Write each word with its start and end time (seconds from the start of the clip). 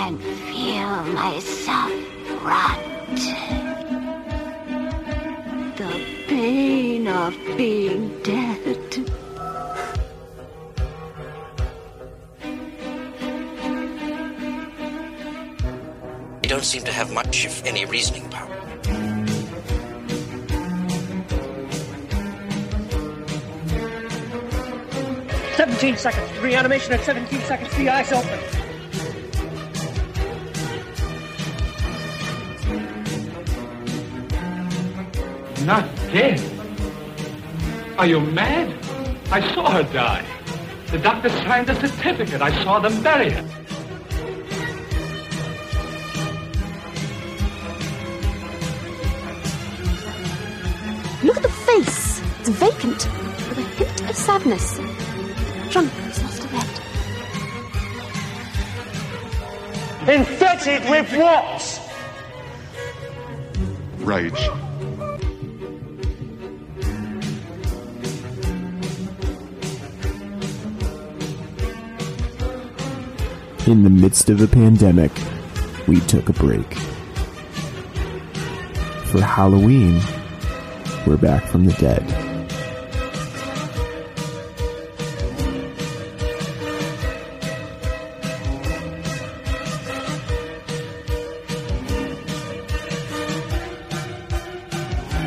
can 0.00 0.16
feel 0.16 1.04
myself 1.12 1.92
rot. 2.42 2.80
The 5.76 5.92
pain 6.26 7.06
of 7.06 7.36
being 7.58 8.22
dead. 8.22 8.66
You 16.42 16.48
don't 16.48 16.64
seem 16.64 16.82
to 16.84 16.92
have 16.92 17.12
much, 17.12 17.44
if 17.44 17.62
any, 17.66 17.84
reasoning 17.84 18.26
power. 18.30 18.56
Seventeen 25.56 25.98
seconds. 25.98 26.38
Reanimation 26.38 26.94
at 26.94 27.02
seventeen 27.02 27.40
seconds. 27.42 27.76
The 27.76 27.90
eyes 27.90 28.10
open. 28.12 28.59
Not 35.70 35.86
dead. 36.10 36.40
Are 37.96 38.04
you 38.04 38.18
mad? 38.18 38.74
I 39.30 39.40
saw 39.54 39.70
her 39.70 39.84
die. 39.84 40.24
The 40.90 40.98
doctor 40.98 41.28
signed 41.28 41.70
a 41.70 41.76
certificate. 41.76 42.42
I 42.42 42.50
saw 42.64 42.80
them 42.80 43.00
bury 43.04 43.30
her. 43.30 43.42
Look 51.22 51.36
at 51.36 51.42
the 51.44 51.54
face. 51.68 52.20
It's 52.40 52.48
vacant, 52.48 53.06
with 53.48 53.58
a 53.58 53.62
hint 53.62 54.10
of 54.10 54.16
sadness. 54.16 54.76
Drunk 55.70 55.92
has 55.92 56.20
lost 56.24 56.44
a 56.46 56.48
bet. 56.48 56.80
Infected 60.18 60.90
with 60.90 61.12
what? 61.16 61.62
Rage. 64.00 64.50
In 73.70 73.84
the 73.84 73.88
midst 73.88 74.28
of 74.30 74.40
a 74.40 74.48
pandemic, 74.48 75.12
we 75.86 76.00
took 76.00 76.28
a 76.28 76.32
break. 76.32 76.74
For 79.04 79.22
Halloween, 79.22 80.02
we're 81.06 81.16
back 81.16 81.44
from 81.44 81.66
the 81.66 81.72
dead. 81.74 82.04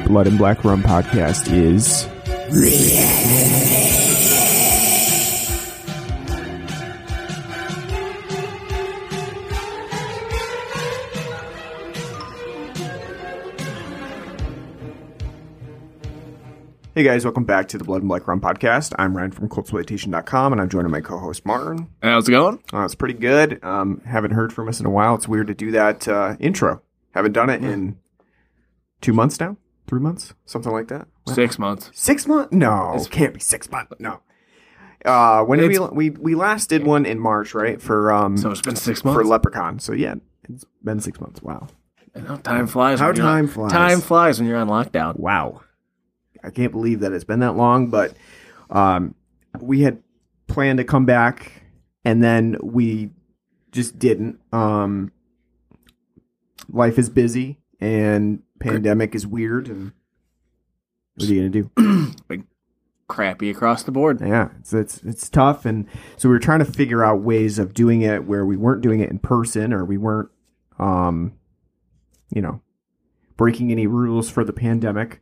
Blood 0.06 0.28
and 0.28 0.38
Black 0.38 0.66
Rum 0.66 0.84
podcast 0.84 1.50
is 1.50 2.10
Hey 17.04 17.10
guys, 17.10 17.26
welcome 17.26 17.44
back 17.44 17.68
to 17.68 17.78
the 17.78 17.84
Blood 17.84 18.02
and 18.02 18.08
Black 18.08 18.26
Rum 18.30 18.40
podcast. 18.40 18.94
I'm 18.98 19.18
Ryan 19.18 19.32
from 19.32 19.50
Cultsploitation.com 19.50 20.54
and 20.54 20.62
I'm 20.62 20.70
joined 20.70 20.86
by 20.86 20.92
my 20.92 21.02
co-host 21.02 21.46
Martin. 21.46 21.90
How's 22.02 22.30
it 22.30 22.32
going? 22.32 22.64
Uh, 22.74 22.86
it's 22.86 22.96
pretty 22.96 23.16
good. 23.16 23.62
Um, 23.62 24.02
haven't 24.06 24.32
heard 24.32 24.54
from 24.54 24.70
us 24.70 24.80
in 24.80 24.86
a 24.86 24.90
while. 24.90 25.14
It's 25.16 25.28
weird 25.28 25.48
to 25.48 25.54
do 25.54 25.70
that 25.72 26.08
uh, 26.08 26.38
intro. 26.40 26.82
Haven't 27.14 27.34
done 27.34 27.50
it 27.50 27.62
in 27.62 27.98
two 29.02 29.12
months 29.12 29.38
now, 29.38 29.58
three 29.86 30.00
months, 30.00 30.34
something 30.46 30.72
like 30.72 30.88
that. 30.88 31.10
Six 31.28 31.60
months. 31.60 31.92
Six 31.94 32.26
months? 32.26 32.54
No, 32.54 32.94
it 32.96 33.12
can't 33.12 33.34
be 33.34 33.42
six 33.42 33.70
months. 33.70 33.92
No. 34.00 34.22
Uh, 35.04 35.44
when 35.44 35.60
did 35.60 35.72
we, 35.72 35.80
we 35.80 36.10
we 36.12 36.36
last 36.36 36.70
did 36.70 36.86
one 36.86 37.06
in 37.06 37.20
March, 37.20 37.54
right? 37.54 37.82
For 37.82 38.14
um, 38.14 38.38
So 38.38 38.50
it's 38.50 38.62
been 38.62 38.78
six 38.78 39.02
for. 39.02 39.26
Leprechaun. 39.26 39.80
So 39.80 39.92
yeah, 39.92 40.16
it's 40.48 40.64
been 40.82 41.02
six 41.02 41.20
months. 41.20 41.42
Wow, 41.42 41.68
You 42.16 42.22
know, 42.22 42.38
time 42.38 42.66
flies. 42.66 43.02
How 43.02 43.08
when 43.08 43.18
you're 43.18 43.26
on- 43.26 43.34
time 43.40 43.48
flies. 43.50 43.72
Time 43.74 44.00
flies 44.00 44.40
when 44.40 44.48
you're 44.48 44.58
on 44.58 44.70
lockdown. 44.70 45.20
wow. 45.20 45.60
I 46.44 46.50
can't 46.50 46.72
believe 46.72 47.00
that 47.02 47.14
it's 47.14 47.24
been 47.24 47.40
that 47.40 47.56
long. 47.56 47.90
But 47.90 48.16
um, 48.70 49.16
we 49.60 49.82
had 49.82 50.02
planned 50.48 50.78
to 50.78 50.84
come 50.84 51.06
back, 51.06 51.64
and 52.04 52.24
then 52.24 52.58
we 52.62 53.12
just 53.72 54.00
didn't. 54.00 54.40
Um, 54.52 55.12
life 56.70 56.98
is 56.98 57.10
busy, 57.10 57.60
and 57.80 58.44
pandemic 58.60 59.16
is 59.16 59.28
weird, 59.28 59.68
and 59.68 59.92
what 61.16 61.30
are 61.30 61.34
you 61.34 61.50
gonna 61.50 61.50
do? 61.50 62.14
like 62.30 62.42
Crappy 63.08 63.52
across 63.52 63.84
the 63.84 63.92
board. 63.92 64.22
Yeah, 64.22 64.50
it's 64.60 64.74
it's 64.74 65.04
it's 65.04 65.30
tough, 65.30 65.66
and 65.66 65.88
so 66.18 66.30
we 66.30 66.34
were 66.34 66.40
trying 66.40 66.60
to 66.60 66.66
figure 66.66 67.04
out 67.04 67.22
ways 67.22 67.60
of 67.60 67.74
doing 67.74 68.02
it 68.02 68.26
where 68.26 68.46
we 68.46 68.58
weren't 68.58 68.82
doing 68.82 69.02
it 69.02 69.10
in 69.10 69.20
person, 69.20 69.74
or 69.74 69.84
we 69.86 69.98
weren't, 69.98 70.30
um, 70.80 71.34
you 72.34 72.42
know, 72.42 72.62
breaking 73.36 73.72
any 73.72 73.88
rules 73.88 74.30
for 74.30 74.44
the 74.44 74.54
pandemic. 74.54 75.22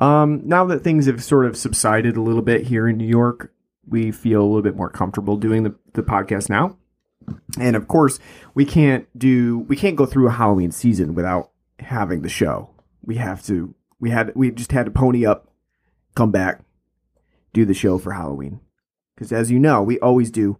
Um, 0.00 0.42
now 0.44 0.64
that 0.66 0.82
things 0.82 1.06
have 1.06 1.22
sort 1.22 1.46
of 1.46 1.56
subsided 1.56 2.16
a 2.16 2.22
little 2.22 2.42
bit 2.42 2.66
here 2.66 2.88
in 2.88 2.96
New 2.96 3.06
York, 3.06 3.52
we 3.86 4.10
feel 4.10 4.40
a 4.40 4.46
little 4.46 4.62
bit 4.62 4.76
more 4.76 4.90
comfortable 4.90 5.36
doing 5.36 5.62
the 5.62 5.74
the 5.92 6.02
podcast 6.02 6.48
now. 6.48 6.76
And 7.58 7.76
of 7.76 7.86
course, 7.86 8.18
we 8.54 8.64
can't 8.64 9.06
do 9.18 9.60
we 9.68 9.76
can't 9.76 9.96
go 9.96 10.06
through 10.06 10.28
a 10.28 10.32
Halloween 10.32 10.70
season 10.70 11.14
without 11.14 11.50
having 11.78 12.22
the 12.22 12.28
show. 12.28 12.70
We 13.02 13.16
have 13.16 13.44
to 13.46 13.74
we 13.98 14.10
had 14.10 14.32
we 14.34 14.50
just 14.50 14.72
had 14.72 14.86
to 14.86 14.90
pony 14.90 15.26
up, 15.26 15.52
come 16.14 16.30
back, 16.30 16.62
do 17.52 17.64
the 17.64 17.74
show 17.74 17.98
for 17.98 18.12
Halloween. 18.12 18.60
Because 19.14 19.32
as 19.32 19.50
you 19.50 19.58
know, 19.58 19.82
we 19.82 20.00
always 20.00 20.30
do 20.30 20.58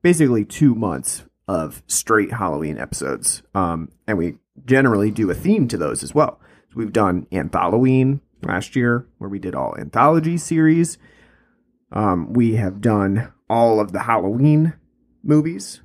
basically 0.00 0.44
two 0.44 0.74
months 0.74 1.24
of 1.46 1.82
straight 1.86 2.32
Halloween 2.32 2.78
episodes. 2.78 3.42
Um, 3.54 3.90
and 4.06 4.16
we 4.16 4.38
generally 4.64 5.10
do 5.10 5.30
a 5.30 5.34
theme 5.34 5.68
to 5.68 5.76
those 5.76 6.02
as 6.02 6.14
well. 6.14 6.40
So 6.70 6.76
we've 6.76 6.92
done 6.92 7.26
Anthalloween 7.32 8.20
last 8.42 8.76
year, 8.76 9.06
where 9.18 9.30
we 9.30 9.38
did 9.38 9.54
all 9.54 9.76
anthology 9.78 10.36
series. 10.36 10.98
Um, 11.92 12.32
we 12.32 12.54
have 12.54 12.80
done 12.80 13.32
all 13.48 13.80
of 13.80 13.92
the 13.92 14.00
Halloween 14.00 14.74
movies. 15.22 15.82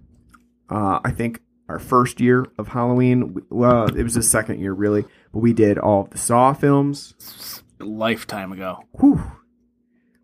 Uh, 0.69 0.99
I 1.03 1.11
think 1.11 1.41
our 1.67 1.79
first 1.79 2.19
year 2.19 2.45
of 2.57 2.69
Halloween, 2.69 3.41
well, 3.49 3.85
it 3.85 4.03
was 4.03 4.13
the 4.13 4.23
second 4.23 4.59
year 4.59 4.73
really, 4.73 5.03
but 5.33 5.39
we 5.39 5.53
did 5.53 5.77
all 5.77 6.01
of 6.01 6.11
the 6.11 6.17
Saw 6.17 6.53
films. 6.53 7.63
Lifetime 7.79 8.51
ago. 8.51 8.83
Whew. 8.99 9.21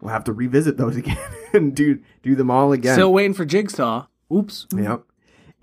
We'll 0.02 0.13
have 0.13 0.24
to 0.25 0.34
revisit 0.34 0.78
those 0.78 0.96
again 0.98 1.18
and 1.53 1.75
do 1.75 2.00
do 2.24 2.36
them 2.36 2.52
all 2.52 2.72
again. 2.72 2.94
Still 2.94 3.13
waiting 3.13 3.34
for 3.34 3.46
Jigsaw. 3.46 4.08
Oops. 4.34 4.68
Yep. 4.75 5.03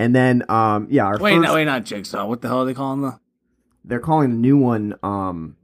And 0.01 0.15
then, 0.15 0.45
um, 0.49 0.87
yeah, 0.91 1.07
our 1.07 1.19
Wait, 1.19 1.35
first, 1.37 1.43
no, 1.43 1.55
wait, 1.55 1.65
not 1.65 1.85
Jigsaw. 1.85 2.27
What 2.27 2.41
the 2.41 2.49
hell 2.49 2.63
are 2.63 2.65
they 2.65 2.75
calling 2.75 3.03
the 3.03 3.19
they're 3.85 4.01
calling 4.01 4.31
the 4.31 4.37
new 4.37 4.57
one. 4.57 4.95
Um, 5.03 5.57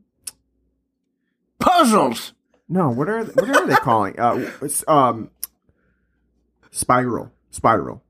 puzzles? 1.65 2.33
no, 2.69 2.91
what 2.91 3.09
are 3.09 3.25
what 3.25 3.49
are 3.49 3.67
they 3.67 3.75
calling? 3.77 4.19
Uh, 4.19 4.51
it's, 4.63 4.85
um, 4.89 5.31
Spiral. 6.71 7.31
Spiral 7.51 8.03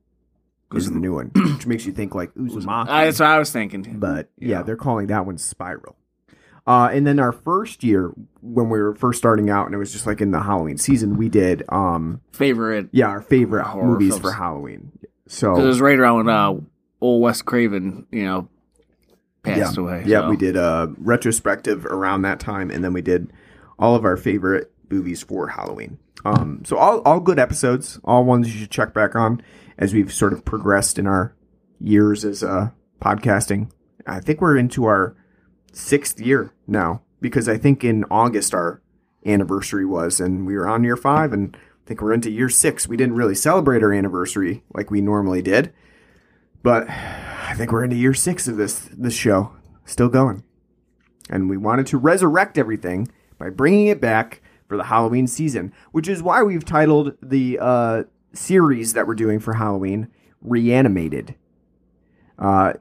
is 0.73 0.89
the 0.89 0.99
new 0.99 1.13
one, 1.13 1.31
which 1.35 1.67
makes 1.67 1.85
you 1.85 1.93
think 1.93 2.15
like 2.15 2.33
Uzumaki. 2.33 2.89
Uh, 2.89 3.05
that's 3.05 3.19
what 3.19 3.29
I 3.29 3.39
was 3.39 3.51
thinking. 3.51 3.99
but 3.99 4.29
yeah, 4.37 4.61
they're 4.63 4.75
calling 4.75 5.07
that 5.07 5.25
one 5.25 5.37
Spiral. 5.37 5.95
Uh, 6.67 6.89
and 6.91 7.05
then 7.05 7.19
our 7.19 7.31
first 7.31 7.83
year, 7.83 8.11
when 8.41 8.69
we 8.69 8.79
were 8.79 8.95
first 8.95 9.19
starting 9.19 9.51
out, 9.51 9.67
and 9.67 9.75
it 9.75 9.77
was 9.77 9.91
just 9.91 10.07
like 10.07 10.19
in 10.19 10.31
the 10.31 10.41
Halloween 10.41 10.77
season, 10.79 11.15
we 11.15 11.29
did, 11.29 11.63
um, 11.69 12.21
favorite. 12.31 12.89
yeah, 12.91 13.05
our 13.05 13.21
favorite 13.21 13.65
Horror 13.65 13.85
movies 13.85 14.09
films. 14.09 14.21
for 14.23 14.31
Halloween. 14.31 14.91
So 15.27 15.55
it 15.55 15.63
was 15.63 15.79
right 15.79 15.97
around 15.97 16.25
when 16.25 16.29
uh, 16.29 16.55
old 17.01 17.21
Wes 17.21 17.43
Craven, 17.43 18.07
you 18.11 18.23
know, 18.25 18.49
passed 19.43 19.77
yeah, 19.77 19.81
away. 19.81 20.03
yeah, 20.07 20.21
so. 20.21 20.29
we 20.31 20.37
did 20.37 20.57
a 20.57 20.91
retrospective 20.97 21.85
around 21.85 22.23
that 22.23 22.39
time, 22.39 22.71
and 22.71 22.83
then 22.83 22.93
we 22.93 23.01
did 23.03 23.31
all 23.77 23.95
of 23.95 24.05
our 24.05 24.17
favorite 24.17 24.71
movies 24.89 25.23
for 25.23 25.49
Halloween. 25.49 25.97
Um, 26.23 26.63
so 26.65 26.77
all 26.77 26.99
all 26.99 27.19
good 27.19 27.39
episodes, 27.39 27.99
all 28.03 28.25
ones 28.25 28.53
you 28.53 28.59
should 28.59 28.71
check 28.71 28.93
back 28.93 29.15
on 29.15 29.41
as 29.77 29.93
we've 29.93 30.11
sort 30.11 30.33
of 30.33 30.43
progressed 30.43 30.97
in 30.97 31.05
our 31.07 31.35
years 31.79 32.25
as 32.25 32.43
uh, 32.43 32.69
podcasting. 33.01 33.69
I 34.07 34.19
think 34.19 34.41
we're 34.41 34.57
into 34.57 34.85
our 34.85 35.15
sixth 35.71 36.19
year 36.19 36.51
now 36.67 37.01
because 37.21 37.47
I 37.47 37.57
think 37.57 37.83
in 37.83 38.05
August 38.05 38.53
our 38.53 38.81
anniversary 39.25 39.85
was, 39.85 40.19
and 40.19 40.45
we 40.45 40.55
were 40.55 40.67
on 40.67 40.83
year 40.83 40.97
five, 40.97 41.33
and 41.33 41.55
I 41.55 41.87
think 41.87 42.01
we're 42.01 42.13
into 42.13 42.31
year 42.31 42.49
six. 42.49 42.87
We 42.87 42.97
didn't 42.97 43.15
really 43.15 43.35
celebrate 43.35 43.83
our 43.83 43.93
anniversary 43.93 44.63
like 44.73 44.89
we 44.89 45.01
normally 45.01 45.41
did, 45.41 45.73
but 46.63 46.89
I 46.89 47.53
think 47.55 47.71
we're 47.71 47.83
into 47.83 47.95
year 47.95 48.13
six 48.13 48.47
of 48.47 48.57
this 48.57 48.89
this 48.91 49.15
show, 49.15 49.53
still 49.85 50.09
going, 50.09 50.43
and 51.29 51.49
we 51.49 51.57
wanted 51.57 51.85
to 51.87 51.97
resurrect 51.99 52.57
everything 52.57 53.09
by 53.37 53.49
bringing 53.49 53.87
it 53.87 54.01
back 54.01 54.41
for 54.67 54.77
the 54.77 54.83
Halloween 54.83 55.27
season, 55.27 55.73
which 55.91 56.07
is 56.07 56.23
why 56.23 56.43
we've 56.43 56.65
titled 56.65 57.13
the 57.21 57.59
uh, 57.59 58.03
series 58.33 58.93
that 58.93 59.07
we're 59.07 59.15
doing 59.15 59.39
for 59.39 59.53
Halloween 59.53 60.07
"Reanimated." 60.41 61.35
Uh, 62.37 62.73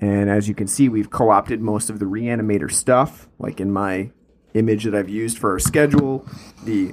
and 0.00 0.30
as 0.30 0.48
you 0.48 0.54
can 0.54 0.66
see, 0.66 0.88
we've 0.88 1.10
co 1.10 1.30
opted 1.30 1.60
most 1.60 1.90
of 1.90 1.98
the 1.98 2.06
reanimator 2.06 2.70
stuff, 2.70 3.28
like 3.38 3.60
in 3.60 3.72
my 3.72 4.10
image 4.54 4.84
that 4.84 4.94
I've 4.94 5.08
used 5.08 5.38
for 5.38 5.52
our 5.52 5.58
schedule, 5.58 6.26
the 6.64 6.92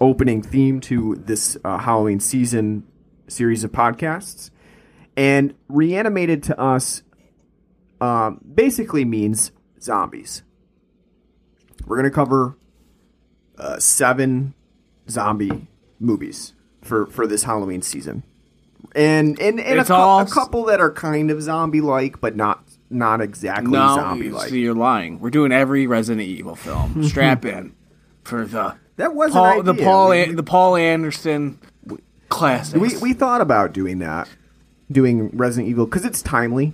opening 0.00 0.42
theme 0.42 0.80
to 0.80 1.16
this 1.16 1.56
uh, 1.64 1.78
Halloween 1.78 2.20
season 2.20 2.86
series 3.26 3.64
of 3.64 3.72
podcasts. 3.72 4.50
And 5.16 5.54
reanimated 5.68 6.42
to 6.44 6.60
us 6.60 7.02
um, 8.00 8.40
basically 8.54 9.04
means 9.04 9.50
zombies. 9.80 10.42
We're 11.88 11.96
going 11.96 12.10
to 12.10 12.14
cover 12.14 12.56
uh, 13.58 13.78
seven 13.78 14.54
zombie 15.08 15.66
movies 15.98 16.52
for, 16.82 17.06
for 17.06 17.26
this 17.26 17.42
Halloween 17.44 17.82
season. 17.82 18.22
And 18.94 19.38
and, 19.40 19.58
and 19.60 19.80
a, 19.80 19.84
cou- 19.84 19.94
all 19.94 20.20
a 20.20 20.26
couple 20.26 20.64
that 20.66 20.80
are 20.80 20.92
kind 20.92 21.30
of 21.30 21.42
zombie 21.42 21.80
like, 21.80 22.20
but 22.20 22.36
not 22.36 22.62
not 22.90 23.20
exactly 23.20 23.72
No, 23.72 23.96
zombie 23.96 24.30
like. 24.30 24.48
so 24.48 24.54
you're 24.54 24.74
lying. 24.74 25.18
We're 25.20 25.30
doing 25.30 25.50
every 25.52 25.86
Resident 25.86 26.26
Evil 26.26 26.54
film. 26.56 27.02
Strap 27.08 27.44
in 27.44 27.74
for 28.24 28.46
the 28.46 28.76
That 28.96 29.14
was 29.14 29.32
Paul, 29.32 29.62
the. 29.62 29.74
Paul, 29.74 30.10
We- 30.10 30.32
the 30.32 30.42
Paul 30.44 30.76
Anderson 30.76 31.58
classics. 32.28 32.78
we 32.80 32.96
we 32.98 33.12
thought 33.12 33.40
about 33.40 33.72
doing 33.72 33.98
that, 33.98 34.28
doing 34.90 35.28
Resident 35.36 35.68
Evil 35.68 35.84
because 35.86 36.04
it's 36.04 36.22
timely. 36.22 36.72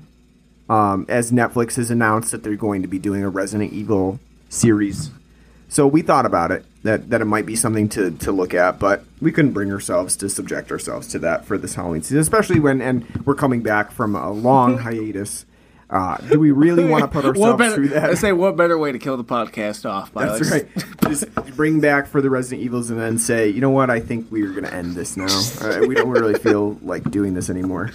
Um, 0.68 1.04
as 1.08 1.32
Netflix 1.32 1.76
has 1.76 1.90
announced 1.90 2.30
that 2.32 2.42
they're 2.42 2.54
going 2.56 2.82
to 2.82 2.88
be 2.88 2.98
doing 2.98 3.22
a 3.22 3.28
Resident 3.28 3.72
Evil 3.72 4.20
series, 4.54 5.10
so 5.68 5.86
we 5.86 6.02
thought 6.02 6.26
about 6.26 6.52
it 6.52 6.64
that 6.84 7.10
that 7.10 7.20
it 7.20 7.24
might 7.24 7.46
be 7.46 7.56
something 7.56 7.88
to 7.90 8.12
to 8.12 8.30
look 8.30 8.54
at, 8.54 8.78
but 8.78 9.04
we 9.20 9.32
couldn't 9.32 9.52
bring 9.52 9.72
ourselves 9.72 10.16
to 10.16 10.28
subject 10.28 10.70
ourselves 10.70 11.08
to 11.08 11.18
that 11.18 11.44
for 11.44 11.58
this 11.58 11.74
Halloween 11.74 12.02
season, 12.02 12.18
especially 12.18 12.60
when 12.60 12.80
and 12.80 13.04
we're 13.26 13.34
coming 13.34 13.62
back 13.62 13.90
from 13.90 14.14
a 14.14 14.30
long 14.30 14.78
hiatus. 14.86 15.46
Uh, 15.90 16.16
do 16.16 16.40
we 16.40 16.50
really 16.50 16.84
want 16.84 17.02
to 17.02 17.08
put 17.08 17.24
ourselves 17.24 17.58
better, 17.58 17.74
through 17.74 17.88
that? 17.88 18.10
I 18.10 18.14
say, 18.14 18.32
what 18.32 18.56
better 18.56 18.78
way 18.78 18.90
to 18.90 18.98
kill 18.98 19.16
the 19.16 19.24
podcast 19.24 19.88
off? 19.88 20.12
By 20.12 20.26
That's 20.26 20.50
like, 20.50 20.74
right. 20.74 21.10
Just 21.10 21.32
bring 21.56 21.78
back 21.78 22.06
for 22.06 22.20
the 22.20 22.30
Resident 22.30 22.62
Evils 22.62 22.90
and 22.90 22.98
then 22.98 23.18
say, 23.18 23.48
you 23.48 23.60
know 23.60 23.70
what? 23.70 23.90
I 23.90 24.00
think 24.00 24.30
we're 24.30 24.50
going 24.50 24.64
to 24.64 24.74
end 24.74 24.94
this 24.94 25.16
now. 25.16 25.26
Uh, 25.60 25.86
we 25.86 25.94
don't 25.94 26.08
really 26.08 26.38
feel 26.38 26.78
like 26.82 27.10
doing 27.10 27.34
this 27.34 27.50
anymore. 27.50 27.90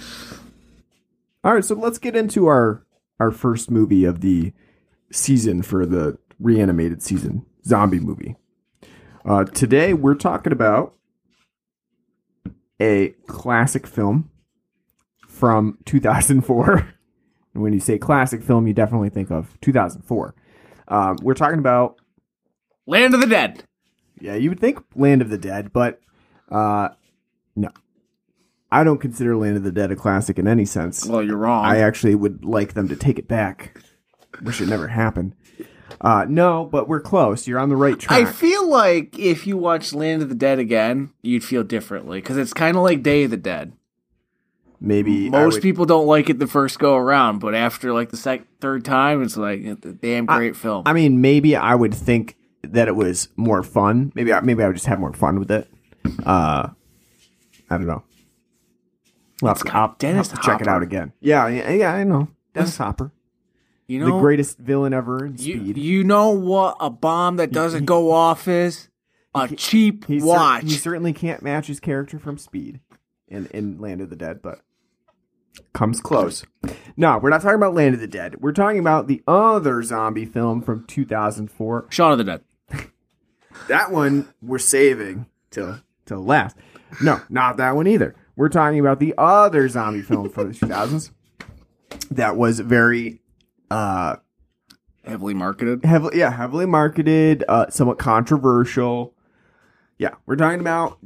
All 1.42 1.52
right, 1.52 1.64
so 1.64 1.74
let's 1.74 1.98
get 1.98 2.14
into 2.16 2.46
our 2.46 2.82
our 3.18 3.30
first 3.30 3.70
movie 3.70 4.04
of 4.04 4.20
the 4.20 4.52
season 5.10 5.60
for 5.60 5.84
the 5.84 6.16
reanimated 6.40 7.02
season, 7.02 7.44
zombie 7.64 8.00
movie. 8.00 8.36
Uh, 9.24 9.44
today 9.44 9.92
we're 9.92 10.14
talking 10.14 10.52
about 10.52 10.94
a 12.80 13.10
classic 13.26 13.86
film 13.86 14.30
from 15.28 15.78
2004. 15.84 16.94
And 17.52 17.64
when 17.64 17.72
you 17.72 17.80
say 17.80 17.98
classic 17.98 18.44
film, 18.44 18.68
you 18.68 18.72
definitely 18.72 19.08
think 19.10 19.28
of 19.32 19.58
2004. 19.60 20.36
Um, 20.86 21.18
we're 21.20 21.34
talking 21.34 21.58
about 21.58 21.96
Land 22.86 23.12
of 23.12 23.20
the 23.20 23.26
Dead. 23.26 23.64
yeah, 24.20 24.36
you 24.36 24.50
would 24.50 24.60
think 24.60 24.78
Land 24.94 25.20
of 25.20 25.30
the 25.30 25.36
Dead, 25.36 25.72
but 25.72 26.00
uh, 26.48 26.90
no, 27.56 27.70
I 28.70 28.84
don't 28.84 29.00
consider 29.00 29.36
Land 29.36 29.56
of 29.56 29.64
the 29.64 29.72
Dead 29.72 29.90
a 29.90 29.96
classic 29.96 30.38
in 30.38 30.46
any 30.46 30.64
sense. 30.64 31.04
Well, 31.04 31.24
you're 31.24 31.36
wrong. 31.36 31.64
I 31.64 31.78
actually 31.78 32.14
would 32.14 32.44
like 32.44 32.74
them 32.74 32.86
to 32.86 32.94
take 32.94 33.18
it 33.18 33.26
back. 33.26 33.82
Wish 34.42 34.60
it 34.60 34.68
never 34.68 34.86
happened. 34.86 35.34
Uh, 36.00 36.24
no, 36.28 36.64
but 36.64 36.88
we're 36.88 37.00
close. 37.00 37.46
You're 37.46 37.58
on 37.58 37.68
the 37.68 37.76
right 37.76 37.98
track. 37.98 38.26
I 38.26 38.30
feel 38.32 38.66
like 38.68 39.18
if 39.18 39.46
you 39.46 39.56
watch 39.58 39.92
Land 39.92 40.22
of 40.22 40.28
the 40.30 40.34
Dead 40.34 40.58
again, 40.58 41.10
you'd 41.22 41.44
feel 41.44 41.62
differently 41.62 42.20
because 42.20 42.38
it's 42.38 42.54
kind 42.54 42.76
of 42.76 42.82
like 42.82 43.02
Day 43.02 43.24
of 43.24 43.30
the 43.30 43.36
Dead. 43.36 43.72
Maybe 44.80 45.28
Most 45.28 45.54
would- 45.54 45.62
people 45.62 45.84
don't 45.84 46.06
like 46.06 46.30
it 46.30 46.38
the 46.38 46.46
first 46.46 46.78
go 46.78 46.96
around, 46.96 47.38
but 47.40 47.54
after 47.54 47.92
like 47.92 48.08
the 48.10 48.16
sec- 48.16 48.46
third 48.60 48.82
time, 48.84 49.22
it's 49.22 49.36
like 49.36 49.60
it's 49.60 49.84
a 49.84 49.92
damn 49.92 50.24
great 50.24 50.56
film. 50.56 50.84
I 50.86 50.94
mean, 50.94 51.20
maybe 51.20 51.54
I 51.54 51.74
would 51.74 51.92
think 51.94 52.36
that 52.62 52.88
it 52.88 52.96
was 52.96 53.28
more 53.36 53.62
fun. 53.62 54.10
Maybe 54.14 54.32
I, 54.32 54.40
maybe 54.40 54.62
I 54.62 54.68
would 54.68 54.76
just 54.76 54.86
have 54.86 54.98
more 54.98 55.12
fun 55.12 55.38
with 55.38 55.50
it. 55.50 55.68
Uh, 56.24 56.68
I 57.68 57.76
don't 57.76 57.86
know. 57.86 58.02
Well, 59.42 59.52
It's 59.52 59.62
got 59.62 59.74
I'll, 59.74 59.96
Dennis 59.98 60.28
I'll 60.30 60.36
have 60.36 60.44
to 60.44 60.50
check 60.50 60.60
it 60.62 60.68
out 60.68 60.82
again. 60.82 61.12
Yeah, 61.20 61.46
yeah, 61.48 61.70
yeah 61.70 61.92
I 61.94 62.04
know. 62.04 62.28
Dennis 62.54 62.78
Hopper, 62.78 63.12
you 63.90 64.04
the 64.04 64.18
greatest 64.18 64.58
villain 64.58 64.92
ever 64.94 65.26
in 65.26 65.32
you, 65.38 65.56
Speed. 65.60 65.76
you 65.78 66.04
know 66.04 66.30
what 66.30 66.76
a 66.80 66.90
bomb 66.90 67.36
that 67.36 67.52
doesn't 67.52 67.84
go 67.84 68.10
off 68.12 68.46
is 68.48 68.88
a 69.34 69.48
cheap 69.48 70.06
He, 70.06 70.20
cer- 70.20 70.26
watch. 70.26 70.62
he 70.64 70.70
certainly 70.70 71.12
can't 71.12 71.42
match 71.42 71.66
his 71.66 71.80
character 71.80 72.18
from 72.18 72.38
Speed 72.38 72.80
in, 73.28 73.46
in 73.46 73.78
Land 73.80 74.00
of 74.00 74.10
the 74.10 74.16
Dead, 74.16 74.40
but 74.42 74.60
comes 75.72 76.00
close. 76.00 76.44
No, 76.96 77.18
we're 77.18 77.30
not 77.30 77.42
talking 77.42 77.56
about 77.56 77.74
Land 77.74 77.94
of 77.94 78.00
the 78.00 78.06
Dead. 78.06 78.36
We're 78.40 78.52
talking 78.52 78.78
about 78.78 79.06
the 79.08 79.22
other 79.26 79.82
zombie 79.82 80.24
film 80.24 80.62
from 80.62 80.84
2004. 80.86 81.86
Shaun 81.90 82.12
of 82.12 82.18
the 82.18 82.24
Dead. 82.24 82.42
That 83.68 83.90
one 83.90 84.32
we're 84.40 84.58
saving 84.58 85.26
till 85.50 85.80
till 86.06 86.24
last. 86.24 86.56
No, 87.02 87.20
not 87.28 87.56
that 87.58 87.74
one 87.76 87.86
either. 87.88 88.14
We're 88.36 88.48
talking 88.48 88.78
about 88.78 89.00
the 89.00 89.12
other 89.18 89.68
zombie 89.68 90.02
film 90.02 90.30
from 90.30 90.52
the 90.52 90.58
2000s 90.58 91.10
that 92.12 92.36
was 92.36 92.60
very 92.60 93.19
uh 93.70 94.16
Heavily 95.04 95.34
marketed. 95.34 95.84
heavily 95.84 96.18
yeah 96.18 96.30
heavily 96.30 96.66
marketed 96.66 97.44
uh 97.48 97.68
somewhat 97.70 97.98
controversial 97.98 99.14
yeah 99.98 100.14
we're 100.26 100.36
talking 100.36 100.60
about 100.60 100.98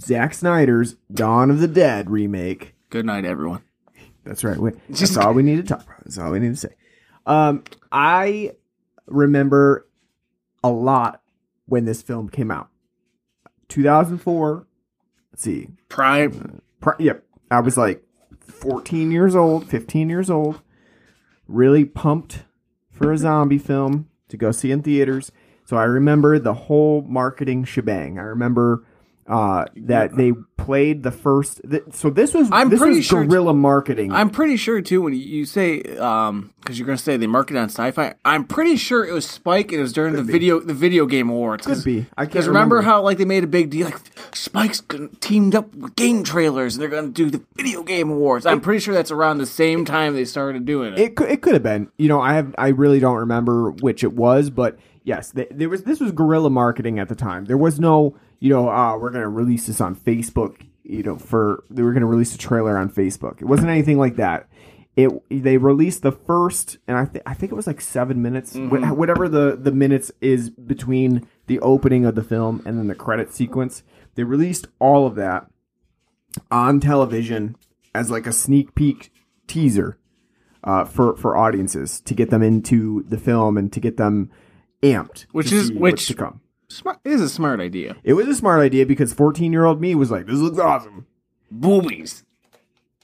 Zack 0.00 0.34
Snyder's 0.34 0.96
Dawn 1.12 1.50
of 1.50 1.58
the 1.60 1.68
Dead 1.68 2.08
remake 2.10 2.74
Good 2.90 3.06
night, 3.06 3.24
everyone. 3.24 3.62
that's 4.24 4.44
right 4.44 4.56
we, 4.58 4.70
that's 4.88 5.16
all 5.16 5.34
we 5.34 5.42
need 5.42 5.56
to 5.56 5.62
talk 5.62 5.82
about 5.82 6.04
that's 6.04 6.18
all 6.18 6.30
we 6.30 6.38
need 6.38 6.50
to 6.50 6.56
say 6.56 6.74
um 7.26 7.64
I 7.92 8.52
remember 9.06 9.88
a 10.62 10.70
lot 10.70 11.20
when 11.66 11.84
this 11.84 12.02
film 12.02 12.28
came 12.28 12.50
out 12.50 12.68
2004 13.68 14.66
let's 15.32 15.42
see 15.42 15.68
Prime. 15.88 16.60
Pri- 16.80 16.94
yep. 16.98 17.24
I 17.50 17.60
was 17.60 17.76
like 17.76 18.02
14 18.40 19.10
years 19.10 19.34
old, 19.36 19.68
15 19.68 20.08
years 20.08 20.30
old, 20.30 20.60
really 21.50 21.84
pumped 21.84 22.44
for 22.90 23.12
a 23.12 23.18
zombie 23.18 23.58
film 23.58 24.08
to 24.28 24.36
go 24.36 24.52
see 24.52 24.70
in 24.70 24.82
theaters. 24.82 25.32
So 25.64 25.76
I 25.76 25.84
remember 25.84 26.38
the 26.38 26.54
whole 26.54 27.02
marketing 27.02 27.64
shebang. 27.64 28.18
I 28.18 28.22
remember 28.22 28.84
uh, 29.30 29.64
that 29.76 30.16
they 30.16 30.32
played 30.58 31.02
the 31.04 31.10
first. 31.10 31.60
Th- 31.70 31.84
so 31.92 32.10
this 32.10 32.34
was 32.34 32.48
I'm 32.52 32.68
this 32.68 32.80
pretty 32.80 32.96
was 32.96 33.06
sure- 33.06 33.24
guerrilla 33.24 33.54
marketing. 33.54 34.12
I'm 34.12 34.28
pretty 34.28 34.56
sure 34.56 34.82
too 34.82 35.00
when 35.02 35.14
you 35.14 35.44
say 35.46 35.80
um 35.98 36.52
because 36.60 36.78
you're 36.78 36.84
gonna 36.86 36.98
say 36.98 37.16
they 37.16 37.26
marketed 37.28 37.58
on 37.62 37.68
sci-fi. 37.70 38.14
I'm 38.24 38.44
pretty 38.44 38.76
sure 38.76 39.04
it 39.06 39.12
was 39.12 39.26
Spike. 39.26 39.70
and 39.72 39.78
It 39.78 39.82
was 39.82 39.92
during 39.92 40.14
the 40.14 40.22
video 40.22 40.58
the 40.60 40.74
video 40.74 41.06
game 41.06 41.30
awards. 41.30 41.66
Could 41.66 41.82
be. 41.84 42.06
I 42.18 42.24
can't 42.24 42.32
Because 42.32 42.48
remember, 42.48 42.76
remember. 42.76 42.90
how 42.90 43.02
like 43.02 43.16
they 43.18 43.24
made 43.24 43.44
a 43.44 43.46
big 43.46 43.70
deal, 43.70 43.86
like 43.86 44.00
Spike's 44.34 44.80
gonna- 44.82 45.08
teamed 45.20 45.54
up 45.54 45.74
with 45.74 45.94
game 45.96 46.24
trailers, 46.24 46.74
and 46.74 46.82
they're 46.82 46.90
gonna 46.90 47.08
do 47.08 47.30
the 47.30 47.40
video 47.56 47.82
game 47.82 48.10
awards. 48.10 48.44
I'm 48.46 48.60
pretty 48.60 48.80
sure 48.80 48.92
that's 48.92 49.10
around 49.12 49.38
the 49.38 49.46
same 49.46 49.84
time 49.84 50.14
they 50.14 50.24
started 50.24 50.64
doing 50.66 50.92
it. 50.94 50.98
It 50.98 51.14
could, 51.16 51.30
it 51.30 51.40
could 51.40 51.54
have 51.54 51.62
been. 51.62 51.88
You 51.96 52.08
know, 52.08 52.20
I 52.20 52.34
have 52.34 52.54
I 52.58 52.68
really 52.68 52.98
don't 53.00 53.16
remember 53.18 53.70
which 53.70 54.02
it 54.04 54.12
was, 54.12 54.50
but 54.50 54.76
yes, 55.04 55.30
th- 55.30 55.48
there 55.52 55.68
was 55.68 55.84
this 55.84 56.00
was 56.00 56.10
guerrilla 56.12 56.50
marketing 56.50 56.98
at 56.98 57.08
the 57.08 57.14
time. 57.14 57.44
There 57.46 57.56
was 57.56 57.80
no, 57.80 58.16
you 58.40 58.48
know, 58.50 58.68
uh, 58.68 58.96
we're 58.98 59.10
going 59.10 59.22
to 59.22 59.28
release 59.28 59.66
this 59.68 59.80
on 59.80 59.94
Facebook, 59.94 60.66
you 60.82 61.02
know, 61.02 61.16
for 61.16 61.62
they 61.70 61.82
were 61.82 61.92
going 61.92 62.00
to 62.02 62.06
release 62.06 62.34
a 62.34 62.38
trailer 62.38 62.76
on 62.76 62.88
Facebook. 62.90 63.40
It 63.40 63.44
wasn't 63.44 63.68
anything 63.70 63.98
like 63.98 64.16
that. 64.16 64.48
It 64.96 65.10
they 65.30 65.56
released 65.56 66.02
the 66.02 66.10
first 66.10 66.78
and 66.88 66.96
I 66.98 67.04
think 67.04 67.22
I 67.24 67.32
think 67.34 67.52
it 67.52 67.54
was 67.54 67.66
like 67.68 67.80
7 67.80 68.20
minutes, 68.20 68.56
wh- 68.56 68.96
whatever 68.98 69.28
the 69.28 69.56
the 69.60 69.70
minutes 69.70 70.10
is 70.20 70.50
between 70.50 71.28
the 71.46 71.60
opening 71.60 72.04
of 72.04 72.16
the 72.16 72.24
film 72.24 72.60
and 72.66 72.76
then 72.76 72.88
the 72.88 72.94
credit 72.96 73.32
sequence. 73.32 73.84
They 74.16 74.24
released 74.24 74.66
all 74.80 75.06
of 75.06 75.14
that 75.14 75.46
on 76.50 76.80
television 76.80 77.56
as 77.94 78.10
like 78.10 78.26
a 78.26 78.32
sneak 78.32 78.74
peek 78.74 79.12
teaser 79.46 79.96
uh, 80.64 80.84
for 80.84 81.16
for 81.16 81.36
audiences 81.36 82.00
to 82.00 82.14
get 82.14 82.30
them 82.30 82.42
into 82.42 83.04
the 83.08 83.18
film 83.18 83.56
and 83.56 83.72
to 83.72 83.80
get 83.80 83.96
them 83.96 84.30
amped, 84.82 85.26
Which 85.32 85.52
is- 85.52 85.72
which- 85.72 86.08
to 86.08 86.14
come. 86.14 86.40
Smart, 86.70 87.00
it 87.04 87.10
is 87.10 87.20
a 87.20 87.28
smart 87.28 87.58
idea. 87.58 87.96
It 88.04 88.12
was 88.12 88.28
a 88.28 88.34
smart 88.34 88.60
idea 88.60 88.86
because 88.86 89.12
fourteen 89.12 89.52
year 89.52 89.64
old 89.64 89.80
me 89.80 89.94
was 89.96 90.10
like, 90.10 90.26
"This 90.26 90.36
looks 90.36 90.58
awesome." 90.58 91.06
Boobies. 91.52 92.22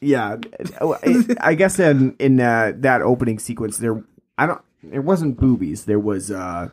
Yeah, 0.01 0.37
I, 0.81 1.25
I 1.41 1.55
guess 1.55 1.79
in 1.81 2.15
in 2.21 2.41
uh, 2.41 2.73
that 2.77 3.03
opening 3.03 3.41
sequence 3.41 3.79
there, 3.79 4.05
I 4.39 4.47
don't. 4.47 4.61
It 4.93 5.01
wasn't 5.01 5.37
boobies. 5.37 5.87
There 5.87 5.99
was 5.99 6.31
uh, 6.31 6.69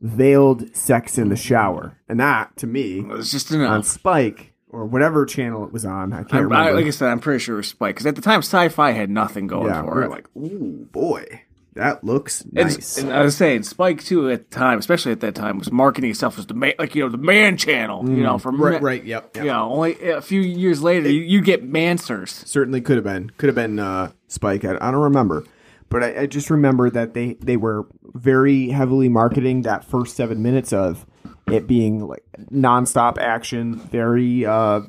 veiled 0.00 0.74
sex 0.74 1.18
in 1.18 1.28
the 1.28 1.36
shower, 1.36 1.98
and 2.08 2.18
that 2.18 2.56
to 2.56 2.66
me 2.66 3.00
was 3.02 3.30
just 3.30 3.52
on. 3.52 3.84
Spike 3.84 4.52
or 4.70 4.84
whatever 4.86 5.24
channel 5.24 5.64
it 5.64 5.72
was 5.72 5.84
on, 5.84 6.12
I 6.12 6.24
can't 6.24 6.34
I, 6.34 6.36
I, 6.36 6.40
remember. 6.40 6.72
like 6.74 6.86
I 6.86 6.90
said, 6.90 7.10
I'm 7.10 7.20
pretty 7.20 7.38
sure 7.38 7.54
it 7.54 7.58
was 7.58 7.68
Spike 7.68 7.94
because 7.94 8.06
at 8.06 8.16
the 8.16 8.22
time, 8.22 8.40
Sci-Fi 8.40 8.90
had 8.90 9.08
nothing 9.08 9.46
going 9.46 9.68
yeah, 9.68 9.82
for 9.84 10.00
we 10.00 10.04
it. 10.04 10.10
like, 10.10 10.26
"Ooh, 10.36 10.88
boy." 10.90 11.42
That 11.74 12.04
looks 12.04 12.44
nice. 12.52 12.98
and 12.98 13.12
I 13.12 13.22
was 13.22 13.36
saying, 13.36 13.64
Spike 13.64 14.04
too 14.04 14.30
at 14.30 14.48
the 14.50 14.56
time, 14.56 14.78
especially 14.78 15.10
at 15.12 15.20
that 15.20 15.34
time, 15.34 15.58
was 15.58 15.72
marketing 15.72 16.10
itself 16.10 16.38
as 16.38 16.46
the 16.46 16.54
man, 16.54 16.74
like 16.78 16.94
you 16.94 17.02
know, 17.02 17.08
the 17.08 17.18
man 17.18 17.56
channel. 17.56 18.08
You 18.08 18.22
know, 18.22 18.38
from 18.38 18.58
Mm. 18.58 18.60
right, 18.72 18.82
right, 18.82 19.04
yep, 19.04 19.30
yep. 19.34 19.44
You 19.44 19.50
know, 19.50 19.72
only 19.72 20.00
a 20.08 20.20
few 20.20 20.40
years 20.40 20.82
later, 20.82 21.08
you, 21.10 21.22
you 21.22 21.40
get 21.40 21.68
Manswers. 21.68 22.28
Certainly 22.46 22.82
could 22.82 22.96
have 22.96 23.04
been. 23.04 23.30
Could 23.30 23.48
have 23.48 23.56
been 23.56 23.78
uh, 23.80 24.12
Spike. 24.28 24.64
I, 24.64 24.76
I 24.80 24.90
don't 24.92 25.02
remember, 25.02 25.44
but 25.88 26.04
I, 26.04 26.20
I 26.22 26.26
just 26.26 26.48
remember 26.48 26.90
that 26.90 27.12
they 27.14 27.34
they 27.40 27.56
were 27.56 27.86
very 28.12 28.68
heavily 28.68 29.08
marketing 29.08 29.62
that 29.62 29.84
first 29.84 30.14
seven 30.14 30.42
minutes 30.42 30.72
of 30.72 31.04
it 31.50 31.66
being 31.66 32.06
like 32.06 32.22
nonstop 32.52 33.18
action. 33.18 33.74
Very, 33.80 34.46
uh, 34.46 34.82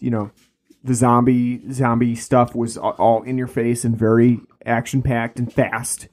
you 0.00 0.10
know, 0.10 0.32
the 0.82 0.94
zombie 0.94 1.62
zombie 1.72 2.16
stuff 2.16 2.56
was 2.56 2.76
all 2.76 3.22
in 3.22 3.38
your 3.38 3.46
face 3.46 3.84
and 3.84 3.96
very 3.96 4.40
action 4.66 5.00
packed 5.00 5.38
and 5.38 5.52
fast. 5.52 6.08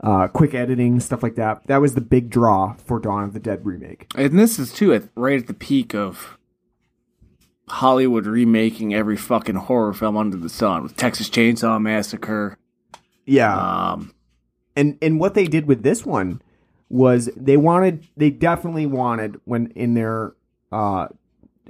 Uh, 0.00 0.28
quick 0.28 0.54
editing, 0.54 1.00
stuff 1.00 1.22
like 1.22 1.34
that. 1.34 1.66
That 1.66 1.80
was 1.80 1.94
the 1.94 2.00
big 2.00 2.30
draw 2.30 2.74
for 2.84 3.00
Dawn 3.00 3.24
of 3.24 3.32
the 3.32 3.40
Dead 3.40 3.66
remake. 3.66 4.06
And 4.14 4.38
this 4.38 4.58
is 4.58 4.72
too 4.72 4.94
at 4.94 5.04
right 5.16 5.40
at 5.40 5.48
the 5.48 5.54
peak 5.54 5.94
of 5.94 6.38
Hollywood 7.68 8.26
remaking 8.26 8.94
every 8.94 9.16
fucking 9.16 9.56
horror 9.56 9.92
film 9.92 10.16
under 10.16 10.36
the 10.36 10.48
sun 10.48 10.82
with 10.84 10.96
Texas 10.96 11.28
Chainsaw 11.28 11.80
Massacre. 11.80 12.56
Yeah. 13.26 13.54
Um, 13.54 14.14
and 14.76 14.96
and 15.02 15.18
what 15.18 15.34
they 15.34 15.46
did 15.46 15.66
with 15.66 15.82
this 15.82 16.06
one 16.06 16.40
was 16.88 17.28
they 17.36 17.56
wanted 17.56 18.06
they 18.16 18.30
definitely 18.30 18.86
wanted 18.86 19.40
when 19.44 19.66
in 19.72 19.94
their 19.94 20.34
uh 20.72 21.08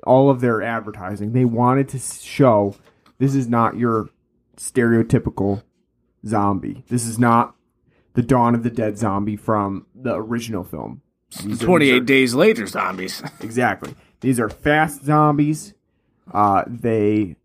all 0.05 0.31
of 0.31 0.41
their 0.41 0.63
advertising 0.63 1.33
they 1.33 1.45
wanted 1.45 1.89
to 1.89 1.99
show 1.99 2.77
this 3.19 3.35
is 3.35 3.49
not 3.49 3.77
your 3.77 4.09
stereotypical 4.57 5.63
zombie 6.25 6.85
this 6.89 7.05
is 7.05 7.19
not 7.19 7.57
the 8.19 8.23
dawn 8.25 8.53
of 8.57 8.65
the 8.65 8.71
dead 8.71 8.99
zombie 8.99 9.37
from 9.37 9.87
the 9.95 10.13
original 10.15 10.65
film 10.65 11.01
These 11.45 11.63
are- 11.63 11.67
Twenty 11.67 11.85
these 11.87 11.95
eight 11.95 12.03
are- 12.03 12.05
days 12.05 12.35
later, 12.35 12.67
zombies. 12.67 13.23
exactly 13.41 13.95
these 14.21 14.41
are 14.41 14.49
fast 14.49 15.05
zombies 15.05 15.73
uh 16.35 16.65
they 16.67 17.37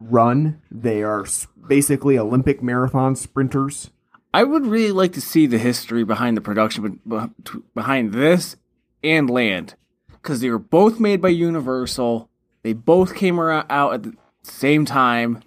run 0.00 0.60
they 0.70 1.02
are 1.02 1.24
basically 1.66 2.18
olympic 2.18 2.62
marathon 2.62 3.16
sprinters 3.16 3.90
I 4.32 4.44
would 4.44 4.64
really 4.66 4.92
like 4.92 5.12
to 5.14 5.20
see 5.20 5.46
the 5.46 5.58
history 5.58 6.04
behind 6.04 6.36
the 6.36 6.40
production 6.40 7.00
be- 7.04 7.16
be- 7.16 7.60
behind 7.74 8.12
this 8.12 8.54
and 9.02 9.28
Land, 9.28 9.74
because 10.08 10.40
they 10.40 10.50
were 10.50 10.58
both 10.60 11.00
made 11.00 11.20
by 11.20 11.30
Universal. 11.30 12.28
They 12.62 12.72
both 12.74 13.16
came 13.16 13.40
around, 13.40 13.66
out 13.70 13.94
at 13.94 14.02
the 14.04 14.12
same 14.44 14.84
time. 14.84 15.42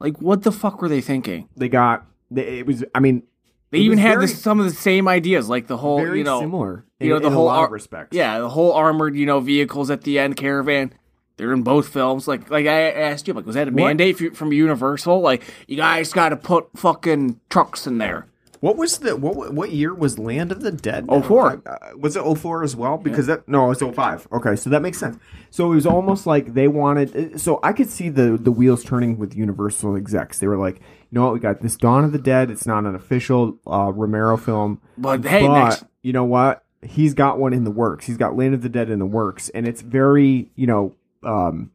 Like, 0.00 0.20
what 0.20 0.42
the 0.42 0.52
fuck 0.52 0.82
were 0.82 0.88
they 0.90 1.00
thinking? 1.00 1.48
they 1.56 1.70
got 1.70 2.04
it 2.34 2.66
was 2.66 2.84
i 2.94 3.00
mean 3.00 3.22
They 3.70 3.78
It 3.78 3.82
even 3.82 3.98
had 3.98 4.14
very- 4.14 4.26
this, 4.26 4.40
some 4.40 4.60
of 4.60 4.64
the 4.66 4.72
same 4.72 5.06
ideas, 5.08 5.48
like 5.48 5.66
the 5.66 5.76
whole, 5.76 6.00
you 6.16 6.24
know, 6.24 6.40
similar 6.40 6.84
you 7.00 7.14
in, 7.16 7.22
know, 7.22 7.28
the 7.28 7.34
whole 7.34 7.48
ar- 7.48 7.66
of 7.66 7.72
respects. 7.72 8.16
Yeah, 8.16 8.38
the 8.40 8.48
whole 8.48 8.72
armored, 8.72 9.14
you 9.14 9.26
know, 9.26 9.40
vehicles 9.40 9.90
at 9.90 10.02
the 10.02 10.18
end, 10.18 10.36
caravan. 10.36 10.92
They're 11.36 11.52
in 11.52 11.62
both 11.62 11.88
films. 11.88 12.26
Like, 12.26 12.50
like 12.50 12.66
I 12.66 12.90
asked 12.90 13.28
you, 13.28 13.34
like, 13.34 13.44
was 13.46 13.54
that 13.56 13.68
a 13.68 13.70
What? 13.70 13.76
mandate 13.76 14.34
from 14.36 14.52
Universal? 14.54 15.20
Like, 15.20 15.42
you 15.68 15.76
guys 15.76 16.12
got 16.14 16.30
to 16.30 16.36
put 16.36 16.66
fucking 16.76 17.40
trucks 17.50 17.86
in 17.86 17.98
there. 17.98 18.26
What 18.60 18.76
was 18.76 18.98
the 18.98 19.16
what 19.16 19.54
what 19.54 19.70
year 19.70 19.94
was 19.94 20.18
Land 20.18 20.50
of 20.50 20.62
the 20.62 20.72
Dead? 20.72 21.06
04. 21.08 21.62
Uh, 21.64 21.76
was 21.96 22.16
it 22.16 22.24
04 22.24 22.64
as 22.64 22.74
well? 22.74 22.98
Because 22.98 23.26
that 23.26 23.46
no, 23.48 23.70
it's 23.70 23.82
05. 23.82 24.26
Okay, 24.32 24.56
so 24.56 24.68
that 24.70 24.82
makes 24.82 24.98
sense. 24.98 25.16
So 25.50 25.70
it 25.70 25.76
was 25.76 25.86
almost 25.86 26.26
like 26.26 26.54
they 26.54 26.66
wanted. 26.66 27.40
So 27.40 27.60
I 27.62 27.72
could 27.72 27.88
see 27.88 28.08
the 28.08 28.36
the 28.36 28.50
wheels 28.50 28.82
turning 28.82 29.16
with 29.16 29.36
Universal 29.36 29.96
execs. 29.96 30.40
They 30.40 30.48
were 30.48 30.56
like, 30.56 30.76
you 30.76 31.12
know 31.12 31.24
what, 31.24 31.34
we 31.34 31.40
got 31.40 31.60
this 31.60 31.76
Dawn 31.76 32.04
of 32.04 32.12
the 32.12 32.18
Dead. 32.18 32.50
It's 32.50 32.66
not 32.66 32.84
an 32.84 32.94
official 32.94 33.58
uh, 33.66 33.92
Romero 33.92 34.36
film, 34.36 34.80
But 34.96 35.24
hey, 35.24 35.46
but 35.46 35.64
next, 35.64 35.84
you 36.02 36.12
know 36.12 36.24
what? 36.24 36.64
He's 36.82 37.14
got 37.14 37.38
one 37.38 37.52
in 37.52 37.64
the 37.64 37.70
works. 37.70 38.06
He's 38.06 38.16
got 38.16 38.36
Land 38.36 38.54
of 38.54 38.62
the 38.62 38.68
Dead 38.68 38.90
in 38.90 38.98
the 38.98 39.06
works, 39.06 39.50
and 39.50 39.68
it's 39.68 39.82
very 39.82 40.50
you 40.56 40.66
know 40.66 40.94
um, 41.22 41.70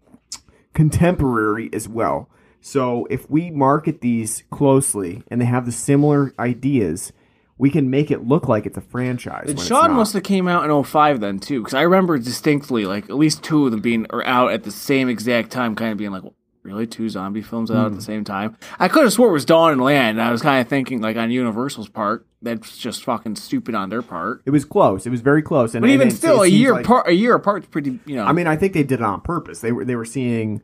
contemporary 0.74 1.70
as 1.72 1.88
well. 1.88 2.30
So 2.66 3.06
if 3.10 3.30
we 3.30 3.52
market 3.52 4.00
these 4.00 4.44
closely 4.50 5.22
and 5.28 5.42
they 5.42 5.46
have 5.46 5.66
the 5.66 5.72
similar 5.74 6.34
ideas, 6.40 7.12
we 7.58 7.70
can 7.70 7.90
make 7.90 8.10
it 8.10 8.26
look 8.26 8.48
like 8.48 8.66
it's 8.66 8.78
a 8.78 8.82
franchise. 8.82 9.50
And 9.50 9.60
Shaun 9.60 9.92
must 9.92 10.14
have 10.14 10.24
came 10.24 10.48
out 10.48 10.64
in 10.70 10.84
05 10.84 11.20
then 11.20 11.40
too, 11.40 11.60
because 11.60 11.74
I 11.74 11.82
remember 11.82 12.18
distinctly 12.18 12.86
like 12.86 13.10
at 13.10 13.18
least 13.18 13.44
two 13.44 13.66
of 13.66 13.72
them 13.72 13.82
being 13.82 14.08
or 14.12 14.26
out 14.26 14.54
at 14.54 14.64
the 14.64 14.72
same 14.72 15.10
exact 15.10 15.52
time, 15.52 15.76
kind 15.76 15.92
of 15.92 15.98
being 15.98 16.12
like, 16.12 16.24
really 16.64 16.88
two 16.88 17.10
zombie 17.10 17.42
films 17.42 17.70
out 17.70 17.88
Hmm. 17.88 17.94
at 17.94 17.96
the 17.96 18.02
same 18.02 18.24
time. 18.24 18.56
I 18.80 18.88
could 18.88 19.04
have 19.04 19.12
swore 19.12 19.28
it 19.28 19.34
was 19.34 19.44
Dawn 19.44 19.74
and 19.74 19.82
Land. 19.82 20.18
And 20.18 20.26
I 20.26 20.32
was 20.32 20.42
kind 20.42 20.62
of 20.62 20.70
thinking 20.70 21.02
like 21.02 21.18
on 21.18 21.30
Universal's 21.32 21.90
part, 21.90 22.26
that's 22.42 22.78
just 22.78 23.04
fucking 23.04 23.36
stupid 23.36 23.76
on 23.76 23.90
their 23.90 24.02
part. 24.02 24.42
It 24.46 24.52
was 24.52 24.64
close. 24.64 25.06
It 25.06 25.10
was 25.10 25.20
very 25.20 25.42
close. 25.42 25.76
And 25.76 25.82
But 25.82 25.90
even 25.90 26.08
it- 26.08 26.12
still, 26.12 26.42
a 26.44 26.48
year 26.48 26.72
like- 26.72 26.86
apart, 26.86 27.10
a 27.10 27.14
year 27.14 27.36
apart's 27.36 27.68
pretty, 27.68 28.00
you 28.06 28.16
know. 28.16 28.24
I 28.24 28.32
mean, 28.32 28.48
I 28.48 28.56
think 28.56 28.72
they 28.72 28.84
did 28.84 29.02
it 29.02 29.04
on 29.04 29.20
purpose. 29.20 29.60
They 29.60 29.74
were 29.74 29.84
they 29.84 29.98
were 29.98 30.06
seeing, 30.06 30.62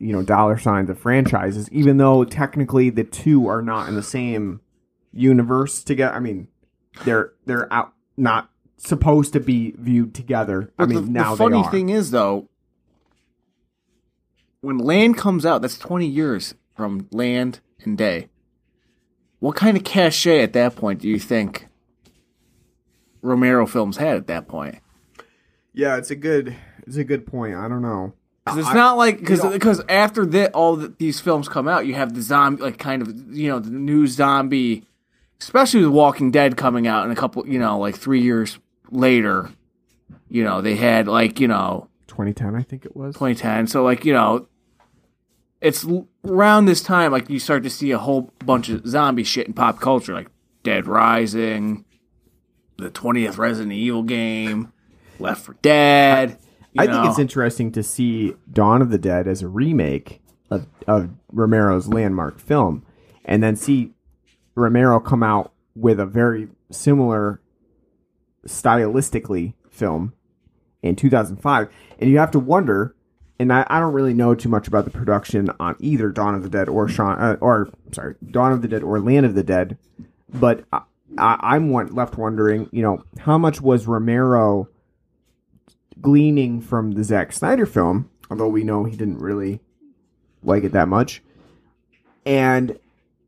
you 0.00 0.12
know, 0.12 0.22
dollar 0.22 0.58
signs 0.58 0.90
of 0.90 0.98
franchises, 0.98 1.70
even 1.70 1.98
though 1.98 2.24
technically 2.24 2.90
the 2.90 3.04
two 3.04 3.46
are 3.46 3.62
not 3.62 3.88
in 3.88 3.94
the 3.94 4.02
same 4.02 4.60
universe 5.12 5.84
together. 5.84 6.14
I 6.14 6.20
mean, 6.20 6.48
they're 7.04 7.32
they're 7.46 7.72
out 7.72 7.92
not 8.16 8.50
supposed 8.78 9.32
to 9.34 9.40
be 9.40 9.74
viewed 9.78 10.14
together. 10.14 10.72
I 10.78 10.86
mean, 10.86 11.06
the, 11.06 11.10
now 11.10 11.34
the 11.34 11.44
funny 11.44 11.62
thing 11.64 11.90
is 11.90 12.10
though, 12.10 12.48
when 14.60 14.78
Land 14.78 15.16
comes 15.16 15.46
out, 15.46 15.62
that's 15.62 15.78
20 15.78 16.06
years 16.06 16.54
from 16.74 17.08
Land 17.12 17.60
and 17.84 17.96
Day. 17.96 18.28
What 19.38 19.56
kind 19.56 19.76
of 19.76 19.84
cachet 19.84 20.42
at 20.42 20.52
that 20.54 20.76
point 20.76 21.00
do 21.00 21.08
you 21.08 21.18
think 21.18 21.68
Romero 23.22 23.66
films 23.66 23.98
had 23.98 24.16
at 24.16 24.26
that 24.26 24.48
point? 24.48 24.80
yeah, 25.72 25.96
it's 25.96 26.10
a 26.10 26.16
good 26.16 26.56
it's 26.86 26.96
a 26.96 27.04
good 27.04 27.26
point. 27.26 27.54
I 27.54 27.68
don't 27.68 27.82
know. 27.82 28.12
Because 28.44 28.58
it's 28.60 28.68
I- 28.68 28.74
not 28.74 28.96
like 28.96 29.18
because 29.20 29.42
because 29.52 29.82
after 29.88 30.24
that 30.26 30.52
all 30.54 30.76
the, 30.76 30.88
these 30.98 31.20
films 31.20 31.48
come 31.48 31.68
out, 31.68 31.86
you 31.86 31.94
have 31.94 32.14
the 32.14 32.22
zombie 32.22 32.62
like 32.62 32.78
kind 32.78 33.02
of 33.02 33.36
you 33.36 33.48
know 33.48 33.58
the 33.58 33.70
new 33.70 34.06
zombie, 34.06 34.84
especially 35.40 35.80
with 35.84 35.90
Walking 35.92 36.30
Dead 36.30 36.56
coming 36.56 36.86
out 36.86 37.04
in 37.04 37.10
a 37.10 37.16
couple 37.16 37.46
you 37.46 37.58
know 37.58 37.78
like 37.78 37.96
three 37.96 38.22
years 38.22 38.58
later. 38.90 39.50
You 40.28 40.44
know 40.44 40.60
they 40.62 40.76
had 40.76 41.06
like 41.08 41.38
you 41.40 41.48
know 41.48 41.88
2010, 42.08 42.54
I 42.56 42.62
think 42.62 42.84
it 42.84 42.96
was. 42.96 43.14
2010. 43.14 43.66
So 43.66 43.82
like 43.84 44.04
you 44.04 44.12
know, 44.12 44.46
it's 45.60 45.84
around 46.24 46.64
this 46.66 46.82
time 46.82 47.12
like 47.12 47.28
you 47.28 47.38
start 47.38 47.62
to 47.64 47.70
see 47.70 47.90
a 47.90 47.98
whole 47.98 48.32
bunch 48.44 48.68
of 48.68 48.86
zombie 48.86 49.24
shit 49.24 49.46
in 49.46 49.52
pop 49.52 49.80
culture, 49.80 50.14
like 50.14 50.28
Dead 50.62 50.86
Rising, 50.86 51.84
the 52.78 52.90
20th 52.90 53.36
Resident 53.38 53.72
Evil 53.72 54.02
game, 54.02 54.72
Left 55.18 55.44
4 55.44 55.56
Dead. 55.62 56.30
you 56.30 56.49
I 56.78 56.86
think 56.86 57.06
it's 57.06 57.18
interesting 57.18 57.72
to 57.72 57.82
see 57.82 58.34
Dawn 58.52 58.82
of 58.82 58.90
the 58.90 58.98
Dead 58.98 59.26
as 59.26 59.42
a 59.42 59.48
remake 59.48 60.22
of, 60.50 60.66
of 60.86 61.10
Romero's 61.32 61.88
landmark 61.88 62.38
film, 62.38 62.84
and 63.24 63.42
then 63.42 63.56
see 63.56 63.92
Romero 64.54 65.00
come 65.00 65.22
out 65.22 65.52
with 65.74 65.98
a 65.98 66.06
very 66.06 66.48
similar 66.70 67.40
stylistically 68.46 69.54
film 69.68 70.12
in 70.82 70.96
2005. 70.96 71.68
And 71.98 72.10
you 72.10 72.18
have 72.18 72.30
to 72.32 72.38
wonder, 72.38 72.94
and 73.38 73.52
I, 73.52 73.66
I 73.68 73.80
don't 73.80 73.92
really 73.92 74.14
know 74.14 74.34
too 74.34 74.48
much 74.48 74.68
about 74.68 74.84
the 74.84 74.90
production 74.90 75.50
on 75.58 75.76
either 75.78 76.10
Dawn 76.10 76.34
of 76.34 76.42
the 76.42 76.50
Dead 76.50 76.68
or 76.68 76.88
Shaun 76.88 77.18
uh, 77.18 77.36
or 77.40 77.70
sorry, 77.92 78.14
Dawn 78.30 78.52
of 78.52 78.62
the 78.62 78.68
Dead 78.68 78.82
or 78.82 79.00
Land 79.00 79.26
of 79.26 79.34
the 79.34 79.42
Dead, 79.42 79.78
but 80.28 80.64
I, 80.72 80.82
I, 81.18 81.38
I'm 81.42 81.70
one, 81.70 81.94
left 81.94 82.16
wondering, 82.16 82.68
you 82.72 82.82
know, 82.82 83.04
how 83.18 83.38
much 83.38 83.60
was 83.60 83.86
Romero 83.86 84.68
gleaning 86.00 86.60
from 86.60 86.92
the 86.92 87.04
Zack 87.04 87.32
Snyder 87.32 87.66
film, 87.66 88.10
although 88.30 88.48
we 88.48 88.64
know 88.64 88.84
he 88.84 88.96
didn't 88.96 89.18
really 89.18 89.60
like 90.42 90.64
it 90.64 90.72
that 90.72 90.88
much, 90.88 91.22
and 92.24 92.78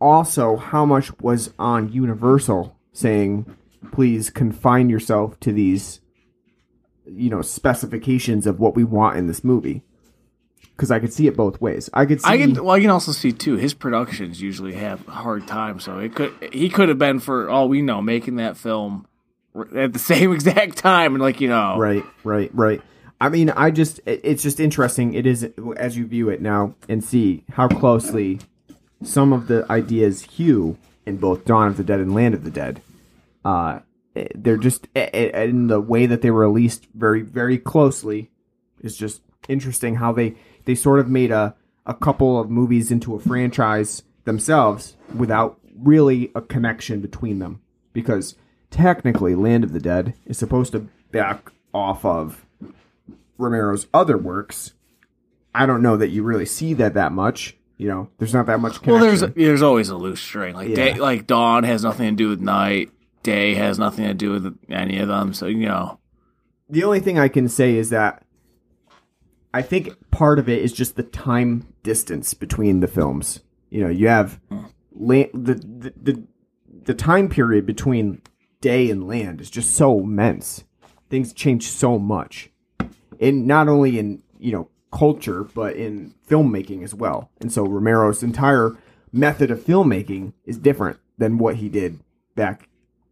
also 0.00 0.56
how 0.56 0.84
much 0.84 1.18
was 1.20 1.52
on 1.58 1.92
Universal 1.92 2.76
saying, 2.92 3.46
please 3.92 4.30
confine 4.30 4.88
yourself 4.88 5.38
to 5.40 5.52
these, 5.52 6.00
you 7.06 7.30
know, 7.30 7.42
specifications 7.42 8.46
of 8.46 8.58
what 8.58 8.74
we 8.74 8.84
want 8.84 9.16
in 9.16 9.26
this 9.26 9.44
movie. 9.44 9.82
Because 10.76 10.90
I 10.90 10.98
could 10.98 11.12
see 11.12 11.26
it 11.26 11.36
both 11.36 11.60
ways. 11.60 11.90
I 11.92 12.06
could 12.06 12.20
see. 12.20 12.28
I 12.28 12.38
can 12.38 12.54
well, 12.54 12.74
I 12.74 12.80
can 12.80 12.90
also 12.90 13.12
see 13.12 13.30
too. 13.30 13.56
His 13.56 13.74
productions 13.74 14.40
usually 14.40 14.72
have 14.72 15.06
a 15.06 15.12
hard 15.12 15.46
time, 15.46 15.78
so 15.78 15.98
it 15.98 16.14
could 16.14 16.32
he 16.52 16.70
could 16.70 16.88
have 16.88 16.98
been 16.98 17.20
for 17.20 17.48
all 17.48 17.68
we 17.68 17.82
know 17.82 18.00
making 18.00 18.36
that 18.36 18.56
film 18.56 19.06
at 19.76 19.92
the 19.92 19.98
same 19.98 20.32
exact 20.34 20.76
time, 20.78 21.14
and 21.14 21.22
like 21.22 21.40
you 21.40 21.48
know, 21.48 21.76
Right, 21.78 22.04
right, 22.24 22.50
right. 22.54 22.80
I 23.20 23.28
mean, 23.28 23.50
I 23.50 23.70
just, 23.70 24.00
it- 24.06 24.20
it's 24.24 24.42
just 24.42 24.58
interesting. 24.60 25.14
It 25.14 25.26
is, 25.26 25.48
as 25.76 25.96
you 25.96 26.06
view 26.06 26.28
it 26.28 26.40
now 26.42 26.74
and 26.88 27.04
see 27.04 27.44
how 27.52 27.68
closely 27.68 28.40
some 29.02 29.32
of 29.32 29.46
the 29.48 29.64
ideas 29.70 30.22
hew 30.22 30.76
in 31.06 31.18
both 31.18 31.44
Dawn 31.44 31.68
of 31.68 31.76
the 31.76 31.84
Dead 31.84 32.00
and 32.00 32.14
Land 32.14 32.34
of 32.34 32.44
the 32.44 32.50
Dead. 32.50 32.80
Uh, 33.44 33.80
eh, 34.16 34.26
they're 34.34 34.56
just, 34.56 34.86
eh, 34.94 35.08
eh, 35.12 35.42
in 35.44 35.66
the 35.68 35.80
way 35.80 36.06
that 36.06 36.22
they 36.22 36.30
were 36.30 36.40
released 36.40 36.86
very, 36.94 37.22
very 37.22 37.58
closely 37.58 38.30
is 38.80 38.96
just 38.96 39.20
interesting 39.48 39.96
how 39.96 40.12
they, 40.12 40.34
they 40.64 40.74
sort 40.76 41.00
of 41.00 41.08
made 41.08 41.30
a, 41.32 41.54
a 41.86 41.94
couple 41.94 42.38
of 42.40 42.48
movies 42.50 42.90
into 42.92 43.14
a 43.16 43.20
franchise 43.20 44.02
themselves 44.24 44.96
without 45.16 45.58
really 45.76 46.30
a 46.36 46.40
connection 46.40 47.00
between 47.00 47.38
them 47.40 47.60
because 47.92 48.36
technically 48.72 49.36
Land 49.36 49.62
of 49.62 49.72
the 49.72 49.78
Dead 49.78 50.14
is 50.26 50.38
supposed 50.38 50.72
to 50.72 50.88
back 51.12 51.52
off 51.72 52.04
of 52.04 52.44
Romero's 53.38 53.86
other 53.94 54.18
works. 54.18 54.72
I 55.54 55.66
don't 55.66 55.82
know 55.82 55.96
that 55.96 56.08
you 56.08 56.22
really 56.22 56.46
see 56.46 56.74
that 56.74 56.94
that 56.94 57.12
much. 57.12 57.56
You 57.76 57.88
know, 57.88 58.08
there's 58.18 58.34
not 58.34 58.46
that 58.46 58.60
much 58.60 58.80
connection. 58.82 58.92
Well, 58.92 59.00
there's 59.00 59.34
there's 59.34 59.62
always 59.62 59.88
a 59.88 59.96
loose 59.96 60.20
string. 60.20 60.54
Like 60.54 60.70
Yeah. 60.70 60.74
day, 60.74 60.94
like 60.94 61.26
dawn 61.26 61.64
has 61.64 61.84
nothing 61.84 62.08
to 62.08 62.16
do 62.16 62.28
with 62.28 62.40
night. 62.40 62.90
Day 63.22 63.54
has 63.54 63.78
nothing 63.78 64.06
to 64.06 64.14
do 64.14 64.32
with 64.32 64.58
any 64.68 64.98
of 64.98 65.08
them. 65.08 65.34
So 65.34 65.46
you 65.46 65.66
know, 65.66 65.98
the 66.68 66.84
only 66.84 67.00
thing 67.00 67.18
I 67.18 67.28
can 67.28 67.48
say 67.48 67.76
is 67.76 67.90
that 67.90 68.24
I 69.52 69.62
think 69.62 70.10
part 70.10 70.38
of 70.38 70.48
it 70.48 70.62
is 70.62 70.72
just 70.72 70.96
the 70.96 71.02
time 71.02 71.72
distance 71.82 72.34
between 72.34 72.80
the 72.80 72.88
films. 72.88 73.40
You 73.70 73.82
know, 73.82 73.90
you 73.90 74.08
have 74.08 74.40
hmm. 74.48 74.64
la- 74.94 75.32
the, 75.34 75.54
the 75.54 75.92
the 76.00 76.22
the 76.84 76.94
time 76.94 77.28
period 77.28 77.66
between 77.66 78.22
day 78.62 78.90
and 78.90 79.06
land 79.06 79.42
is 79.42 79.50
just 79.50 79.74
so 79.74 80.00
immense. 80.00 80.64
Things 81.10 81.34
change 81.34 81.68
so 81.68 81.98
much, 81.98 82.48
and 83.20 83.46
not 83.46 83.68
only 83.68 83.98
in 83.98 84.22
you 84.38 84.52
know 84.52 84.70
culture 84.90 85.44
but 85.44 85.76
in 85.76 86.14
filmmaking 86.28 86.82
as 86.82 86.94
well. 86.94 87.30
And 87.40 87.52
so 87.52 87.64
Romero's 87.66 88.22
entire 88.22 88.76
method 89.12 89.50
of 89.50 89.60
filmmaking 89.60 90.32
is 90.46 90.56
different 90.56 90.98
than 91.18 91.36
what 91.36 91.56
he 91.56 91.68
did 91.68 92.00
back 92.34 92.68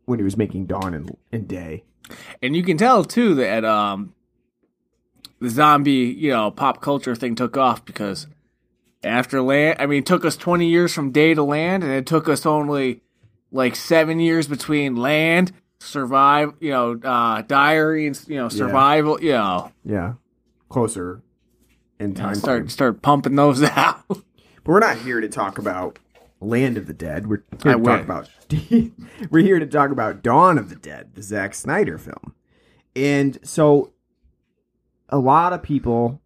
when 0.07 0.19
he 0.19 0.25
was 0.25 0.37
making 0.37 0.67
Dawn 0.67 0.95
and, 0.95 1.17
and 1.31 1.47
Day. 1.47 1.85
and 2.43 2.57
you 2.57 2.63
can 2.63 2.79
tell 2.79 3.05
too 3.05 3.35
that 3.35 3.65
um, 3.65 4.15
the 5.41 5.51
zombie 5.51 6.15
you 6.17 6.31
know 6.31 6.51
pop 6.51 6.81
culture 6.81 7.15
thing 7.15 7.35
took 7.35 7.59
off 7.59 7.85
because 7.85 8.27
after 9.03 9.41
land, 9.41 9.77
I 9.79 9.87
mean, 9.87 10.01
it 10.01 10.07
took 10.07 10.25
us 10.25 10.37
twenty 10.37 10.69
years 10.69 10.93
from 10.93 11.11
day 11.11 11.35
to 11.35 11.43
land, 11.43 11.83
and 11.83 11.93
it 11.93 12.07
took 12.07 12.29
us 12.29 12.45
only 12.47 13.03
like 13.53 13.77
seven 13.77 14.21
years 14.21 14.47
between 14.47 14.97
land, 14.97 15.53
survive, 15.81 16.55
you 16.61 16.71
know, 16.71 16.99
uh, 17.03 17.43
diary, 17.43 18.07
and 18.07 18.21
you 18.27 18.37
know, 18.37 18.49
survival, 18.49 19.21
you 19.21 19.33
know, 19.33 19.73
Yeah, 19.85 20.15
closer 20.69 21.23
in 21.99 22.15
time. 22.15 22.35
start 22.35 22.71
start 22.71 23.03
pumping 23.03 23.35
those 23.37 23.63
out. 23.77 24.03
But 24.09 24.23
we're 24.65 24.81
not 24.81 24.99
here 24.99 25.21
to 25.21 25.29
talk 25.29 25.59
about 25.59 25.99
Land 26.41 26.77
of 26.77 26.87
the 26.87 26.93
Dead. 26.95 27.27
We're 27.27 27.43
here 27.63 27.73
I 27.73 27.77
to 27.77 27.83
talk 27.83 28.03
about 28.03 28.29
we're 29.31 29.43
here 29.45 29.59
to 29.59 29.67
talk 29.67 29.91
about 29.91 30.23
Dawn 30.23 30.59
of 30.59 30.69
the 30.69 30.77
Dead, 30.77 31.15
the 31.15 31.23
Zack 31.23 31.55
Snyder 31.55 31.99
film. 31.99 32.35
And 32.97 33.39
so 33.43 33.93
a 35.09 35.19
lot 35.19 35.53
of 35.53 35.63
people 35.63 36.21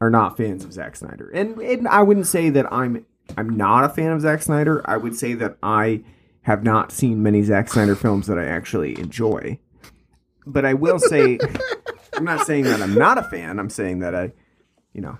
are 0.00 0.10
not 0.10 0.36
fans 0.36 0.64
of 0.64 0.72
Zack 0.72 0.96
Snyder. 0.96 1.30
And, 1.30 1.58
and 1.58 1.86
I 1.86 2.02
wouldn't 2.02 2.26
say 2.26 2.50
that 2.50 2.72
I'm 2.72 3.06
I'm 3.36 3.56
not 3.56 3.84
a 3.84 3.88
fan 3.88 4.10
of 4.12 4.20
Zack 4.20 4.42
Snyder. 4.42 4.82
I 4.84 4.96
would 4.96 5.16
say 5.16 5.34
that 5.34 5.56
I 5.62 6.02
have 6.42 6.64
not 6.64 6.92
seen 6.92 7.22
many 7.22 7.42
Zack 7.42 7.68
Snyder 7.68 7.94
films 7.94 8.26
that 8.26 8.38
I 8.38 8.44
actually 8.44 8.98
enjoy. 8.98 9.58
But 10.46 10.64
I 10.64 10.74
will 10.74 10.98
say 10.98 11.38
I'm 12.14 12.24
not 12.24 12.46
saying 12.46 12.64
that 12.64 12.82
I'm 12.82 12.94
not 12.94 13.18
a 13.18 13.22
fan. 13.22 13.58
I'm 13.58 13.70
saying 13.70 14.00
that 14.00 14.14
I 14.14 14.32
you 14.92 15.00
know 15.00 15.18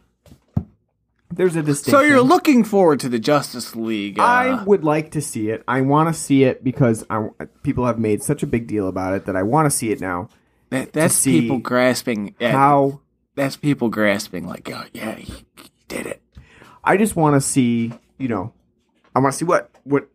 there's 1.34 1.56
a 1.56 1.62
distinction. 1.62 2.00
so 2.00 2.06
you're 2.06 2.20
looking 2.20 2.62
forward 2.64 3.00
to 3.00 3.08
the 3.08 3.18
Justice 3.18 3.74
League? 3.74 4.18
Uh, 4.18 4.22
I 4.22 4.64
would 4.64 4.84
like 4.84 5.12
to 5.12 5.22
see 5.22 5.50
it. 5.50 5.64
I 5.66 5.80
want 5.80 6.14
to 6.14 6.20
see 6.20 6.44
it 6.44 6.62
because 6.62 7.04
I, 7.08 7.28
people 7.62 7.86
have 7.86 7.98
made 7.98 8.22
such 8.22 8.42
a 8.42 8.46
big 8.46 8.66
deal 8.66 8.86
about 8.86 9.14
it 9.14 9.24
that 9.26 9.36
I 9.36 9.42
want 9.42 9.66
to 9.66 9.70
see 9.70 9.90
it 9.90 10.00
now. 10.00 10.28
that, 10.70 10.92
that's 10.92 11.24
people 11.24 11.58
grasping. 11.58 12.34
At, 12.40 12.52
How 12.52 13.00
that's 13.34 13.56
people 13.56 13.88
grasping 13.88 14.46
like, 14.46 14.70
oh 14.70 14.84
yeah, 14.92 15.14
he, 15.14 15.44
he 15.56 15.70
did 15.88 16.06
it. 16.06 16.22
I 16.84 16.96
just 16.96 17.16
want 17.16 17.34
to 17.34 17.40
see, 17.40 17.92
you 18.18 18.28
know, 18.28 18.52
I 19.14 19.20
want 19.20 19.32
to 19.32 19.38
see 19.38 19.44
what 19.44 19.70
what 19.84 20.08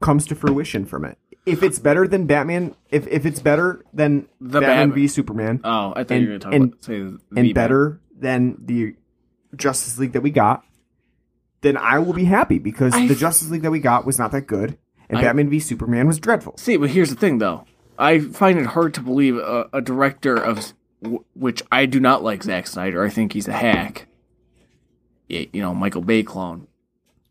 comes 0.00 0.26
to 0.26 0.34
fruition 0.34 0.84
from 0.86 1.04
it. 1.04 1.18
If 1.46 1.62
it's 1.62 1.78
better 1.78 2.06
than 2.06 2.26
Batman, 2.26 2.74
if 2.90 3.06
if 3.06 3.24
it's 3.24 3.40
better 3.40 3.82
than 3.94 4.28
The 4.40 4.60
Batman 4.60 4.92
v 4.92 5.08
Superman, 5.08 5.60
Oh, 5.64 5.92
I 5.96 6.04
thought 6.04 6.10
And- 6.16 6.22
you 6.22 6.28
were 6.28 6.38
going 6.38 6.40
to 6.40 6.44
talk 6.44 6.54
and- 6.54 6.64
about 6.72 6.84
say 6.84 6.98
the 7.00 7.18
and 7.40 7.54
better 7.54 8.00
than 8.18 8.56
the 8.64 8.94
Justice 9.56 9.98
League 9.98 10.12
that 10.12 10.20
we 10.20 10.30
got, 10.30 10.62
then 11.62 11.76
I 11.76 11.98
will 11.98 12.12
be 12.12 12.24
happy 12.24 12.58
because 12.58 12.94
I- 12.94 13.06
the 13.06 13.14
Justice 13.14 13.50
League 13.50 13.62
that 13.62 13.70
we 13.70 13.80
got 13.80 14.04
was 14.04 14.18
not 14.18 14.30
that 14.32 14.46
good, 14.46 14.76
and 15.08 15.18
I- 15.18 15.22
Batman 15.22 15.48
v 15.48 15.58
Superman 15.58 16.06
was 16.06 16.18
dreadful. 16.20 16.54
See, 16.58 16.76
but 16.76 16.90
here's 16.90 17.10
the 17.10 17.16
thing, 17.16 17.38
though. 17.38 17.64
I 17.98 18.20
find 18.20 18.58
it 18.58 18.66
hard 18.66 18.94
to 18.94 19.00
believe 19.00 19.36
a, 19.38 19.68
a 19.72 19.80
director 19.80 20.36
of 20.36 20.72
w- 21.02 21.24
which 21.34 21.62
I 21.72 21.86
do 21.86 21.98
not 21.98 22.22
like 22.22 22.44
Zack 22.44 22.66
Snyder. 22.68 23.02
I 23.02 23.08
think 23.08 23.32
he's 23.32 23.48
a 23.48 23.52
hack. 23.52 24.06
You 25.28 25.48
know, 25.54 25.74
Michael 25.74 26.02
Bay 26.02 26.22
clone. 26.22 26.67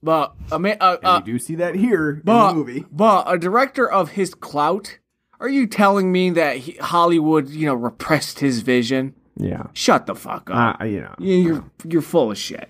But 0.04 0.34
a 0.52 0.60
ma- 0.60 0.76
uh, 0.80 0.98
uh, 1.04 1.22
we 1.26 1.32
do 1.34 1.40
see 1.40 1.56
that 1.56 1.76
here 1.76 2.22
but, 2.24 2.50
in 2.52 2.56
the 2.58 2.64
movie. 2.66 2.86
but 2.92 3.32
a 3.32 3.38
director 3.38 3.90
of 3.90 4.12
his 4.12 4.34
clout. 4.36 5.00
Are 5.40 5.50
you 5.50 5.68
telling 5.68 6.12
me 6.12 6.30
that 6.32 6.58
he, 6.58 6.74
Hollywood, 6.74 7.50
you 7.50 7.66
know, 7.68 7.76
repressed 7.76 8.40
his 8.40 8.62
vision? 8.62 9.14
Yeah, 9.36 9.68
Shut 9.74 10.06
the 10.08 10.16
fuck 10.16 10.50
up. 10.52 10.82
uh, 10.82 10.84
you 10.86 11.02
know. 11.02 11.14
You- 11.20 11.36
you're 11.36 11.72
you're 11.86 12.02
full 12.02 12.32
of 12.32 12.38
shit. 12.38 12.70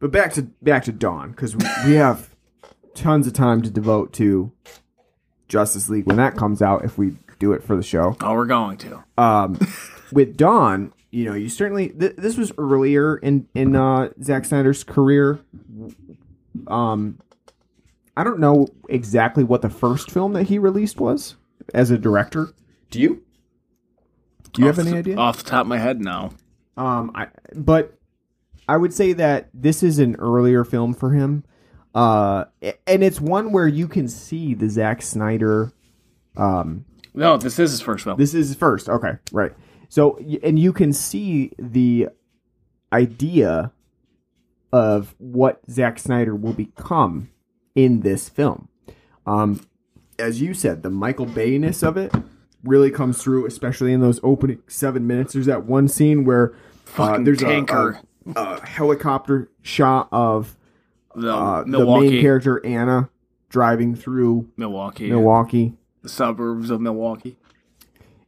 But 0.00 0.10
back 0.10 0.32
to 0.34 0.42
back 0.62 0.84
to 0.84 0.92
Dawn 0.92 1.30
because 1.30 1.56
we, 1.56 1.64
we 1.86 1.92
have 1.94 2.34
tons 2.94 3.26
of 3.26 3.32
time 3.32 3.62
to 3.62 3.70
devote 3.70 4.12
to 4.14 4.52
Justice 5.48 5.88
League 5.88 6.06
when 6.06 6.16
that 6.16 6.36
comes 6.36 6.60
out. 6.62 6.84
If 6.84 6.98
we 6.98 7.16
do 7.38 7.52
it 7.52 7.62
for 7.62 7.74
the 7.76 7.82
show, 7.82 8.16
Oh, 8.20 8.34
we're 8.34 8.44
going 8.46 8.76
to. 8.78 9.02
um, 9.18 9.58
with 10.12 10.36
Dawn, 10.36 10.92
you 11.10 11.24
know, 11.24 11.34
you 11.34 11.48
certainly 11.48 11.88
th- 11.88 12.16
this 12.16 12.36
was 12.36 12.52
earlier 12.58 13.16
in 13.16 13.48
in 13.54 13.74
uh, 13.76 14.10
Zack 14.22 14.44
Snyder's 14.44 14.84
career. 14.84 15.40
Um, 16.66 17.18
I 18.16 18.24
don't 18.24 18.38
know 18.40 18.68
exactly 18.88 19.42
what 19.44 19.62
the 19.62 19.70
first 19.70 20.10
film 20.10 20.32
that 20.34 20.44
he 20.44 20.58
released 20.58 21.00
was 21.00 21.36
as 21.72 21.90
a 21.90 21.98
director. 21.98 22.52
Do 22.90 23.00
you? 23.00 23.22
Do 24.52 24.62
you 24.62 24.66
have 24.68 24.78
any 24.78 24.90
the- 24.92 24.98
idea? 24.98 25.16
Off 25.16 25.38
the 25.42 25.50
top 25.50 25.62
of 25.62 25.66
my 25.66 25.78
head, 25.78 26.00
no. 26.00 26.30
Um, 26.76 27.10
I 27.14 27.28
but 27.54 27.98
I 28.68 28.76
would 28.76 28.92
say 28.92 29.12
that 29.14 29.48
this 29.54 29.82
is 29.82 29.98
an 29.98 30.16
earlier 30.16 30.64
film 30.64 30.94
for 30.94 31.10
him. 31.12 31.44
Uh, 31.94 32.46
and 32.88 33.04
it's 33.04 33.20
one 33.20 33.52
where 33.52 33.68
you 33.68 33.86
can 33.86 34.08
see 34.08 34.54
the 34.54 34.68
Zack 34.68 35.00
Snyder. 35.02 35.72
Um, 36.36 36.84
No, 37.14 37.36
this 37.36 37.58
is 37.60 37.70
his 37.70 37.80
first 37.80 38.02
film. 38.04 38.16
this 38.18 38.34
is 38.34 38.48
his 38.48 38.56
first. 38.56 38.88
Okay, 38.88 39.12
right. 39.32 39.52
So 39.88 40.18
and 40.42 40.58
you 40.58 40.72
can 40.72 40.92
see 40.92 41.52
the 41.58 42.08
idea 42.92 43.72
of 44.74 45.14
what 45.18 45.60
Zack 45.70 46.00
Snyder 46.00 46.34
will 46.34 46.52
become 46.52 47.30
in 47.76 48.00
this 48.00 48.28
film. 48.28 48.66
Um, 49.24 49.60
as 50.18 50.40
you 50.42 50.52
said, 50.52 50.82
the 50.82 50.90
Michael 50.90 51.26
Bayness 51.26 51.86
of 51.86 51.96
it 51.96 52.12
really 52.64 52.90
comes 52.90 53.22
through, 53.22 53.46
especially 53.46 53.92
in 53.92 54.00
those 54.00 54.18
opening 54.24 54.60
seven 54.66 55.06
minutes. 55.06 55.32
There's 55.34 55.46
that 55.46 55.64
one 55.64 55.86
scene 55.86 56.24
where 56.24 56.54
uh, 56.98 57.18
there's 57.20 57.40
a- 57.40 57.46
A, 57.46 58.02
a 58.34 58.66
helicopter 58.66 59.48
shot 59.62 60.08
of 60.10 60.56
the 61.14 61.32
uh, 61.32 61.62
the 61.62 61.78
main 62.10 62.20
character 62.20 62.60
Anna 62.66 63.10
driving 63.48 63.94
through 63.94 64.50
Milwaukee, 64.56 65.08
Milwaukee, 65.08 65.74
the 66.02 66.08
suburbs 66.08 66.70
of 66.70 66.80
Milwaukee. 66.80 67.36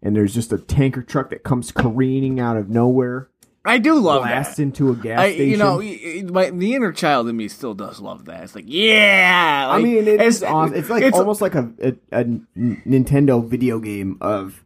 and 0.00 0.14
there's 0.14 0.32
just 0.32 0.52
a 0.52 0.58
tanker 0.58 1.02
truck 1.02 1.30
that 1.30 1.42
comes 1.42 1.72
careening 1.72 2.38
out 2.38 2.56
of 2.56 2.68
nowhere, 2.68 3.28
I 3.66 3.78
do 3.78 3.94
love 3.98 4.22
blasts 4.22 4.56
that. 4.56 4.62
into 4.62 4.90
a 4.90 4.94
gas 4.96 5.18
I, 5.20 5.32
station. 5.34 5.50
you 5.50 5.56
know, 5.56 6.32
my, 6.32 6.50
the 6.50 6.74
inner 6.74 6.92
child 6.92 7.28
in 7.28 7.36
me 7.36 7.48
still 7.48 7.74
does 7.74 8.00
love 8.00 8.24
that. 8.26 8.42
It's 8.44 8.54
like, 8.54 8.64
yeah. 8.66 9.66
I 9.70 9.80
mean, 9.80 10.06
it's, 10.08 10.42
awesome. 10.42 10.74
It's 10.76 10.88
like 10.88 11.02
it's- 11.02 11.18
almost 11.18 11.40
like 11.40 11.54
a 11.54 11.70
a 12.12 12.24
Nintendo 12.24 13.44
video 13.46 13.78
game 13.78 14.18
of 14.20 14.64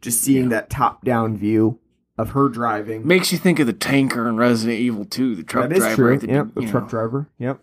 just 0.00 0.20
seeing 0.22 0.48
that 0.50 0.70
top-down 0.70 1.36
view 1.36 1.78
of 2.18 2.30
her 2.30 2.48
driving. 2.48 3.06
makes 3.06 3.32
you 3.32 3.38
think 3.38 3.58
of 3.58 3.66
the 3.66 3.72
tanker 3.72 4.28
in 4.28 4.36
Resident 4.36 4.78
Evil 4.78 5.04
2, 5.04 5.36
the 5.36 5.42
truck 5.42 5.68
That 5.68 5.76
is 5.76 5.82
driver. 5.84 5.96
true. 5.96 6.18
the- 6.18 6.26
Yep, 6.28 6.54
the 6.54 6.60
truck 6.66 6.82
know. 6.84 6.88
driver. 6.88 7.28
Yep. 7.38 7.60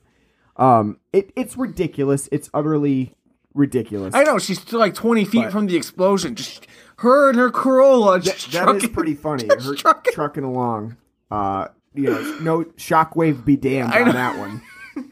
Um, 0.58 1.00
it, 1.14 1.32
it's 1.36 1.56
ridiculous. 1.58 2.28
It's 2.32 2.50
utterly 2.54 3.14
ridiculous. 3.54 4.14
I 4.16 4.24
know 4.24 4.40
she's 4.40 4.60
still 4.60 4.80
like 4.80 4.94
twenty 4.96 5.26
feet 5.26 5.44
But- 5.46 5.52
from 5.52 5.68
the 5.68 5.76
explosion. 5.76 6.34
Just 6.36 6.66
her 6.98 7.30
and 7.30 7.38
her 7.38 7.50
Corolla. 7.52 8.20
Just 8.20 8.52
That 8.52 8.70
is 8.70 8.82
trucking- 8.82 8.94
pretty 8.94 9.16
funny. 9.16 9.48
Her 9.60 9.76
trucking. 9.76 10.14
trucking 10.14 10.44
along. 10.44 10.98
Uh, 11.32 11.68
you 11.94 12.06
know, 12.10 12.38
no 12.42 12.64
shockwave 12.78 13.44
be 13.44 13.56
damned 13.56 13.94
on 13.94 14.10
that 14.14 14.38
one. 14.38 14.62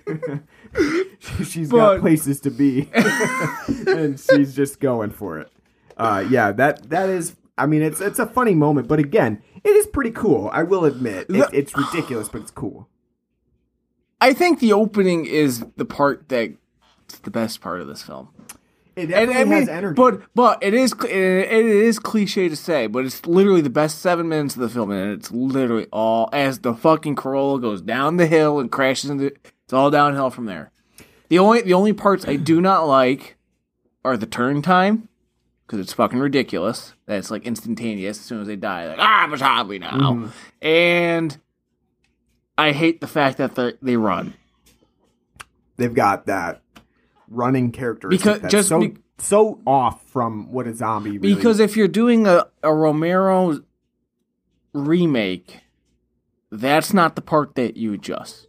she's 1.45 1.69
But- 1.69 1.77
got 1.77 2.01
places 2.01 2.39
to 2.41 2.51
be, 2.51 2.89
and 3.87 4.19
she's 4.19 4.55
just 4.55 4.79
going 4.79 5.11
for 5.11 5.39
it. 5.39 5.51
Uh, 5.97 6.25
yeah, 6.29 6.51
that 6.51 6.89
that 6.89 7.09
is. 7.09 7.35
I 7.57 7.65
mean, 7.67 7.81
it's 7.81 8.01
it's 8.01 8.19
a 8.19 8.25
funny 8.25 8.53
moment, 8.53 8.87
but 8.87 8.99
again, 8.99 9.41
it 9.63 9.69
is 9.69 9.87
pretty 9.87 10.11
cool. 10.11 10.49
I 10.51 10.63
will 10.63 10.83
admit, 10.85 11.27
it, 11.29 11.49
it's 11.53 11.75
ridiculous, 11.77 12.27
but 12.29 12.41
it's 12.41 12.51
cool. 12.51 12.89
I 14.19 14.33
think 14.33 14.59
the 14.59 14.73
opening 14.73 15.25
is 15.25 15.63
the 15.77 15.85
part 15.85 16.27
that's 16.29 17.19
the 17.23 17.31
best 17.31 17.61
part 17.61 17.79
of 17.81 17.87
this 17.87 18.01
film. 18.01 18.29
It 18.95 19.11
And 19.11 19.29
I 19.31 19.43
mean, 19.43 19.53
has 19.53 19.69
energy. 19.69 19.95
but 19.95 20.21
but 20.33 20.57
it 20.63 20.73
is 20.73 20.93
it 21.03 21.65
is 21.65 21.99
cliche 21.99 22.47
to 22.47 22.55
say, 22.55 22.87
but 22.87 23.03
it's 23.05 23.25
literally 23.25 23.61
the 23.61 23.69
best 23.69 23.99
seven 23.99 24.29
minutes 24.29 24.55
of 24.55 24.61
the 24.61 24.69
film, 24.69 24.91
and 24.91 25.11
it's 25.11 25.31
literally 25.31 25.87
all 25.91 26.29
as 26.31 26.59
the 26.59 26.73
fucking 26.73 27.15
Corolla 27.15 27.59
goes 27.59 27.81
down 27.81 28.17
the 28.17 28.27
hill 28.27 28.59
and 28.59 28.71
crashes 28.71 29.09
into. 29.09 29.25
It's 29.65 29.73
all 29.73 29.91
downhill 29.91 30.29
from 30.29 30.45
there. 30.45 30.71
The 31.29 31.39
only 31.39 31.61
the 31.61 31.73
only 31.73 31.91
parts 31.91 32.25
I 32.27 32.35
do 32.37 32.61
not 32.61 32.87
like 32.87 33.35
are 34.05 34.15
the 34.15 34.27
turn 34.27 34.61
time 34.61 35.09
because 35.65 35.79
it's 35.79 35.91
fucking 35.93 36.19
ridiculous. 36.19 36.93
That 37.07 37.17
it's 37.17 37.31
like 37.31 37.45
instantaneous 37.45 38.17
as 38.19 38.23
soon 38.25 38.41
as 38.41 38.47
they 38.47 38.55
die. 38.55 38.87
Like 38.87 38.99
ah, 38.99 39.23
I'm 39.23 39.33
a 39.33 39.37
zombie 39.37 39.79
now, 39.79 40.29
and 40.61 41.37
I 42.57 42.71
hate 42.71 43.01
the 43.01 43.07
fact 43.07 43.39
that 43.39 43.55
they 43.55 43.73
they 43.81 43.97
run. 43.97 44.35
They've 45.77 45.93
got 45.93 46.27
that 46.27 46.61
running 47.29 47.71
characteristic 47.71 48.23
Because- 48.23 48.41
that's 48.41 48.51
just 48.51 48.69
so 48.69 48.79
be- 48.79 48.97
so 49.17 49.61
off 49.65 50.05
from 50.09 50.51
what 50.51 50.67
a 50.67 50.73
zombie 50.73 51.17
really 51.17 51.35
Because 51.35 51.59
if 51.59 51.77
you're 51.77 51.87
doing 51.87 52.27
a, 52.27 52.47
a 52.63 52.73
Romero 52.73 53.59
remake, 54.73 55.61
that's 56.51 56.93
not 56.93 57.15
the 57.15 57.21
part 57.21 57.55
that 57.55 57.77
you 57.77 57.93
adjust. 57.93 58.47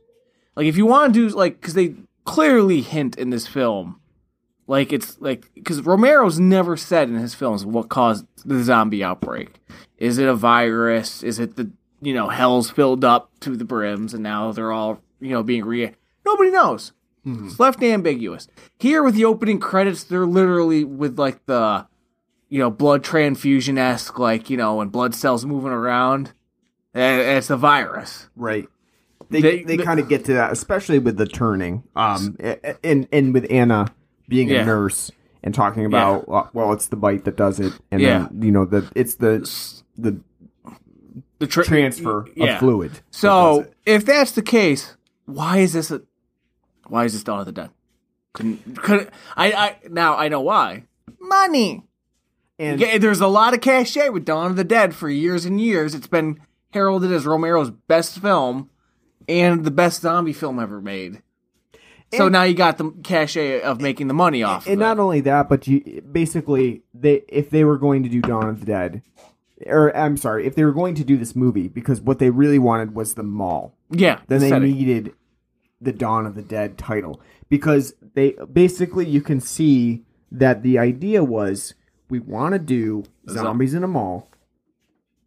Like 0.57 0.67
if 0.67 0.77
you 0.77 0.87
want 0.87 1.15
to 1.15 1.29
do 1.29 1.37
like 1.37 1.61
because 1.61 1.75
they 1.75 1.95
clearly 2.25 2.81
hint 2.81 3.17
in 3.17 3.31
this 3.31 3.47
film, 3.47 4.01
like 4.67 4.93
it's 4.93 5.21
like 5.21 5.53
because 5.55 5.83
Romero's 5.83 6.41
never 6.41 6.77
said 6.77 7.09
in 7.09 7.17
his 7.17 7.35
films 7.35 7.65
what 7.65 7.89
caused 7.89 8.27
the 8.45 8.63
zombie 8.65 9.05
outbreak. 9.05 9.61
Is 9.99 10.19
it 10.19 10.29
a 10.29 10.35
virus? 10.35 11.23
Is 11.23 11.39
it 11.39 11.57
the 11.57 11.71
you 12.01 12.15
know 12.15 12.29
hell's 12.29 12.71
filled 12.71 13.05
up 13.05 13.31
to 13.41 13.57
the 13.57 13.65
brims 13.65 14.15
and 14.15 14.23
now 14.23 14.51
they're 14.53 14.73
all 14.73 15.01
you 15.21 15.31
know 15.31 15.43
being 15.43 15.65
re? 15.65 15.93
Nobody 16.25 16.51
knows. 16.51 16.93
It's 17.27 17.59
left 17.59 17.83
ambiguous. 17.83 18.47
Here 18.79 19.03
with 19.03 19.15
the 19.17 19.25
opening 19.25 19.59
credits, 19.59 20.05
they're 20.05 20.27
literally 20.27 20.85
with 20.85 21.19
like 21.19 21.45
the 21.47 21.87
you 22.49 22.61
know, 22.61 22.71
blood 22.71 23.03
transfusion 23.03 23.77
esque, 23.77 24.21
like, 24.21 24.49
you 24.49 24.57
know, 24.57 24.77
when 24.77 24.87
blood 24.89 25.13
cells 25.17 25.45
moving 25.45 25.73
around. 25.73 26.33
And 26.95 27.21
it's 27.21 27.51
a 27.51 27.57
virus. 27.57 28.29
right. 28.37 28.69
They 29.29 29.41
They- 29.41 29.63
they, 29.65 29.77
the- 29.79 29.83
kind 29.83 29.99
of 29.99 30.09
get 30.09 30.25
to 30.27 30.35
that, 30.35 30.53
especially 30.53 31.01
with 31.01 31.17
the 31.17 31.27
turning. 31.27 31.83
Um, 31.97 32.37
and 32.85 33.09
and 33.11 33.35
with 33.35 33.45
Anna 33.51 33.93
being 34.29 34.49
Yeah. 34.49 34.63
a 34.63 34.65
nurse 34.65 35.11
and 35.43 35.53
talking 35.53 35.85
about 35.85 36.27
uh, 36.29 36.45
well, 36.53 36.73
it's 36.73 36.87
the 36.87 36.97
bite 36.97 37.25
that 37.25 37.37
does 37.37 37.59
it, 37.59 37.73
and 37.91 38.01
Yeah. 38.01 38.29
then 38.31 38.43
you 38.43 38.53
know 38.53 38.65
the 38.65 38.89
it's 38.95 39.17
the 39.17 39.41
the 39.99 40.21
The 41.41 41.49
tra- 41.49 41.65
transfer 41.65 42.27
Yeah. 42.37 42.53
of 42.55 42.59
fluid. 42.61 42.93
So 43.11 43.67
if 43.85 44.07
that's 44.07 44.31
the 44.31 44.43
case, 44.43 44.97
why 45.25 45.59
is 45.59 45.73
this 45.73 45.91
a 45.91 46.03
why 46.89 47.05
is 47.05 47.13
this 47.13 47.23
Dawn 47.25 47.41
of 47.41 47.47
the 47.47 47.53
Dead? 47.53 47.71
Couldn't 48.33 48.77
could 48.77 49.11
I 49.37 49.53
I 49.53 49.77
now 49.89 50.17
I 50.17 50.29
know 50.29 50.41
why. 50.41 50.85
Money. 51.21 51.85
and 52.59 52.81
Yeah, 52.81 52.99
there's 52.99 53.21
a 53.21 53.27
lot 53.27 53.55
of 53.55 53.61
cachet 53.61 54.11
with 54.11 54.25
Dawn 54.25 54.51
of 54.51 54.57
the 54.57 54.65
Dead 54.65 54.95
for 54.95 55.09
years 55.09 55.45
and 55.45 55.61
years. 55.61 55.95
It's 55.95 56.07
been 56.07 56.41
heralded 56.71 57.13
as 57.13 57.25
Romero's 57.27 57.71
best 57.71 58.19
film 58.19 58.71
and 59.29 59.65
the 59.65 59.71
best 59.71 60.03
zombie 60.03 60.33
film 60.33 60.59
ever 60.61 60.81
made. 60.81 61.23
So 62.15 62.29
now 62.29 62.45
you 62.45 62.55
got 62.55 62.79
the 62.79 62.93
cachet 63.03 63.63
of 63.63 63.81
making 63.81 64.07
the 64.09 64.15
money 64.15 64.43
off. 64.43 64.67
and 64.67 64.75
of 64.75 64.79
not 64.79 64.99
only 64.99 65.21
that, 65.23 65.49
but 65.49 65.67
you 65.67 66.03
basically 66.11 66.83
they 66.95 67.23
if 67.29 67.51
they 67.51 67.65
were 67.65 67.79
going 67.79 68.03
to 68.05 68.09
do 68.09 68.21
Dawn 68.21 68.49
of 68.49 68.61
the 68.61 68.67
Dead, 68.67 69.03
or 69.67 69.95
I'm 69.97 70.17
sorry, 70.17 70.47
if 70.47 70.55
they 70.55 70.65
were 70.65 70.73
going 70.73 70.95
to 70.97 71.05
do 71.05 71.17
this 71.17 71.35
movie, 71.35 71.69
because 71.69 72.01
what 72.01 72.19
they 72.19 72.31
really 72.31 72.59
wanted 72.59 72.95
was 72.95 73.15
the 73.15 73.23
mall. 73.23 73.75
yeah, 73.91 74.21
then 74.29 74.39
the 74.39 74.45
they 74.45 74.51
setting. 74.51 74.73
needed 74.73 75.15
the 75.81 75.93
Dawn 75.93 76.27
of 76.27 76.35
the 76.35 76.43
Dead 76.43 76.79
title 76.79 77.21
because 77.49 77.95
they 78.15 78.35
basically 78.53 79.07
you 79.07 79.21
can 79.21 79.41
see 79.41 80.03
that 80.33 80.63
the 80.63 80.79
idea 80.79 81.23
was 81.23 81.75
we 82.09 82.19
want 82.19 82.53
to 82.55 82.59
do 82.59 83.05
zombies 83.29 83.75
in 83.75 83.83
a 83.85 83.89
mall. 83.89 84.29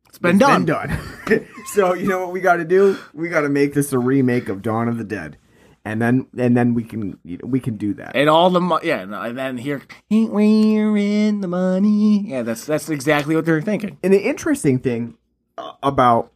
it's 0.07 0.17
been 0.17 0.37
It's 0.37 0.39
done. 0.39 0.65
done. 0.65 0.97
so 1.73 1.93
you 1.93 2.07
know 2.07 2.19
what 2.21 2.31
we 2.31 2.41
got 2.41 2.55
to 2.57 2.65
do? 2.65 2.97
We 3.13 3.29
got 3.29 3.41
to 3.41 3.49
make 3.49 3.73
this 3.73 3.93
a 3.93 3.99
remake 3.99 4.49
of 4.49 4.61
Dawn 4.61 4.87
of 4.87 4.97
the 4.97 5.03
Dead, 5.03 5.37
and 5.85 6.01
then 6.01 6.27
and 6.37 6.57
then 6.57 6.73
we 6.73 6.83
can 6.83 7.19
you 7.23 7.37
know, 7.37 7.45
we 7.47 7.59
can 7.59 7.77
do 7.77 7.93
that. 7.95 8.15
And 8.15 8.29
all 8.29 8.49
the 8.49 8.59
mo- 8.61 8.79
yeah, 8.83 9.01
and 9.01 9.37
then 9.37 9.57
here, 9.57 9.81
ain't 10.09 10.31
we're 10.31 10.97
in 10.97 11.41
the 11.41 11.47
money. 11.47 12.27
Yeah, 12.27 12.41
that's 12.43 12.65
that's 12.65 12.89
exactly 12.89 13.35
what 13.35 13.45
they're 13.45 13.61
thinking. 13.61 13.97
And 14.03 14.13
the 14.13 14.21
interesting 14.27 14.79
thing 14.79 15.15
uh, 15.57 15.73
about 15.83 16.31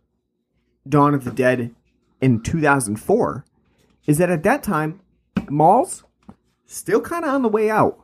Dawn 0.88 1.13
of 1.13 1.23
the 1.23 1.32
Dead 1.32 1.73
in 2.21 2.41
2004 2.41 3.45
is 4.06 4.18
that 4.18 4.30
at 4.30 4.44
that 4.44 4.63
time, 4.63 5.00
malls 5.50 6.04
still 6.66 7.02
kind 7.02 7.24
of 7.26 7.32
on 7.34 7.42
the 7.42 7.50
way 7.50 7.70
out. 7.70 8.00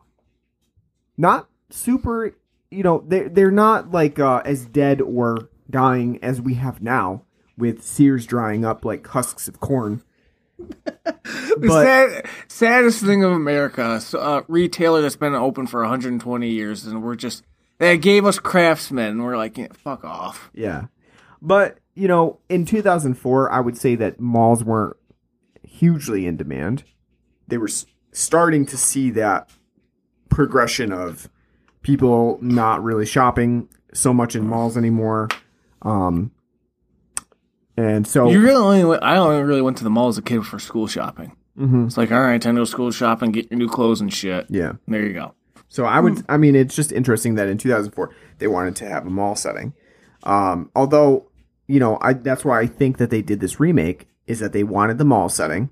Not 1.17 1.49
super, 1.69 2.35
you 2.71 2.83
know, 2.83 3.03
they're, 3.07 3.29
they're 3.29 3.51
not 3.51 3.91
like 3.91 4.19
uh, 4.19 4.41
as 4.45 4.65
dead 4.65 5.01
or 5.01 5.49
dying 5.69 6.19
as 6.23 6.41
we 6.41 6.55
have 6.55 6.81
now 6.81 7.23
with 7.57 7.83
Sears 7.83 8.25
drying 8.25 8.63
up 8.63 8.85
like 8.85 9.05
husks 9.07 9.47
of 9.47 9.59
corn. 9.59 10.03
The 11.59 11.67
But- 11.67 11.83
sad, 11.83 12.25
saddest 12.47 13.03
thing 13.03 13.23
of 13.23 13.31
America, 13.31 13.99
so, 13.99 14.19
uh, 14.19 14.41
retailer 14.47 15.01
that's 15.01 15.15
been 15.15 15.35
open 15.35 15.67
for 15.67 15.81
120 15.81 16.49
years, 16.49 16.85
and 16.85 17.03
we're 17.03 17.15
just 17.15 17.43
they 17.79 17.97
gave 17.97 18.25
us 18.25 18.39
craftsmen, 18.39 19.07
and 19.11 19.23
we're 19.23 19.35
like, 19.37 19.57
yeah, 19.57 19.67
fuck 19.73 20.03
off. 20.05 20.49
Yeah. 20.53 20.85
But, 21.41 21.79
you 21.95 22.07
know, 22.07 22.39
in 22.49 22.65
2004, 22.65 23.51
I 23.51 23.59
would 23.59 23.77
say 23.77 23.95
that 23.95 24.19
malls 24.19 24.63
weren't 24.63 24.95
hugely 25.79 26.25
in 26.27 26.37
demand. 26.37 26.83
They 27.47 27.57
were 27.57 27.69
starting 28.11 28.65
to 28.67 28.77
see 28.77 29.09
that 29.11 29.49
progression 30.29 30.91
of 30.91 31.29
people 31.81 32.37
not 32.41 32.83
really 32.83 33.05
shopping 33.05 33.69
so 33.93 34.13
much 34.13 34.35
in 34.35 34.45
malls 34.47 34.77
anymore. 34.77 35.29
Um, 35.81 36.31
and 37.77 38.05
so, 38.05 38.29
You 38.29 38.41
really 38.41 38.55
only 38.57 38.83
went, 38.83 39.03
I 39.03 39.15
only 39.17 39.41
really 39.41 39.61
went 39.61 39.77
to 39.77 39.83
the 39.83 39.89
mall 39.89 40.09
as 40.09 40.17
a 40.17 40.21
kid 40.21 40.45
for 40.45 40.59
school 40.59 40.87
shopping. 40.87 41.31
Mhm. 41.57 41.87
It's 41.87 41.97
like, 41.97 42.11
all 42.11 42.21
right, 42.21 42.41
time 42.41 42.55
to 42.55 42.61
go 42.61 42.65
school 42.65 42.91
shopping, 42.91 43.31
get 43.31 43.49
your 43.49 43.57
new 43.57 43.69
clothes 43.69 44.01
and 44.01 44.13
shit. 44.13 44.45
yeah. 44.49 44.73
There 44.87 45.05
you 45.05 45.13
go. 45.13 45.33
So 45.69 45.85
I 45.85 45.99
would, 45.99 46.23
I 46.27 46.37
mean, 46.37 46.55
it's 46.55 46.75
just 46.75 46.91
interesting 46.91 47.35
that 47.35 47.47
in 47.47 47.57
2004 47.57 48.09
they 48.39 48.47
wanted 48.47 48.75
to 48.77 48.89
have 48.89 49.05
a 49.05 49.09
mall 49.09 49.35
setting. 49.35 49.73
Um, 50.23 50.71
although, 50.75 51.27
you 51.67 51.79
know, 51.79 51.97
I 52.01 52.13
that's 52.13 52.43
why 52.43 52.59
I 52.59 52.65
think 52.67 52.97
that 52.97 53.11
they 53.11 53.21
did 53.21 53.39
this 53.39 53.59
remake 53.59 54.07
is 54.29 54.39
that 54.39 54.53
they 54.53 54.63
wanted 54.63 54.97
the 54.97 55.03
mall 55.05 55.27
setting, 55.27 55.69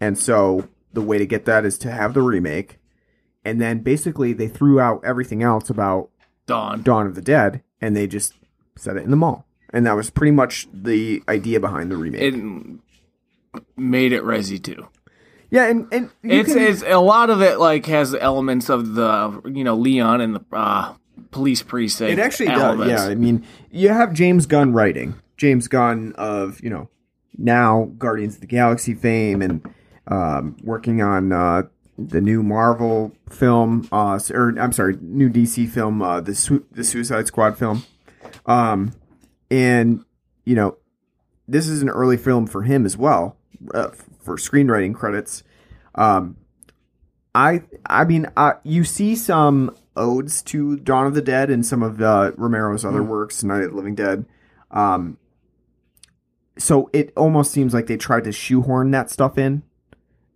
and 0.00 0.18
so 0.18 0.68
the 0.92 1.00
way 1.02 1.18
to 1.18 1.26
get 1.26 1.44
that 1.44 1.64
is 1.64 1.78
to 1.78 1.90
have 1.92 2.14
the 2.14 2.22
remake, 2.22 2.78
and 3.44 3.60
then 3.60 3.80
basically 3.80 4.32
they 4.32 4.48
threw 4.48 4.80
out 4.80 5.00
everything 5.04 5.42
else 5.42 5.70
about 5.70 6.08
Dawn. 6.46 6.82
Dawn 6.82 7.06
of 7.06 7.14
the 7.14 7.22
Dead, 7.22 7.62
and 7.80 7.94
they 7.96 8.06
just 8.06 8.34
set 8.76 8.96
it 8.96 9.04
in 9.04 9.10
the 9.10 9.16
mall, 9.16 9.46
and 9.70 9.86
that 9.86 9.94
was 9.94 10.10
pretty 10.10 10.32
much 10.32 10.66
the 10.72 11.22
idea 11.28 11.60
behind 11.60 11.90
the 11.90 11.96
remake. 11.96 12.22
It 12.22 12.34
made 13.76 14.12
it 14.12 14.22
Resi 14.22 14.62
too. 14.62 14.88
yeah, 15.50 15.66
and 15.66 15.86
and 15.92 16.10
It's 16.22 16.52
can- 16.52 16.62
it's 16.62 16.82
a 16.82 16.96
lot 16.98 17.30
of 17.30 17.40
it 17.42 17.58
like 17.58 17.86
has 17.86 18.14
elements 18.14 18.68
of 18.68 18.94
the 18.94 19.40
you 19.44 19.64
know 19.64 19.74
Leon 19.74 20.20
and 20.20 20.34
the 20.36 20.44
uh, 20.52 20.94
police 21.30 21.62
precinct. 21.62 22.12
It 22.12 22.18
actually 22.18 22.48
elements. 22.48 22.90
does. 22.92 23.04
Yeah, 23.06 23.10
I 23.10 23.14
mean, 23.14 23.44
you 23.70 23.88
have 23.88 24.12
James 24.12 24.46
Gunn 24.46 24.72
writing. 24.72 25.14
James 25.36 25.68
Gunn 25.68 26.12
of 26.16 26.60
you 26.62 26.70
know 26.70 26.88
now 27.36 27.90
Guardians 27.98 28.36
of 28.36 28.40
the 28.40 28.46
Galaxy 28.46 28.94
fame 28.94 29.42
and 29.42 29.68
um, 30.06 30.56
working 30.62 31.02
on 31.02 31.32
uh, 31.32 31.62
the 31.98 32.20
new 32.20 32.42
Marvel 32.42 33.12
film, 33.28 33.88
uh, 33.90 34.18
or 34.32 34.54
I'm 34.58 34.72
sorry, 34.72 34.96
new 35.00 35.28
DC 35.28 35.68
film, 35.68 36.00
uh, 36.00 36.20
the 36.20 36.34
Su- 36.34 36.64
the 36.70 36.84
Suicide 36.84 37.26
Squad 37.26 37.58
film, 37.58 37.84
um, 38.46 38.92
and 39.50 40.04
you 40.44 40.54
know 40.54 40.78
this 41.46 41.66
is 41.66 41.82
an 41.82 41.88
early 41.88 42.16
film 42.16 42.46
for 42.46 42.62
him 42.62 42.86
as 42.86 42.96
well 42.96 43.36
uh, 43.74 43.88
for 44.20 44.36
screenwriting 44.36 44.94
credits. 44.94 45.42
Um, 45.94 46.36
I 47.34 47.62
I 47.86 48.04
mean, 48.04 48.26
uh, 48.36 48.54
you 48.62 48.84
see 48.84 49.16
some 49.16 49.76
odes 49.96 50.42
to 50.42 50.76
Dawn 50.76 51.06
of 51.06 51.14
the 51.14 51.22
Dead 51.22 51.50
and 51.50 51.66
some 51.66 51.82
of 51.82 52.00
uh, 52.00 52.32
Romero's 52.36 52.84
other 52.84 53.02
works, 53.02 53.42
Night 53.42 53.62
of 53.62 53.70
the 53.70 53.76
Living 53.76 53.94
Dead. 53.94 54.24
Um, 54.70 55.18
so 56.58 56.90
it 56.92 57.12
almost 57.16 57.52
seems 57.52 57.72
like 57.72 57.86
they 57.86 57.96
tried 57.96 58.24
to 58.24 58.32
shoehorn 58.32 58.90
that 58.90 59.10
stuff 59.10 59.38
in, 59.38 59.62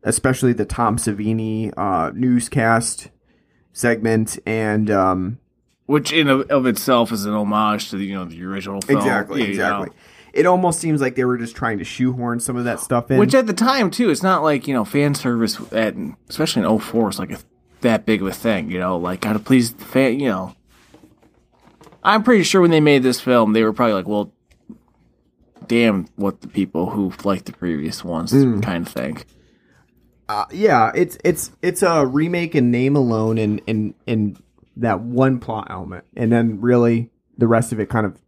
especially 0.02 0.52
the 0.52 0.64
Tom 0.64 0.96
Savini 0.96 1.72
uh, 1.76 2.10
newscast 2.14 3.10
segment 3.72 4.38
and 4.46 4.90
um, 4.90 5.38
which 5.86 6.12
in 6.12 6.28
of, 6.28 6.42
of 6.50 6.66
itself 6.66 7.10
is 7.12 7.24
an 7.24 7.32
homage 7.32 7.90
to 7.90 7.96
the 7.96 8.04
you 8.06 8.14
know 8.14 8.24
the 8.24 8.42
original 8.44 8.80
film. 8.80 8.98
exactly 8.98 9.40
Yeah, 9.40 9.46
you 9.46 9.56
know. 9.58 9.82
exactly. 9.82 9.98
It 10.32 10.46
almost 10.46 10.80
seems 10.80 11.02
like 11.02 11.14
they 11.14 11.26
were 11.26 11.36
just 11.36 11.54
trying 11.54 11.76
to 11.78 11.84
shoehorn 11.84 12.40
some 12.40 12.56
of 12.56 12.64
that 12.64 12.80
stuff 12.80 13.10
in. 13.10 13.18
Which 13.18 13.34
at 13.34 13.46
the 13.46 13.52
time 13.52 13.90
too, 13.90 14.08
it's 14.08 14.22
not 14.22 14.42
like 14.42 14.66
you 14.66 14.74
know 14.74 14.84
fan 14.84 15.14
service 15.14 15.60
at 15.72 15.94
especially 16.28 16.62
in 16.62 16.78
04 16.78 17.10
is 17.10 17.18
like 17.18 17.32
a, 17.32 17.38
that 17.82 18.06
big 18.06 18.22
of 18.22 18.28
a 18.28 18.32
thing. 18.32 18.70
You 18.70 18.78
know, 18.78 18.96
like 18.96 19.20
gotta 19.20 19.38
please 19.38 19.74
the 19.74 19.84
fan. 19.84 20.18
You 20.20 20.28
know, 20.28 20.56
I'm 22.02 22.22
pretty 22.22 22.44
sure 22.44 22.60
when 22.60 22.70
they 22.70 22.80
made 22.80 23.02
this 23.02 23.20
film, 23.20 23.52
they 23.52 23.62
were 23.62 23.72
probably 23.72 23.94
like, 23.94 24.08
well. 24.08 24.32
Damn, 25.68 26.06
what 26.16 26.40
the 26.40 26.48
people 26.48 26.90
who 26.90 27.12
like 27.24 27.44
the 27.44 27.52
previous 27.52 28.04
ones 28.04 28.32
Mm. 28.32 28.62
kind 28.62 28.86
of 28.86 28.92
think. 28.92 29.26
Uh, 30.28 30.46
yeah, 30.52 30.92
it's 30.94 31.18
it's 31.24 31.50
it's 31.62 31.82
a 31.82 32.06
remake 32.06 32.54
in 32.54 32.70
name 32.70 32.96
alone 32.96 33.38
and 33.38 33.60
in 33.66 33.94
in 34.06 34.36
that 34.76 35.00
one 35.00 35.38
plot 35.38 35.66
element, 35.70 36.04
and 36.16 36.32
then 36.32 36.60
really 36.60 37.10
the 37.36 37.46
rest 37.46 37.72
of 37.72 37.80
it 37.80 37.88
kind 37.88 38.06
of 38.06 38.18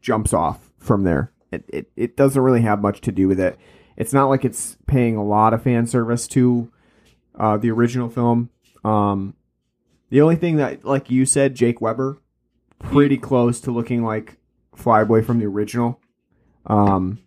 jumps 0.00 0.32
off 0.34 0.70
from 0.78 1.04
there. 1.04 1.32
It 1.50 1.64
it, 1.68 1.90
it 1.96 2.16
doesn't 2.16 2.40
really 2.42 2.62
have 2.62 2.80
much 2.82 3.00
to 3.02 3.12
do 3.12 3.26
with 3.28 3.40
it. 3.40 3.58
It's 3.96 4.12
not 4.12 4.28
like 4.28 4.44
it's 4.44 4.76
paying 4.86 5.16
a 5.16 5.24
lot 5.24 5.54
of 5.54 5.62
fan 5.62 5.86
service 5.86 6.28
to 6.28 6.70
uh, 7.38 7.56
the 7.56 7.70
original 7.70 8.08
film. 8.08 8.50
Um, 8.84 9.34
the 10.10 10.20
only 10.20 10.36
thing 10.36 10.56
that, 10.56 10.84
like 10.84 11.10
you 11.10 11.26
said, 11.26 11.54
Jake 11.54 11.80
Weber, 11.80 12.18
pretty 12.78 13.16
close 13.18 13.60
to 13.62 13.70
looking 13.70 14.04
like 14.04 14.36
Flyboy 14.76 15.24
from 15.24 15.38
the 15.38 15.46
original. 15.46 16.00
Um, 16.66 17.18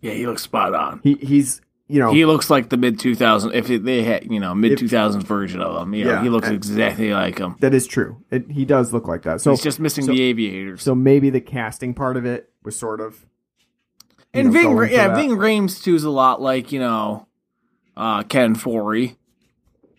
Yeah, 0.00 0.12
he 0.12 0.26
looks 0.26 0.42
spot 0.42 0.74
on. 0.74 1.00
he 1.02 1.14
he's 1.14 1.60
you 1.88 1.98
know 2.00 2.12
He 2.12 2.24
looks 2.24 2.50
like 2.50 2.68
the 2.68 2.76
mid 2.76 2.98
2000s. 2.98 3.52
If 3.54 3.70
it- 3.70 3.84
they 3.84 4.02
had, 4.02 4.30
you 4.30 4.40
know, 4.40 4.54
mid 4.54 4.78
2000s 4.78 5.22
version 5.24 5.60
of 5.60 5.80
him, 5.82 5.94
you 5.94 6.04
know, 6.04 6.10
Yeah, 6.12 6.22
he 6.22 6.28
looks 6.28 6.48
exactly 6.48 7.12
like 7.12 7.38
him. 7.38 7.56
that 7.60 7.74
is 7.74 7.86
true. 7.86 8.16
It, 8.30 8.50
he 8.50 8.64
does 8.64 8.92
look 8.92 9.06
like 9.08 9.22
that. 9.22 9.40
So 9.40 9.52
He's 9.52 9.62
just 9.62 9.80
missing 9.80 10.04
so- 10.04 10.12
the 10.12 10.22
aviators. 10.22 10.82
So 10.82 10.94
maybe 10.94 11.30
the 11.30 11.40
casting 11.40 11.94
part 11.94 12.16
of 12.16 12.24
it 12.26 12.50
was 12.64 12.76
sort 12.76 13.00
of. 13.00 13.24
and 14.34 14.48
know, 14.48 14.52
Ving, 14.52 14.90
yeah, 14.92 15.08
that. 15.08 15.16
Ving 15.16 15.30
Rhames 15.30 15.82
too 15.82 15.94
is 15.94 16.04
a 16.04 16.10
lot 16.10 16.42
like 16.42 16.72
you 16.72 16.80
know, 16.80 17.26
uh, 17.96 18.22
Ken 18.24 18.54
Foree. 18.54 19.16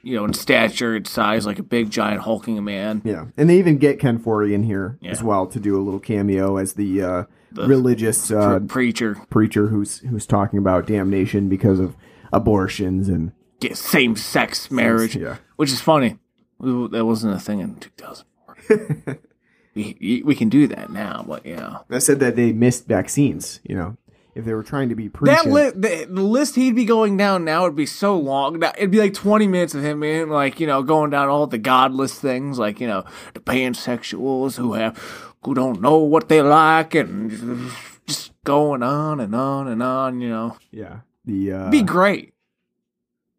You 0.04 0.16
know, 0.16 0.26
in 0.26 0.34
stature 0.34 0.96
and 0.96 1.06
size, 1.06 1.46
like 1.46 1.60
a 1.60 1.64
big 1.64 1.90
giant 1.90 2.22
hulking 2.22 2.64
man. 2.64 3.02
Yeah, 3.04 3.26
and 3.36 3.50
they 3.50 3.58
even 3.60 3.78
get 3.78 4.00
Ken 4.00 4.20
Foree 4.20 4.54
in 4.54 4.64
here 4.64 4.98
as 5.04 5.22
well 5.22 5.48
to 5.48 5.60
do 5.60 5.76
a 5.78 5.82
little 5.84 6.00
cameo 6.00 6.56
as 6.56 6.74
the, 6.74 7.02
uh, 7.02 7.24
religious 7.58 8.32
uh, 8.32 8.60
preacher, 8.67 9.15
preacher 9.30 9.67
who's 9.67 10.00
who's 10.00 10.26
talking 10.26 10.60
about 10.60 10.88
damnation 10.88 11.50
because 11.50 11.80
of 11.80 11.96
abortions 12.32 13.10
and 13.10 13.32
get 13.60 13.78
same 13.78 14.15
sex 14.15 14.70
marriage, 14.70 15.15
yeah. 15.15 15.38
which 15.56 15.72
is 15.72 15.82
funny. 15.82 16.17
That 16.60 17.06
wasn't 17.06 17.36
a 17.36 17.39
thing 17.39 17.60
in 17.60 17.76
2004. 17.76 19.20
we, 19.76 20.24
we 20.26 20.36
can 20.36 20.50
do 20.50 20.67
that 20.67 20.89
now, 20.91 21.24
but 21.28 21.46
yeah. 21.46 21.80
I 21.89 22.00
said 22.00 22.20
that 22.20 22.36
they 22.36 22.52
missed 22.52 22.88
vaccines. 22.88 23.60
You 23.63 23.76
know, 23.76 23.98
if 24.38 24.46
they 24.46 24.54
were 24.54 24.63
trying 24.63 24.89
to 24.89 24.96
be 24.96 25.10
preaching, 25.10 25.36
That 25.36 25.52
li- 25.52 25.72
the, 25.72 26.06
the 26.06 26.22
list 26.22 26.56
he'd 26.56 26.76
be 26.76 26.86
going 26.86 27.17
down 27.17 27.43
now 27.43 27.63
would 27.63 27.76
be 27.76 27.88
so 27.88 28.17
long. 28.17 28.62
It'd 28.62 28.91
be 28.91 29.00
like 29.00 29.15
20 29.15 29.48
minutes 29.48 29.74
of 29.74 29.84
him, 29.84 30.00
man, 30.00 30.30
like, 30.30 30.60
you 30.60 30.67
know, 30.67 30.84
going 30.84 31.10
down 31.10 31.28
all 31.28 31.48
the 31.48 31.58
godless 31.58 32.20
things, 32.20 32.60
like, 32.60 32.80
you 32.80 32.88
know, 32.88 33.04
the 33.34 33.39
pansexuals 33.39 34.58
who 34.58 34.74
have, 34.74 35.27
who 35.48 35.54
don't 35.54 35.80
know 35.82 36.00
what 36.00 36.28
they 36.28 36.42
like 36.42 36.94
and 36.94 37.72
just 38.06 38.34
going 38.44 38.84
on 38.84 39.22
and 39.22 39.34
on 39.34 39.70
and 39.70 39.82
on, 39.82 40.20
you 40.20 40.28
know. 40.28 40.58
yeah, 40.72 41.00
the 41.24 41.54
uh, 41.54 41.70
Be 41.70 41.82
great. 41.82 42.34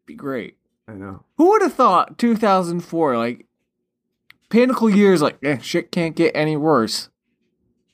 Be 0.07 0.15
great. 0.15 0.57
I 0.87 0.93
know. 0.93 1.23
Who 1.37 1.51
would 1.51 1.61
have 1.61 1.75
thought 1.75 2.17
2004, 2.17 3.15
like, 3.15 3.45
pinnacle 4.49 4.89
years, 4.89 5.21
like, 5.21 5.37
eh, 5.43 5.59
shit 5.59 5.91
can't 5.91 6.15
get 6.15 6.31
any 6.33 6.57
worse. 6.57 7.09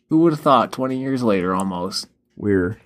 Who 0.07 0.19
would 0.19 0.31
have 0.31 0.39
thought 0.39 0.71
20 0.71 0.97
years 0.97 1.21
later 1.21 1.53
almost? 1.53 2.07
We're 2.37 2.79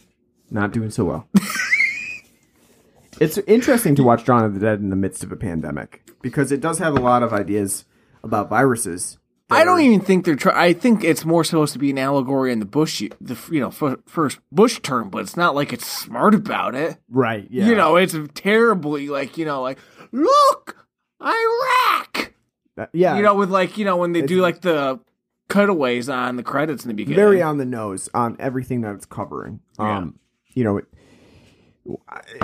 not 0.50 0.72
doing 0.72 0.90
so 0.90 1.06
well. 1.06 1.28
it's 3.20 3.38
interesting 3.46 3.94
to 3.94 4.04
watch 4.04 4.26
Dawn 4.26 4.46
of 4.46 4.56
the 4.56 4.60
Dead 4.60 4.80
in 4.80 4.90
the 4.90 4.96
midst 4.96 5.24
of 5.24 5.32
a 5.32 5.36
pandemic 5.36 6.10
because 6.24 6.52
it 6.52 6.60
does 6.60 6.80
have 6.80 6.98
a 6.98 7.00
lot 7.00 7.22
of 7.22 7.34
ideas 7.34 7.86
about 8.24 8.50
viruses. 8.50 9.19
I 9.52 9.64
don't 9.64 9.82
even 9.82 10.00
think 10.02 10.26
they're 10.26 10.36
trying. 10.36 10.58
I 10.58 10.74
think 10.74 11.04
it's 11.04 11.26
more 11.26 11.44
supposed 11.44 11.74
to 11.74 11.80
be 11.80 11.90
an 11.90 11.98
allegory 11.98 12.52
in 12.52 12.60
the 12.60 12.66
Bush, 12.66 13.02
the 13.20 13.38
you 13.52 13.60
know, 13.60 13.70
f- 13.70 13.98
first 14.06 14.40
Bush 14.52 14.80
term, 14.82 15.10
but 15.10 15.20
it's 15.24 15.36
not 15.38 15.56
like 15.56 15.74
it's 15.74 15.88
smart 15.88 16.36
about 16.36 16.76
it. 16.76 16.98
right. 17.10 17.48
Yeah, 17.50 17.68
You 17.68 17.76
know, 17.76 17.96
it's 17.96 18.16
terribly 18.36 19.08
like 19.10 19.38
you 19.38 19.46
know, 19.46 19.62
like 19.62 19.80
look, 20.12 20.86
Iraq. 21.22 22.34
That- 22.76 22.90
yeah, 22.94 23.16
You 23.18 23.24
know, 23.24 23.36
with 23.36 23.50
like 23.50 23.78
you 23.78 23.86
know 23.86 23.98
when 23.98 24.12
they 24.12 24.22
do 24.22 24.40
like 24.42 24.62
the 24.62 25.00
cutaways 25.48 26.10
on 26.10 26.36
the 26.36 26.44
credits 26.44 26.84
in 26.84 26.90
the 26.90 26.94
beginning. 26.94 27.16
very 27.18 27.42
on 27.42 27.58
the 27.58 27.66
nose 27.66 28.08
on 28.14 28.36
everything 28.40 28.82
that 28.82 28.94
it's 28.94 29.06
covering. 29.08 29.62
Yeah. 29.80 29.98
Um, 29.98 30.20
you 30.54 30.64
know, 30.64 30.78
it, 30.78 30.86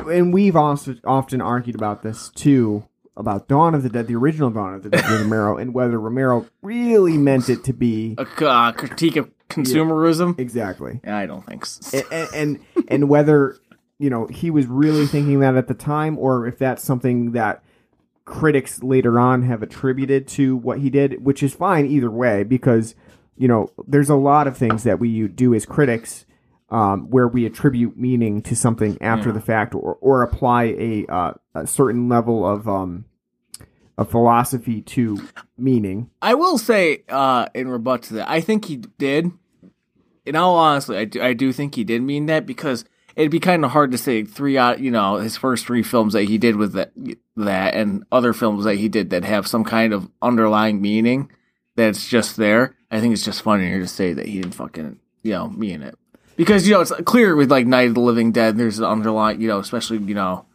and 0.07 0.33
we've 0.33 0.55
also 0.55 0.95
often 1.05 1.39
argued 1.41 1.75
about 1.75 2.01
this 2.01 2.31
too 2.33 2.83
about 3.17 3.47
Dawn 3.47 3.73
of 3.75 3.83
the 3.83 3.89
Dead, 3.89 4.07
the 4.07 4.15
original 4.15 4.49
Dawn 4.49 4.73
of 4.73 4.83
the 4.83 4.89
Dead 4.89 5.09
with 5.09 5.21
Romero, 5.21 5.57
and 5.57 5.73
whether 5.73 5.99
Romero 5.99 6.45
really 6.61 7.17
meant 7.17 7.49
it 7.49 7.63
to 7.65 7.73
be 7.73 8.15
a 8.17 8.45
uh, 8.45 8.71
critique 8.73 9.15
of 9.15 9.29
consumerism. 9.49 10.37
exactly, 10.39 10.99
I 11.05 11.25
don't 11.25 11.45
think 11.45 11.65
so. 11.65 12.01
and 12.11 12.29
and, 12.33 12.85
and 12.87 13.09
whether 13.09 13.57
you 13.99 14.09
know 14.09 14.27
he 14.27 14.49
was 14.51 14.65
really 14.67 15.07
thinking 15.07 15.39
that 15.39 15.55
at 15.55 15.67
the 15.67 15.73
time, 15.73 16.17
or 16.17 16.47
if 16.47 16.57
that's 16.57 16.83
something 16.83 17.31
that 17.31 17.63
critics 18.25 18.81
later 18.81 19.19
on 19.19 19.43
have 19.43 19.61
attributed 19.61 20.27
to 20.27 20.57
what 20.57 20.79
he 20.79 20.89
did, 20.89 21.23
which 21.23 21.43
is 21.43 21.53
fine 21.53 21.85
either 21.85 22.11
way 22.11 22.43
because 22.43 22.95
you 23.37 23.47
know 23.47 23.71
there's 23.87 24.09
a 24.09 24.15
lot 24.15 24.47
of 24.47 24.57
things 24.57 24.83
that 24.83 24.99
we 24.99 25.27
do 25.27 25.53
as 25.53 25.65
critics 25.65 26.25
um, 26.69 27.09
where 27.09 27.27
we 27.27 27.45
attribute 27.45 27.97
meaning 27.97 28.41
to 28.43 28.55
something 28.55 28.97
after 29.01 29.31
the 29.31 29.41
fact 29.41 29.75
or, 29.75 29.97
or 30.01 30.21
apply 30.23 30.63
a 30.63 31.05
uh, 31.07 31.33
a 31.53 31.67
certain 31.67 32.09
level 32.09 32.45
of 32.45 32.67
um 32.67 33.05
of 33.97 34.11
philosophy 34.11 34.81
to 34.81 35.27
meaning. 35.57 36.09
I 36.21 36.33
will 36.33 36.57
say, 36.57 37.03
uh, 37.07 37.47
in 37.53 37.67
rebut 37.69 38.03
to 38.03 38.15
that, 38.15 38.29
I 38.29 38.41
think 38.41 38.65
he 38.65 38.77
did. 38.77 39.31
In 40.25 40.35
all 40.35 40.57
honesty, 40.57 40.95
I 40.95 41.05
do, 41.05 41.21
I 41.21 41.33
do 41.33 41.53
think 41.53 41.75
he 41.75 41.83
did 41.83 42.01
mean 42.01 42.25
that 42.25 42.47
because 42.47 42.83
it'd 43.15 43.31
be 43.31 43.39
kind 43.39 43.63
of 43.63 43.71
hard 43.71 43.91
to 43.91 43.97
say 43.97 44.23
three 44.23 44.57
out, 44.57 44.79
you 44.79 44.91
know, 44.91 45.15
his 45.15 45.37
first 45.37 45.65
three 45.65 45.83
films 45.83 46.13
that 46.13 46.23
he 46.23 46.37
did 46.37 46.55
with 46.55 46.73
that, 46.73 46.91
that 47.37 47.75
and 47.75 48.03
other 48.11 48.33
films 48.33 48.65
that 48.65 48.75
he 48.75 48.89
did 48.89 49.11
that 49.11 49.23
have 49.23 49.47
some 49.47 49.63
kind 49.63 49.93
of 49.93 50.09
underlying 50.21 50.81
meaning 50.81 51.31
that's 51.75 52.09
just 52.09 52.37
there. 52.37 52.75
I 52.89 52.99
think 52.99 53.13
it's 53.13 53.23
just 53.23 53.43
funnier 53.43 53.79
to 53.79 53.87
say 53.87 54.13
that 54.13 54.25
he 54.25 54.41
didn't 54.41 54.55
fucking, 54.55 54.99
you 55.23 55.31
know, 55.31 55.49
mean 55.49 55.83
it. 55.83 55.97
Because, 56.35 56.67
you 56.67 56.73
know, 56.73 56.81
it's 56.81 56.91
clear 57.05 57.35
with 57.35 57.49
like 57.49 57.65
Night 57.65 57.87
of 57.87 57.93
the 57.93 58.01
Living 58.01 58.31
Dead, 58.31 58.57
there's 58.57 58.79
an 58.79 58.85
underlying, 58.85 59.39
you 59.41 59.47
know, 59.47 59.59
especially, 59.59 59.97
you 59.99 60.15
know, 60.15 60.45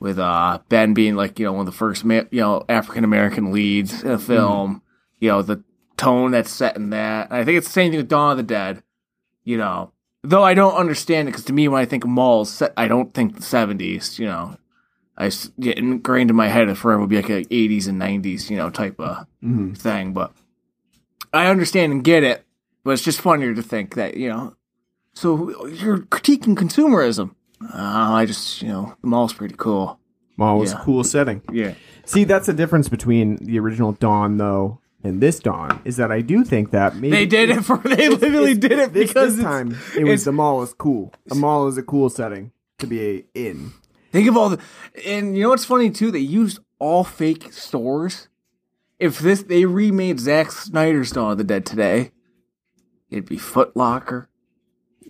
with 0.00 0.18
uh 0.18 0.60
Ben 0.68 0.94
being 0.94 1.16
like 1.16 1.38
you 1.38 1.44
know 1.44 1.52
one 1.52 1.60
of 1.60 1.66
the 1.66 1.72
first 1.72 2.04
ma- 2.04 2.22
you 2.30 2.40
know 2.40 2.64
African 2.68 3.04
American 3.04 3.52
leads 3.52 4.02
in 4.02 4.10
a 4.12 4.18
film. 4.18 4.82
You 5.18 5.30
know 5.30 5.42
the 5.42 5.62
tone 5.96 6.30
that's 6.30 6.50
set 6.50 6.76
in 6.76 6.90
that. 6.90 7.30
And 7.30 7.38
I 7.38 7.44
think 7.44 7.58
it's 7.58 7.66
the 7.66 7.72
same 7.72 7.90
thing 7.90 7.98
with 7.98 8.08
Dawn 8.08 8.32
of 8.32 8.36
the 8.36 8.42
Dead. 8.42 8.82
You 9.44 9.56
know, 9.56 9.92
though 10.22 10.44
I 10.44 10.54
don't 10.54 10.74
understand 10.76 11.28
it 11.28 11.32
because 11.32 11.44
to 11.46 11.52
me 11.52 11.68
when 11.68 11.80
I 11.80 11.84
think 11.84 12.04
of 12.04 12.10
malls, 12.10 12.62
I 12.76 12.86
don't 12.86 13.12
think 13.12 13.36
the 13.36 13.42
seventies. 13.42 14.18
You 14.18 14.26
know, 14.26 14.56
I 15.16 15.30
get 15.58 15.78
ingrained 15.78 16.30
in 16.30 16.36
my 16.36 16.48
head 16.48 16.68
it 16.68 16.76
forever 16.76 17.00
would 17.00 17.10
be 17.10 17.16
like 17.16 17.30
a 17.30 17.44
eighties 17.52 17.88
and 17.88 17.98
nineties 17.98 18.50
you 18.50 18.56
know 18.56 18.70
type 18.70 19.00
of 19.00 19.26
thing. 19.76 20.12
But 20.12 20.32
I 21.32 21.46
understand 21.46 21.92
and 21.92 22.04
get 22.04 22.22
it. 22.22 22.44
But 22.84 22.92
it's 22.92 23.02
just 23.02 23.20
funnier 23.20 23.54
to 23.54 23.62
think 23.62 23.94
that 23.96 24.16
you 24.16 24.28
know. 24.28 24.54
So 25.18 25.66
you're 25.66 25.98
critiquing 25.98 26.54
consumerism. 26.54 27.34
Uh, 27.60 27.72
I 27.74 28.24
just, 28.24 28.62
you 28.62 28.68
know, 28.68 28.94
the 29.00 29.08
mall's 29.08 29.32
pretty 29.32 29.56
cool. 29.58 29.98
It 30.38 30.40
was 30.40 30.72
Yeah. 30.72 30.80
a 30.80 30.84
cool 30.84 31.02
setting. 31.02 31.42
Yeah. 31.52 31.74
See, 32.04 32.22
that's 32.22 32.46
the 32.46 32.52
difference 32.52 32.88
between 32.88 33.34
the 33.44 33.58
original 33.58 33.90
Dawn 33.92 34.36
though 34.36 34.78
and 35.02 35.20
this 35.20 35.40
Dawn 35.40 35.80
is 35.84 35.96
that 35.96 36.12
I 36.12 36.20
do 36.20 36.44
think 36.44 36.70
that 36.70 36.94
maybe 36.94 37.10
They 37.10 37.26
did 37.26 37.50
it 37.50 37.64
for, 37.64 37.78
they 37.78 38.08
literally 38.22 38.54
did 38.54 38.72
it 38.78 38.92
this, 38.92 39.08
because 39.08 39.34
this 39.36 39.44
time 39.44 39.76
it 39.96 40.04
was 40.04 40.24
the 40.24 40.30
mall 40.30 40.62
is 40.62 40.72
cool. 40.74 41.12
The 41.26 41.34
mall 41.34 41.66
is 41.66 41.76
a 41.76 41.82
cool 41.82 42.10
setting 42.10 42.52
to 42.78 42.86
be 42.86 43.24
in. 43.34 43.72
Think 44.12 44.28
of 44.28 44.36
all 44.36 44.50
the, 44.50 44.60
and 45.04 45.36
you 45.36 45.42
know 45.42 45.48
what's 45.48 45.64
funny 45.64 45.90
too? 45.90 46.12
They 46.12 46.20
used 46.20 46.60
all 46.78 47.02
fake 47.02 47.52
stores. 47.52 48.28
If 49.00 49.18
this, 49.18 49.42
they 49.42 49.64
remade 49.64 50.20
Zack 50.20 50.52
Snyder's 50.52 51.10
Dawn 51.10 51.32
of 51.32 51.38
the 51.38 51.44
Dead 51.44 51.66
today, 51.66 52.12
it'd 53.10 53.26
be 53.28 53.36
Foot 53.38 53.76
Locker. 53.76 54.27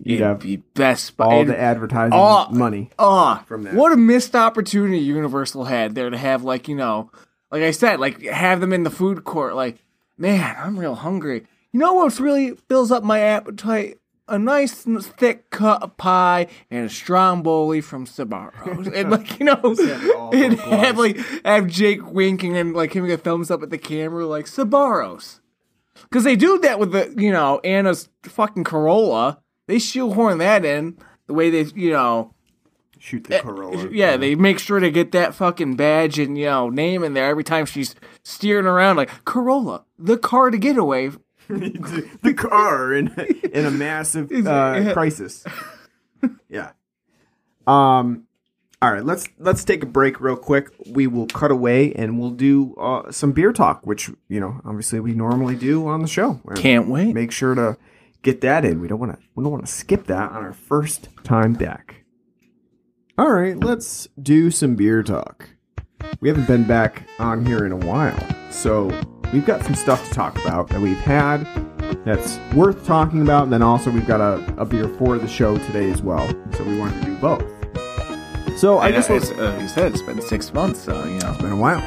You'd 0.03 0.15
It'd 0.15 0.27
have 0.27 0.39
be 0.39 0.57
Best 0.57 1.17
Buy. 1.17 1.25
all 1.25 1.45
the 1.45 1.59
advertising 1.59 2.13
all- 2.13 2.49
money. 2.51 2.89
Ah, 2.97 3.43
from 3.47 3.63
that. 3.63 3.73
What 3.73 3.91
a 3.91 3.97
missed 3.97 4.35
opportunity 4.35 4.99
Universal 4.99 5.65
had 5.65 5.95
there 5.95 6.09
to 6.09 6.17
have 6.17 6.43
like 6.43 6.67
you 6.67 6.75
know, 6.75 7.11
like 7.51 7.63
I 7.63 7.71
said, 7.71 7.99
like 7.99 8.21
have 8.23 8.61
them 8.61 8.71
in 8.73 8.83
the 8.83 8.89
food 8.89 9.23
court. 9.23 9.55
Like, 9.55 9.83
man, 10.17 10.55
I'm 10.57 10.79
real 10.79 10.95
hungry. 10.95 11.45
You 11.71 11.79
know 11.79 11.93
what's 11.93 12.19
really 12.19 12.55
fills 12.67 12.91
up 12.91 13.03
my 13.03 13.19
appetite? 13.19 13.97
A 14.31 14.37
nice 14.37 14.83
thick 14.83 15.49
cut 15.49 15.81
of 15.81 15.97
pie 15.97 16.45
and 16.69 16.85
a 16.85 16.89
stromboli 16.89 17.81
from 17.81 18.05
Sbarro's. 18.05 18.87
and 18.95 19.09
like 19.09 19.39
you 19.39 19.45
know, 19.45 19.75
and 20.31 20.59
have 20.59 20.97
like 20.99 21.17
have 21.43 21.67
Jake 21.67 22.05
winking 22.11 22.55
and 22.55 22.75
like 22.75 22.91
giving 22.91 23.11
a 23.11 23.17
thumbs 23.17 23.49
up 23.51 23.63
at 23.63 23.69
the 23.71 23.77
camera, 23.79 24.25
like 24.27 24.45
Sbarro's. 24.45 25.41
Because 26.03 26.23
they 26.23 26.35
do 26.35 26.59
that 26.59 26.79
with 26.79 26.91
the, 26.93 27.13
you 27.17 27.31
know, 27.31 27.59
Anna's 27.63 28.07
fucking 28.23 28.63
Corolla. 28.63 29.41
They 29.69 29.77
shoehorn 29.77 30.39
that 30.39 30.65
in 30.65 30.97
the 31.27 31.35
way 31.35 31.51
they, 31.51 31.61
you 31.79 31.91
know, 31.91 32.33
Shoot 32.97 33.25
the 33.25 33.37
Corolla. 33.37 33.83
Eh, 33.83 33.89
yeah, 33.91 34.17
they 34.17 34.33
make 34.33 34.57
sure 34.57 34.79
to 34.79 34.89
get 34.89 35.11
that 35.11 35.35
fucking 35.35 35.75
badge 35.75 36.17
and, 36.17 36.35
you 36.35 36.45
know, 36.45 36.71
name 36.71 37.03
in 37.03 37.13
there 37.13 37.27
every 37.27 37.43
time 37.43 37.67
she's 37.67 37.93
steering 38.23 38.65
around 38.65 38.95
like 38.97 39.23
Corolla, 39.25 39.85
the 39.99 40.17
car 40.17 40.49
to 40.49 40.57
get 40.57 40.75
away. 40.75 41.11
the 41.49 42.33
car 42.35 42.93
in 42.93 43.09
in 43.53 43.65
a 43.65 43.71
massive 43.71 44.31
uh, 44.31 44.91
crisis. 44.93 45.45
Yeah. 46.49 46.71
Um. 47.67 48.25
All 48.81 48.91
right. 48.91 49.05
Let's 49.05 49.27
let's 49.37 49.63
take 49.63 49.83
a 49.83 49.85
break 49.85 50.19
real 50.19 50.35
quick. 50.35 50.69
We 50.87 51.05
will 51.05 51.27
cut 51.27 51.51
away 51.51 51.93
and 51.93 52.19
we'll 52.19 52.31
do 52.31 52.75
uh, 52.75 53.11
some 53.11 53.31
beer 53.31 53.53
talk, 53.53 53.85
which 53.85 54.09
you 54.27 54.39
know 54.39 54.59
obviously 54.65 54.99
we 54.99 55.13
normally 55.13 55.55
do 55.55 55.87
on 55.87 56.01
the 56.01 56.07
show. 56.07 56.41
Can't 56.55 56.89
wait. 56.89 57.13
Make 57.13 57.31
sure 57.31 57.53
to 57.55 57.77
get 58.21 58.41
that 58.41 58.65
in. 58.65 58.81
We 58.81 58.87
don't 58.87 58.99
want 58.99 59.13
to 59.13 59.19
we 59.35 59.43
don't 59.43 59.51
want 59.51 59.65
to 59.65 59.71
skip 59.71 60.07
that 60.07 60.31
on 60.31 60.43
our 60.43 60.53
first 60.53 61.09
time 61.23 61.53
back. 61.53 62.03
All 63.17 63.31
right. 63.31 63.57
Let's 63.57 64.07
do 64.21 64.49
some 64.51 64.75
beer 64.75 65.03
talk. 65.03 65.49
we 66.21 66.29
haven't 66.29 66.47
been 66.47 66.63
back 66.63 67.07
on 67.19 67.45
here 67.45 67.65
in 67.65 67.71
a 67.71 67.77
while. 67.77 68.17
So 68.49 68.85
we've 69.33 69.45
got 69.45 69.63
some 69.63 69.75
stuff 69.75 70.07
to 70.07 70.13
talk 70.13 70.37
about 70.37 70.69
that 70.69 70.79
we've 70.79 70.99
had 70.99 71.43
that's 72.05 72.39
worth 72.53 72.85
talking 72.85 73.21
about. 73.21 73.43
And 73.43 73.53
then 73.53 73.61
also 73.61 73.91
we've 73.91 74.07
got 74.07 74.21
a, 74.21 74.55
a 74.57 74.65
beer 74.65 74.87
for 74.87 75.17
the 75.17 75.27
show 75.27 75.57
today 75.57 75.91
as 75.91 76.01
well. 76.01 76.27
So 76.53 76.63
we 76.63 76.79
wanted 76.79 77.03
to 77.03 77.05
do 77.05 77.17
both. 77.17 77.43
So 78.57 78.79
I 78.79 78.91
guess 78.91 79.09
uh, 79.09 79.13
we'll, 79.13 79.21
it's, 79.21 79.31
uh, 79.31 79.57
you 79.61 79.67
said 79.67 79.91
it's 79.93 80.01
been 80.01 80.21
six 80.21 80.53
months, 80.53 80.81
so 80.81 81.05
you 81.05 81.19
know. 81.19 81.31
It's 81.31 81.41
been 81.41 81.51
a 81.51 81.55
while. 81.55 81.79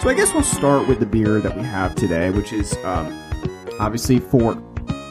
So 0.00 0.08
I 0.08 0.14
guess 0.14 0.32
we'll 0.32 0.42
start 0.42 0.88
with 0.88 1.00
the 1.00 1.06
beer 1.06 1.40
that 1.40 1.56
we 1.56 1.62
have 1.62 1.94
today, 1.94 2.30
which 2.30 2.52
is 2.52 2.74
um, 2.84 3.18
obviously 3.78 4.20
for 4.20 4.54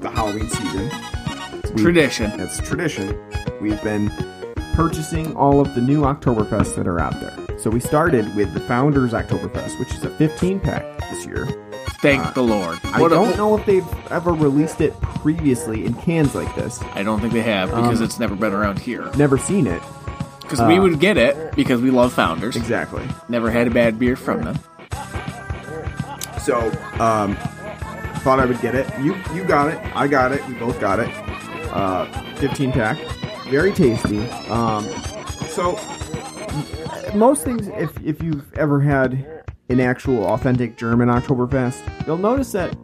the 0.03 0.09
Halloween 0.11 0.49
season. 0.49 0.91
We- 1.75 1.81
Tradition. 1.81 2.39
It's 2.39 2.59
tradition. 2.59 3.17
We've 3.61 3.81
been 3.83 4.11
purchasing 4.75 5.35
all 5.35 5.59
of 5.59 5.73
the 5.75 5.81
new 5.81 6.01
Oktoberfests 6.01 6.75
that 6.75 6.87
are 6.87 6.99
out 6.99 7.19
there. 7.19 7.57
So 7.57 7.69
we 7.69 7.79
started 7.79 8.35
with 8.35 8.53
the 8.53 8.59
Founders 8.61 9.13
Oktoberfest, 9.13 9.79
which 9.79 9.93
is 9.93 10.03
a 10.03 10.09
15 10.11 10.59
pack 10.59 10.83
this 11.11 11.25
year. 11.25 11.47
Thank 12.01 12.25
Uh, 12.25 12.31
the 12.31 12.41
Lord. 12.43 12.77
I 12.83 12.99
What 12.99 13.11
a- 13.11 13.15
don't 13.15 13.37
know 13.37 13.57
if 13.57 13.65
they've 13.65 13.85
ever 14.11 14.33
released 14.33 14.81
it 14.81 14.99
previously 15.01 15.85
in 15.85 15.93
cans 15.93 16.35
like 16.35 16.53
this. 16.55 16.79
I 16.95 17.01
don't 17.03 17.19
think 17.21 17.31
they 17.33 17.41
have 17.43 17.69
because 17.69 17.99
Um, 17.99 18.03
it's 18.05 18.19
never 18.19 18.35
been 18.35 18.51
around 18.53 18.79
here. 18.79 19.09
Never 19.15 19.37
seen 19.37 19.67
it. 19.67 19.81
Because 20.41 20.59
we 20.61 20.77
uh, 20.77 20.81
would 20.81 20.99
get 20.99 21.17
it 21.17 21.55
because 21.55 21.81
we 21.81 21.89
love 21.89 22.11
founders. 22.11 22.55
Exactly. 22.57 23.03
Never 23.29 23.49
had 23.49 23.67
a 23.67 23.71
bad 23.71 23.97
beer 23.97 24.15
from 24.17 24.43
them. 24.43 24.59
So, 26.41 26.69
um, 26.99 27.37
thought 28.23 28.39
I 28.39 28.45
would 28.45 28.61
get 28.61 28.73
it. 28.73 28.87
You 28.99 29.15
you 29.33 29.43
got 29.43 29.71
it. 29.73 29.79
I 29.95 30.07
got 30.07 30.31
it. 30.31 30.45
We 30.47 30.53
both 30.55 30.79
got 30.79 30.99
it. 30.99 31.09
Uh, 31.71 32.05
15 32.35 32.71
pack. 32.71 32.97
Very 33.49 33.71
tasty. 33.73 34.19
Um, 34.49 34.85
so, 35.47 35.77
most 37.13 37.43
things, 37.43 37.67
if, 37.69 37.99
if 38.03 38.21
you've 38.23 38.51
ever 38.53 38.79
had 38.79 39.43
an 39.69 39.79
actual 39.79 40.25
authentic 40.25 40.77
German 40.77 41.09
Oktoberfest, 41.09 42.07
you'll 42.07 42.17
notice 42.17 42.51
that 42.53 42.75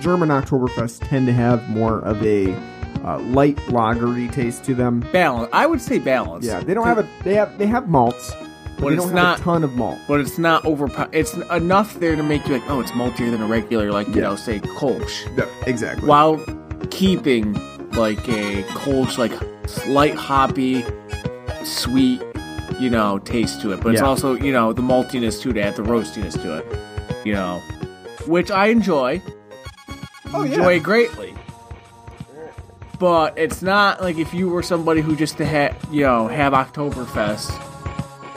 German 0.00 0.28
Oktoberfests 0.28 1.06
tend 1.08 1.26
to 1.26 1.32
have 1.32 1.68
more 1.70 2.00
of 2.00 2.24
a 2.24 2.52
uh, 3.04 3.18
light 3.20 3.56
lagery 3.68 4.30
taste 4.32 4.64
to 4.64 4.74
them. 4.74 5.00
Balance. 5.12 5.50
I 5.52 5.66
would 5.66 5.80
say 5.80 5.98
balance. 5.98 6.44
Yeah, 6.44 6.60
they 6.60 6.74
don't 6.74 6.86
have 6.86 6.98
a 6.98 7.08
they 7.22 7.34
have 7.34 7.56
they 7.58 7.66
have 7.66 7.88
malts, 7.88 8.32
but, 8.76 8.82
But 8.82 8.92
it's 8.94 9.04
have 9.10 9.40
a 9.40 9.42
ton 9.42 9.64
of 9.64 9.74
malt. 9.76 9.98
But 10.08 10.20
it's 10.20 10.38
not 10.38 10.64
overpower. 10.64 11.08
It's 11.12 11.34
enough 11.34 11.94
there 12.00 12.16
to 12.16 12.22
make 12.22 12.46
you 12.46 12.54
like, 12.54 12.68
oh, 12.70 12.80
it's 12.80 12.90
maltier 12.92 13.30
than 13.30 13.40
a 13.42 13.46
regular, 13.46 13.90
like 13.92 14.08
you 14.08 14.14
Yeah. 14.16 14.20
know, 14.30 14.36
say 14.36 14.60
Kolsch, 14.60 15.26
Yeah, 15.38 15.46
exactly. 15.66 16.08
while 16.08 16.38
keeping 16.90 17.52
like 17.92 18.26
a 18.28 18.62
Kolsch, 18.74 19.16
like 19.18 19.32
slight 19.66 20.14
hoppy, 20.14 20.84
sweet, 21.64 22.22
you 22.80 22.90
know, 22.90 23.18
taste 23.20 23.60
to 23.62 23.72
it. 23.72 23.80
But 23.80 23.94
it's 23.94 24.02
also 24.02 24.34
you 24.34 24.52
know 24.52 24.72
the 24.72 24.82
maltiness 24.82 25.40
to 25.42 25.50
it, 25.50 25.56
add 25.58 25.76
the 25.76 25.82
roastiness 25.82 26.34
to 26.42 26.58
it, 26.58 26.66
you 27.24 27.32
know, 27.32 27.60
which 28.26 28.50
I 28.50 28.66
enjoy. 28.66 29.22
Oh, 30.32 30.42
yeah. 30.42 30.56
enjoy 30.56 30.80
greatly. 30.80 31.32
But 32.98 33.38
it's 33.38 33.62
not 33.62 34.00
like 34.02 34.18
if 34.18 34.32
you 34.34 34.48
were 34.48 34.62
somebody 34.62 35.00
who 35.00 35.14
just 35.16 35.36
to 35.38 35.44
have 35.46 35.76
you 35.92 36.02
know 36.02 36.26
have 36.28 36.52
Oktoberfest 36.52 37.50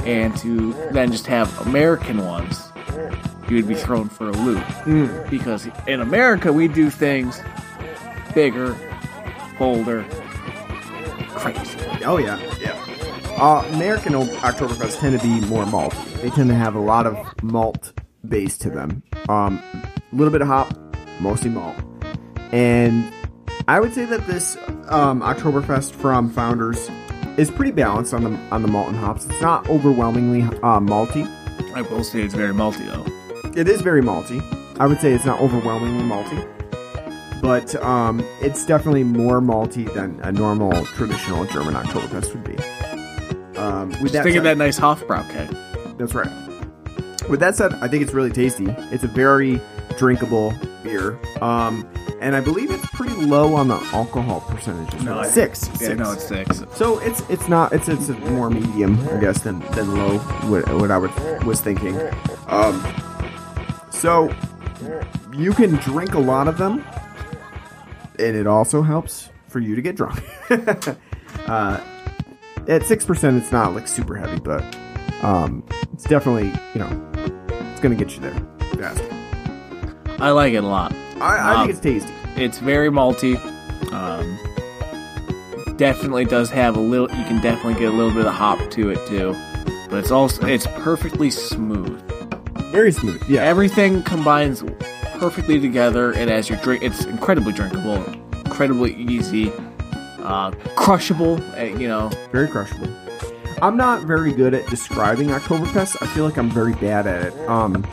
and 0.07 0.35
to 0.37 0.71
then 0.91 1.11
just 1.11 1.27
have 1.27 1.67
American 1.67 2.25
ones, 2.25 2.71
you 3.49 3.57
would 3.57 3.67
be 3.67 3.75
thrown 3.75 4.07
for 4.07 4.29
a 4.29 4.31
loop. 4.31 4.63
Mm. 4.85 5.29
Because 5.29 5.67
in 5.85 5.99
America 5.99 6.51
we 6.53 6.67
do 6.67 6.89
things 6.89 7.41
bigger, 8.33 8.75
bolder, 9.59 10.03
crazy. 11.29 11.77
Oh 12.05 12.17
yeah, 12.17 12.39
yeah. 12.59 12.83
Uh, 13.37 13.67
American 13.73 14.15
o- 14.15 14.25
Oktoberfest 14.25 14.99
tend 14.99 15.19
to 15.19 15.23
be 15.25 15.41
more 15.47 15.65
malt. 15.65 15.93
They 16.21 16.29
tend 16.29 16.49
to 16.49 16.55
have 16.55 16.73
a 16.73 16.79
lot 16.79 17.05
of 17.05 17.43
malt 17.43 17.93
base 18.27 18.57
to 18.59 18.69
them. 18.69 19.03
Um, 19.29 19.61
a 19.73 20.15
little 20.15 20.31
bit 20.31 20.41
of 20.41 20.47
hop, 20.47 20.73
mostly 21.19 21.49
malt. 21.49 21.75
And 22.51 23.11
I 23.67 23.81
would 23.81 23.93
say 23.93 24.05
that 24.05 24.25
this 24.25 24.55
um, 24.87 25.21
Oktoberfest 25.21 25.91
from 25.91 26.29
Founders 26.31 26.89
is 27.37 27.49
pretty 27.51 27.71
balanced 27.71 28.13
on 28.13 28.23
the 28.23 28.31
on 28.51 28.61
the 28.61 28.67
malt 28.67 28.87
and 28.89 28.97
hops. 28.97 29.25
It's 29.25 29.41
not 29.41 29.69
overwhelmingly 29.69 30.43
uh, 30.43 30.79
malty. 30.79 31.25
I 31.75 31.81
will 31.83 32.03
say 32.03 32.21
it's 32.21 32.33
very 32.33 32.53
malty 32.53 32.85
though. 32.87 33.05
It 33.59 33.67
is 33.67 33.81
very 33.81 34.01
malty. 34.01 34.41
I 34.79 34.85
would 34.87 34.99
say 34.99 35.13
it's 35.13 35.25
not 35.25 35.39
overwhelmingly 35.39 36.03
malty, 36.03 37.41
but 37.41 37.75
um, 37.83 38.23
it's 38.41 38.65
definitely 38.65 39.03
more 39.03 39.39
malty 39.41 39.91
than 39.93 40.19
a 40.21 40.31
normal 40.31 40.85
traditional 40.85 41.45
German 41.45 41.73
Oktoberfest 41.73 42.33
would 42.33 42.43
be. 42.43 43.57
Um, 43.59 43.89
with 44.03 44.11
that 44.11 44.23
Think 44.23 44.33
said, 44.35 44.37
of 44.37 44.43
that 44.43 44.57
nice 44.57 44.79
Hofbrauke. 44.79 45.97
that's 45.97 46.13
right. 46.13 46.29
With 47.27 47.39
that 47.39 47.55
said, 47.55 47.73
I 47.75 47.87
think 47.87 48.03
it's 48.03 48.13
really 48.13 48.29
tasty. 48.31 48.67
It's 48.91 49.03
a 49.03 49.07
very 49.07 49.59
drinkable 49.97 50.53
beer, 50.83 51.19
um, 51.41 51.87
and 52.19 52.35
I 52.35 52.41
believe 52.41 52.71
it's 52.71 52.85
pretty 52.87 53.15
low 53.15 53.55
on 53.55 53.67
the 53.67 53.75
alcohol 53.93 54.41
percentage. 54.41 54.93
as 54.95 55.03
well. 55.03 55.19
I- 55.19 55.27
six. 55.27 55.67
Yeah, 55.67 55.75
six. 55.75 55.99
no, 55.99 56.11
it's 56.11 56.27
six. 56.27 56.63
So 56.75 56.99
it's 56.99 57.21
it's 57.29 57.47
not 57.47 57.73
it's 57.73 57.87
it's 57.87 58.09
more 58.09 58.49
medium, 58.49 58.99
I 59.09 59.19
guess, 59.19 59.41
than 59.41 59.59
than 59.71 59.95
low. 59.95 60.17
What, 60.49 60.67
what 60.75 60.91
I 60.91 60.97
would 60.97 61.43
was 61.43 61.61
thinking. 61.61 61.99
Um, 62.47 62.83
so 63.89 64.33
you 65.33 65.53
can 65.53 65.75
drink 65.75 66.13
a 66.13 66.19
lot 66.19 66.47
of 66.47 66.57
them, 66.57 66.83
and 68.19 68.35
it 68.35 68.47
also 68.47 68.81
helps 68.81 69.29
for 69.47 69.59
you 69.59 69.75
to 69.75 69.81
get 69.81 69.95
drunk. 69.95 70.21
uh, 71.47 71.79
at 72.67 72.83
six 72.85 73.05
percent, 73.05 73.37
it's 73.41 73.51
not 73.51 73.73
like 73.73 73.87
super 73.87 74.15
heavy, 74.15 74.39
but 74.39 74.63
um, 75.21 75.63
it's 75.93 76.03
definitely 76.03 76.47
you 76.73 76.79
know 76.79 77.11
it's 77.71 77.79
gonna 77.79 77.95
get 77.95 78.13
you 78.15 78.21
there 78.21 78.35
fast. 78.75 79.03
I 80.19 80.31
like 80.31 80.53
it 80.53 80.63
a 80.63 80.67
lot. 80.67 80.93
I, 81.21 81.37
I 81.37 81.53
Um, 81.53 81.59
think 81.67 81.71
it's 81.71 81.79
tasty. 81.79 82.13
It's 82.41 82.59
very 82.59 82.89
malty. 82.89 83.35
Um, 83.91 84.37
definitely 85.77 86.25
does 86.25 86.49
have 86.51 86.75
a 86.75 86.79
little. 86.79 87.09
You 87.09 87.23
can 87.25 87.41
definitely 87.41 87.79
get 87.79 87.89
a 87.89 87.95
little 87.95 88.13
bit 88.13 88.25
of 88.25 88.33
hop 88.33 88.69
to 88.71 88.89
it 88.89 88.99
too, 89.07 89.35
but 89.89 89.99
it's 89.99 90.11
also 90.11 90.45
it's 90.45 90.67
perfectly 90.79 91.29
smooth. 91.31 92.01
Very 92.71 92.91
smooth. 92.91 93.23
Yeah. 93.29 93.43
Everything 93.43 94.03
combines 94.03 94.63
perfectly 95.19 95.59
together, 95.59 96.11
and 96.11 96.29
as 96.29 96.49
you 96.49 96.57
drink, 96.57 96.83
it's 96.83 97.05
incredibly 97.05 97.53
drinkable, 97.53 98.03
incredibly 98.45 98.93
easy, 98.95 99.51
uh, 100.19 100.51
crushable. 100.75 101.41
uh, 101.57 101.63
You 101.63 101.87
know, 101.87 102.11
very 102.31 102.47
crushable. 102.47 102.87
I'm 103.61 103.75
not 103.77 104.03
very 104.03 104.31
good 104.33 104.53
at 104.53 104.67
describing 104.67 105.29
Oktoberfest. 105.29 105.97
I 106.01 106.07
feel 106.07 106.25
like 106.25 106.37
I'm 106.37 106.51
very 106.51 106.73
bad 106.73 107.07
at 107.07 107.23
it. 107.33 107.49
Um, 107.49 107.83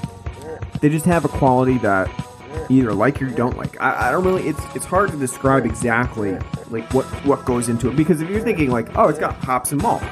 they 0.82 0.90
just 0.90 1.06
have 1.06 1.24
a 1.24 1.28
quality 1.28 1.78
that 1.78 2.10
either 2.68 2.92
like 2.92 3.20
or 3.20 3.26
you 3.26 3.34
don't 3.34 3.56
like. 3.56 3.80
I, 3.80 4.08
I 4.08 4.10
don't 4.10 4.24
really. 4.24 4.48
It's 4.48 4.60
it's 4.74 4.84
hard 4.84 5.10
to 5.10 5.16
describe 5.16 5.64
exactly 5.66 6.38
like 6.70 6.92
what 6.92 7.04
what 7.24 7.44
goes 7.44 7.68
into 7.68 7.88
it 7.88 7.96
because 7.96 8.20
if 8.20 8.28
you're 8.30 8.40
thinking 8.40 8.70
like, 8.70 8.96
oh, 8.96 9.08
it's 9.08 9.18
got 9.18 9.34
hops 9.36 9.72
and 9.72 9.82
malt. 9.82 10.02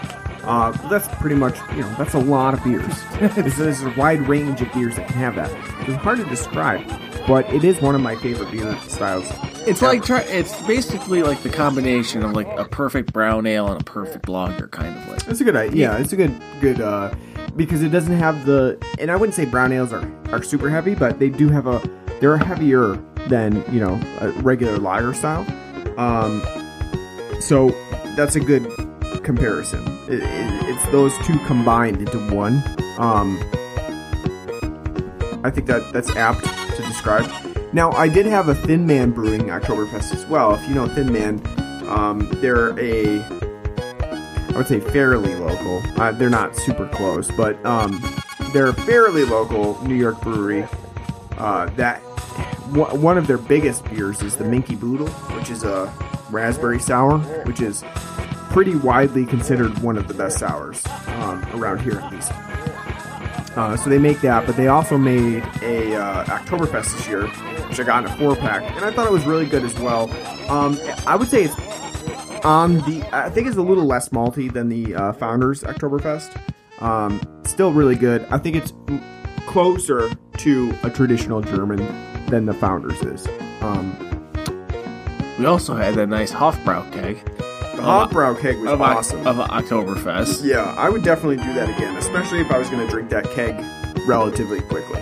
Uh, 0.45 0.73
that's 0.89 1.07
pretty 1.21 1.37
much 1.37 1.57
you 1.71 1.83
know 1.83 1.95
that's 1.95 2.15
a 2.15 2.19
lot 2.19 2.53
of 2.53 2.65
beers. 2.65 3.01
there's, 3.37 3.57
there's 3.57 3.83
a 3.83 3.91
wide 3.91 4.21
range 4.29 4.61
of 4.61 4.73
beers 4.73 4.97
that 4.97 5.07
can 5.07 5.17
have 5.17 5.37
that. 5.37 5.51
It's 5.89 6.03
hard 6.03 6.19
to 6.19 6.25
describe, 6.25 6.85
but 7.29 7.49
it 7.55 7.63
is 7.63 7.81
one 7.81 7.95
of 7.95 8.01
my 8.01 8.17
favorite 8.17 8.51
beer 8.51 8.77
styles. 8.89 9.31
it's 9.69 9.83
like 9.83 10.03
try. 10.03 10.23
It's 10.23 10.61
basically 10.63 11.23
like 11.23 11.43
the 11.45 11.49
combination 11.49 12.25
of 12.25 12.33
like 12.33 12.49
a 12.59 12.65
perfect 12.65 13.13
brown 13.13 13.47
ale 13.47 13.69
and 13.69 13.81
a 13.81 13.85
perfect 13.85 14.29
lager, 14.29 14.67
kind 14.67 14.97
of 14.97 15.09
like. 15.09 15.25
That's 15.25 15.41
a 15.41 15.45
good 15.45 15.55
idea. 15.55 15.93
Yeah, 15.93 15.99
it's 15.99 16.13
a 16.13 16.17
good 16.17 16.37
good 16.61 16.81
uh 16.81 17.15
because 17.55 17.83
it 17.83 17.91
doesn't 17.91 18.17
have 18.17 18.45
the 18.45 18.85
and 18.99 19.13
I 19.13 19.17
wouldn't 19.17 19.35
say 19.35 19.45
brown 19.45 19.73
ales 19.73 19.93
are 19.93 20.11
are 20.33 20.43
super 20.43 20.69
heavy, 20.69 20.97
but 20.97 21.21
they 21.21 21.29
do 21.29 21.51
have 21.51 21.69
a 21.69 21.79
they're 22.23 22.39
heavier 22.39 22.95
than, 23.29 23.63
you 23.71 23.81
know, 23.81 24.01
a 24.21 24.31
regular 24.41 24.79
lager 24.79 25.13
style. 25.13 25.45
Um 25.99 26.43
so 27.41 27.69
that's 28.17 28.37
a 28.37 28.41
good 28.41 28.65
comparison. 29.25 29.83
It, 30.09 30.23
it, 30.23 30.69
it's 30.69 30.85
those 30.93 31.13
two 31.27 31.39
combined 31.47 31.99
into 31.99 32.19
one. 32.35 32.63
Um 32.97 33.39
I 35.45 35.51
think 35.51 35.67
that 35.67 35.93
that's 35.93 36.11
apt 36.11 36.45
to 36.77 36.83
describe. 36.83 37.29
Now, 37.73 37.91
I 37.93 38.07
did 38.07 38.27
have 38.27 38.49
a 38.49 38.55
Thin 38.55 38.87
Man 38.87 39.11
Brewing 39.11 39.43
Oktoberfest 39.47 40.15
as 40.15 40.25
well. 40.27 40.55
If 40.55 40.69
you 40.69 40.75
know 40.75 40.87
Thin 40.87 41.13
Man, 41.13 41.43
um, 41.89 42.29
they're 42.35 42.79
a 42.79 43.21
I 44.53 44.57
would 44.57 44.69
say 44.69 44.79
fairly 44.81 45.35
local. 45.35 45.83
Uh, 46.01 46.13
they're 46.13 46.31
not 46.31 46.55
super 46.55 46.87
close, 46.89 47.31
but 47.31 47.65
um, 47.65 48.03
they're 48.53 48.67
a 48.67 48.75
fairly 48.75 49.25
local 49.25 49.83
New 49.85 49.95
York 49.95 50.21
brewery. 50.21 50.67
Uh, 51.39 51.67
that 51.77 52.03
one 52.73 53.19
of 53.19 53.27
their 53.27 53.39
biggest 53.39 53.85
beers 53.85 54.23
is 54.23 54.37
the 54.37 54.45
Minkey 54.45 54.79
Boodle, 54.79 55.09
which 55.37 55.51
is 55.51 55.65
a 55.65 55.93
raspberry 56.31 56.81
sour, 56.81 57.19
which 57.45 57.61
is 57.61 57.85
pretty 58.51 58.77
widely 58.77 59.27
considered 59.27 59.77
one 59.79 59.97
of 59.97 60.09
the 60.09 60.15
best 60.15 60.39
sours 60.39 60.83
um, 61.07 61.45
around 61.55 61.81
here, 61.81 61.99
at 62.01 62.13
least. 62.13 62.33
Uh, 63.57 63.77
so 63.77 63.91
they 63.91 63.99
make 63.99 64.21
that, 64.23 64.47
but 64.47 64.57
they 64.57 64.69
also 64.69 64.97
made 64.97 65.43
a 65.61 65.95
uh, 65.95 66.25
Oktoberfest 66.25 66.97
this 66.97 67.07
year, 67.07 67.27
which 67.69 67.79
I 67.79 67.83
got 67.83 68.05
in 68.05 68.11
a 68.11 68.17
four 68.17 68.35
pack, 68.35 68.63
and 68.77 68.85
I 68.85 68.91
thought 68.91 69.07
it 69.07 69.13
was 69.13 69.27
really 69.27 69.47
good 69.47 69.65
as 69.65 69.79
well. 69.79 70.11
Um, 70.51 70.79
I 71.07 71.17
would 71.17 71.29
say 71.29 71.45
it's 71.45 71.55
on 72.45 72.77
the 72.79 73.07
I 73.13 73.29
think 73.29 73.47
it's 73.47 73.57
a 73.57 73.63
little 73.63 73.85
less 73.85 74.09
malty 74.09 74.51
than 74.51 74.71
the 74.71 74.95
uh, 74.95 75.13
Founders 75.15 75.63
Oktoberfest. 75.63 76.41
Um, 76.81 77.21
still 77.45 77.73
really 77.73 77.95
good. 77.95 78.27
I 78.31 78.39
think 78.39 78.57
it's 78.57 78.73
closer 79.47 80.11
to 80.39 80.75
a 80.83 80.91
traditional 80.91 81.43
German 81.43 81.81
than 82.33 82.47
the 82.47 82.55
Founders 82.55 83.01
is. 83.03 83.27
Um, 83.61 83.95
We 85.39 85.47
also 85.47 85.75
had 85.75 85.95
that 85.95 86.09
nice 86.09 86.33
Hofbrau 86.33 86.91
keg 86.93 87.25
the 87.77 87.83
Hofbrau 87.89 88.39
keg 88.41 88.59
was 88.59 88.71
of, 88.73 88.81
awesome. 88.83 89.27
of 89.27 89.37
Oktoberfest. 89.37 90.45
Yeah, 90.45 90.75
I 90.79 90.89
would 90.89 91.03
definitely 91.03 91.39
do 91.39 91.53
that 91.55 91.69
again, 91.69 91.97
especially 91.97 92.41
if 92.41 92.51
I 92.51 92.59
was 92.59 92.69
going 92.69 92.85
to 92.85 92.91
drink 92.91 93.09
that 93.11 93.25
keg 93.31 93.55
relatively 94.07 94.61
quickly. 94.63 95.01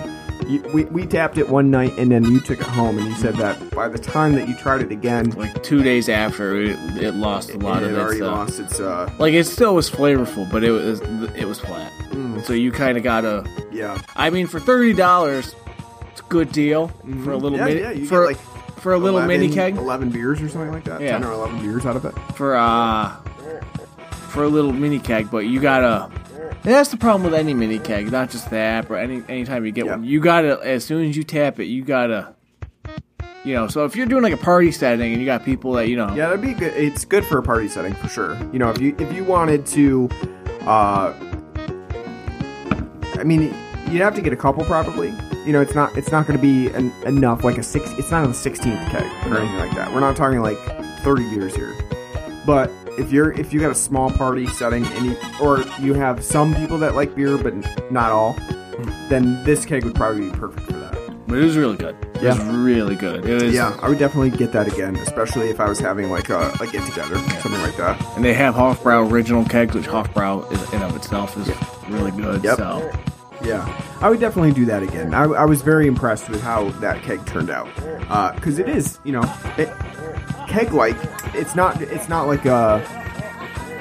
You, 0.48 0.62
we, 0.72 0.84
we 0.86 1.06
tapped 1.06 1.36
it 1.36 1.48
one 1.48 1.70
night 1.70 1.92
and 1.98 2.10
then 2.10 2.24
you 2.24 2.40
took 2.40 2.60
it 2.60 2.66
home 2.66 2.96
and 2.98 3.06
you 3.06 3.14
said 3.16 3.34
that 3.36 3.70
by 3.70 3.88
the 3.88 3.98
time 3.98 4.34
that 4.36 4.48
you 4.48 4.54
tried 4.56 4.80
it 4.82 4.90
again, 4.92 5.30
Like 5.30 5.62
two 5.62 5.82
days 5.82 6.08
after, 6.08 6.56
it, 6.60 6.78
it 6.96 7.14
lost 7.14 7.50
a 7.50 7.58
lot 7.58 7.82
it 7.82 7.90
of 7.90 7.90
had 7.90 7.98
its. 7.98 8.04
already 8.04 8.22
uh, 8.22 8.30
lost 8.30 8.58
its. 8.60 8.80
Uh, 8.80 9.12
Like 9.18 9.34
it 9.34 9.44
still 9.46 9.74
was 9.74 9.90
flavorful, 9.90 10.50
but 10.50 10.64
it 10.64 10.70
was 10.72 11.00
it 11.36 11.44
was 11.46 11.58
flat. 11.60 11.92
Mm. 12.12 12.42
So 12.44 12.52
you 12.52 12.72
kind 12.72 12.96
of 12.96 13.02
gotta. 13.04 13.44
yeah, 13.70 14.00
I 14.16 14.30
mean, 14.30 14.46
for 14.46 14.58
thirty 14.58 14.92
dollars, 14.94 15.54
it's 16.20 16.26
a 16.26 16.28
good 16.30 16.52
deal 16.52 16.88
for 17.24 17.32
a 17.32 17.36
little 17.36 17.58
Mm-hmm. 17.58 17.68
yeah, 17.68 17.74
mini 17.74 17.80
yeah. 17.80 17.90
You 17.92 18.06
for 18.06 18.24
like 18.26 18.38
for 18.78 18.92
a 18.92 18.98
little 18.98 19.18
11 19.18 19.28
mini 19.40 19.52
keg 19.52 19.76
eleven 19.76 20.10
beers 20.10 20.40
or 20.40 20.48
something 20.48 20.72
like 20.72 20.84
that. 20.84 21.00
Yeah. 21.00 21.12
ten 21.12 21.24
or 21.24 21.32
eleven 21.32 21.60
beers 21.60 21.84
out 21.86 21.96
of 21.96 22.04
it. 22.04 22.14
for 22.34 22.56
uh 22.56 23.14
for 24.28 24.44
a 24.44 24.48
little 24.48 24.72
mini 24.72 24.98
keg, 24.98 25.30
but 25.30 25.46
you 25.46 25.60
gotta. 25.60 26.10
That's 26.62 26.90
the 26.90 26.96
problem 26.98 27.24
with 27.24 27.34
any 27.34 27.52
mini 27.54 27.78
keg, 27.78 28.12
not 28.12 28.30
just 28.30 28.50
that, 28.50 28.90
or 28.90 28.96
any 28.96 29.22
anytime 29.28 29.64
you 29.66 29.72
get 29.72 29.86
Yeah. 29.86 29.92
one, 29.96 30.04
you 30.04 30.20
gotta 30.20 30.60
as 30.62 30.84
soon 30.84 31.08
as 31.08 31.16
you 31.16 31.24
tap 31.24 31.58
it, 31.60 31.64
you 31.64 31.82
gotta. 31.84 32.34
You 33.44 33.54
know, 33.54 33.66
so 33.68 33.84
if 33.86 33.96
you're 33.96 34.04
doing 34.06 34.22
like 34.22 34.34
a 34.34 34.36
party 34.36 34.70
setting 34.70 35.12
and 35.12 35.20
you 35.20 35.24
got 35.26 35.44
people 35.46 35.72
that 35.72 35.88
you 35.88 35.96
know, 35.96 36.08
Yeah, 36.14 36.26
that'd 36.28 36.42
be 36.42 36.52
good. 36.52 36.74
It's 36.74 37.06
good 37.06 37.24
for 37.24 37.38
a 37.38 37.42
party 37.42 37.68
setting 37.68 37.94
for 37.94 38.08
sure. 38.08 38.38
You 38.52 38.58
know, 38.58 38.68
if 38.70 38.78
you 38.80 38.94
if 38.98 39.10
you 39.14 39.24
wanted 39.24 39.64
to, 39.66 40.08
uh, 40.66 41.12
I 43.18 43.24
mean, 43.24 43.54
you'd 43.90 44.02
have 44.02 44.14
to 44.14 44.20
get 44.22 44.32
a 44.32 44.36
couple 44.36 44.64
probably. 44.64 45.12
You 45.46 45.52
know, 45.52 45.60
it's 45.60 45.74
not 45.74 45.96
it's 45.96 46.12
not 46.12 46.26
going 46.26 46.38
to 46.38 46.42
be 46.42 46.68
an, 46.68 46.92
enough 47.06 47.44
like 47.44 47.58
a 47.58 47.62
six. 47.62 47.90
It's 47.92 48.10
not 48.10 48.28
a 48.28 48.34
sixteenth 48.34 48.80
keg 48.90 49.04
or 49.26 49.38
anything 49.38 49.56
like 49.58 49.74
that. 49.74 49.92
We're 49.92 50.00
not 50.00 50.16
talking 50.16 50.40
like 50.40 50.58
thirty 51.02 51.28
beers 51.30 51.54
here. 51.54 51.74
But 52.46 52.70
if 52.98 53.10
you're 53.12 53.32
if 53.32 53.52
you 53.52 53.60
got 53.60 53.70
a 53.70 53.74
small 53.74 54.10
party 54.10 54.46
setting 54.46 54.84
and 54.86 55.06
you, 55.06 55.16
or 55.40 55.62
you 55.80 55.94
have 55.94 56.22
some 56.24 56.54
people 56.54 56.78
that 56.78 56.94
like 56.94 57.14
beer 57.14 57.38
but 57.38 57.54
not 57.90 58.10
all, 58.10 58.32
hmm. 58.34 59.08
then 59.08 59.42
this 59.44 59.64
keg 59.64 59.84
would 59.84 59.94
probably 59.94 60.30
be 60.30 60.36
perfect 60.36 60.66
for 60.66 60.72
that. 60.74 60.90
but 61.26 61.38
it 61.38 61.44
was 61.44 61.56
really 61.56 61.76
good. 61.76 61.96
It 62.16 62.22
was 62.24 62.36
Yeah. 62.38 62.62
really 62.64 62.96
good. 62.96 63.24
It 63.24 63.42
was, 63.42 63.54
Yeah, 63.54 63.78
I 63.82 63.88
would 63.88 63.98
definitely 63.98 64.30
get 64.36 64.52
that 64.52 64.66
again, 64.70 64.96
especially 64.96 65.48
if 65.48 65.58
I 65.60 65.68
was 65.68 65.78
having 65.78 66.10
like 66.10 66.28
a, 66.28 66.50
a 66.60 66.66
get 66.66 66.84
together, 66.86 67.14
something 67.40 67.62
like 67.62 67.76
that. 67.78 67.98
And 68.16 68.24
they 68.24 68.34
have 68.34 68.54
Hofbrau 68.54 69.10
original 69.10 69.44
kegs, 69.46 69.74
which 69.74 69.86
Hofbrau 69.86 70.50
is 70.52 70.72
in 70.74 70.82
of 70.82 70.94
itself 70.96 71.36
is 71.38 71.48
really 71.88 72.10
good. 72.10 72.42
Yep. 72.44 72.56
So 72.58 72.90
Yeah, 73.42 73.82
I 74.00 74.10
would 74.10 74.20
definitely 74.20 74.52
do 74.52 74.66
that 74.66 74.82
again. 74.82 75.14
I, 75.14 75.24
I 75.24 75.44
was 75.44 75.62
very 75.62 75.86
impressed 75.86 76.28
with 76.28 76.42
how 76.42 76.70
that 76.80 77.02
keg 77.02 77.24
turned 77.26 77.50
out, 77.50 77.68
uh, 78.10 78.32
because 78.34 78.58
it 78.58 78.68
is, 78.68 78.98
you 79.04 79.12
know, 79.12 79.22
it, 79.56 79.72
keg 80.48 80.72
like. 80.72 80.96
It's 81.34 81.54
not. 81.54 81.80
It's 81.80 82.08
not 82.08 82.26
like 82.26 82.44
a 82.44 82.84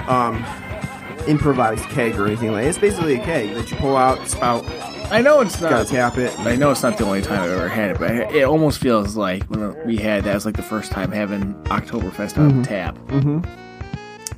um 0.07 0.45
improvised 1.27 1.85
keg 1.85 2.17
or 2.17 2.27
anything 2.27 2.51
like. 2.51 2.65
It's 2.65 2.77
basically 2.77 3.15
a 3.15 3.23
keg 3.23 3.53
that 3.55 3.69
you 3.69 3.77
pull 3.77 3.97
out, 3.97 4.27
spout, 4.27 4.63
I 5.11 5.21
know 5.21 5.41
it's 5.41 5.59
gotta 5.59 5.75
not. 5.75 5.87
tap 5.87 6.17
it. 6.19 6.37
I 6.39 6.55
know 6.55 6.69
it's 6.69 6.83
not 6.83 6.99
the 6.99 7.05
only 7.05 7.23
time 7.23 7.41
I've 7.41 7.49
ever 7.49 7.67
had 7.67 7.91
it, 7.91 7.99
but 7.99 8.11
it 8.11 8.43
almost 8.43 8.77
feels 8.77 9.15
like 9.15 9.43
when 9.45 9.75
we 9.87 9.97
had 9.97 10.23
that 10.25 10.35
was 10.35 10.45
like 10.45 10.55
the 10.55 10.61
first 10.61 10.91
time 10.91 11.11
having 11.11 11.55
Oktoberfest 11.65 12.37
on 12.37 12.51
mm-hmm. 12.51 12.61
tap. 12.61 12.95
Mm-hmm. 13.07 13.39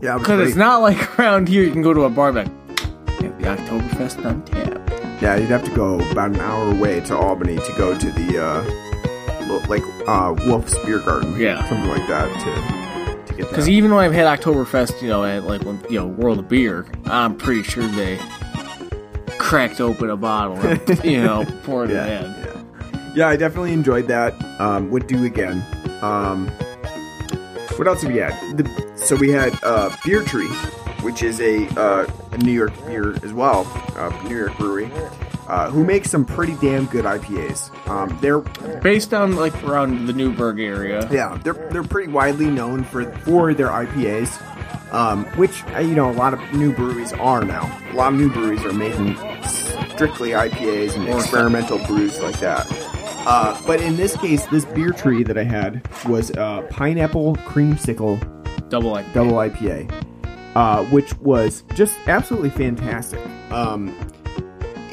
Yeah, 0.02 0.12
it 0.12 0.20
was 0.20 0.22
Because 0.22 0.48
it's 0.48 0.58
not 0.58 0.82
like 0.82 1.20
around 1.20 1.50
here 1.50 1.64
you 1.64 1.72
can 1.72 1.82
go 1.82 1.94
to 1.94 2.04
a 2.04 2.10
bar 2.10 2.30
and 2.30 2.50
be 2.50 3.28
like, 3.28 3.42
"Yeah, 3.42 3.56
the 3.56 3.62
Oktoberfest 3.62 4.26
on 4.26 4.46
tap. 4.46 4.91
Yeah, 5.22 5.36
you'd 5.38 5.50
have 5.50 5.64
to 5.66 5.72
go 5.76 6.00
about 6.12 6.32
an 6.32 6.40
hour 6.40 6.72
away 6.72 7.00
to 7.02 7.16
Albany 7.16 7.58
to 7.58 7.74
go 7.78 7.96
to 7.98 8.12
the 8.12 8.44
uh, 8.44 9.68
like 9.68 9.84
uh, 10.08 10.34
Wolf's 10.48 10.76
Beer 10.86 11.00
Garden, 11.00 11.40
Yeah. 11.40 11.64
something 11.70 11.90
like 11.90 12.08
that 12.08 12.28
to 12.40 13.26
to 13.28 13.34
get 13.34 13.44
that. 13.44 13.50
Because 13.50 13.70
even 13.70 13.94
when 13.94 14.04
I've 14.04 14.14
had 14.14 14.26
Oktoberfest, 14.40 15.02
you 15.02 15.10
know, 15.10 15.24
at 15.24 15.44
like 15.44 15.62
when 15.64 15.80
you 15.90 16.00
know 16.00 16.08
World 16.08 16.40
of 16.40 16.50
Beer, 16.50 16.86
I'm 17.06 17.36
pretty 17.38 17.62
sure 17.64 17.86
they 17.88 18.18
cracked 19.38 19.80
open 19.82 20.10
a 20.10 20.18
bottle 20.18 20.58
and 20.58 21.04
you 21.04 21.22
know 21.22 21.46
poured 21.64 21.90
yeah, 21.92 22.06
it 22.06 22.26
in. 22.26 22.32
yeah, 22.32 22.64
yeah. 23.16 23.28
I 23.28 23.36
definitely 23.36 23.74
enjoyed 23.74 24.08
that. 24.08 24.34
Um, 24.60 24.90
would 24.90 25.06
do 25.08 25.24
again. 25.26 25.64
Um, 26.02 26.48
what 27.78 27.88
else 27.88 28.02
have 28.02 28.12
we 28.12 28.18
had? 28.20 28.34
The, 28.58 28.92
so 28.96 29.16
we 29.16 29.30
had 29.30 29.54
uh, 29.64 29.96
Beer 30.04 30.24
Tree, 30.24 30.48
which 31.02 31.24
is 31.24 31.40
a, 31.42 31.68
uh, 31.80 32.06
a 32.32 32.38
New 32.38 32.52
York 32.52 32.74
beer 32.86 33.16
as 33.24 33.34
well, 33.34 33.66
uh, 33.96 34.10
New 34.28 34.38
York 34.38 34.58
brewery, 34.58 34.90
uh, 35.48 35.70
who 35.70 35.84
makes 35.84 36.10
some 36.10 36.26
pretty 36.26 36.56
damn 36.62 36.86
good 36.86 37.06
IPAs. 37.06 37.70
Um, 37.88 38.18
they're 38.22 38.40
Based 38.82 39.14
on 39.14 39.36
like 39.36 39.64
around 39.64 40.08
the 40.08 40.14
Newburgh 40.14 40.60
area. 40.60 41.08
Yeah, 41.12 41.40
they're 41.44 41.70
they're 41.72 41.84
pretty 41.84 42.12
widely 42.12 42.48
known 42.48 42.84
for 42.84 43.12
for 43.20 43.54
their 43.54 43.68
IPAs, 43.68 44.42
um, 44.94 45.26
which 45.38 45.64
uh, 45.76 45.80
you 45.80 45.94
know 45.94 46.10
a 46.10 46.14
lot 46.14 46.34
of 46.34 46.40
new 46.54 46.74
breweries 46.74 47.14
are 47.14 47.44
now. 47.44 47.64
A 47.92 47.96
lot 47.96 48.14
of 48.14 48.20
new 48.20 48.32
breweries 48.32 48.64
are 48.66 48.74
making 48.74 49.16
strictly 49.92 50.32
IPAs 50.32 50.96
and 50.96 51.08
experimental 51.10 51.78
brews 51.86 52.20
like 52.22 52.40
that. 52.40 52.66
Uh, 53.28 53.60
but 53.68 53.80
in 53.82 53.96
this 53.98 54.18
case, 54.18 54.46
this 54.48 54.66
beer 54.66 54.92
tree 54.92 55.22
that 55.24 55.38
I 55.38 55.44
had 55.44 55.88
was 56.08 56.32
uh, 56.32 56.64
pineapple 56.72 57.36
creamsicle 57.36 58.20
Double 58.72 58.92
like 58.92 59.14
double 59.14 59.34
IPA, 59.34 59.92
uh, 60.56 60.84
which 60.86 61.18
was 61.20 61.64
just 61.76 61.98
absolutely 62.08 62.50
fantastic. 62.50 63.20
Um, 63.52 63.96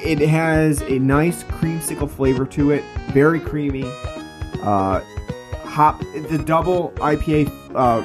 it 0.02 0.18
has 0.28 0.80
a 0.82 0.98
nice 0.98 1.42
creamsicle 1.44 2.08
flavor 2.10 2.46
to 2.46 2.70
it, 2.70 2.84
very 3.10 3.40
creamy. 3.40 3.84
Uh, 4.62 5.00
hop 5.64 6.00
the 6.28 6.38
double 6.44 6.90
IPA 6.96 7.48
uh, 7.74 8.00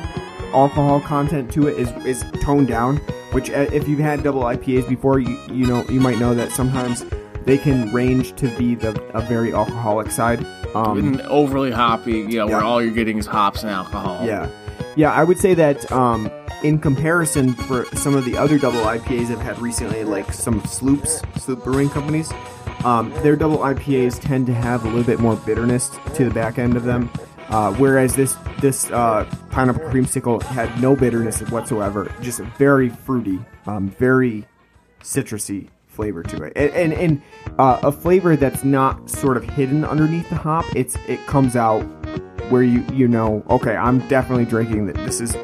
alcohol 0.56 1.00
content 1.02 1.52
to 1.54 1.68
it 1.68 1.78
is 1.78 1.90
is 2.06 2.24
toned 2.42 2.68
down. 2.68 2.98
Which, 3.32 3.50
uh, 3.50 3.66
if 3.74 3.88
you've 3.88 4.00
had 4.00 4.22
double 4.22 4.44
IPAs 4.44 4.88
before, 4.88 5.20
you 5.20 5.40
you 5.52 5.66
know 5.66 5.84
you 5.90 6.00
might 6.00 6.20
know 6.20 6.34
that 6.36 6.52
sometimes 6.52 7.04
they 7.46 7.58
can 7.58 7.92
range 7.94 8.36
to 8.36 8.48
be 8.58 8.76
the 8.76 9.00
a 9.14 9.22
very 9.22 9.54
alcoholic 9.54 10.12
side. 10.12 10.46
Um, 10.76 11.20
overly 11.26 11.72
hoppy, 11.72 12.12
you 12.20 12.38
know, 12.38 12.48
Yeah. 12.48 12.56
where 12.58 12.64
all 12.64 12.82
you're 12.82 12.94
getting 12.94 13.18
is 13.20 13.26
hops 13.28 13.62
and 13.64 13.72
alcohol. 13.72 14.26
yeah, 14.26 14.48
yeah. 14.96 15.12
I 15.12 15.24
would 15.24 15.38
say 15.40 15.54
that 15.56 15.92
um, 15.92 16.32
in 16.64 16.80
comparison 16.80 17.54
for 17.54 17.86
some 17.96 18.16
of 18.16 18.26
the 18.26 18.38
other 18.38 18.58
double 18.58 18.82
IPAs 18.82 19.30
I've 19.32 19.42
had 19.42 19.60
recently, 19.60 20.04
like 20.04 20.34
some 20.34 20.64
Sloops, 20.66 21.22
Sloop 21.38 21.64
Brewing 21.64 21.90
companies, 21.90 22.32
um, 22.84 23.12
their 23.22 23.36
double 23.36 23.60
IPAs 23.60 24.20
tend 24.20 24.48
to 24.48 24.54
have 24.54 24.84
a 24.86 24.88
little 24.88 25.04
bit 25.04 25.20
more 25.20 25.36
bitterness 25.36 25.92
to 26.16 26.26
the 26.26 26.32
back 26.32 26.58
end 26.58 26.76
of 26.76 26.84
them. 26.84 27.10
Uh, 27.50 27.74
whereas 27.74 28.16
this 28.16 28.36
this 28.62 28.90
uh, 28.92 29.30
pineapple 29.52 29.84
creamsicle 29.90 30.42
had 30.42 30.82
no 30.82 30.96
bitterness 30.96 31.42
whatsoever, 31.52 32.12
just 32.22 32.40
a 32.40 32.44
very 32.58 32.90
fruity, 32.90 33.38
um, 33.68 33.90
very 33.90 34.46
citrusy 35.02 35.68
flavor 35.88 36.24
to 36.24 36.42
it, 36.44 36.54
and 36.56 36.72
and, 36.72 36.94
and 36.94 37.22
uh, 37.60 37.80
a 37.84 37.92
flavor 37.92 38.36
that's 38.36 38.64
not 38.64 39.10
sort 39.10 39.38
of 39.38 39.44
hidden 39.44 39.84
underneath 39.84 40.28
the 40.30 40.36
hop. 40.36 40.66
It's 40.74 40.96
it 41.08 41.24
comes 41.28 41.56
out 41.56 41.84
where 42.50 42.64
you 42.64 42.84
you 42.94 43.08
know 43.08 43.44
okay 43.50 43.76
i'm 43.76 44.06
definitely 44.08 44.46
drinking 44.46 44.86
that 44.86 44.96
this 44.98 45.22
is 45.22 45.36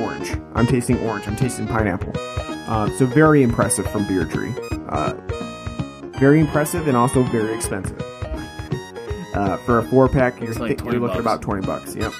orange. 0.00 0.30
I'm 0.54 0.66
tasting 0.66 0.98
orange. 1.00 1.26
I'm 1.26 1.36
tasting 1.36 1.66
pineapple. 1.66 2.12
Uh, 2.66 2.90
so 2.96 3.06
very 3.06 3.42
impressive 3.42 3.90
from 3.90 4.06
beer 4.06 4.24
tree. 4.24 4.52
Uh, 4.88 5.14
very 6.18 6.40
impressive 6.40 6.88
and 6.88 6.96
also 6.96 7.22
very 7.24 7.54
expensive. 7.54 8.00
Uh, 9.34 9.56
for 9.58 9.78
a 9.78 9.82
four 9.84 10.08
pack 10.08 10.40
you're, 10.40 10.52
like 10.54 10.78
thi- 10.78 10.84
you're 10.84 10.94
looking 10.94 11.06
bucks. 11.08 11.20
about 11.20 11.42
20 11.42 11.66
bucks 11.66 11.94
yep. 11.94 12.12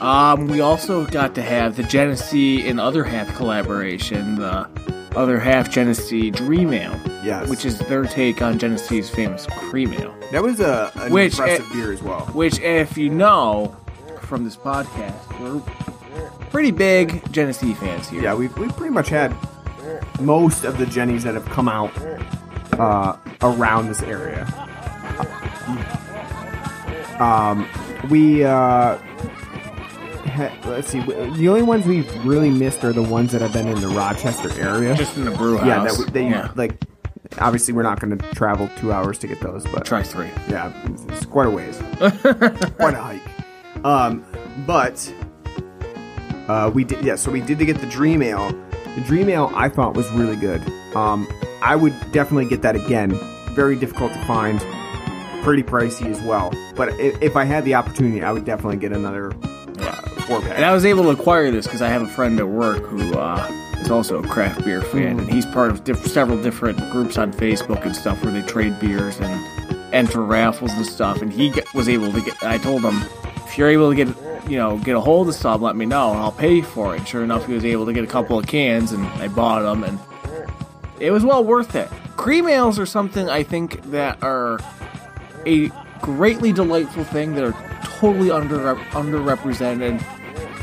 Um, 0.00 0.48
we 0.48 0.60
also 0.60 1.06
got 1.06 1.34
to 1.36 1.42
have 1.42 1.76
the 1.76 1.84
Genesee 1.84 2.66
and 2.68 2.80
Other 2.80 3.04
Half 3.04 3.36
collaboration, 3.36 4.34
the 4.34 4.68
Other 5.14 5.38
Half 5.38 5.70
Genesee 5.70 6.30
Dream 6.32 6.72
Ale, 6.72 6.98
yes. 7.22 7.48
which 7.48 7.64
is 7.64 7.78
their 7.80 8.02
take 8.04 8.42
on 8.42 8.58
Genesee's 8.58 9.08
famous 9.10 9.46
cream 9.46 9.92
ale. 9.92 10.12
that 10.32 10.42
was 10.42 10.58
a 10.58 10.90
an 10.96 11.12
Which, 11.12 11.34
impressive 11.38 11.66
eh, 11.70 11.74
beer 11.74 11.92
as 11.92 12.02
well. 12.02 12.22
Which, 12.32 12.58
if 12.58 12.98
you 12.98 13.10
know 13.10 13.76
from 14.22 14.42
this 14.44 14.56
podcast, 14.56 15.38
we're 15.40 15.60
pretty 16.50 16.70
big 16.70 17.22
Genesee 17.32 17.74
fans 17.74 18.08
here. 18.08 18.22
yeah 18.22 18.34
we've, 18.34 18.56
we've 18.58 18.74
pretty 18.76 18.92
much 18.92 19.08
had 19.08 19.34
most 20.20 20.64
of 20.64 20.78
the 20.78 20.86
jennies 20.86 21.24
that 21.24 21.34
have 21.34 21.46
come 21.46 21.68
out 21.68 21.90
uh, 22.78 23.16
around 23.42 23.88
this 23.88 24.02
area 24.02 24.44
um, 27.20 27.66
we 28.10 28.44
uh, 28.44 28.96
ha- 28.98 30.52
let's 30.66 30.88
see 30.88 31.00
the 31.00 31.48
only 31.48 31.62
ones 31.62 31.86
we've 31.86 32.24
really 32.24 32.50
missed 32.50 32.84
are 32.84 32.92
the 32.92 33.02
ones 33.02 33.32
that 33.32 33.40
have 33.40 33.52
been 33.52 33.68
in 33.68 33.80
the 33.80 33.88
rochester 33.88 34.50
area 34.60 34.94
Just 34.94 35.16
in 35.16 35.24
the 35.24 35.30
brew 35.32 35.56
house. 35.58 35.66
yeah 35.66 35.84
that 35.84 35.96
we, 35.98 36.04
they 36.12 36.28
yeah. 36.28 36.50
like 36.54 36.82
obviously 37.38 37.72
we're 37.74 37.82
not 37.82 38.00
going 38.00 38.16
to 38.18 38.34
travel 38.34 38.68
two 38.76 38.92
hours 38.92 39.18
to 39.20 39.26
get 39.26 39.40
those 39.40 39.64
but 39.66 39.84
Try 39.84 40.02
three. 40.02 40.28
yeah, 40.48 40.72
it's 41.08 41.24
quite 41.26 41.46
a 41.46 41.50
ways. 41.50 41.78
quite 42.76 42.94
a 42.94 43.00
hike. 43.02 43.22
Um, 43.84 44.24
but 44.66 45.12
uh, 46.52 46.70
we 46.70 46.84
did 46.84 47.02
yeah, 47.04 47.16
so 47.16 47.30
we 47.30 47.40
did 47.40 47.58
to 47.58 47.64
get 47.64 47.80
the 47.80 47.86
Dream 47.86 48.22
Ale. 48.22 48.52
The 48.94 49.02
Dream 49.06 49.28
Ale 49.30 49.50
I 49.54 49.68
thought 49.68 49.94
was 49.94 50.08
really 50.10 50.36
good. 50.36 50.60
Um, 50.94 51.26
I 51.62 51.76
would 51.76 51.94
definitely 52.12 52.44
get 52.46 52.60
that 52.62 52.76
again. 52.76 53.18
Very 53.54 53.76
difficult 53.76 54.12
to 54.12 54.24
find, 54.26 54.60
pretty 55.42 55.62
pricey 55.62 56.10
as 56.10 56.20
well. 56.22 56.52
But 56.76 56.88
if, 57.00 57.20
if 57.22 57.36
I 57.36 57.44
had 57.44 57.64
the 57.64 57.74
opportunity, 57.74 58.22
I 58.22 58.32
would 58.32 58.44
definitely 58.44 58.76
get 58.76 58.92
another 58.92 59.32
uh, 59.78 59.92
four 60.26 60.40
pack. 60.40 60.56
And 60.56 60.64
I 60.64 60.72
was 60.72 60.84
able 60.84 61.04
to 61.04 61.10
acquire 61.10 61.50
this 61.50 61.66
because 61.66 61.80
I 61.80 61.88
have 61.88 62.02
a 62.02 62.08
friend 62.08 62.38
at 62.38 62.48
work 62.48 62.84
who 62.84 63.14
uh, 63.14 63.48
is 63.80 63.90
also 63.90 64.22
a 64.22 64.28
craft 64.28 64.64
beer 64.64 64.82
fan, 64.82 65.18
and 65.20 65.32
he's 65.32 65.46
part 65.46 65.70
of 65.70 65.84
diff- 65.84 66.06
several 66.06 66.40
different 66.42 66.78
groups 66.90 67.16
on 67.16 67.32
Facebook 67.32 67.84
and 67.84 67.96
stuff 67.96 68.22
where 68.22 68.32
they 68.32 68.46
trade 68.46 68.78
beers 68.78 69.18
and 69.20 69.94
enter 69.94 70.22
raffles 70.22 70.72
and 70.72 70.86
stuff. 70.86 71.22
And 71.22 71.32
he 71.32 71.52
was 71.74 71.88
able 71.88 72.12
to 72.12 72.20
get. 72.20 72.42
I 72.42 72.58
told 72.58 72.82
him, 72.82 73.02
if 73.46 73.56
you're 73.56 73.68
able 73.68 73.90
to 73.90 73.96
get, 73.96 74.08
you 74.48 74.56
know, 74.56 74.78
get 74.78 74.96
a 74.96 75.00
hold 75.00 75.28
of 75.28 75.34
some, 75.34 75.62
let 75.62 75.76
me 75.76 75.86
know, 75.86 76.10
and 76.10 76.20
I'll 76.20 76.32
pay 76.32 76.60
for 76.60 76.94
it. 76.94 76.98
And 76.98 77.08
sure 77.08 77.22
enough, 77.22 77.46
he 77.46 77.54
was 77.54 77.64
able 77.64 77.86
to 77.86 77.92
get 77.92 78.04
a 78.04 78.08
couple 78.08 78.38
of 78.38 78.46
cans, 78.46 78.92
and 78.92 79.06
I 79.22 79.28
bought 79.28 79.62
them, 79.62 79.84
and 79.84 79.98
it 81.00 81.10
was 81.10 81.24
well 81.24 81.44
worth 81.44 81.74
it. 81.74 81.88
Cream 82.16 82.48
ales 82.48 82.78
are 82.78 82.86
something 82.86 83.28
I 83.28 83.42
think 83.42 83.82
that 83.90 84.22
are 84.22 84.60
a 85.46 85.68
greatly 86.00 86.52
delightful 86.52 87.04
thing 87.04 87.34
that 87.34 87.44
are 87.44 87.80
totally 87.84 88.30
under 88.30 88.74
underrepresented 88.90 90.02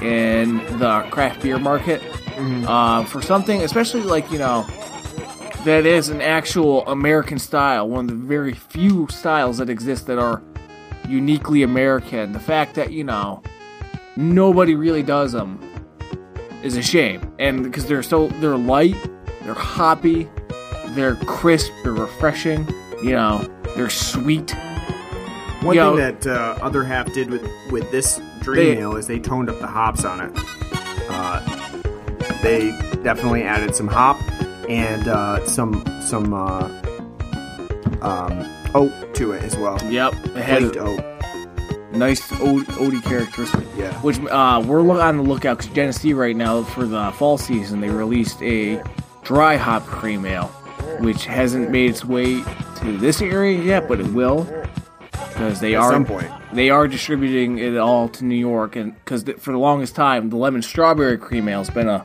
in 0.01 0.57
the 0.77 1.07
craft 1.11 1.41
beer 1.41 1.59
market. 1.59 2.01
Uh, 2.37 3.03
for 3.03 3.21
something, 3.21 3.63
especially 3.63 4.01
like 4.01 4.31
you 4.31 4.37
know, 4.37 4.65
that 5.65 5.85
is 5.85 6.07
an 6.07 6.21
actual 6.21 6.87
American 6.87 7.37
style, 7.37 7.89
one 7.89 8.09
of 8.09 8.11
the 8.11 8.25
very 8.25 8.53
few 8.53 9.07
styles 9.09 9.57
that 9.57 9.69
exist 9.69 10.07
that 10.07 10.17
are 10.17 10.41
uniquely 11.07 11.63
American. 11.63 12.31
The 12.31 12.39
fact 12.39 12.75
that 12.75 12.93
you 12.93 13.03
know 13.03 13.43
nobody 14.19 14.75
really 14.75 15.01
does 15.01 15.31
them 15.31 15.59
is 16.61 16.75
a 16.75 16.83
shame, 16.83 17.33
and 17.39 17.63
because 17.63 17.85
they're 17.85 18.03
so 18.03 18.27
they're 18.27 18.57
light, 18.57 18.97
they're 19.43 19.53
hoppy, 19.53 20.29
they're 20.87 21.15
crisp, 21.15 21.71
they're 21.83 21.93
refreshing. 21.93 22.67
You 23.01 23.13
know, 23.13 23.49
they're 23.75 23.89
sweet. 23.89 24.53
One 25.61 25.75
Yo. 25.75 25.95
thing 25.95 26.05
that 26.05 26.27
uh, 26.27 26.57
other 26.61 26.83
half 26.83 27.11
did 27.13 27.29
with 27.29 27.49
with 27.71 27.89
this 27.91 28.19
dream 28.41 28.77
ale 28.77 28.97
is 28.97 29.07
they 29.07 29.19
toned 29.19 29.49
up 29.49 29.59
the 29.59 29.67
hops 29.67 30.03
on 30.03 30.19
it. 30.21 30.31
Uh, 31.09 31.39
they 32.43 32.71
definitely 33.03 33.43
added 33.43 33.73
some 33.73 33.87
hop 33.87 34.17
and 34.69 35.07
uh, 35.07 35.45
some 35.45 35.83
some 36.01 36.33
uh, 36.33 36.67
um, 38.01 38.45
oat 38.75 39.13
to 39.15 39.31
it 39.31 39.43
as 39.43 39.55
well. 39.55 39.79
Yep, 39.89 40.13
it 40.13 40.43
had 40.43 40.77
oat. 40.77 41.18
Nice 41.91 42.31
o- 42.33 42.63
oaty 42.79 43.03
characteristic. 43.03 43.65
Yeah. 43.77 43.91
Which 44.01 44.19
uh, 44.19 44.63
we're 44.65 44.81
look- 44.81 45.01
on 45.01 45.17
the 45.17 45.23
lookout 45.23 45.57
because 45.57 45.73
Genesee 45.73 46.13
right 46.13 46.35
now 46.35 46.63
for 46.63 46.85
the 46.85 47.11
fall 47.17 47.37
season 47.37 47.81
they 47.81 47.89
released 47.89 48.41
a 48.41 48.81
dry 49.23 49.55
hop 49.57 49.83
cream 49.85 50.25
ale, 50.25 50.47
which 50.99 51.25
hasn't 51.25 51.69
made 51.71 51.89
its 51.89 52.05
way 52.05 52.43
to 52.77 52.97
this 52.97 53.21
area 53.21 53.61
yet, 53.61 53.87
but 53.87 53.99
it 53.99 54.07
will 54.13 54.43
because 55.11 55.59
they 55.59 55.75
At 55.75 55.81
are 55.81 55.91
some 55.91 56.05
point. 56.05 56.29
they 56.53 56.69
are 56.69 56.87
distributing 56.87 57.57
it 57.59 57.77
all 57.77 58.09
to 58.09 58.25
New 58.25 58.35
York, 58.35 58.75
and 58.75 58.93
because 58.95 59.23
for 59.39 59.51
the 59.51 59.57
longest 59.57 59.95
time 59.95 60.29
the 60.29 60.35
lemon 60.37 60.61
strawberry 60.61 61.17
cream 61.17 61.47
ale 61.47 61.59
has 61.59 61.69
been 61.69 61.87
a 61.87 62.03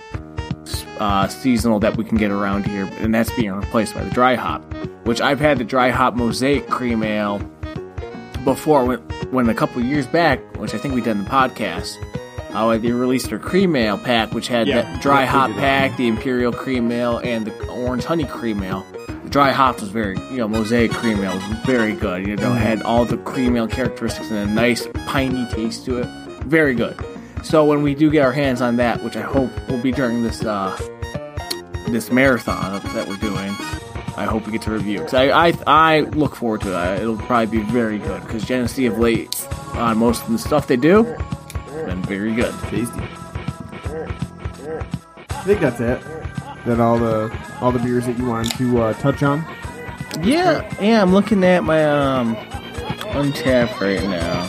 uh, 1.01 1.27
seasonal 1.29 1.81
that 1.81 1.97
we 1.97 2.05
can 2.05 2.17
get 2.17 2.31
around 2.31 2.67
here, 2.67 2.85
and 2.99 3.15
that's 3.15 3.35
being 3.37 3.53
replaced 3.53 3.95
by 3.95 4.05
the 4.05 4.11
dry 4.11 4.35
hop, 4.37 4.63
which 5.05 5.21
I've 5.21 5.41
had 5.41 5.59
the 5.59 5.65
dry 5.65 5.91
hop 5.91 6.15
mosaic 6.15 6.69
cream 6.69 7.03
ale 7.03 7.39
before 8.45 8.85
when, 8.85 8.99
when 9.31 9.49
a 9.49 9.55
couple 9.55 9.83
years 9.83 10.07
back, 10.07 10.39
which 10.59 10.75
I 10.75 10.79
think 10.79 10.95
we 10.95 11.01
did 11.01 11.13
in 11.13 11.25
the 11.25 11.31
podcast, 11.31 11.97
uh, 12.55 12.77
they 12.79 12.93
released 12.93 13.31
their 13.31 13.39
cream 13.39 13.75
ale 13.75 13.99
pack, 13.99 14.33
which 14.33 14.47
had 14.49 14.67
Yeah, 14.69 14.83
that 14.83 15.03
dry 15.03 15.25
hop 15.25 15.49
did 15.49 15.57
that. 15.57 15.61
pack, 15.89 15.97
the 15.97 16.07
imperial 16.09 16.53
cream 16.53 16.93
ale, 16.93 17.19
and 17.19 17.47
the 17.47 17.69
orange 17.69 18.05
honey 18.05 18.25
cream 18.25 18.63
ale. 18.63 18.87
The 19.25 19.31
dry 19.31 19.51
hop 19.51 19.81
was 19.81 19.89
very, 19.91 20.17
you 20.31 20.37
know, 20.37 20.47
mosaic 20.49 20.93
cream 20.93 21.19
ale 21.25 21.35
was 21.35 21.45
very 21.67 21.95
good. 21.95 22.27
You 22.27 22.37
know, 22.37 22.51
Mm-hmm. 22.51 22.59
had 22.59 22.83
all 22.83 23.05
the 23.05 23.17
cream 23.19 23.57
ale 23.57 23.67
characteristics 23.67 24.31
and 24.31 24.39
a 24.39 24.53
nice 24.53 24.87
piney 25.07 25.47
taste 25.51 25.85
to 25.87 25.99
it. 25.99 26.07
Very 26.45 26.75
good. 26.75 26.97
So 27.43 27.65
when 27.65 27.83
we 27.83 27.95
do 27.95 28.11
get 28.11 28.23
our 28.25 28.33
hands 28.33 28.61
on 28.63 28.77
that, 28.77 29.03
which 29.03 29.17
I 29.17 29.23
hope 29.23 29.51
will 29.69 29.81
be 29.83 29.91
during 29.93 30.23
this 30.23 30.43
uh, 30.45 30.77
this 31.89 32.11
marathon 32.11 32.81
that 32.95 33.07
we're 33.09 33.17
doing, 33.17 33.55
I 34.17 34.25
hope 34.25 34.47
we 34.47 34.53
get 34.53 34.63
to 34.63 34.71
review. 34.71 35.01
'Cause 35.01 35.15
I, 35.15 35.49
I 35.49 35.53
I 35.67 36.01
look 36.01 36.37
forward 36.37 36.61
to 36.63 36.69
it. 36.95 37.03
It'll 37.03 37.17
probably 37.17 37.59
be 37.59 37.65
very 37.65 37.99
good 37.99 38.23
because 38.23 38.45
Genesee 38.45 38.87
of 38.87 38.99
late 38.99 39.47
on 39.75 39.99
most 39.99 40.23
of 40.23 40.31
the 40.31 40.39
stuff 40.39 40.67
they 40.69 40.77
do, 40.77 41.03
been 41.85 42.03
very 42.03 42.33
good. 42.35 42.55
Tasty. 42.69 43.01
I 45.31 45.47
think 45.47 45.61
that's 45.61 45.81
it. 45.81 46.01
That 46.67 46.81
all 46.81 46.99
the 46.99 47.37
all 47.61 47.73
the 47.73 47.79
beers 47.81 48.07
that 48.07 48.17
you 48.19 48.27
wanted 48.27 48.53
to 48.59 48.83
uh, 48.83 48.93
touch 48.95 49.23
on. 49.23 49.45
Yeah, 50.23 50.63
yeah. 50.81 51.03
I'm 51.03 51.13
looking 51.13 51.43
at 51.45 51.65
my 51.65 51.85
um 51.85 52.37
Untappd 53.15 53.81
right 53.81 54.03
now. 54.09 54.49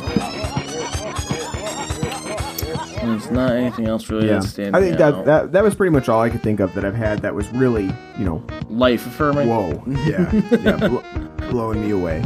There's 3.06 3.32
not 3.32 3.52
anything 3.54 3.88
else 3.88 4.10
really 4.10 4.28
Yeah, 4.28 4.34
that's 4.36 4.50
standing 4.50 4.76
I 4.76 4.80
think 4.82 5.00
out. 5.00 5.18
that, 5.18 5.26
that 5.26 5.52
that 5.54 5.64
was 5.64 5.76
pretty 5.76 5.92
much 5.92 6.10
all 6.10 6.22
I 6.22 6.30
could 6.30 6.42
think 6.44 6.60
of 6.60 6.74
that 6.76 6.84
I've 6.86 6.96
had 6.96 7.20
that 7.20 7.34
was 7.36 7.48
really 7.50 7.86
you 8.18 8.26
know 8.26 8.44
life 8.70 9.06
affirming. 9.08 9.48
whoa 9.50 9.84
yeah 10.06 10.32
yeah 10.62 10.76
blo- 10.88 11.04
blowing 11.50 11.82
me 11.82 11.92
away. 11.92 12.24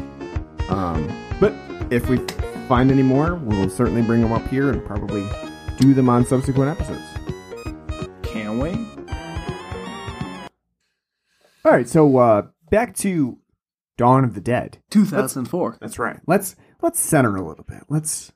Um, 0.70 1.08
but 1.40 1.54
if 1.92 2.10
we 2.10 2.18
find 2.68 2.92
any 2.92 3.02
more, 3.04 3.36
we'll 3.36 3.70
certainly 3.70 4.02
bring 4.04 4.22
them 4.22 4.32
up 4.32 4.48
here 4.50 4.70
and 4.70 4.86
probably 4.86 5.28
do 5.78 5.94
them 5.94 6.10
on 6.10 6.26
subsequent 6.26 6.70
episodes. 6.80 7.02
Can 8.24 8.60
we? 8.60 8.70
All 11.66 11.72
right, 11.72 11.88
so 11.90 12.18
uh, 12.18 12.44
back 12.72 12.96
to 12.98 13.38
Dawn 13.98 14.24
of 14.24 14.34
the 14.34 14.42
Dead. 14.42 14.78
2004. 14.92 15.78
That's 15.82 16.00
right. 16.00 16.20
Let's 16.26 16.56
let's 16.82 17.00
center 17.00 17.36
a 17.36 17.42
little 17.46 17.66
bit. 17.66 17.84
Let's, 17.90 18.32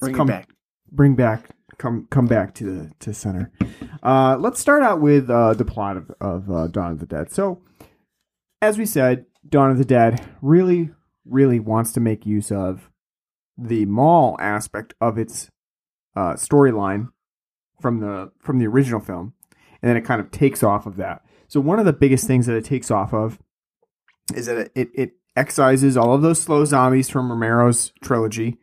let's 0.00 0.10
Bring 0.10 0.14
come 0.14 0.28
it 0.28 0.32
back. 0.32 0.48
bring 0.90 1.14
back 1.14 1.50
come 1.78 2.06
come 2.10 2.26
back 2.26 2.54
to 2.54 2.64
the 2.64 2.92
to 3.00 3.14
center. 3.14 3.50
Uh, 4.02 4.36
let's 4.38 4.60
start 4.60 4.82
out 4.82 5.00
with 5.00 5.28
uh, 5.30 5.54
the 5.54 5.64
plot 5.64 5.96
of 5.96 6.10
of 6.20 6.50
uh, 6.50 6.66
Dawn 6.68 6.92
of 6.92 7.00
the 7.00 7.06
Dead. 7.06 7.32
So, 7.32 7.62
as 8.60 8.78
we 8.78 8.86
said, 8.86 9.26
Dawn 9.48 9.70
of 9.70 9.78
the 9.78 9.84
Dead 9.84 10.24
really 10.42 10.90
really 11.24 11.60
wants 11.60 11.92
to 11.92 12.00
make 12.00 12.26
use 12.26 12.52
of 12.52 12.90
the 13.58 13.84
mall 13.86 14.36
aspect 14.40 14.94
of 15.00 15.18
its 15.18 15.50
uh, 16.14 16.34
storyline 16.34 17.08
from 17.80 18.00
the 18.00 18.30
from 18.40 18.58
the 18.58 18.66
original 18.66 19.00
film, 19.00 19.34
and 19.82 19.88
then 19.88 19.96
it 19.96 20.04
kind 20.04 20.20
of 20.20 20.30
takes 20.30 20.62
off 20.62 20.86
of 20.86 20.96
that. 20.96 21.22
So 21.48 21.60
one 21.60 21.78
of 21.78 21.84
the 21.84 21.92
biggest 21.92 22.26
things 22.26 22.46
that 22.46 22.56
it 22.56 22.64
takes 22.64 22.90
off 22.90 23.14
of 23.14 23.38
is 24.34 24.46
that 24.46 24.56
it, 24.56 24.72
it, 24.74 24.88
it 24.94 25.12
excises 25.36 25.96
all 25.96 26.12
of 26.12 26.22
those 26.22 26.40
slow 26.40 26.64
zombies 26.64 27.08
from 27.08 27.30
Romero's 27.30 27.92
trilogy 28.02 28.58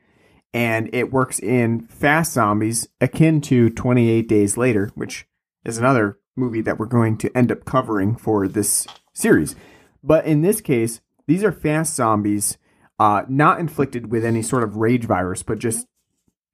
and 0.53 0.89
it 0.93 1.11
works 1.11 1.39
in 1.39 1.81
fast 1.81 2.33
zombies 2.33 2.87
akin 3.01 3.41
to 3.41 3.69
28 3.69 4.27
Days 4.27 4.57
Later, 4.57 4.91
which 4.95 5.27
is 5.65 5.77
another 5.77 6.19
movie 6.35 6.61
that 6.61 6.77
we're 6.77 6.85
going 6.85 7.17
to 7.17 7.35
end 7.35 7.51
up 7.51 7.65
covering 7.65 8.15
for 8.15 8.47
this 8.47 8.87
series. 9.13 9.55
But 10.03 10.25
in 10.25 10.41
this 10.41 10.61
case, 10.61 11.01
these 11.27 11.43
are 11.43 11.51
fast 11.51 11.95
zombies, 11.95 12.57
uh, 12.99 13.23
not 13.27 13.59
inflicted 13.59 14.11
with 14.11 14.25
any 14.25 14.41
sort 14.41 14.63
of 14.63 14.75
rage 14.75 15.05
virus, 15.05 15.43
but 15.43 15.59
just 15.59 15.87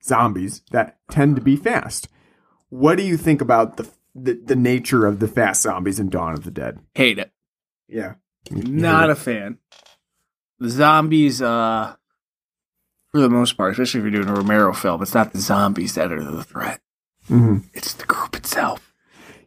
zombies 0.04 0.62
that 0.72 0.98
tend 1.10 1.36
to 1.36 1.42
be 1.42 1.56
fast. 1.56 2.08
What 2.70 2.98
do 2.98 3.04
you 3.04 3.18
think 3.18 3.42
about 3.42 3.78
the 3.78 3.90
the, 4.16 4.34
the 4.34 4.56
nature 4.56 5.06
of 5.06 5.20
the 5.20 5.28
fast 5.28 5.62
zombies 5.62 6.00
in 6.00 6.10
Dawn 6.10 6.34
of 6.34 6.44
the 6.44 6.52
Dead? 6.52 6.80
Hate 6.94 7.20
it. 7.20 7.32
Yeah, 7.88 8.16
Not 8.52 9.10
a 9.10 9.16
fan. 9.16 9.60
The 10.60 10.70
zombies, 10.70 11.42
uh, 11.42 11.96
for 13.12 13.20
the 13.22 13.30
most 13.30 13.58
part, 13.58 13.72
especially 13.72 14.00
if 14.00 14.04
you're 14.06 14.24
doing 14.24 14.30
a 14.30 14.34
Romero 14.40 14.74
film, 14.74 15.02
it's 15.02 15.14
not 15.14 15.34
the 15.34 15.40
zombies 15.40 15.96
that 15.96 16.12
are 16.12 16.24
the 16.24 16.44
threat. 16.44 16.82
hmm 17.28 17.58
It's 17.74 17.94
the 17.94 18.06
group 18.06 18.36
itself. 18.36 18.94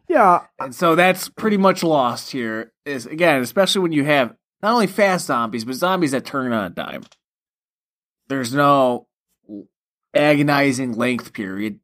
yeah. 0.09 0.41
And 0.59 0.73
so 0.75 0.95
that's 0.95 1.29
pretty 1.29 1.57
much 1.57 1.83
lost 1.83 2.31
here. 2.31 2.71
Is 2.85 3.05
again, 3.05 3.41
especially 3.41 3.81
when 3.81 3.91
you 3.93 4.03
have 4.05 4.35
not 4.61 4.73
only 4.73 4.87
fast 4.87 5.27
zombies, 5.27 5.65
but 5.65 5.75
zombies 5.75 6.11
that 6.11 6.25
turn 6.25 6.51
on 6.53 6.65
a 6.65 6.69
dime. 6.69 7.03
There's 8.27 8.53
no 8.53 9.07
agonizing 10.13 10.93
length 10.93 11.33
period 11.33 11.79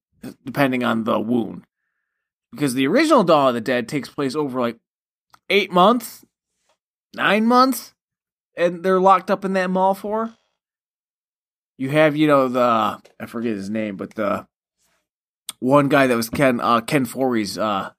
depending 0.45 0.83
on 0.83 1.03
the 1.05 1.19
wound. 1.19 1.63
Because 2.51 2.73
the 2.73 2.87
original 2.87 3.23
Dawn 3.23 3.49
of 3.49 3.53
the 3.53 3.61
Dead 3.61 3.87
takes 3.87 4.09
place 4.09 4.35
over 4.35 4.59
like 4.59 4.77
eight 5.49 5.71
months, 5.71 6.25
nine 7.15 7.45
months, 7.45 7.93
and 8.57 8.83
they're 8.83 8.99
locked 8.99 9.29
up 9.31 9.45
in 9.45 9.53
that 9.53 9.69
mall 9.69 9.93
for. 9.93 10.33
You 11.79 11.89
have, 11.91 12.17
you 12.17 12.27
know, 12.27 12.49
the 12.49 12.61
I 13.19 13.25
forget 13.25 13.55
his 13.55 13.69
name, 13.69 13.95
but 13.95 14.13
the 14.13 14.45
one 15.59 15.87
guy 15.87 16.07
that 16.07 16.15
was 16.15 16.29
Ken 16.29 16.59
uh, 16.59 16.81
Ken 16.81 17.05
Foree's 17.05 17.57
uh, 17.57 17.91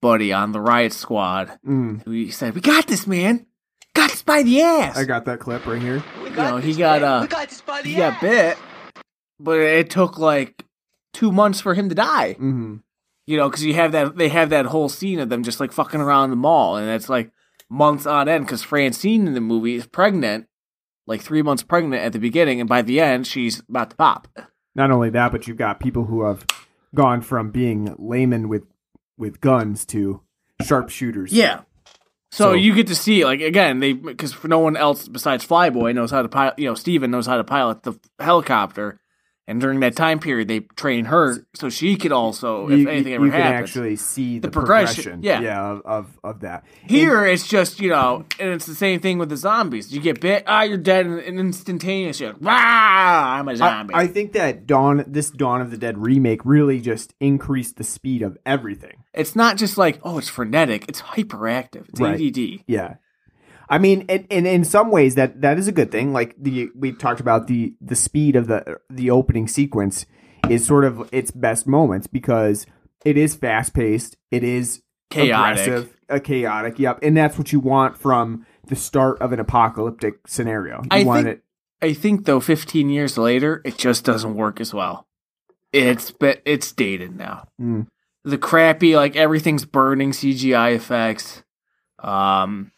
buddy 0.00 0.32
on 0.32 0.52
the 0.52 0.60
riot 0.60 0.94
squad 0.94 1.58
Mm. 1.66 2.02
who 2.04 2.12
he 2.12 2.30
said, 2.30 2.54
"We 2.54 2.62
got 2.62 2.86
this, 2.86 3.06
man. 3.06 3.44
Got 3.94 4.10
this 4.10 4.22
by 4.22 4.42
the 4.42 4.62
ass." 4.62 4.96
I 4.96 5.04
got 5.04 5.26
that 5.26 5.38
clip 5.38 5.66
right 5.66 5.82
here. 5.82 6.02
you 6.24 6.30
know, 6.30 6.56
he 6.56 6.74
got 6.74 7.02
uh, 7.02 7.20
he 7.84 7.94
got 7.94 8.20
bit, 8.22 8.56
but 9.38 9.58
it 9.60 9.90
took 9.90 10.18
like 10.18 10.64
two 11.12 11.30
months 11.30 11.60
for 11.60 11.74
him 11.74 11.90
to 11.90 11.94
die. 11.94 12.34
Mm-hmm. 12.38 12.76
You 13.26 13.36
know, 13.36 13.50
because 13.50 13.64
you 13.64 13.74
have 13.74 13.92
that 13.92 14.16
they 14.16 14.30
have 14.30 14.48
that 14.48 14.64
whole 14.64 14.88
scene 14.88 15.20
of 15.20 15.28
them 15.28 15.42
just 15.42 15.60
like 15.60 15.72
fucking 15.72 16.00
around 16.00 16.30
the 16.30 16.36
mall, 16.36 16.76
and 16.78 16.88
it's 16.88 17.10
like 17.10 17.32
months 17.68 18.06
on 18.06 18.30
end. 18.30 18.46
Because 18.46 18.62
Francine 18.62 19.26
in 19.26 19.34
the 19.34 19.42
movie 19.42 19.74
is 19.74 19.86
pregnant, 19.86 20.46
like 21.06 21.20
three 21.22 21.42
months 21.42 21.62
pregnant 21.62 22.02
at 22.02 22.12
the 22.12 22.18
beginning, 22.18 22.60
and 22.60 22.68
by 22.68 22.82
the 22.82 23.00
end 23.00 23.26
she's 23.26 23.60
about 23.68 23.90
to 23.90 23.96
pop. 23.96 24.28
Not 24.74 24.90
only 24.90 25.10
that, 25.10 25.32
but 25.32 25.46
you've 25.48 25.56
got 25.56 25.80
people 25.80 26.04
who 26.04 26.24
have 26.24 26.46
gone 26.94 27.22
from 27.22 27.50
being 27.50 27.94
laymen 27.98 28.48
with 28.48 28.64
with 29.18 29.40
guns 29.40 29.84
to 29.86 30.22
sharpshooters. 30.62 31.32
Yeah. 31.32 31.60
So, 32.32 32.50
So- 32.50 32.52
you 32.52 32.74
get 32.74 32.86
to 32.88 32.94
see 32.94 33.24
like 33.24 33.40
again 33.40 33.80
they 33.80 33.92
because 33.92 34.42
no 34.44 34.60
one 34.60 34.76
else 34.76 35.08
besides 35.08 35.44
Flyboy 35.46 35.94
knows 35.94 36.10
how 36.10 36.22
to 36.22 36.28
pilot. 36.28 36.58
You 36.58 36.66
know, 36.66 36.74
Steven 36.74 37.10
knows 37.10 37.26
how 37.26 37.36
to 37.36 37.44
pilot 37.44 37.82
the 37.82 37.94
helicopter, 38.20 39.00
and 39.48 39.60
during 39.60 39.80
that 39.80 39.96
time 39.96 40.18
period 40.20 40.46
they 40.48 40.60
train 40.60 41.06
her 41.06 41.46
so 41.54 41.68
she 41.68 41.96
could 41.96 42.12
also 42.12 42.68
you, 42.68 42.82
if 42.82 42.86
anything 42.88 43.12
you 43.12 43.16
ever 43.16 43.30
can 43.30 43.40
happens. 43.40 43.70
actually 43.70 43.96
see 43.96 44.38
the, 44.38 44.48
The 44.48 44.52
progression, 44.52 45.20
progression, 45.20 45.42
yeah. 45.42 45.60
of, 45.60 45.82
of 45.84 46.18
of 46.22 46.40
that. 46.40 46.64
Here 46.86 47.24
it's 47.26 47.48
just 47.48 47.80
you 47.80 47.88
know, 47.90 48.24
and 48.38 48.50
it's 48.50 48.66
the 48.66 48.74
same 48.74 49.00
thing 49.00 49.18
with 49.18 49.28
the 49.28 49.36
zombies. 49.36 49.92
You 49.92 50.00
get 50.00 50.20
bit, 50.20 50.44
ah, 50.46 50.62
you're 50.62 50.78
dead, 50.78 51.06
and, 51.06 51.18
and 51.18 51.40
instantaneous. 51.40 52.20
You're 52.20 52.32
like, 52.34 52.42
rah, 52.42 53.34
I'm 53.38 53.48
a 53.48 53.56
zombie. 53.56 53.94
I 53.94 54.06
think 54.06 54.32
that 54.34 54.66
Dawn, 54.66 55.04
this 55.06 55.30
Dawn 55.30 55.60
of 55.60 55.70
the 55.70 55.78
Dead 55.78 55.98
remake, 55.98 56.44
really 56.44 56.80
just 56.80 57.14
increased 57.20 57.76
the 57.76 57.84
speed 57.84 58.22
of 58.22 58.38
everything. 58.46 59.04
it's 59.14 59.34
not 59.34 59.56
just 59.56 59.76
like 59.78 59.98
oh, 60.04 60.18
it's 60.18 60.28
frenetic. 60.28 60.88
It's 60.88 61.02
hyperactive. 61.02 61.88
It's 61.88 62.00
Right. 62.00 62.20
ADD. 62.20 62.64
Yeah. 62.66 62.94
I 63.70 63.78
mean, 63.78 64.04
and, 64.08 64.26
and 64.30 64.46
in 64.46 64.64
some 64.64 64.90
ways 64.90 65.14
that 65.14 65.40
that 65.42 65.56
is 65.56 65.68
a 65.68 65.72
good 65.72 65.90
thing. 65.92 66.12
Like 66.12 66.34
the 66.36 66.68
we 66.74 66.92
talked 66.92 67.20
about 67.20 67.46
the 67.46 67.74
the 67.80 67.94
speed 67.94 68.34
of 68.36 68.48
the 68.48 68.78
the 68.90 69.10
opening 69.10 69.46
sequence 69.48 70.06
is 70.48 70.66
sort 70.66 70.84
of 70.84 71.08
its 71.12 71.30
best 71.30 71.66
moments 71.68 72.06
because 72.08 72.66
it 73.04 73.16
is 73.16 73.36
fast 73.36 73.72
paced, 73.72 74.16
it 74.32 74.42
is 74.42 74.82
Chaotic. 75.10 75.66
aggressive, 75.66 75.96
uh, 76.08 76.18
chaotic. 76.18 76.78
Yep, 76.80 76.98
and 77.02 77.16
that's 77.16 77.38
what 77.38 77.52
you 77.52 77.60
want 77.60 77.96
from 77.96 78.44
the 78.66 78.76
start 78.76 79.20
of 79.22 79.32
an 79.32 79.38
apocalyptic 79.40 80.26
scenario. 80.26 80.82
You 80.82 80.88
I 80.90 81.04
want 81.04 81.24
think- 81.26 81.36
it. 81.38 81.44
I 81.82 81.94
think 81.94 82.26
though, 82.26 82.40
15 82.40 82.90
years 82.90 83.16
later, 83.16 83.62
it 83.64 83.78
just 83.78 84.04
doesn't 84.04 84.34
work 84.34 84.60
as 84.60 84.74
well. 84.74 85.06
It's 85.72 86.10
but 86.10 86.42
it's 86.44 86.72
dated 86.72 87.16
now. 87.16 87.46
Mm. 87.60 87.86
The 88.24 88.36
crappy 88.36 88.96
like 88.96 89.16
everything's 89.16 89.64
burning 89.64 90.10
CGI 90.10 90.74
effects. 90.74 91.42
Um, 92.00 92.72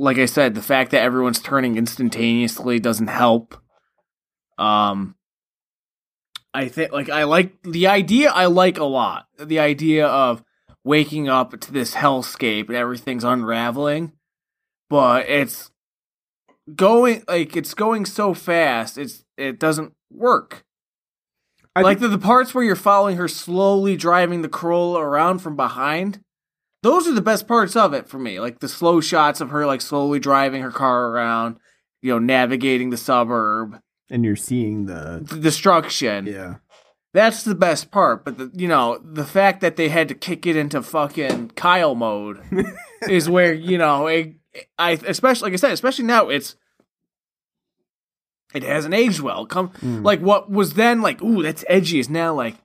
like 0.00 0.18
I 0.18 0.26
said, 0.26 0.54
the 0.54 0.62
fact 0.62 0.90
that 0.92 1.02
everyone's 1.02 1.40
turning 1.40 1.76
instantaneously 1.76 2.80
doesn't 2.80 3.08
help. 3.08 3.56
Um, 4.58 5.14
I 6.52 6.68
think 6.68 6.92
like 6.92 7.08
I 7.10 7.24
like 7.24 7.62
the 7.62 7.86
idea. 7.86 8.30
I 8.30 8.46
like 8.46 8.78
a 8.78 8.84
lot 8.84 9.26
the 9.38 9.58
idea 9.58 10.06
of 10.06 10.42
waking 10.84 11.28
up 11.28 11.58
to 11.60 11.72
this 11.72 11.94
hellscape 11.94 12.68
and 12.68 12.76
everything's 12.76 13.24
unraveling, 13.24 14.12
but 14.88 15.28
it's 15.28 15.70
going 16.74 17.22
like 17.28 17.56
it's 17.56 17.74
going 17.74 18.06
so 18.06 18.34
fast. 18.34 18.98
It's 18.98 19.24
it 19.36 19.58
doesn't 19.60 19.94
work. 20.10 20.64
I 21.76 21.82
like 21.82 21.98
think- 21.98 22.10
the, 22.10 22.16
the 22.16 22.26
parts 22.26 22.54
where 22.54 22.64
you're 22.64 22.74
following 22.74 23.16
her 23.16 23.28
slowly 23.28 23.96
driving 23.96 24.42
the 24.42 24.48
Corolla 24.48 25.00
around 25.00 25.38
from 25.38 25.56
behind. 25.56 26.20
Those 26.82 27.06
are 27.06 27.12
the 27.12 27.20
best 27.20 27.46
parts 27.46 27.76
of 27.76 27.92
it 27.92 28.08
for 28.08 28.18
me. 28.18 28.40
Like 28.40 28.60
the 28.60 28.68
slow 28.68 29.00
shots 29.00 29.40
of 29.40 29.50
her 29.50 29.66
like 29.66 29.80
slowly 29.80 30.18
driving 30.18 30.62
her 30.62 30.70
car 30.70 31.08
around, 31.08 31.58
you 32.00 32.10
know, 32.12 32.18
navigating 32.18 32.90
the 32.90 32.96
suburb, 32.96 33.80
and 34.10 34.24
you're 34.24 34.36
seeing 34.36 34.86
the 34.86 35.20
the 35.22 35.38
destruction. 35.38 36.26
yeah. 36.26 36.56
That's 37.12 37.42
the 37.42 37.56
best 37.56 37.90
part. 37.90 38.24
But 38.24 38.38
the, 38.38 38.52
you 38.54 38.68
know, 38.68 39.00
the 39.02 39.24
fact 39.24 39.62
that 39.62 39.74
they 39.74 39.88
had 39.88 40.08
to 40.08 40.14
kick 40.14 40.46
it 40.46 40.54
into 40.54 40.80
fucking 40.80 41.50
Kyle 41.50 41.96
mode 41.96 42.40
is 43.08 43.28
where 43.28 43.52
you 43.52 43.78
know, 43.78 44.06
it, 44.06 44.36
I 44.78 44.92
especially 44.92 45.46
like 45.46 45.54
I 45.54 45.56
said, 45.56 45.72
especially 45.72 46.04
now 46.04 46.28
it's 46.28 46.54
it 48.54 48.62
hasn't 48.62 48.94
aged 48.94 49.20
well. 49.20 49.44
Come 49.46 49.68
hmm. 49.68 50.02
like 50.02 50.20
what 50.20 50.50
was 50.50 50.74
then 50.74 51.02
like, 51.02 51.20
ooh, 51.22 51.42
that's 51.42 51.64
edgy 51.68 51.98
is 51.98 52.08
now 52.08 52.32
like 52.34 52.56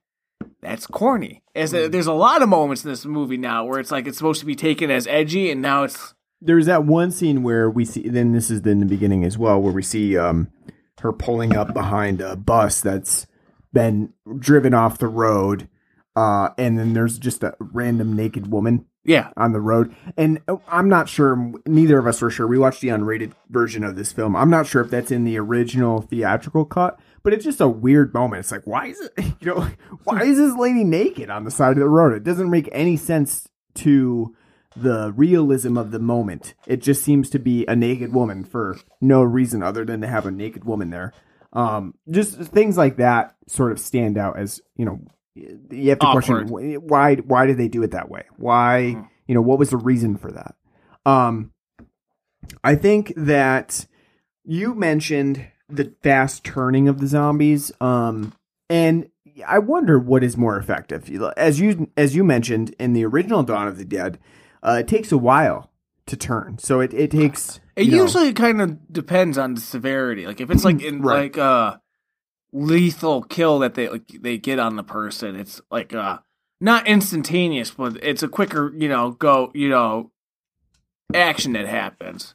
that's 0.65 0.87
corny. 0.87 1.41
As 1.53 1.73
a- 1.73 1.87
there's 1.87 2.07
a 2.07 2.13
lot 2.13 2.41
of 2.41 2.49
moments 2.49 2.83
in 2.83 2.89
this 2.89 3.05
movie 3.05 3.37
now 3.37 3.65
where 3.65 3.79
it's 3.79 3.91
like 3.91 4.07
it's 4.07 4.17
supposed 4.17 4.39
to 4.39 4.45
be 4.45 4.55
taken 4.55 4.91
as 4.91 5.07
edgy, 5.07 5.51
and 5.51 5.61
now 5.61 5.83
it's 5.83 6.13
There's 6.41 6.65
that 6.65 6.83
one 6.85 7.11
scene 7.11 7.43
where 7.43 7.69
we 7.69 7.85
see. 7.85 8.09
Then 8.09 8.33
this 8.33 8.49
is 8.49 8.61
in 8.61 8.79
the 8.79 8.85
beginning 8.85 9.23
as 9.23 9.37
well, 9.37 9.61
where 9.61 9.73
we 9.73 9.83
see 9.83 10.17
um, 10.17 10.49
her 10.99 11.13
pulling 11.13 11.55
up 11.55 11.73
behind 11.73 12.21
a 12.21 12.35
bus 12.35 12.81
that's 12.81 13.27
been 13.73 14.13
driven 14.39 14.73
off 14.73 14.97
the 14.97 15.07
road, 15.07 15.69
uh, 16.15 16.49
and 16.57 16.77
then 16.77 16.93
there's 16.93 17.19
just 17.19 17.43
a 17.43 17.55
random 17.59 18.15
naked 18.15 18.51
woman 18.51 18.85
yeah, 19.05 19.29
on 19.37 19.53
the 19.53 19.61
road. 19.61 19.95
And 20.17 20.41
uh, 20.47 20.57
I'm 20.67 20.89
not 20.89 21.07
sure. 21.07 21.53
Neither 21.67 21.99
of 21.99 22.07
us 22.07 22.23
are 22.23 22.29
sure. 22.29 22.47
We 22.47 22.57
watched 22.57 22.81
the 22.81 22.87
unrated 22.89 23.33
version 23.49 23.83
of 23.83 23.95
this 23.95 24.11
film. 24.11 24.35
I'm 24.35 24.49
not 24.49 24.65
sure 24.65 24.81
if 24.81 24.89
that's 24.89 25.11
in 25.11 25.23
the 25.23 25.37
original 25.37 26.01
theatrical 26.01 26.65
cut. 26.65 26.99
But 27.25 27.33
it's 27.33 27.43
just 27.43 27.59
a 27.59 27.67
weird 27.67 28.13
moment. 28.13 28.41
It's 28.41 28.51
like, 28.51 28.65
why 28.65 28.85
is 28.85 29.01
it? 29.01 29.25
You 29.41 29.55
know, 29.55 29.67
why 30.03 30.23
is 30.23 30.37
this 30.37 30.55
lady 30.55 30.83
naked 30.83 31.31
on 31.31 31.43
the 31.43 31.49
side 31.49 31.71
of 31.71 31.79
the 31.79 31.89
road? 31.89 32.13
It 32.13 32.23
doesn't 32.23 32.51
make 32.51 32.69
any 32.71 32.97
sense 32.97 33.49
to 33.75 34.35
the 34.75 35.11
realism 35.15 35.75
of 35.75 35.89
the 35.89 35.97
moment. 35.99 36.53
It 36.67 36.83
just 36.83 37.03
seems 37.03 37.31
to 37.31 37.39
be 37.39 37.65
a 37.65 37.75
naked 37.75 38.13
woman 38.13 38.43
for 38.43 38.77
no 39.01 39.23
reason 39.23 39.63
other 39.63 39.83
than 39.85 40.01
to 40.01 40.07
have 40.07 40.27
a 40.27 40.31
naked 40.31 40.65
woman 40.65 40.91
there. 40.91 41.13
Um, 41.51 41.95
just 42.11 42.37
things 42.39 42.77
like 42.77 42.97
that 42.97 43.35
sort 43.47 43.71
of 43.71 43.79
stand 43.79 44.19
out 44.19 44.37
as 44.37 44.61
you 44.75 44.85
know. 44.85 44.99
You 45.33 45.89
have 45.89 45.99
to 45.99 46.11
question 46.11 46.35
Awkward. 46.35 46.75
wh- 46.75 46.83
why 46.83 47.15
why 47.15 47.47
did 47.47 47.57
they 47.57 47.67
do 47.67 47.81
it 47.81 47.91
that 47.91 48.09
way? 48.09 48.25
Why 48.37 49.07
you 49.27 49.33
know 49.33 49.41
what 49.41 49.57
was 49.57 49.71
the 49.71 49.77
reason 49.77 50.15
for 50.17 50.31
that? 50.31 50.55
Um, 51.07 51.51
I 52.63 52.75
think 52.75 53.13
that 53.17 53.87
you 54.43 54.75
mentioned 54.75 55.47
the 55.69 55.93
fast 56.03 56.43
turning 56.43 56.87
of 56.87 56.99
the 56.99 57.07
zombies, 57.07 57.71
um, 57.81 58.33
and 58.69 59.09
I 59.45 59.59
wonder 59.59 59.99
what 59.99 60.23
is 60.23 60.37
more 60.37 60.57
effective. 60.57 61.09
As 61.35 61.59
you 61.59 61.89
as 61.97 62.15
you 62.15 62.23
mentioned 62.23 62.75
in 62.79 62.93
the 62.93 63.05
original 63.05 63.43
Dawn 63.43 63.67
of 63.67 63.77
the 63.77 63.85
Dead, 63.85 64.19
uh, 64.63 64.77
it 64.79 64.87
takes 64.87 65.11
a 65.11 65.17
while 65.17 65.71
to 66.05 66.15
turn, 66.15 66.57
so 66.59 66.79
it 66.79 66.93
it 66.93 67.11
takes. 67.11 67.59
It 67.75 67.89
know- 67.89 68.03
usually 68.03 68.31
kind 68.33 68.61
of 68.61 68.91
depends 68.93 69.37
on 69.37 69.55
the 69.55 69.61
severity. 69.61 70.25
Like 70.25 70.39
if 70.39 70.49
it's 70.49 70.63
like 70.63 70.81
in 70.81 71.01
Right. 71.01 71.23
like 71.23 71.37
a 71.37 71.81
lethal 72.53 73.21
kill 73.23 73.59
that 73.59 73.73
they 73.73 73.89
like 73.89 74.07
they 74.21 74.37
get 74.37 74.59
on 74.59 74.75
the 74.77 74.83
person, 74.83 75.35
it's 75.35 75.59
like 75.69 75.93
uh 75.93 76.19
not 76.61 76.87
instantaneous, 76.87 77.71
but 77.71 77.97
it's 78.01 78.23
a 78.23 78.29
quicker, 78.29 78.73
you 78.77 78.87
know, 78.87 79.11
go, 79.11 79.51
you 79.53 79.67
know, 79.67 80.11
action 81.13 81.53
that 81.53 81.67
happens. 81.67 82.33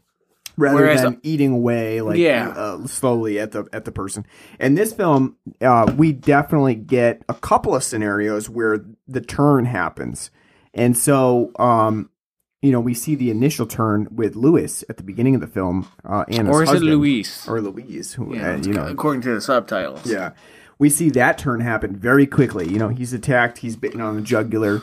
Rather 0.61 0.77
Whereas- 0.77 1.03
than 1.03 1.19
eating 1.23 1.53
away 1.53 2.01
like 2.03 2.19
Yeah. 2.19 2.49
uh, 2.51 2.87
slowly 2.87 3.39
at 3.41 3.53
the 3.53 3.65
at 3.73 3.85
the 3.85 3.93
person. 3.93 4.25
In 4.61 4.75
this 4.75 4.93
film, 4.93 5.37
uh, 5.61 5.93
we 5.97 6.13
definitely 6.13 6.75
get 6.75 7.23
a 7.29 7.35
couple 7.35 7.75
of 7.75 7.83
scenarios 7.83 8.49
where 8.49 8.85
the 9.09 9.21
turn 9.21 9.65
happens, 9.65 10.31
and 10.75 10.97
so 10.97 11.51
um, 11.59 12.11
you 12.63 12.71
know 12.73 12.81
we 12.81 12.95
see 12.95 13.15
the 13.15 13.31
initial 13.31 13.67
turn 13.67 14.07
with 14.11 14.37
Lewis 14.37 14.85
at 14.89 14.97
the 14.99 15.03
beginning 15.03 15.35
of 15.35 15.41
the 15.41 15.47
film, 15.47 15.87
uh, 16.05 16.25
Anna's 16.29 16.55
or 16.57 16.63
is 16.63 16.69
husband, 16.69 16.91
it 16.93 16.97
Luis? 16.97 17.49
or 17.49 17.61
Louise, 17.61 18.13
who 18.15 18.35
yeah, 18.37 18.53
uh, 18.53 18.57
you 18.59 18.73
know 18.75 18.87
according 18.87 19.23
to 19.23 19.35
the 19.35 19.41
subtitles. 19.41 20.07
yeah. 20.07 20.31
We 20.79 20.89
see 20.89 21.11
that 21.11 21.37
turn 21.37 21.61
happen 21.61 21.95
very 21.97 22.27
quickly. 22.27 22.67
You 22.67 22.79
know, 22.79 22.89
he's 22.89 23.13
attacked, 23.13 23.59
he's 23.59 23.77
bitten 23.77 24.01
on 24.01 24.17
the 24.17 24.23
jugular, 24.23 24.81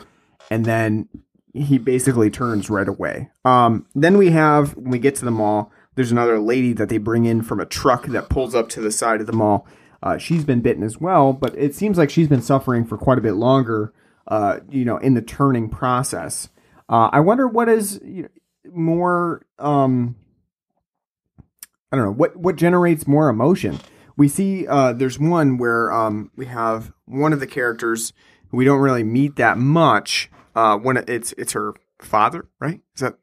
and 0.48 0.64
then 0.64 1.08
he 1.54 1.78
basically 1.78 2.30
turns 2.30 2.70
right 2.70 2.88
away. 2.88 3.30
Um, 3.44 3.86
then 3.94 4.18
we 4.18 4.30
have, 4.30 4.76
when 4.76 4.90
we 4.90 4.98
get 4.98 5.14
to 5.16 5.24
the 5.24 5.30
mall, 5.30 5.72
there's 5.94 6.12
another 6.12 6.38
lady 6.38 6.72
that 6.74 6.88
they 6.88 6.98
bring 6.98 7.24
in 7.24 7.42
from 7.42 7.60
a 7.60 7.66
truck 7.66 8.06
that 8.06 8.28
pulls 8.28 8.54
up 8.54 8.68
to 8.70 8.80
the 8.80 8.90
side 8.90 9.20
of 9.20 9.26
the 9.26 9.32
mall. 9.32 9.66
Uh, 10.02 10.16
she's 10.16 10.44
been 10.44 10.60
bitten 10.60 10.82
as 10.82 11.00
well, 11.00 11.32
but 11.32 11.56
it 11.58 11.74
seems 11.74 11.98
like 11.98 12.10
she's 12.10 12.28
been 12.28 12.42
suffering 12.42 12.84
for 12.84 12.96
quite 12.96 13.18
a 13.18 13.22
bit 13.22 13.34
longer, 13.34 13.92
uh, 14.28 14.60
you 14.70 14.84
know, 14.84 14.98
in 14.98 15.14
the 15.14 15.22
turning 15.22 15.68
process. 15.68 16.48
Uh, 16.88 17.10
I 17.12 17.20
wonder 17.20 17.48
what 17.48 17.68
is 17.68 18.00
you 18.04 18.22
know, 18.22 18.28
more, 18.72 19.44
um, 19.58 20.14
I 21.90 21.96
don't 21.96 22.04
know, 22.04 22.12
what, 22.12 22.36
what 22.36 22.56
generates 22.56 23.06
more 23.06 23.28
emotion? 23.28 23.80
we 24.18 24.28
see 24.28 24.66
uh, 24.66 24.92
there's 24.92 25.18
one 25.18 25.56
where 25.56 25.90
um, 25.92 26.30
we 26.36 26.46
have 26.46 26.92
one 27.06 27.32
of 27.32 27.40
the 27.40 27.46
characters 27.46 28.12
we 28.50 28.64
don't 28.64 28.80
really 28.80 29.04
meet 29.04 29.36
that 29.36 29.56
much. 29.56 30.28
Uh, 30.58 30.76
when 30.78 30.96
it's 31.08 31.32
it's 31.38 31.52
her 31.52 31.74
father, 32.00 32.46
right? 32.60 32.80
Is 32.94 33.00
that 33.02 33.14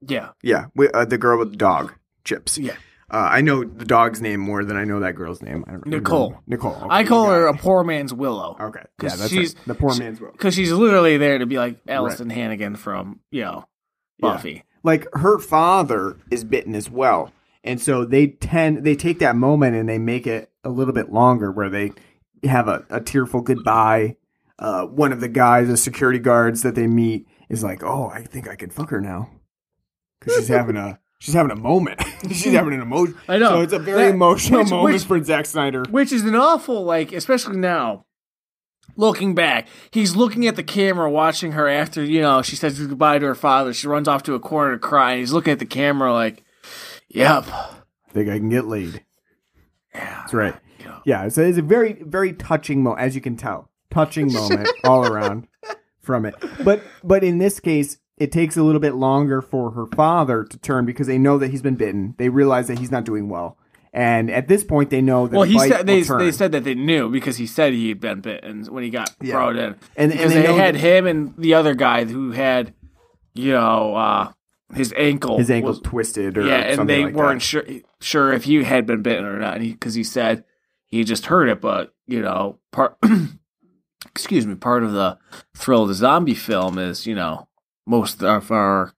Yeah. 0.00 0.30
yeah? 0.42 0.66
We, 0.74 0.88
uh, 0.88 1.04
the 1.04 1.18
girl 1.18 1.38
with 1.38 1.50
the 1.50 1.56
dog, 1.56 1.92
Chips. 2.24 2.56
Yeah. 2.58 2.76
Uh, 3.10 3.28
I 3.30 3.42
know 3.42 3.62
the 3.62 3.84
dog's 3.84 4.22
name 4.22 4.40
more 4.40 4.64
than 4.64 4.76
I 4.78 4.84
know 4.84 5.00
that 5.00 5.14
girl's 5.16 5.42
name. 5.42 5.64
I 5.68 5.72
don't 5.72 5.86
Nicole. 5.86 6.28
remember. 6.28 6.42
Nicole. 6.46 6.74
okay, 6.76 6.86
I 6.88 7.04
call 7.04 7.26
her 7.30 7.44
got 7.44 7.56
a 7.56 7.62
poor 7.62 7.84
man's 7.84 8.14
Willow. 8.14 8.56
Okay. 8.58 8.84
Yeah, 9.02 9.08
that's 9.10 9.28
she's- 9.28 9.52
it. 9.52 9.58
the 9.66 9.74
poor 9.74 9.94
man's 9.96 10.18
will. 10.18 10.32
Because 10.32 10.54
she's 10.54 10.72
literally 10.72 11.18
there 11.18 11.36
to 11.38 11.44
be 11.46 11.58
like 11.58 11.84
Alyson 11.86 12.30
Hannigan 12.32 12.76
from, 12.76 13.20
you 13.30 13.42
know, 13.42 13.66
Yeah. 14.18 14.28
Buffy. 14.32 14.64
like 14.82 15.06
her 15.12 15.38
father 15.38 16.16
is 16.30 16.42
bitten 16.44 16.74
as 16.74 16.88
well 16.88 17.30
and 17.64 17.80
so 17.80 18.04
they 18.04 18.28
tend 18.28 18.82
they 18.84 18.96
take 18.96 19.18
that 19.20 19.36
moment 19.36 19.76
and 19.76 19.88
they 19.88 19.98
make 19.98 20.26
it 20.26 20.50
a 20.64 20.70
little 20.70 20.94
bit 20.94 21.12
longer 21.12 21.50
where 21.52 21.68
they 21.70 21.92
have 22.44 22.66
a, 22.68 22.84
a 22.90 23.00
tearful 23.00 23.40
goodbye 23.42 24.16
uh, 24.58 24.86
one 24.86 25.12
of 25.12 25.20
the 25.20 25.28
guys, 25.28 25.68
the 25.68 25.76
security 25.76 26.18
guards 26.18 26.62
that 26.62 26.74
they 26.74 26.86
meet, 26.86 27.26
is 27.48 27.62
like, 27.62 27.82
"Oh, 27.82 28.10
I 28.12 28.22
think 28.22 28.48
I 28.48 28.56
can 28.56 28.70
fuck 28.70 28.90
her 28.90 29.00
now," 29.00 29.30
because 30.20 30.36
she's 30.36 30.48
having 30.48 30.76
a 30.76 30.98
she's 31.18 31.34
having 31.34 31.52
a 31.52 31.56
moment. 31.60 32.00
she's 32.30 32.52
having 32.52 32.74
an 32.74 32.80
emotion. 32.80 33.16
I 33.28 33.38
know. 33.38 33.48
So 33.50 33.60
it's 33.62 33.72
a 33.72 33.78
very 33.78 34.04
That- 34.04 34.14
emotional 34.14 34.60
which- 34.60 34.70
moment 34.70 34.94
which- 34.94 35.04
for 35.04 35.22
Zack 35.24 35.46
Snyder. 35.46 35.84
Which 35.90 36.12
is 36.12 36.22
an 36.24 36.34
awful, 36.34 36.84
like, 36.84 37.12
especially 37.12 37.56
now, 37.56 38.06
looking 38.96 39.34
back. 39.34 39.68
He's 39.90 40.14
looking 40.16 40.46
at 40.46 40.56
the 40.56 40.62
camera, 40.62 41.10
watching 41.10 41.52
her 41.52 41.68
after, 41.68 42.02
you 42.04 42.20
know, 42.20 42.42
she 42.42 42.56
says 42.56 42.78
goodbye 42.78 43.18
to 43.18 43.26
her 43.26 43.34
father. 43.34 43.72
She 43.72 43.86
runs 43.88 44.08
off 44.08 44.22
to 44.24 44.34
a 44.34 44.40
corner 44.40 44.72
to 44.72 44.78
cry, 44.78 45.12
and 45.12 45.20
he's 45.20 45.32
looking 45.32 45.52
at 45.52 45.58
the 45.58 45.66
camera 45.66 46.12
like, 46.12 46.44
yep. 47.08 47.44
I 47.48 48.12
think 48.12 48.28
I 48.28 48.38
can 48.38 48.48
get 48.50 48.66
laid. 48.66 49.04
Yeah, 49.94 50.20
that's 50.20 50.34
right. 50.34 50.54
Yeah, 51.04 51.28
so 51.28 51.42
it's 51.42 51.58
a 51.58 51.62
very, 51.62 51.94
very 52.02 52.32
touching 52.32 52.82
moment, 52.82 53.02
as 53.02 53.14
you 53.16 53.20
can 53.20 53.36
tell, 53.36 53.70
touching 53.92 54.32
moment 54.32 54.68
all 54.84 55.06
around 55.06 55.46
from 56.00 56.24
it. 56.24 56.34
But, 56.64 56.82
but 57.04 57.22
in 57.22 57.38
this 57.38 57.60
case, 57.60 57.98
it 58.18 58.30
takes 58.32 58.56
a 58.56 58.62
little 58.62 58.80
bit 58.80 58.94
longer 58.94 59.40
for 59.42 59.70
her 59.72 59.86
father 59.94 60.44
to 60.44 60.58
turn 60.58 60.84
because 60.86 61.06
they 61.06 61.18
know 61.18 61.38
that 61.38 61.50
he's 61.50 61.62
been 61.62 61.76
bitten. 61.76 62.14
They 62.18 62.28
realize 62.28 62.68
that 62.68 62.78
he's 62.78 62.90
not 62.90 63.04
doing 63.04 63.28
well, 63.28 63.56
and 63.92 64.30
at 64.30 64.48
this 64.48 64.62
point, 64.64 64.90
they 64.90 65.00
know 65.02 65.26
that 65.26 65.36
Well, 65.36 65.46
he 65.46 65.58
said 65.58 65.86
they, 65.86 66.02
they 66.02 66.32
said 66.32 66.52
that 66.52 66.64
they 66.64 66.74
knew 66.74 67.10
because 67.10 67.36
he 67.36 67.46
said 67.46 67.72
he 67.72 67.88
had 67.88 68.00
been 68.00 68.20
bitten 68.20 68.64
when 68.66 68.84
he 68.84 68.90
got 68.90 69.10
Yeah. 69.20 69.34
brought 69.34 69.56
in. 69.56 69.74
And- 69.96 70.12
and 70.12 70.30
they 70.30 70.42
they, 70.42 70.54
had 70.54 70.74
that- 70.76 70.80
him 70.80 71.06
and 71.06 71.34
the 71.36 71.54
other 71.54 71.74
guy 71.74 72.04
who 72.04 72.30
had, 72.32 72.74
you 73.34 73.52
know, 73.52 73.94
uh, 73.96 74.32
his 74.74 74.94
ankle. 74.96 75.36
his 75.38 75.50
ankle 75.50 75.70
was- 75.70 75.80
twisted, 75.80 76.38
or 76.38 76.46
yeah, 76.46 76.58
and 76.60 76.88
they 76.88 77.04
like 77.06 77.14
weren't 77.14 77.40
that. 77.40 77.44
sure 77.46 77.64
sure 78.00 78.32
if 78.32 78.44
he 78.44 78.62
had 78.64 78.86
been 78.86 79.02
bitten 79.02 79.24
or 79.24 79.38
not 79.38 79.58
because 79.58 79.94
he, 79.94 80.04
said 80.04 80.44
he 80.86 81.04
just 81.04 81.26
heard 81.26 81.48
it, 81.48 81.60
but 81.60 81.92
you 82.06 82.20
know, 82.22 82.58
part 82.70 82.96
excuse 84.06 84.46
me, 84.46 84.54
part 84.54 84.82
of 84.82 84.92
the 84.92 85.18
thrill 85.56 85.82
of 85.82 85.88
the 85.88 85.94
zombie 85.94 86.34
film 86.34 86.78
is 86.78 87.06
you 87.06 87.14
know 87.14 87.48
most 87.86 88.22
of 88.22 88.50
our 88.50 88.92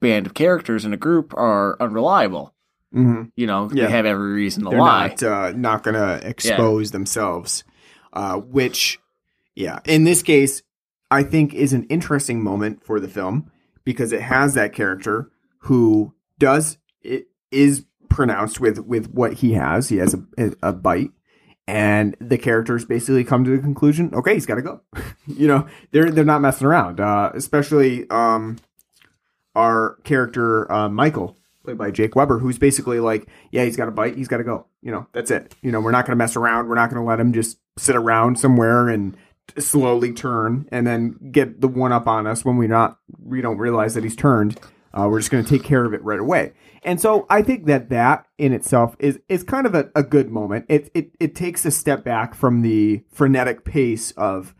band 0.00 0.26
of 0.26 0.34
characters 0.34 0.84
in 0.84 0.92
a 0.92 0.96
group 0.96 1.32
are 1.34 1.76
unreliable. 1.80 2.54
Mhm. 2.94 3.30
You 3.36 3.46
know, 3.46 3.70
Yeah. 3.72 3.86
they 3.86 3.90
have 3.92 4.04
every 4.06 4.32
reason 4.32 4.64
to 4.64 4.70
They're 4.70 4.78
lie. 4.80 5.08
not 5.08 5.22
uh, 5.22 5.52
not 5.56 5.82
going 5.82 5.94
to 5.94 6.26
expose 6.28 6.90
themselves, 6.90 7.64
uh, 8.12 8.36
which, 8.36 8.98
yeah, 9.54 9.78
in 9.86 10.04
this 10.04 10.22
case, 10.22 10.62
I 11.10 11.22
think 11.22 11.54
is 11.54 11.72
an 11.72 11.84
interesting 11.84 12.42
moment 12.42 12.84
for 12.84 13.00
the 13.00 13.08
film 13.08 13.50
because 13.84 14.12
it 14.12 14.20
has 14.22 14.54
that 14.54 14.72
character 14.74 15.30
who 15.60 16.12
does 16.38 16.78
it 17.02 17.28
is 17.50 17.84
pronounced 18.10 18.60
with 18.60 18.78
with 18.80 19.10
what 19.14 19.34
he 19.34 19.52
has. 19.54 19.88
He 19.88 19.96
has 19.98 20.14
a, 20.36 20.52
a 20.62 20.72
bite, 20.72 21.12
and 21.66 22.16
the 22.20 22.38
characters 22.38 22.84
basically 22.84 23.24
come 23.24 23.44
to 23.44 23.50
the 23.50 23.62
conclusion, 23.62 24.12
okay, 24.14 24.34
he's 24.34 24.46
got 24.46 24.56
to 24.56 24.62
go. 24.62 24.80
you 25.26 25.46
know, 25.46 25.66
they're 25.90 26.10
they're 26.10 26.24
not 26.24 26.40
messing 26.40 26.66
around, 26.66 27.00
uh, 27.00 27.30
especially 27.34 28.08
um, 28.10 28.58
our 29.54 29.96
character 30.04 30.70
uh, 30.70 30.88
Michael, 30.88 31.36
played 31.64 31.78
by 31.78 31.90
Jake 31.90 32.16
Weber, 32.16 32.38
who's 32.38 32.58
basically 32.58 33.00
like, 33.00 33.28
yeah, 33.50 33.64
he's 33.64 33.76
got 33.76 33.88
a 33.88 33.92
bite, 33.92 34.16
he's 34.16 34.28
got 34.28 34.38
to 34.38 34.44
go. 34.44 34.66
You 34.82 34.90
know, 34.90 35.06
that's 35.12 35.30
it. 35.30 35.54
You 35.62 35.70
know, 35.70 35.80
we're 35.80 35.92
not 35.92 36.06
going 36.06 36.12
to 36.12 36.22
mess 36.22 36.36
around. 36.36 36.68
We're 36.68 36.74
not 36.74 36.90
going 36.90 37.00
to 37.00 37.08
let 37.08 37.20
him 37.20 37.32
just 37.32 37.58
sit 37.78 37.96
around 37.96 38.38
somewhere 38.38 38.88
and 38.88 39.16
slowly 39.58 40.12
turn 40.12 40.68
and 40.72 40.86
then 40.86 41.18
get 41.30 41.60
the 41.60 41.68
one 41.68 41.92
up 41.92 42.06
on 42.06 42.26
us 42.26 42.44
when 42.44 42.56
we 42.56 42.66
not 42.66 42.98
we 43.22 43.40
don't 43.40 43.58
realize 43.58 43.94
that 43.94 44.04
he's 44.04 44.16
turned. 44.16 44.58
Uh, 44.92 45.08
we're 45.10 45.20
just 45.20 45.30
going 45.30 45.44
to 45.44 45.48
take 45.48 45.64
care 45.64 45.84
of 45.84 45.94
it 45.94 46.02
right 46.02 46.20
away. 46.20 46.52
And 46.84 47.00
so 47.00 47.26
I 47.30 47.42
think 47.42 47.66
that 47.66 47.90
that 47.90 48.26
in 48.38 48.52
itself 48.52 48.96
is 48.98 49.20
is 49.28 49.44
kind 49.44 49.66
of 49.66 49.74
a, 49.74 49.90
a 49.94 50.02
good 50.02 50.30
moment. 50.30 50.66
It, 50.68 50.90
it 50.94 51.12
it 51.20 51.34
takes 51.34 51.64
a 51.64 51.70
step 51.70 52.04
back 52.04 52.34
from 52.34 52.62
the 52.62 53.04
frenetic 53.12 53.64
pace 53.64 54.10
of 54.12 54.54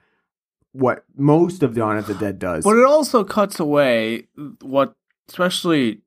what 0.73 1.05
most 1.17 1.63
of 1.63 1.75
Dawn 1.75 1.99
of 1.99 2.07
the 2.07 2.15
Dead 2.15 2.39
does. 2.39 2.65
But 2.65 2.77
it 2.77 2.85
also 2.85 3.25
cuts 3.25 3.61
away 3.61 4.29
what, 4.61 4.95
especially 5.29 6.01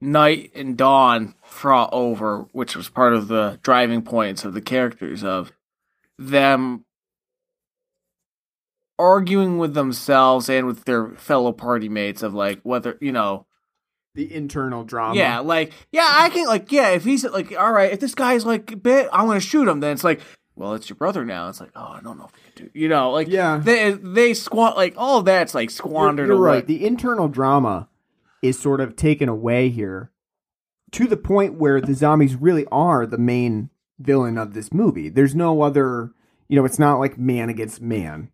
Night 0.00 0.50
and 0.54 0.76
Dawn 0.76 1.34
fraught 1.44 1.90
over, 1.92 2.48
which 2.52 2.74
was 2.74 2.88
part 2.88 3.14
of 3.14 3.28
the 3.28 3.60
driving 3.62 4.02
points 4.02 4.44
of 4.44 4.54
the 4.54 4.60
characters 4.60 5.22
of 5.22 5.52
them 6.18 6.84
arguing 8.98 9.58
with 9.58 9.74
themselves 9.74 10.48
and 10.48 10.66
with 10.66 10.84
their 10.84 11.10
fellow 11.10 11.52
party 11.52 11.88
mates 11.88 12.22
of 12.22 12.34
like 12.34 12.60
whether 12.62 12.98
you 13.00 13.10
know 13.10 13.46
the 14.14 14.32
internal 14.34 14.84
drama. 14.84 15.14
yeah 15.18 15.38
like 15.38 15.72
yeah 15.90 16.06
i 16.16 16.28
can 16.28 16.46
like 16.46 16.70
yeah 16.70 16.90
if 16.90 17.04
he's 17.04 17.24
like 17.24 17.56
all 17.58 17.72
right 17.72 17.92
if 17.92 18.00
this 18.00 18.14
guy's 18.14 18.44
like 18.44 18.82
bit 18.82 19.08
i'm 19.12 19.26
gonna 19.26 19.40
shoot 19.40 19.66
him 19.66 19.80
then 19.80 19.92
it's 19.92 20.04
like 20.04 20.20
well 20.54 20.74
it's 20.74 20.88
your 20.90 20.96
brother 20.96 21.24
now 21.24 21.48
it's 21.48 21.60
like 21.60 21.70
oh 21.74 21.94
i 21.96 22.00
don't 22.02 22.18
know 22.18 22.26
if 22.26 22.32
you 22.36 22.52
can 22.52 22.64
do 22.66 22.78
you 22.78 22.88
know 22.88 23.10
like 23.10 23.28
Yeah. 23.28 23.56
they 23.62 23.92
they 23.92 24.34
squat 24.34 24.76
like 24.76 24.94
all 24.98 25.22
that's 25.22 25.54
like 25.54 25.70
You're, 25.70 25.76
squandered 25.76 26.28
you're 26.28 26.36
away. 26.36 26.56
right. 26.56 26.66
The 26.66 26.84
internal 26.86 27.28
drama 27.28 27.88
is 28.42 28.58
sort 28.58 28.80
of 28.80 28.96
taken 28.96 29.28
away 29.30 29.70
here 29.70 30.10
to 30.90 31.06
the 31.06 31.16
point 31.16 31.54
where 31.54 31.80
the 31.80 31.94
zombies 31.94 32.34
really 32.34 32.66
are 32.70 33.06
the 33.06 33.16
main 33.16 33.70
villain 33.98 34.36
of 34.36 34.52
this 34.52 34.72
movie. 34.74 35.08
There's 35.08 35.34
no 35.34 35.62
other, 35.62 36.10
you 36.48 36.56
know, 36.56 36.64
it's 36.66 36.78
not 36.78 36.98
like 36.98 37.16
man 37.16 37.48
against 37.48 37.80
man, 37.80 38.30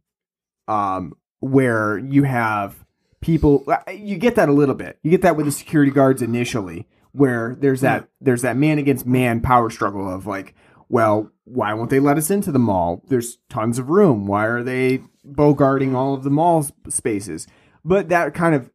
um, 0.67 1.13
where 1.41 1.99
you 1.99 2.25
have 2.25 2.85
people. 3.21 3.65
uh, 3.69 3.79
You 3.91 4.17
get 4.17 4.35
that 4.37 4.49
a 4.49 4.53
little 4.53 4.75
bit. 4.75 4.99
You 5.03 5.11
get 5.11 5.23
that 5.23 5.37
with 5.37 5.47
the 5.47 5.53
security 5.53 5.91
guards 5.91 6.23
initially, 6.23 6.87
where 7.13 7.57
there's 7.59 7.81
that 7.83 8.09
there's 8.21 8.43
that 8.43 8.57
man 8.57 8.79
against 8.79 9.07
man 9.07 9.41
power 9.41 9.71
struggle 9.71 10.09
of 10.13 10.27
like, 10.27 10.55
well, 10.89 11.31
why 11.45 11.75
won't 11.75 11.91
they 11.91 12.01
let 12.01 12.19
us 12.19 12.31
into 12.31 12.53
the 12.53 12.59
mall? 12.59 13.03
There's 13.09 13.39
tons 13.49 13.79
of 13.79 13.91
room. 13.91 14.27
Why 14.27 14.47
are 14.47 14.63
they 14.63 15.03
bogarting 15.27 15.95
all 15.95 16.15
of 16.15 16.23
the 16.23 16.31
mall 16.31 16.67
spaces? 16.89 17.47
But 17.85 18.09
that 18.11 18.35
kind 18.35 18.55
of 18.55 18.71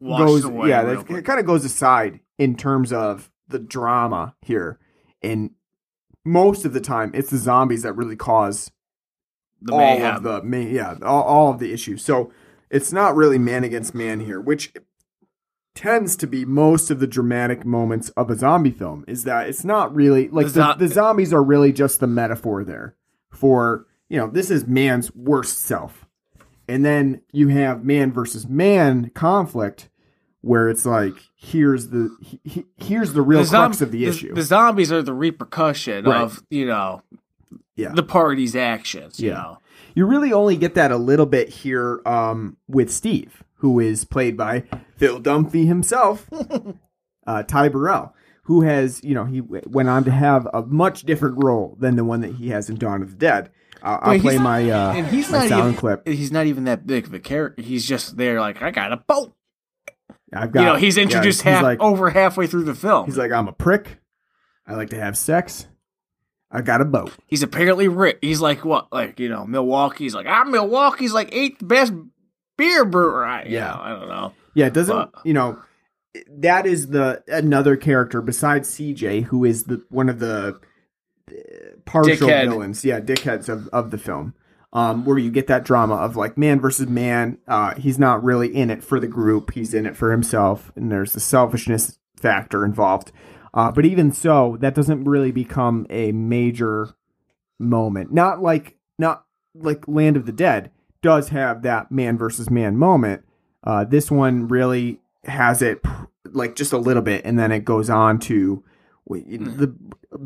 Washed 0.00 0.42
goes, 0.44 0.68
yeah, 0.68 0.82
that 0.82 1.06
quick. 1.06 1.24
kind 1.24 1.38
of 1.40 1.46
goes 1.46 1.64
aside 1.64 2.20
in 2.38 2.56
terms 2.56 2.92
of 2.92 3.30
the 3.48 3.58
drama 3.58 4.34
here. 4.42 4.78
And 5.22 5.50
most 6.24 6.64
of 6.64 6.72
the 6.72 6.80
time, 6.80 7.12
it's 7.14 7.30
the 7.30 7.38
zombies 7.38 7.82
that 7.82 7.92
really 7.94 8.16
cause 8.16 8.70
the 9.60 9.72
all 9.72 9.78
mayhem. 9.78 10.16
of 10.16 10.22
the 10.24 10.58
yeah 10.70 10.96
all, 11.02 11.22
all 11.22 11.50
of 11.52 11.58
the 11.60 11.72
issues. 11.72 12.04
So 12.04 12.32
it's 12.72 12.92
not 12.92 13.14
really 13.14 13.38
man 13.38 13.62
against 13.62 13.94
man 13.94 14.18
here, 14.20 14.40
which 14.40 14.72
tends 15.74 16.16
to 16.16 16.26
be 16.26 16.44
most 16.44 16.90
of 16.90 17.00
the 17.00 17.06
dramatic 17.06 17.64
moments 17.64 18.08
of 18.10 18.30
a 18.30 18.36
zombie 18.36 18.70
film. 18.70 19.04
Is 19.08 19.24
that 19.24 19.48
it's 19.48 19.64
not 19.64 19.94
really 19.94 20.28
like 20.28 20.46
The 20.48 20.52
the, 20.78 20.86
the 20.86 20.88
zombies 20.88 21.32
are 21.32 21.42
really 21.42 21.72
just 21.72 22.00
the 22.00 22.06
metaphor 22.06 22.64
there 22.64 22.96
for 23.30 23.86
you 24.08 24.18
know 24.18 24.26
this 24.28 24.50
is 24.50 24.66
man's 24.66 25.14
worst 25.14 25.60
self, 25.60 26.06
and 26.68 26.84
then 26.84 27.22
you 27.32 27.48
have 27.48 27.84
man 27.84 28.12
versus 28.12 28.46
man 28.48 29.10
conflict 29.14 29.88
where 30.42 30.68
it's 30.68 30.84
like 30.84 31.14
here's 31.36 31.88
the 31.88 32.14
he, 32.20 32.40
he- 32.44 32.66
here's 32.76 33.12
the 33.14 33.22
real 33.22 33.40
the 33.40 33.46
zom- 33.46 33.70
crux 33.70 33.80
of 33.80 33.92
the 33.92 34.04
issue. 34.06 34.34
The 34.34 34.42
zombies 34.42 34.90
are 34.92 35.02
the 35.02 35.14
repercussion 35.14 36.04
Right. 36.04 36.20
of 36.20 36.42
you 36.50 36.66
know 36.66 37.02
yeah. 37.76 37.92
the 37.94 38.02
party's 38.02 38.54
actions. 38.54 39.18
You 39.20 39.30
Yeah. 39.30 39.34
know, 39.36 39.58
You 39.94 40.06
really 40.06 40.32
only 40.32 40.56
get 40.56 40.74
that 40.74 40.90
a 40.90 40.96
little 40.96 41.26
bit 41.26 41.48
here 41.48 42.00
um, 42.06 42.56
with 42.68 42.90
Steve, 42.90 43.42
who 43.56 43.78
is 43.78 44.04
played 44.04 44.36
by 44.36 44.64
Phil 44.96 45.20
Dunphy 45.20 45.66
himself, 45.66 46.28
uh, 47.26 47.42
Ty 47.42 47.68
Burrell, 47.68 48.14
who 48.44 48.62
has, 48.62 49.02
you 49.04 49.14
know, 49.14 49.24
he 49.24 49.40
went 49.40 49.88
on 49.88 50.04
to 50.04 50.10
have 50.10 50.48
a 50.52 50.62
much 50.62 51.02
different 51.02 51.42
role 51.42 51.76
than 51.78 51.96
the 51.96 52.04
one 52.04 52.20
that 52.22 52.34
he 52.34 52.48
has 52.50 52.68
in 52.68 52.76
Dawn 52.76 53.02
of 53.02 53.10
the 53.10 53.16
Dead. 53.16 53.50
Uh, 53.82 53.98
I'll 54.00 54.10
Wait, 54.12 54.22
play 54.22 54.38
my 54.38 54.70
uh, 54.70 54.92
and 54.92 55.06
he's 55.08 55.30
my 55.30 55.38
not 55.38 55.48
sound 55.48 55.62
even 55.64 55.74
clip. 55.74 56.06
he's 56.06 56.30
not 56.30 56.46
even 56.46 56.64
that 56.64 56.86
big 56.86 57.06
of 57.06 57.14
a 57.14 57.18
character. 57.18 57.62
He's 57.62 57.86
just 57.86 58.16
there 58.16 58.40
like 58.40 58.62
I 58.62 58.70
got 58.70 58.92
a 58.92 58.96
boat. 58.96 59.34
I've 60.32 60.52
got, 60.52 60.60
you 60.60 60.66
know, 60.66 60.76
he's 60.76 60.96
yeah, 60.96 61.02
introduced 61.02 61.42
he's 61.42 61.52
half 61.52 61.62
like, 61.62 61.80
over 61.80 62.08
halfway 62.10 62.46
through 62.46 62.64
the 62.64 62.74
film. 62.74 63.06
He's 63.06 63.18
like, 63.18 63.32
I'm 63.32 63.48
a 63.48 63.52
prick. 63.52 63.98
I 64.66 64.74
like 64.74 64.90
to 64.90 64.98
have 64.98 65.18
sex. 65.18 65.66
I 66.52 66.60
got 66.60 66.80
a 66.80 66.84
boat. 66.84 67.12
He's 67.26 67.42
apparently 67.42 67.88
rich. 67.88 68.18
He's 68.20 68.40
like 68.40 68.64
what, 68.64 68.92
like 68.92 69.18
you 69.18 69.28
know, 69.28 69.46
Milwaukee's 69.46 70.14
like 70.14 70.26
I'm 70.26 70.50
Milwaukee's 70.50 71.12
like 71.14 71.30
eighth 71.34 71.58
best 71.66 71.92
beer 72.58 72.84
brewer. 72.84 73.24
I, 73.24 73.44
yeah, 73.44 73.48
Yeah. 73.50 73.78
I 73.80 73.88
don't 73.90 74.08
know. 74.08 74.32
Yeah, 74.54 74.66
it 74.66 74.74
doesn't 74.74 74.94
But- 74.94 75.10
you 75.24 75.32
know 75.34 75.58
that 76.28 76.66
is 76.66 76.88
the 76.88 77.22
another 77.28 77.74
character 77.76 78.20
besides 78.20 78.68
CJ 78.68 79.24
who 79.24 79.44
is 79.46 79.64
the 79.64 79.82
one 79.88 80.10
of 80.10 80.18
the 80.18 80.60
uh, 81.30 81.34
partial 81.86 82.28
Dickhead. 82.28 82.50
villains. 82.50 82.84
Yeah, 82.84 83.00
dickheads 83.00 83.48
of, 83.48 83.68
of 83.68 83.90
the 83.90 83.98
film. 83.98 84.34
Um, 84.74 85.04
where 85.04 85.18
you 85.18 85.30
get 85.30 85.48
that 85.48 85.64
drama 85.64 85.96
of 85.96 86.16
like 86.16 86.38
man 86.38 86.58
versus 86.60 86.86
man. 86.88 87.38
Uh, 87.46 87.74
he's 87.74 87.98
not 87.98 88.22
really 88.24 88.54
in 88.54 88.70
it 88.70 88.82
for 88.82 88.98
the 89.00 89.06
group. 89.06 89.52
He's 89.52 89.74
in 89.74 89.84
it 89.86 89.96
for 89.96 90.10
himself, 90.12 90.72
and 90.76 90.90
there's 90.90 91.12
the 91.12 91.20
selfishness 91.20 91.98
factor 92.16 92.64
involved. 92.64 93.12
Uh, 93.54 93.70
but 93.70 93.84
even 93.84 94.12
so, 94.12 94.56
that 94.60 94.74
doesn't 94.74 95.04
really 95.04 95.32
become 95.32 95.86
a 95.90 96.12
major 96.12 96.88
moment. 97.58 98.12
Not 98.12 98.42
like 98.42 98.76
not 98.98 99.24
like 99.54 99.86
Land 99.86 100.16
of 100.16 100.26
the 100.26 100.32
Dead 100.32 100.70
does 101.02 101.28
have 101.30 101.62
that 101.62 101.90
man 101.90 102.16
versus 102.16 102.48
man 102.48 102.76
moment. 102.76 103.24
Uh, 103.64 103.84
this 103.84 104.10
one 104.10 104.48
really 104.48 105.00
has 105.24 105.62
it 105.62 105.80
like 106.24 106.56
just 106.56 106.72
a 106.72 106.78
little 106.78 107.02
bit, 107.02 107.24
and 107.24 107.38
then 107.38 107.52
it 107.52 107.64
goes 107.64 107.90
on 107.90 108.18
to 108.20 108.64
the 109.06 109.74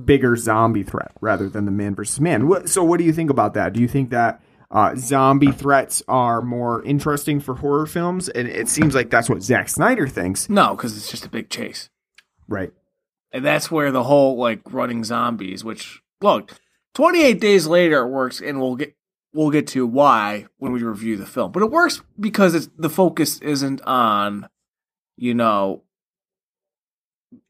bigger 0.04 0.36
zombie 0.36 0.82
threat 0.82 1.12
rather 1.20 1.48
than 1.48 1.64
the 1.64 1.70
man 1.70 1.94
versus 1.94 2.20
man. 2.20 2.66
So, 2.66 2.84
what 2.84 2.98
do 2.98 3.04
you 3.04 3.12
think 3.12 3.30
about 3.30 3.54
that? 3.54 3.72
Do 3.72 3.80
you 3.80 3.88
think 3.88 4.10
that 4.10 4.40
uh, 4.70 4.94
zombie 4.96 5.52
threats 5.52 6.02
are 6.08 6.42
more 6.42 6.82
interesting 6.84 7.40
for 7.40 7.54
horror 7.56 7.86
films, 7.86 8.28
and 8.28 8.48
it 8.48 8.68
seems 8.68 8.94
like 8.94 9.10
that's 9.10 9.28
what 9.28 9.42
Zack 9.42 9.68
Snyder 9.68 10.08
thinks. 10.08 10.48
No, 10.48 10.74
because 10.74 10.96
it's 10.96 11.10
just 11.10 11.24
a 11.24 11.30
big 11.30 11.50
chase. 11.50 11.88
Right. 12.48 12.72
And 13.36 13.44
that's 13.44 13.70
where 13.70 13.92
the 13.92 14.02
whole 14.04 14.38
like 14.38 14.62
running 14.72 15.04
zombies, 15.04 15.62
which 15.62 16.00
look, 16.22 16.52
28 16.94 17.38
days 17.38 17.66
later 17.66 18.00
it 18.00 18.08
works 18.08 18.40
and 18.40 18.58
we'll 18.58 18.76
get 18.76 18.96
we'll 19.34 19.50
get 19.50 19.66
to 19.66 19.86
why 19.86 20.46
when 20.56 20.72
we 20.72 20.82
review 20.82 21.18
the 21.18 21.26
film. 21.26 21.52
But 21.52 21.62
it 21.62 21.70
works 21.70 22.00
because 22.18 22.54
it's 22.54 22.70
the 22.78 22.88
focus 22.88 23.38
isn't 23.40 23.82
on 23.82 24.48
you 25.18 25.34
know 25.34 25.82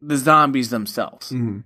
the 0.00 0.16
zombies 0.16 0.70
themselves. 0.70 1.30
Mhm. 1.30 1.62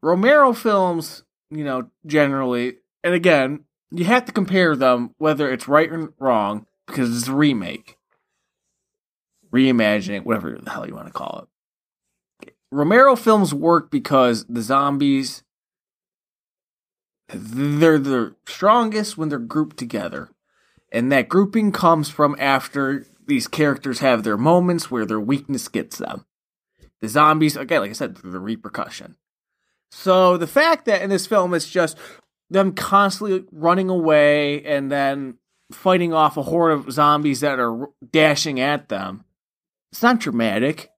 Romero 0.00 0.54
films, 0.54 1.22
you 1.50 1.64
know, 1.64 1.90
generally, 2.06 2.78
and 3.02 3.12
again, 3.12 3.64
you 3.90 4.06
have 4.06 4.24
to 4.24 4.32
compare 4.32 4.74
them 4.74 5.14
whether 5.18 5.52
it's 5.52 5.68
right 5.68 5.90
or 5.90 6.14
wrong 6.18 6.66
because 6.86 7.14
it's 7.14 7.28
a 7.28 7.34
remake, 7.34 7.98
reimagining, 9.52 10.24
whatever 10.24 10.58
the 10.58 10.70
hell 10.70 10.88
you 10.88 10.94
want 10.94 11.08
to 11.08 11.12
call 11.12 11.40
it. 11.42 11.48
Romero 12.74 13.14
films 13.14 13.54
work 13.54 13.88
because 13.88 14.44
the 14.46 14.60
zombies 14.60 15.44
they're 17.28 18.00
the 18.00 18.34
strongest 18.46 19.16
when 19.16 19.28
they're 19.28 19.38
grouped 19.38 19.76
together. 19.76 20.30
And 20.92 21.10
that 21.12 21.28
grouping 21.28 21.70
comes 21.72 22.10
from 22.10 22.36
after 22.38 23.06
these 23.26 23.48
characters 23.48 24.00
have 24.00 24.24
their 24.24 24.36
moments 24.36 24.90
where 24.90 25.06
their 25.06 25.20
weakness 25.20 25.68
gets 25.68 25.98
them. 25.98 26.26
The 27.00 27.08
zombies, 27.08 27.56
again, 27.56 27.80
like 27.80 27.90
I 27.90 27.94
said, 27.94 28.16
the 28.16 28.40
repercussion. 28.40 29.16
So 29.90 30.36
the 30.36 30.46
fact 30.48 30.86
that 30.86 31.02
in 31.02 31.10
this 31.10 31.26
film 31.26 31.54
it's 31.54 31.70
just 31.70 31.96
them 32.50 32.72
constantly 32.72 33.44
running 33.52 33.88
away 33.88 34.64
and 34.64 34.90
then 34.90 35.38
fighting 35.70 36.12
off 36.12 36.36
a 36.36 36.42
horde 36.42 36.72
of 36.72 36.92
zombies 36.92 37.40
that 37.40 37.60
are 37.60 37.88
dashing 38.10 38.58
at 38.58 38.88
them, 38.88 39.24
it's 39.92 40.02
not 40.02 40.18
dramatic. 40.18 40.90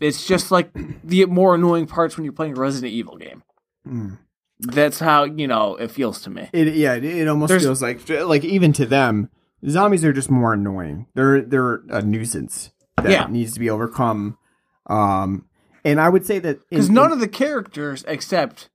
It's 0.00 0.26
just 0.26 0.50
like 0.50 0.70
the 1.04 1.24
more 1.26 1.54
annoying 1.54 1.86
parts 1.86 2.16
when 2.16 2.24
you're 2.24 2.32
playing 2.32 2.56
a 2.56 2.60
Resident 2.60 2.92
Evil 2.92 3.16
game. 3.16 3.42
Mm. 3.86 4.18
That's 4.60 4.98
how 5.00 5.24
you 5.24 5.46
know 5.46 5.76
it 5.76 5.90
feels 5.90 6.20
to 6.22 6.30
me. 6.30 6.48
It 6.52 6.74
yeah, 6.74 6.94
it, 6.94 7.04
it 7.04 7.28
almost 7.28 7.48
There's- 7.48 7.62
feels 7.64 7.82
like 7.82 8.08
like 8.08 8.44
even 8.44 8.72
to 8.74 8.86
them, 8.86 9.30
zombies 9.68 10.04
are 10.04 10.12
just 10.12 10.30
more 10.30 10.52
annoying. 10.54 11.06
They're 11.14 11.42
they're 11.42 11.82
a 11.90 12.02
nuisance 12.02 12.72
that 13.02 13.10
Yeah. 13.10 13.26
needs 13.28 13.52
to 13.54 13.60
be 13.60 13.68
overcome. 13.70 14.38
Um, 14.86 15.46
and 15.84 16.00
I 16.00 16.08
would 16.08 16.24
say 16.26 16.38
that 16.40 16.60
Because 16.70 16.88
none 16.90 17.06
in- 17.06 17.12
of 17.12 17.20
the 17.20 17.28
characters 17.28 18.04
except 18.08 18.70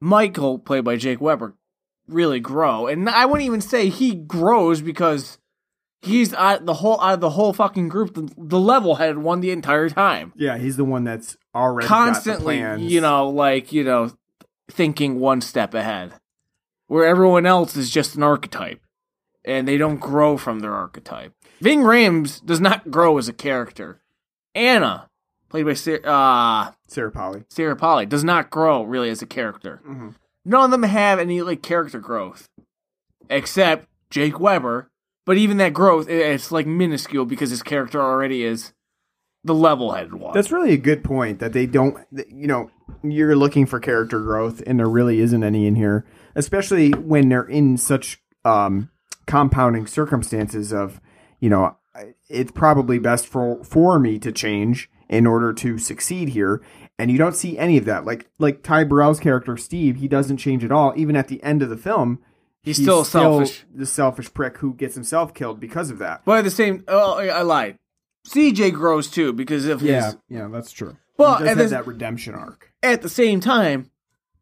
Michael, 0.00 0.58
played 0.58 0.84
by 0.84 0.96
Jake 0.96 1.20
Weber, 1.20 1.54
really 2.08 2.40
grow. 2.40 2.86
And 2.86 3.08
I 3.08 3.26
wouldn't 3.26 3.46
even 3.46 3.60
say 3.60 3.88
he 3.88 4.14
grows 4.14 4.80
because 4.80 5.38
he's 6.02 6.32
out 6.34 6.64
the 6.66 6.74
whole 6.74 7.00
out 7.00 7.14
of 7.14 7.20
the 7.20 7.30
whole 7.30 7.52
fucking 7.52 7.88
group. 7.88 8.14
The, 8.14 8.28
the 8.36 8.58
level 8.60 8.96
headed 8.96 9.18
one 9.18 9.40
the 9.40 9.50
entire 9.50 9.88
time, 9.88 10.32
yeah, 10.36 10.58
he's 10.58 10.76
the 10.76 10.84
one 10.84 11.04
that's 11.04 11.36
already 11.54 11.86
constantly. 11.88 12.58
You 12.78 13.00
know, 13.00 13.28
like 13.28 13.72
you 13.72 13.84
know, 13.84 14.12
thinking 14.70 15.18
one 15.20 15.40
step 15.40 15.74
ahead, 15.74 16.14
where 16.86 17.04
everyone 17.04 17.46
else 17.46 17.76
is 17.76 17.90
just 17.90 18.14
an 18.16 18.22
archetype, 18.22 18.80
and 19.44 19.66
they 19.68 19.76
don't 19.76 19.98
grow 20.00 20.36
from 20.36 20.60
their 20.60 20.74
archetype. 20.74 21.32
Ving 21.60 21.80
Rhames 21.80 22.44
does 22.44 22.60
not 22.60 22.90
grow 22.90 23.18
as 23.18 23.28
a 23.28 23.32
character. 23.34 24.00
Anna, 24.54 25.08
played 25.48 25.66
by 25.66 25.74
Sarah, 25.74 26.00
uh, 26.02 26.72
Sarah 26.88 27.12
Polley. 27.12 27.44
Sarah 27.50 27.76
Polley 27.76 28.06
does 28.06 28.24
not 28.24 28.50
grow 28.50 28.82
really 28.82 29.10
as 29.10 29.22
a 29.22 29.26
character. 29.26 29.80
Mhm. 29.86 30.14
None 30.44 30.64
of 30.64 30.70
them 30.70 30.82
have 30.84 31.18
any 31.18 31.42
like 31.42 31.62
character 31.62 31.98
growth, 32.00 32.48
except 33.28 33.86
Jake 34.10 34.40
Weber. 34.40 34.89
But 35.30 35.38
even 35.38 35.58
that 35.58 35.72
growth, 35.72 36.08
it's 36.08 36.50
like 36.50 36.66
minuscule 36.66 37.24
because 37.24 37.50
his 37.50 37.62
character 37.62 38.02
already 38.02 38.42
is 38.42 38.72
the 39.44 39.54
level-headed 39.54 40.14
one. 40.14 40.34
That's 40.34 40.50
really 40.50 40.72
a 40.72 40.76
good 40.76 41.04
point 41.04 41.38
that 41.38 41.52
they 41.52 41.66
don't, 41.66 41.96
you 42.10 42.48
know, 42.48 42.68
you're 43.04 43.36
looking 43.36 43.64
for 43.64 43.78
character 43.78 44.18
growth 44.18 44.60
and 44.66 44.80
there 44.80 44.88
really 44.88 45.20
isn't 45.20 45.44
any 45.44 45.68
in 45.68 45.76
here, 45.76 46.04
especially 46.34 46.90
when 46.90 47.28
they're 47.28 47.44
in 47.44 47.76
such 47.76 48.20
um, 48.44 48.90
compounding 49.28 49.86
circumstances 49.86 50.72
of, 50.72 51.00
you 51.38 51.48
know, 51.48 51.76
it's 52.28 52.50
probably 52.50 52.98
best 52.98 53.28
for 53.28 53.62
for 53.62 54.00
me 54.00 54.18
to 54.18 54.32
change 54.32 54.90
in 55.08 55.28
order 55.28 55.52
to 55.52 55.78
succeed 55.78 56.30
here. 56.30 56.60
And 56.98 57.08
you 57.08 57.18
don't 57.18 57.36
see 57.36 57.56
any 57.56 57.78
of 57.78 57.84
that. 57.84 58.04
Like 58.04 58.28
like 58.40 58.64
Ty 58.64 58.82
Burrell's 58.82 59.20
character 59.20 59.56
Steve, 59.56 59.98
he 59.98 60.08
doesn't 60.08 60.38
change 60.38 60.64
at 60.64 60.72
all. 60.72 60.92
Even 60.96 61.14
at 61.14 61.28
the 61.28 61.40
end 61.44 61.62
of 61.62 61.68
the 61.68 61.76
film, 61.76 62.18
He's 62.62 62.76
still 62.76 63.04
selfish. 63.04 63.64
the 63.74 63.86
selfish 63.86 64.32
prick 64.34 64.58
who 64.58 64.74
gets 64.74 64.94
himself 64.94 65.32
killed 65.34 65.60
because 65.60 65.90
of 65.90 65.98
that. 65.98 66.22
but 66.24 66.38
at 66.38 66.44
the 66.44 66.50
same, 66.50 66.84
oh, 66.88 67.18
I 67.18 67.26
I 67.28 67.42
lied. 67.42 67.76
CJ 68.28 68.72
grows 68.74 69.08
too 69.10 69.32
because 69.32 69.66
of 69.66 69.80
his. 69.80 70.16
yeah, 70.28 70.48
that's 70.50 70.70
true. 70.72 70.96
Well, 71.16 71.36
he 71.36 71.38
does 71.38 71.40
and 71.40 71.48
have 71.48 71.58
this- 71.58 71.70
that 71.70 71.86
redemption 71.86 72.34
arc. 72.34 72.72
At 72.82 73.02
the 73.02 73.08
same 73.08 73.40
time, 73.40 73.90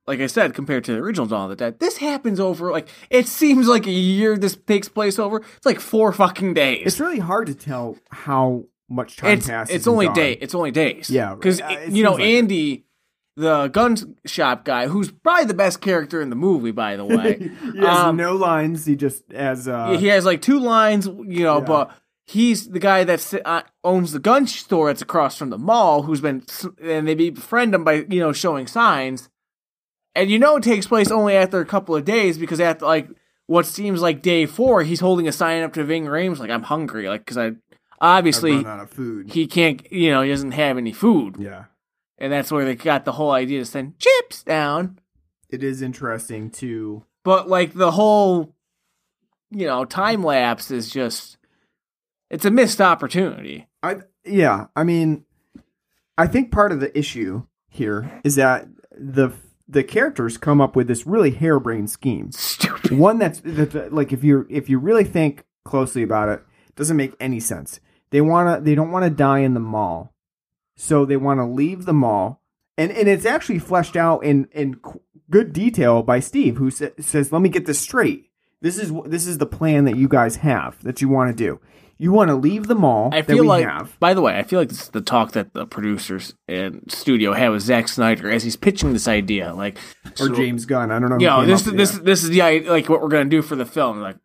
like 0.07 0.21
I 0.21 0.27
said, 0.27 0.55
compared 0.55 0.85
to 0.85 0.93
the 0.93 0.99
original 0.99 1.27
Dawn 1.27 1.45
of 1.45 1.51
the 1.51 1.57
Dead, 1.57 1.79
this 1.81 1.99
happens 1.99 2.41
over 2.41 2.71
like 2.73 2.89
it 3.11 3.27
seems 3.29 3.69
like 3.69 3.87
a 3.87 3.91
year. 3.93 4.37
This 4.37 4.57
takes 4.57 4.89
place 4.89 5.19
over. 5.19 5.39
It's 5.57 5.67
like 5.67 5.81
four 5.81 6.13
fucking 6.13 6.55
days. 6.55 6.83
It's 6.87 6.99
really 7.01 7.19
hard 7.21 7.47
to 7.49 7.55
tell 7.55 7.97
how 8.11 8.65
much 8.89 9.17
time 9.17 9.39
it's 9.39 9.47
passes. 9.47 9.77
it's 9.77 9.87
only 9.87 10.09
day 10.09 10.33
it's 10.33 10.55
only 10.55 10.71
days 10.71 11.11
Yeah, 11.11 11.35
because 11.35 11.61
uh, 11.61 11.87
you 11.91 12.03
know 12.03 12.13
like 12.15 12.23
andy 12.23 12.87
the 13.39 13.69
gun 13.69 13.97
shop 14.27 14.65
guy 14.65 14.89
who's 14.89 15.11
probably 15.11 15.45
the 15.47 15.55
best 15.55 15.81
character 15.81 16.21
in 16.21 16.29
the 16.31 16.37
movie 16.37 16.73
by 16.73 16.97
the 16.97 17.05
way 17.05 17.39
He 17.73 17.79
has 17.79 17.99
Um, 17.99 18.17
no 18.17 18.35
lines. 18.35 18.85
He 18.85 18.97
just 18.97 19.23
has. 19.33 19.69
Uh, 19.69 19.97
he 19.99 20.09
has 20.09 20.25
like 20.25 20.43
two 20.43 20.59
lines 20.59 21.07
you 21.07 21.45
know 21.45 21.59
Yeah. 21.59 21.65
but 21.65 21.91
he's 22.27 22.69
the 22.69 22.79
guy 22.81 23.05
that 23.05 23.35
uh, 23.45 23.63
owns 23.85 24.13
the 24.13 24.19
gun 24.19 24.47
store 24.47 24.89
that's 24.89 25.03
across 25.03 25.37
from 25.39 25.51
the 25.51 25.59
mall 25.59 26.03
who's 26.03 26.21
been 26.21 26.43
and 26.83 27.07
they 27.09 27.15
befriend 27.15 27.75
him 27.75 27.85
by 27.85 28.05
you 28.11 28.21
know 28.21 28.33
showing 28.33 28.67
signs 28.67 29.29
and 30.15 30.29
you 30.31 30.39
know 30.39 30.57
it 30.57 30.63
takes 30.65 30.87
place 30.87 31.11
only 31.11 31.35
after 31.37 31.61
a 31.61 31.65
couple 31.67 31.95
of 31.97 32.05
days 32.05 32.37
because 32.39 32.61
after 32.61 32.85
like 32.87 33.09
what 33.47 33.65
seems 33.67 34.03
like 34.03 34.21
day 34.21 34.45
four 34.47 34.83
he's 34.83 35.01
holding 35.01 35.27
a 35.29 35.33
sign 35.33 35.63
up 35.63 35.73
to 35.73 35.85
Ving 35.85 36.05
Rhames 36.07 36.39
like 36.39 36.51
I'm 36.51 36.65
hungry 36.65 37.09
like 37.09 37.21
because 37.25 37.39
I 37.39 37.53
obviously 38.01 38.53
run 38.57 38.67
out 38.67 38.81
of 38.81 38.91
food. 38.91 39.33
he 39.33 39.47
can't 39.47 39.81
you 39.93 40.11
know 40.11 40.23
he 40.23 40.31
doesn't 40.31 40.53
have 40.53 40.77
any 40.77 40.93
food 40.93 41.37
yeah, 41.39 41.65
and 42.19 42.33
that's 42.33 42.51
where 42.53 42.65
they 42.65 42.75
got 42.75 43.05
the 43.05 43.13
whole 43.13 43.31
idea 43.31 43.61
to 43.61 43.65
send 43.65 43.99
chips 43.99 44.43
down. 44.43 44.99
it 45.49 45.63
is 45.63 45.83
interesting 45.83 46.51
to. 46.51 47.05
But 47.25 47.49
like 47.49 47.75
the 47.75 47.93
whole, 47.93 48.55
you 49.51 49.67
know, 49.67 49.85
time 49.85 50.23
lapse 50.23 50.71
is 50.71 50.91
just, 50.91 51.39
it's 52.31 52.45
a 52.45 52.51
missed 52.51 52.81
opportunity. 52.81 53.69
I 53.83 53.99
yeah. 54.25 54.67
I 54.77 54.85
mean, 54.85 55.25
I 56.17 56.27
think 56.27 56.51
part 56.51 56.73
of 56.73 56.81
the 56.81 56.97
issue 56.99 57.45
here 57.69 58.21
is 58.25 58.35
that 58.37 58.67
the 58.91 59.33
the 59.69 59.85
characters 59.85 60.39
come 60.39 60.61
up 60.61 60.75
with 60.75 60.89
this 60.89 61.07
really 61.07 61.31
harebrained 61.31 61.91
scheme. 61.91 62.33
Stupid. 62.33 62.99
One 62.99 63.19
that's, 63.19 63.41
that's 63.45 63.93
like 63.93 64.13
if 64.13 64.25
you 64.25 64.47
if 64.51 64.69
you 64.69 64.79
really 64.79 65.05
think 65.05 65.45
closely 65.65 66.03
about 66.03 66.29
it, 66.29 66.43
doesn't 66.77 66.97
make 66.97 67.15
any 67.21 67.41
sense. 67.41 67.81
They 68.11 68.21
wanna 68.21 68.61
they 68.61 68.75
don't 68.75 68.91
want 68.91 69.05
to 69.05 69.11
die 69.11 69.41
in 69.41 69.55
the 69.55 69.61
mall, 69.61 70.15
so 70.81 71.05
they 71.05 71.17
want 71.17 71.41
to 71.41 71.45
leave 71.45 71.85
the 71.85 71.93
mall, 71.93 72.41
and 72.79 72.93
and 72.93 73.09
it's 73.09 73.27
actually 73.27 73.59
fleshed 73.59 73.97
out 73.97 74.25
in 74.25 74.49
in 74.53 74.81
good 75.29 75.53
detail 75.53 76.03
by 76.03 76.21
Steve, 76.21 76.57
who 76.57 76.71
sa- 76.71 76.87
says, 77.01 77.33
"Let 77.33 77.43
me 77.43 77.49
get 77.49 77.67
this 77.67 77.81
straight. 77.81 78.31
This 78.63 78.79
is 78.79 78.93
this 79.05 79.27
is 79.27 79.39
the 79.39 79.47
plan 79.47 79.85
that 79.87 79.97
you 79.97 80.09
guys 80.09 80.37
have 80.37 80.83
that 80.85 81.03
you 81.03 81.09
want 81.09 81.37
to 81.37 81.45
do. 81.45 81.61
You 82.01 82.13
want 82.13 82.29
to 82.29 82.37
leave 82.37 82.69
the 82.69 82.77
mall 82.77 83.11
I 83.13 83.23
feel 83.23 83.45
like, 83.45 83.67
have." 83.67 83.99
by 83.99 84.15
the 84.15 84.23
way, 84.23 84.39
I 84.39 84.45
feel 84.45 84.61
like 84.61 84.69
this 84.69 84.83
is 84.83 84.89
the 84.91 85.01
talk 85.01 85.33
that 85.33 85.53
the 85.53 85.67
producers 85.67 86.35
and 86.47 86.85
studio 86.87 87.33
had 87.33 87.49
with 87.49 87.63
Zack 87.63 87.89
Snyder 87.89 88.31
as 88.31 88.45
he's 88.45 88.55
pitching 88.57 88.93
this 88.93 89.09
idea. 89.09 89.53
Like, 89.53 89.79
Or 90.07 90.29
so, 90.29 90.29
James 90.29 90.65
Gunn, 90.65 90.93
I 90.93 91.01
don't 91.01 91.09
know. 91.11 91.17
who 91.17 91.23
you 91.23 91.29
know, 91.29 91.41
came 91.41 91.49
this 91.49 91.67
is 91.67 91.73
this 91.73 91.95
yeah. 91.95 92.01
this 92.05 92.23
is 92.23 92.31
the 92.31 92.61
like 92.71 92.89
what 92.89 93.03
we're 93.03 93.09
gonna 93.09 93.25
do 93.25 93.43
for 93.43 93.57
the 93.57 93.67
film. 93.67 94.01
Like, 94.01 94.17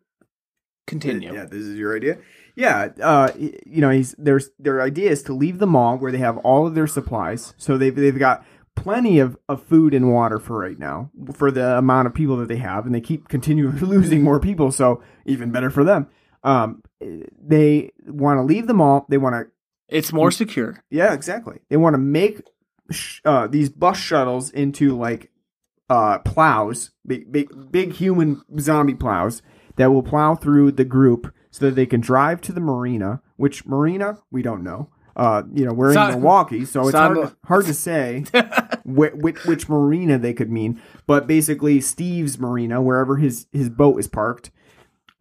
continue. 0.85 1.33
Yeah, 1.33 1.45
this 1.45 1.63
is 1.63 1.79
your 1.79 1.95
idea. 1.95 2.19
Yeah, 2.55 2.89
uh, 3.01 3.31
you 3.37 3.81
know, 3.81 3.89
he's 3.89 4.13
there's 4.17 4.49
their 4.59 4.81
idea 4.81 5.09
is 5.09 5.23
to 5.23 5.33
leave 5.33 5.59
the 5.59 5.67
mall 5.67 5.97
where 5.97 6.11
they 6.11 6.19
have 6.19 6.37
all 6.39 6.67
of 6.67 6.75
their 6.75 6.87
supplies. 6.87 7.53
So 7.57 7.77
they've 7.77 7.95
they've 7.95 8.17
got 8.19 8.45
plenty 8.75 9.19
of, 9.19 9.37
of 9.49 9.63
food 9.63 9.93
and 9.93 10.11
water 10.11 10.39
for 10.39 10.57
right 10.59 10.77
now 10.77 11.09
for 11.33 11.51
the 11.51 11.77
amount 11.77 12.07
of 12.07 12.13
people 12.13 12.37
that 12.37 12.47
they 12.47 12.57
have, 12.57 12.85
and 12.85 12.93
they 12.93 13.01
keep 13.01 13.27
continuing 13.27 13.77
losing 13.79 14.21
more 14.21 14.39
people. 14.39 14.71
So 14.71 15.01
even 15.25 15.51
better 15.51 15.69
for 15.69 15.83
them. 15.83 16.07
Um, 16.43 16.83
they 16.99 17.91
want 18.05 18.37
to 18.37 18.43
leave 18.43 18.67
the 18.67 18.73
mall. 18.73 19.05
They 19.09 19.17
want 19.17 19.33
to 19.35 19.51
It's 19.95 20.11
more 20.13 20.29
secure. 20.31 20.83
yeah, 20.89 21.13
exactly. 21.13 21.59
They 21.69 21.77
want 21.77 21.93
to 21.93 21.99
make 21.99 22.41
sh- 22.91 23.21
uh, 23.25 23.47
these 23.47 23.69
bus 23.69 23.97
shuttles 23.97 24.49
into 24.51 24.97
like 24.97 25.31
uh, 25.89 26.19
plows, 26.19 26.91
big, 27.05 27.31
big, 27.31 27.49
big 27.71 27.93
human 27.93 28.41
zombie 28.59 28.93
plows 28.95 29.41
that 29.77 29.91
will 29.91 30.03
plow 30.03 30.35
through 30.35 30.71
the 30.73 30.85
group 30.85 31.33
so 31.53 31.65
that 31.65 31.75
they 31.75 31.85
can 31.85 32.01
drive 32.01 32.41
to 32.41 32.51
the 32.51 32.59
marina. 32.59 33.21
Which 33.37 33.65
marina 33.65 34.17
we 34.31 34.41
don't 34.41 34.63
know. 34.63 34.89
Uh, 35.15 35.43
you 35.53 35.63
know, 35.63 35.73
we're 35.73 35.93
Sound- 35.93 36.15
in 36.15 36.19
Milwaukee, 36.19 36.65
so 36.65 36.87
it's 36.87 36.97
hard, 36.97 37.35
hard 37.45 37.65
to 37.67 37.73
say. 37.75 38.25
which, 38.83 39.13
which, 39.13 39.45
which 39.45 39.69
marina 39.69 40.17
they 40.17 40.33
could 40.33 40.51
mean, 40.51 40.81
but 41.05 41.27
basically 41.27 41.79
Steve's 41.79 42.39
marina, 42.39 42.81
wherever 42.81 43.17
his 43.17 43.45
his 43.53 43.69
boat 43.69 43.99
is 43.99 44.07
parked. 44.07 44.49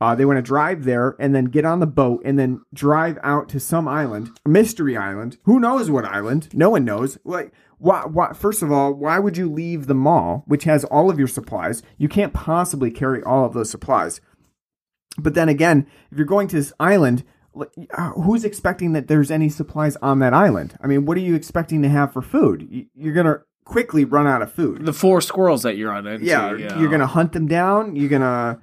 Uh, 0.01 0.17
they 0.17 0.25
want 0.25 0.37
to 0.39 0.43
drive 0.43 0.83
there 0.83 1.15
and 1.21 1.33
then 1.33 1.45
get 1.45 1.65
on 1.65 1.79
the 1.79 1.87
boat 1.87 2.21
and 2.25 2.37
then 2.37 2.61
drive 2.75 3.19
out 3.23 3.49
to 3.51 3.61
some 3.61 3.87
island, 3.87 4.31
a 4.45 4.49
mystery 4.49 4.97
island. 4.97 5.37
Who 5.45 5.61
knows 5.61 5.91
what 5.93 6.05
island? 6.05 6.49
No 6.53 6.71
one 6.71 6.85
knows. 6.85 7.19
Like, 7.25 7.53
why, 7.79 8.07
why? 8.07 8.33
First 8.33 8.63
of 8.63 8.73
all, 8.73 8.95
why 8.95 9.21
would 9.21 9.37
you 9.37 9.49
leave 9.53 9.87
the 9.87 9.95
mall, 9.95 10.43
which 10.47 10.65
has 10.65 10.85
all 10.87 11.09
of 11.11 11.19
your 11.19 11.29
supplies? 11.29 11.83
You 11.99 12.09
can't 12.09 12.33
possibly 12.33 12.91
carry 12.91 13.23
all 13.23 13.45
of 13.45 13.53
those 13.53 13.71
supplies. 13.71 14.21
But 15.19 15.35
then 15.35 15.49
again, 15.49 15.87
if 16.11 16.17
you're 16.19 16.27
going 16.27 16.49
to 16.49 16.57
this 16.57 16.73
island, 16.81 17.25
uh, 17.95 18.11
who's 18.13 18.45
expecting 18.45 18.93
that 18.95 19.09
there's 19.09 19.31
any 19.31 19.49
supplies 19.49 19.97
on 19.97 20.21
that 20.21 20.33
island? 20.33 20.75
I 20.81 20.87
mean, 20.87 21.05
what 21.05 21.17
are 21.17 21.21
you 21.21 21.35
expecting 21.35 21.83
to 21.83 21.89
have 21.89 22.13
for 22.13 22.23
food? 22.23 22.67
You- 22.71 22.87
You're 22.95 23.15
gonna 23.15 23.41
quickly 23.65 24.05
run 24.05 24.27
out 24.27 24.43
of 24.43 24.51
food. 24.53 24.85
The 24.87 24.93
four 24.93 25.21
squirrels 25.21 25.63
that 25.63 25.77
you're 25.77 25.93
on 25.93 26.07
it. 26.07 26.23
Yeah, 26.23 26.49
you're 26.81 26.91
gonna 26.91 27.07
hunt 27.07 27.33
them 27.33 27.47
down. 27.47 27.95
You're 27.95 28.09
gonna 28.09 28.59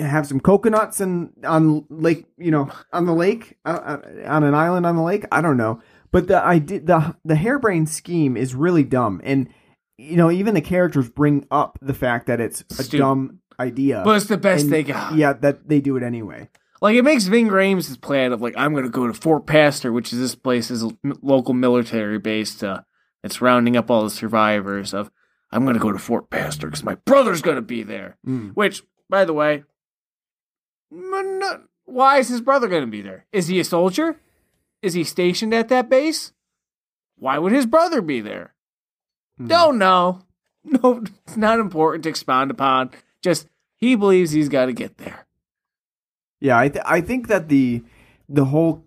have 0.00 0.26
some 0.26 0.40
coconuts 0.40 1.00
and 1.00 1.32
on 1.44 1.84
lake, 1.88 2.26
you 2.38 2.50
know, 2.50 2.68
on 2.92 3.06
the 3.06 3.14
lake, 3.14 3.56
uh, 3.64 3.68
uh, 3.84 3.98
on 4.26 4.42
an 4.44 4.54
island 4.54 4.84
on 4.86 4.96
the 4.96 5.02
lake. 5.02 5.24
I 5.32 5.40
don't 5.40 5.56
know, 5.56 5.80
but 6.12 6.26
the 6.28 6.42
idea, 6.42 6.80
the 6.80 7.16
the 7.24 7.36
harebrained 7.36 7.88
scheme 7.88 8.36
is 8.36 8.54
really 8.54 8.84
dumb, 8.84 9.20
and 9.24 9.48
you 9.98 10.16
know, 10.16 10.30
even 10.30 10.54
the 10.54 10.60
characters 10.60 11.08
bring 11.10 11.46
up 11.50 11.78
the 11.82 11.92
fact 11.94 12.26
that 12.26 12.40
it's 12.40 12.62
a 12.78 12.82
Stu- 12.84 12.98
dumb 12.98 13.39
idea. 13.60 14.02
But 14.04 14.16
it's 14.16 14.26
the 14.26 14.36
best 14.36 14.64
And, 14.64 14.72
they 14.72 14.82
got. 14.82 15.14
Yeah, 15.14 15.34
that 15.34 15.68
they 15.68 15.80
do 15.80 15.96
it 15.96 16.02
anyway. 16.02 16.48
Like 16.80 16.96
it 16.96 17.02
makes 17.02 17.26
Ving 17.26 17.48
Rhames' 17.48 18.00
plan 18.00 18.32
of 18.32 18.40
like 18.40 18.54
I'm 18.56 18.72
going 18.72 18.84
to 18.84 18.90
go 18.90 19.06
to 19.06 19.12
Fort 19.12 19.46
Pastor, 19.46 19.92
which 19.92 20.12
is 20.12 20.18
this 20.18 20.34
place's 20.34 20.82
a 20.82 20.90
local 21.22 21.54
military 21.54 22.18
base 22.18 22.54
to 22.56 22.84
it's 23.22 23.40
rounding 23.40 23.76
up 23.76 23.90
all 23.90 24.02
the 24.02 24.10
survivors 24.10 24.94
of 24.94 25.10
I'm 25.52 25.64
going 25.64 25.74
to 25.74 25.80
go 25.80 25.92
to 25.92 25.98
Fort 25.98 26.30
Pastor 26.30 26.68
because 26.68 26.84
my 26.84 26.94
brother's 26.94 27.42
going 27.42 27.56
to 27.56 27.62
be 27.62 27.82
there. 27.82 28.16
Mm. 28.26 28.52
Which, 28.54 28.82
by 29.08 29.24
the 29.24 29.32
way, 29.32 29.64
why 31.84 32.18
is 32.18 32.28
his 32.28 32.40
brother 32.40 32.68
going 32.68 32.84
to 32.84 32.90
be 32.90 33.02
there? 33.02 33.26
Is 33.32 33.48
he 33.48 33.60
a 33.60 33.64
soldier? 33.64 34.20
Is 34.80 34.94
he 34.94 35.04
stationed 35.04 35.52
at 35.52 35.68
that 35.68 35.90
base? 35.90 36.32
Why 37.16 37.36
would 37.38 37.52
his 37.52 37.66
brother 37.66 38.00
be 38.00 38.20
there? 38.20 38.54
Don't 39.44 39.78
know. 39.78 40.22
No, 40.62 41.02
it's 41.26 41.38
not 41.38 41.58
important 41.58 42.02
to 42.02 42.10
expound 42.10 42.50
upon. 42.50 42.90
Just 43.22 43.48
he 43.80 43.94
believes 43.96 44.30
he's 44.30 44.48
got 44.48 44.66
to 44.66 44.72
get 44.72 44.98
there. 44.98 45.26
Yeah, 46.40 46.58
I 46.58 46.68
th- 46.68 46.84
I 46.86 47.00
think 47.00 47.28
that 47.28 47.48
the 47.48 47.82
the 48.28 48.46
whole 48.46 48.86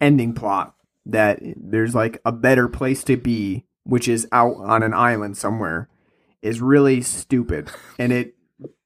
ending 0.00 0.34
plot 0.34 0.74
that 1.06 1.40
there's 1.56 1.94
like 1.94 2.20
a 2.24 2.32
better 2.32 2.68
place 2.68 3.04
to 3.04 3.16
be, 3.16 3.64
which 3.84 4.08
is 4.08 4.26
out 4.32 4.56
on 4.56 4.82
an 4.82 4.94
island 4.94 5.36
somewhere, 5.36 5.88
is 6.42 6.60
really 6.60 7.00
stupid, 7.00 7.70
and 7.98 8.12
it 8.12 8.34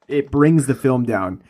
it 0.09 0.31
brings 0.31 0.67
the 0.67 0.75
film 0.75 1.05
down. 1.05 1.43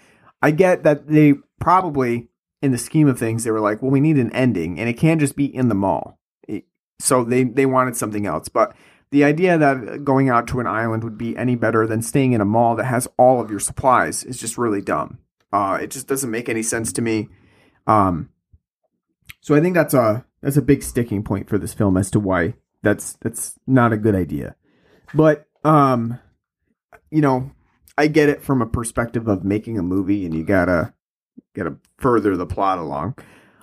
I 0.43 0.51
get 0.51 0.83
that 0.83 1.09
they 1.09 1.35
probably, 1.61 2.29
in 2.63 2.73
the 2.73 2.79
scheme 2.79 3.09
of 3.09 3.19
things, 3.19 3.45
they 3.45 3.51
were 3.51 3.61
like, 3.61 3.83
well, 3.83 3.91
we 3.91 4.01
need 4.01 4.17
an 4.17 4.33
ending, 4.33 4.79
and 4.79 4.89
it 4.89 4.95
can't 4.95 5.21
just 5.21 5.37
be 5.37 5.47
in 5.47 5.69
the 5.69 5.75
mall. 5.75 6.19
So 6.99 7.25
they 7.25 7.45
they 7.45 7.67
wanted 7.67 7.97
something 7.97 8.27
else, 8.27 8.49
but. 8.49 8.75
The 9.17 9.25
idea 9.25 9.57
that 9.57 10.05
going 10.05 10.29
out 10.29 10.47
to 10.49 10.61
an 10.61 10.67
island 10.67 11.03
would 11.03 11.17
be 11.17 11.35
any 11.39 11.55
better 11.55 11.87
than 11.87 12.03
staying 12.03 12.35
in 12.35 12.43
a 12.43 12.45
mall 12.45 12.77
that 12.77 12.85
has 12.85 13.09
all 13.17 13.41
of 13.41 13.51
your 13.51 13.61
supplies 13.61 14.23
is 14.25 14.39
just 14.39 14.59
really 14.59 14.83
dumb. 14.83 15.21
Uh, 15.51 15.79
it 15.81 15.91
just 15.91 16.07
doesn't 16.07 16.31
make 16.31 16.51
any 16.51 16.63
sense 16.63 16.93
to 16.93 17.01
me. 17.01 17.31
Um, 17.87 18.29
so 19.41 19.55
I 19.55 19.63
think 19.63 19.75
that's 19.75 19.95
a 19.95 20.27
that's 20.43 20.59
a 20.59 20.61
big 20.61 20.83
sticking 20.83 21.23
point 21.23 21.49
for 21.49 21.57
this 21.57 21.73
film 21.73 21.97
as 21.97 22.11
to 22.11 22.21
why 22.21 22.57
that's 22.83 23.15
that's 23.23 23.59
not 23.67 23.91
a 23.91 23.97
good 23.97 24.15
idea. 24.15 24.55
But 25.15 25.47
um, 25.65 26.19
you 27.11 27.23
know, 27.23 27.53
I 27.97 28.09
get 28.09 28.29
it 28.29 28.43
from 28.43 28.61
a 28.61 28.67
perspective 28.67 29.29
of 29.29 29.45
making 29.45 29.79
a 29.79 29.83
movie, 29.83 30.27
and 30.27 30.35
you 30.35 30.45
gotta 30.45 30.93
gotta 31.55 31.77
further 31.97 32.37
the 32.37 32.45
plot 32.45 32.77
along. 32.77 33.15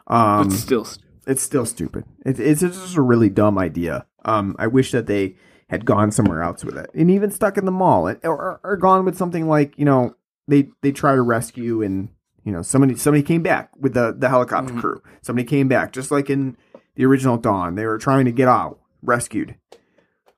Um, 0.07 0.47
But 0.47 0.53
still, 0.53 0.83
stu- 0.83 1.05
it's 1.27 1.43
still 1.43 1.67
stupid. 1.67 2.05
It, 2.25 2.39
it's 2.39 2.61
just 2.61 2.97
a 2.97 3.03
really 3.03 3.29
dumb 3.29 3.59
idea. 3.59 4.07
Um, 4.25 4.55
I 4.59 4.67
wish 4.67 4.91
that 4.91 5.07
they 5.07 5.35
had 5.69 5.85
gone 5.85 6.11
somewhere 6.11 6.43
else 6.43 6.63
with 6.63 6.77
it, 6.77 6.89
and 6.93 7.09
even 7.09 7.31
stuck 7.31 7.57
in 7.57 7.65
the 7.65 7.71
mall, 7.71 8.07
or, 8.07 8.19
or, 8.23 8.59
or 8.63 8.77
gone 8.77 9.05
with 9.05 9.17
something 9.17 9.47
like 9.47 9.77
you 9.77 9.85
know 9.85 10.15
they 10.47 10.69
they 10.81 10.91
try 10.91 11.15
to 11.15 11.21
rescue 11.21 11.81
and 11.81 12.09
you 12.43 12.51
know 12.51 12.61
somebody 12.61 12.95
somebody 12.95 13.23
came 13.23 13.43
back 13.43 13.69
with 13.79 13.93
the 13.93 14.15
the 14.17 14.29
helicopter 14.29 14.73
crew. 14.73 15.01
Somebody 15.21 15.47
came 15.47 15.67
back, 15.67 15.93
just 15.93 16.11
like 16.11 16.29
in 16.29 16.57
the 16.95 17.05
original 17.05 17.37
Dawn. 17.37 17.75
They 17.75 17.85
were 17.85 17.97
trying 17.97 18.25
to 18.25 18.31
get 18.31 18.47
out, 18.47 18.79
rescued. 19.01 19.55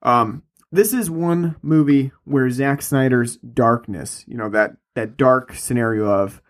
Um, 0.04 0.44
this 0.72 0.94
is 0.94 1.10
one 1.10 1.56
movie 1.62 2.12
where 2.24 2.50
Zack 2.50 2.82
Snyder's 2.82 3.38
darkness, 3.38 4.24
you 4.28 4.38
know 4.38 4.50
that 4.50 4.78
that 4.94 5.18
dark 5.18 5.54
scenario 5.56 6.06
of, 6.06 6.42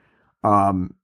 um, 0.43 0.95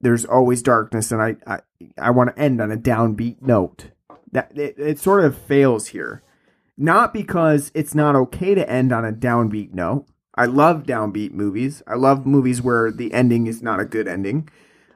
there's 0.00 0.24
always 0.24 0.62
darkness, 0.62 1.10
and 1.10 1.22
I 1.22 1.36
I, 1.46 1.60
I 1.96 2.10
want 2.10 2.34
to 2.34 2.42
end 2.42 2.60
on 2.60 2.70
a 2.70 2.76
downbeat 2.76 3.40
note. 3.40 3.90
That 4.32 4.56
it, 4.56 4.78
it 4.78 4.98
sort 4.98 5.24
of 5.24 5.36
fails 5.36 5.88
here, 5.88 6.22
not 6.76 7.12
because 7.12 7.70
it's 7.74 7.94
not 7.94 8.16
okay 8.16 8.54
to 8.54 8.68
end 8.68 8.92
on 8.92 9.04
a 9.04 9.12
downbeat 9.12 9.72
note. 9.72 10.06
I 10.34 10.46
love 10.46 10.84
downbeat 10.84 11.32
movies. 11.32 11.82
I 11.86 11.94
love 11.94 12.26
movies 12.26 12.62
where 12.62 12.92
the 12.92 13.12
ending 13.12 13.46
is 13.46 13.62
not 13.62 13.80
a 13.80 13.84
good 13.84 14.06
ending, 14.06 14.48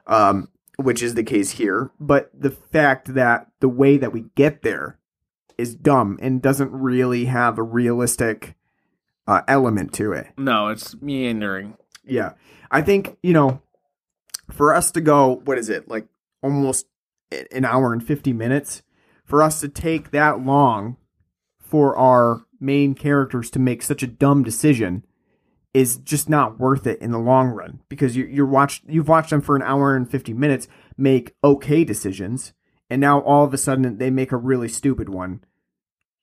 um, 0.07 0.49
which 0.77 1.03
is 1.03 1.15
the 1.15 1.23
case 1.23 1.51
here. 1.51 1.91
But 1.99 2.31
the 2.33 2.51
fact 2.51 3.13
that 3.13 3.47
the 3.59 3.67
way 3.67 3.97
that 3.97 4.13
we 4.13 4.25
get 4.35 4.61
there 4.61 4.99
is 5.57 5.75
dumb 5.75 6.17
and 6.21 6.41
doesn't 6.41 6.71
really 6.71 7.25
have 7.25 7.57
a 7.57 7.63
realistic 7.63 8.55
uh, 9.27 9.41
element 9.47 9.93
to 9.93 10.11
it. 10.11 10.27
no, 10.37 10.67
it's 10.69 10.95
meandering. 11.01 11.77
Yeah. 12.05 12.33
I 12.71 12.81
think, 12.81 13.17
you 13.23 13.33
know, 13.33 13.61
for 14.51 14.73
us 14.73 14.91
to 14.91 15.01
go, 15.01 15.41
what 15.45 15.57
is 15.57 15.69
it, 15.69 15.87
like 15.87 16.07
almost 16.41 16.87
an 17.51 17.65
hour 17.65 17.93
and 17.93 18.05
50 18.05 18.33
minutes, 18.33 18.82
for 19.23 19.41
us 19.41 19.59
to 19.61 19.69
take 19.69 20.11
that 20.11 20.45
long 20.45 20.97
for 21.59 21.97
our 21.97 22.45
main 22.59 22.93
characters 22.93 23.49
to 23.51 23.59
make 23.59 23.81
such 23.81 24.03
a 24.03 24.07
dumb 24.07 24.43
decision 24.43 25.05
is 25.73 25.97
just 25.97 26.29
not 26.29 26.59
worth 26.59 26.85
it 26.85 27.01
in 27.01 27.11
the 27.11 27.17
long 27.19 27.47
run 27.49 27.79
because 27.89 28.15
you, 28.15 28.25
you're 28.25 28.45
watched 28.45 28.83
you've 28.87 29.07
watched 29.07 29.31
them 29.31 29.41
for 29.41 29.55
an 29.55 29.61
hour 29.63 29.95
and 29.95 30.09
50 30.09 30.33
minutes 30.33 30.67
make 30.97 31.33
okay 31.43 31.83
decisions 31.83 32.53
and 32.89 33.01
now 33.01 33.19
all 33.21 33.43
of 33.43 33.53
a 33.53 33.57
sudden 33.57 33.97
they 33.97 34.09
make 34.11 34.31
a 34.31 34.37
really 34.37 34.69
stupid 34.69 35.09
one 35.09 35.43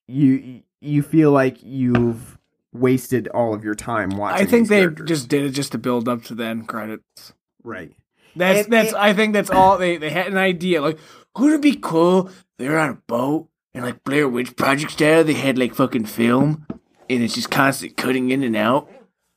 you 0.07 0.63
you 0.81 1.03
feel 1.03 1.31
like 1.33 1.59
you've 1.63 2.39
wasted 2.73 3.29
all 3.29 3.53
of 3.53 3.65
your 3.65 3.75
time 3.75 4.11
watching 4.11 4.47
I 4.47 4.49
think 4.51 4.63
these 4.65 4.69
they 4.69 4.81
characters. 4.83 5.09
just 5.09 5.29
did 5.29 5.45
it 5.45 5.51
just 5.51 5.73
to 5.73 5.79
build 5.79 6.09
up 6.09 6.23
to 6.25 6.35
the 6.35 6.45
end 6.45 6.69
credits. 6.69 7.33
right 7.65 7.93
That's 8.37 8.65
And- 8.65 8.73
that's. 8.73 8.89
and- 8.91 8.99
I 8.99 9.13
think 9.13 9.33
that's 9.35 9.51
all 9.51 9.77
they 9.79 9.97
they 9.97 10.11
had 10.11 10.29
an 10.29 10.39
idea. 10.39 10.81
Like, 10.81 10.99
would 11.37 11.53
it 11.53 11.61
be 11.63 11.77
cool? 11.77 12.31
They're 12.61 12.79
on 12.79 12.91
a 12.91 12.95
boat 13.07 13.49
and 13.75 13.85
like 13.85 14.05
Blair 14.05 14.29
Witch 14.29 14.55
Project 14.55 14.93
style. 14.93 15.25
They 15.25 15.33
had 15.33 15.57
like 15.59 15.75
fucking 15.75 16.05
film, 16.05 16.67
and 17.09 17.23
it's 17.23 17.35
just 17.35 17.51
constant 17.51 17.97
cutting 17.97 18.31
in 18.31 18.43
and 18.43 18.55
out 18.55 18.91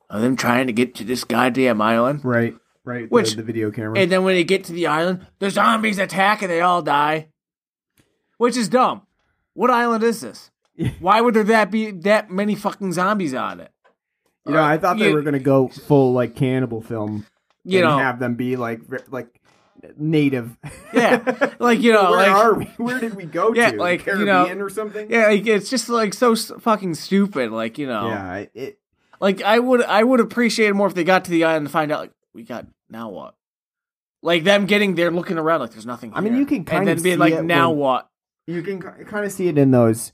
of 0.10 0.22
them 0.22 0.36
trying 0.36 0.68
to 0.68 0.74
get 0.74 0.94
to 0.96 1.04
this 1.04 1.24
goddamn 1.24 1.82
island. 1.82 2.24
Right, 2.24 2.54
right. 2.84 3.10
Which- 3.10 3.32
the, 3.32 3.38
the 3.38 3.44
video 3.44 3.72
camera. 3.72 3.98
And 3.98 4.12
then 4.12 4.24
when 4.24 4.36
they 4.36 4.44
get 4.44 4.66
to 4.66 4.74
the 4.74 4.88
island, 4.88 5.26
the 5.40 5.50
zombies 5.50 6.00
attack 6.00 6.42
and 6.42 6.52
they 6.52 6.62
all 6.62 6.82
die, 6.82 7.30
which 8.38 8.58
is 8.58 8.68
dumb. 8.70 9.04
What 9.54 9.70
island 9.72 10.04
is 10.04 10.22
this? 10.22 10.52
Why 11.00 11.22
would 11.22 11.34
there 11.34 11.44
that 11.46 11.72
be 11.72 11.92
that 11.92 12.30
many 12.30 12.56
fucking 12.56 12.92
zombies 12.94 13.34
on 13.34 13.60
it? 13.62 13.72
you 14.46 14.52
know, 14.54 14.62
I 14.64 14.78
thought 14.78 14.98
they 15.00 15.08
you- 15.10 15.14
were 15.16 15.22
gonna 15.22 15.40
go 15.40 15.70
full 15.70 16.12
like 16.12 16.36
cannibal 16.36 16.82
film. 16.82 17.26
You 17.64 17.80
and 17.80 17.88
know, 17.88 17.98
have 17.98 18.20
them 18.20 18.36
be 18.36 18.58
like 18.58 18.82
like 19.10 19.40
native. 19.98 20.58
yeah, 20.94 21.52
like 21.60 21.80
you 21.82 21.92
know, 21.92 22.12
Where 22.12 22.20
like 22.20 22.30
are 22.32 22.54
we? 22.54 22.66
Where 22.78 23.00
did 23.00 23.16
we 23.16 23.26
go 23.26 23.54
Yeah, 23.54 23.72
to? 23.72 23.78
like, 23.78 24.06
you 24.06 24.26
know, 24.26 24.46
or 24.48 24.70
something? 24.70 25.10
yeah, 25.12 25.28
like 25.28 25.46
it's 25.46 25.70
just 25.70 25.90
like 25.90 26.14
so 26.14 26.36
fucking 26.36 26.96
stupid. 26.96 27.52
Like 27.52 27.78
you 27.78 27.88
know, 27.88 28.08
yeah. 28.08 28.46
It, 28.54 28.80
like 29.20 29.42
I 29.42 29.60
would 29.60 29.82
I 29.84 30.04
would 30.04 30.20
appreciate 30.20 30.68
it 30.70 30.74
more 30.74 30.88
if 30.88 30.94
they 30.96 31.04
got 31.04 31.26
to 31.26 31.32
the 31.32 31.44
island 31.46 31.66
and 31.68 31.72
find 31.72 31.92
out 31.92 32.00
like 32.02 32.12
we 32.34 32.44
got 32.44 32.66
now 32.90 33.10
what, 33.10 33.36
like 34.22 34.44
them 34.44 34.66
getting 34.66 34.96
there 34.96 35.12
looking 35.12 35.38
around 35.38 35.60
like 35.62 35.72
there's 35.72 35.86
nothing. 35.86 36.12
I 36.14 36.22
mean, 36.22 36.36
you 36.36 36.46
can 36.46 36.58
and 36.58 36.68
kind 36.68 36.88
then 36.88 36.98
of 36.98 37.04
being 37.04 37.20
like 37.20 37.44
now 37.44 37.70
when- 37.72 37.80
what. 37.80 38.10
you 38.48 38.62
can 38.62 38.82
kind 38.82 39.26
of 39.26 39.32
see 39.32 39.48
it 39.48 39.58
in 39.58 39.72
those 39.72 40.12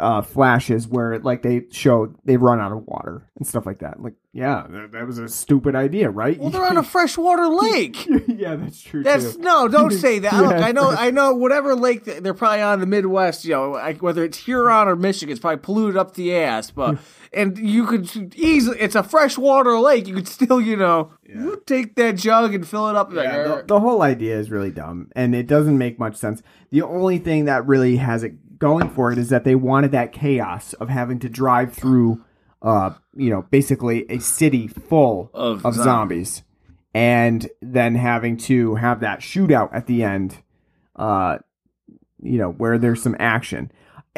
uh, 0.00 0.22
flashes 0.22 0.86
where 0.86 1.18
like 1.18 1.42
they 1.42 1.62
show 1.70 2.14
they 2.24 2.36
run 2.36 2.60
out 2.60 2.72
of 2.72 2.86
water 2.86 3.28
and 3.36 3.46
stuff 3.46 3.66
like 3.66 3.80
that. 3.80 4.00
Like, 4.00 4.14
yeah, 4.32 4.64
that, 4.68 4.92
that 4.92 5.06
was 5.06 5.18
a 5.18 5.28
stupid 5.28 5.74
idea, 5.74 6.08
right? 6.08 6.38
Well, 6.38 6.50
they're 6.50 6.64
on 6.70 6.76
a 6.76 6.82
freshwater 6.82 7.48
lake. 7.48 8.06
yeah, 8.28 8.54
that's 8.56 8.80
true. 8.80 9.02
That's 9.02 9.34
too. 9.34 9.42
no, 9.42 9.66
don't 9.66 9.90
say 9.90 10.20
that. 10.20 10.34
Look, 10.34 10.52
I 10.56 10.72
know, 10.72 10.90
I 10.90 11.10
know. 11.10 11.34
Whatever 11.34 11.74
lake 11.74 12.04
they're 12.04 12.34
probably 12.34 12.62
on 12.62 12.74
in 12.74 12.80
the 12.80 12.86
Midwest, 12.86 13.44
you 13.44 13.52
know, 13.52 13.70
like, 13.72 14.00
whether 14.02 14.24
it's 14.24 14.38
Huron 14.38 14.86
or 14.86 14.94
Michigan, 14.94 15.32
it's 15.32 15.40
probably 15.40 15.58
polluted 15.58 15.96
up 15.96 16.14
the 16.14 16.34
ass. 16.34 16.70
But 16.70 16.98
and 17.32 17.58
you 17.58 17.86
could 17.86 18.34
easily, 18.36 18.78
it's 18.80 18.94
a 18.94 19.02
freshwater 19.02 19.78
lake. 19.78 20.06
You 20.06 20.14
could 20.14 20.28
still, 20.28 20.60
you 20.60 20.76
know, 20.76 21.10
you 21.24 21.62
take 21.66 21.96
that 21.96 22.16
jug 22.16 22.54
and 22.54 22.66
fill 22.66 22.88
it 22.88 22.96
up. 22.96 23.12
like, 23.12 23.24
Yeah, 23.24 23.42
the, 23.42 23.64
the 23.66 23.80
whole 23.80 24.02
idea 24.02 24.38
is 24.38 24.50
really 24.50 24.70
dumb 24.70 25.10
and 25.14 25.34
it 25.34 25.46
doesn't 25.46 25.76
make 25.76 25.98
much 25.98 26.16
sense. 26.16 26.42
The 26.70 26.82
only 26.82 27.18
thing 27.18 27.46
that 27.46 27.66
really 27.66 27.96
has 27.96 28.22
it 28.22 28.34
going 28.58 28.90
for 28.90 29.12
it 29.12 29.18
is 29.18 29.28
that 29.28 29.44
they 29.44 29.54
wanted 29.54 29.92
that 29.92 30.12
chaos 30.12 30.72
of 30.74 30.88
having 30.88 31.18
to 31.20 31.28
drive 31.28 31.72
through, 31.72 32.24
uh, 32.62 32.90
you 33.14 33.30
know, 33.30 33.42
basically 33.50 34.04
a 34.10 34.18
city 34.18 34.66
full 34.66 35.30
Of 35.34 35.64
of, 35.64 35.74
zom- 35.74 35.84
zombies, 35.84 36.42
and 36.94 37.48
then 37.60 37.94
having 37.94 38.36
to 38.38 38.74
have 38.76 39.00
that 39.00 39.20
shootout 39.20 39.70
at 39.72 39.86
the 39.86 40.02
end, 40.02 40.42
uh, 40.96 41.38
you 42.20 42.38
know, 42.38 42.50
where 42.50 42.78
there's 42.78 43.02
some 43.02 43.16
action. 43.18 43.70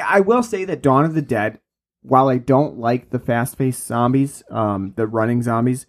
I 0.02 0.20
will 0.20 0.42
say 0.42 0.64
that 0.64 0.82
Dawn 0.82 1.04
of 1.04 1.14
the 1.14 1.22
Dead, 1.22 1.60
while 2.02 2.28
I 2.28 2.38
don't 2.38 2.78
like 2.78 3.10
the 3.10 3.18
fast-paced 3.18 3.86
zombies, 3.86 4.42
um, 4.50 4.94
the 4.96 5.06
running 5.06 5.42
zombies, 5.42 5.86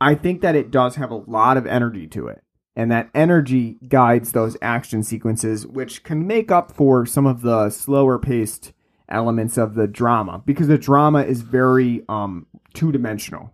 I 0.00 0.14
think 0.14 0.42
that 0.42 0.54
it 0.54 0.70
does 0.70 0.96
have 0.96 1.10
a 1.10 1.16
lot 1.16 1.56
of 1.56 1.66
energy 1.66 2.06
to 2.08 2.26
it. 2.26 2.42
And 2.76 2.90
that 2.90 3.10
energy 3.14 3.76
guides 3.88 4.32
those 4.32 4.56
action 4.62 5.02
sequences, 5.02 5.66
which 5.66 6.02
can 6.04 6.26
make 6.26 6.50
up 6.50 6.72
for 6.72 7.04
some 7.04 7.26
of 7.26 7.42
the 7.42 7.68
slower 7.70 8.18
paced 8.18 8.72
elements 9.08 9.58
of 9.58 9.74
the 9.74 9.88
drama 9.88 10.40
because 10.46 10.68
the 10.68 10.78
drama 10.78 11.22
is 11.22 11.42
very 11.42 12.04
um, 12.08 12.46
two 12.72 12.92
dimensional. 12.92 13.52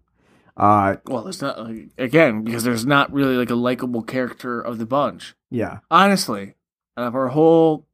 Uh, 0.56 0.96
Well, 1.06 1.26
it's 1.28 1.40
not 1.40 1.58
like, 1.58 1.88
again 1.98 2.42
because 2.42 2.64
there's 2.64 2.86
not 2.86 3.12
really 3.12 3.36
like 3.36 3.50
a 3.50 3.54
likable 3.54 4.02
character 4.02 4.60
of 4.60 4.78
the 4.78 4.86
bunch. 4.86 5.34
yeah. 5.50 5.78
Honestly, 5.90 6.54
out 6.96 7.06
of 7.08 7.14
our 7.14 7.28
whole 7.28 7.86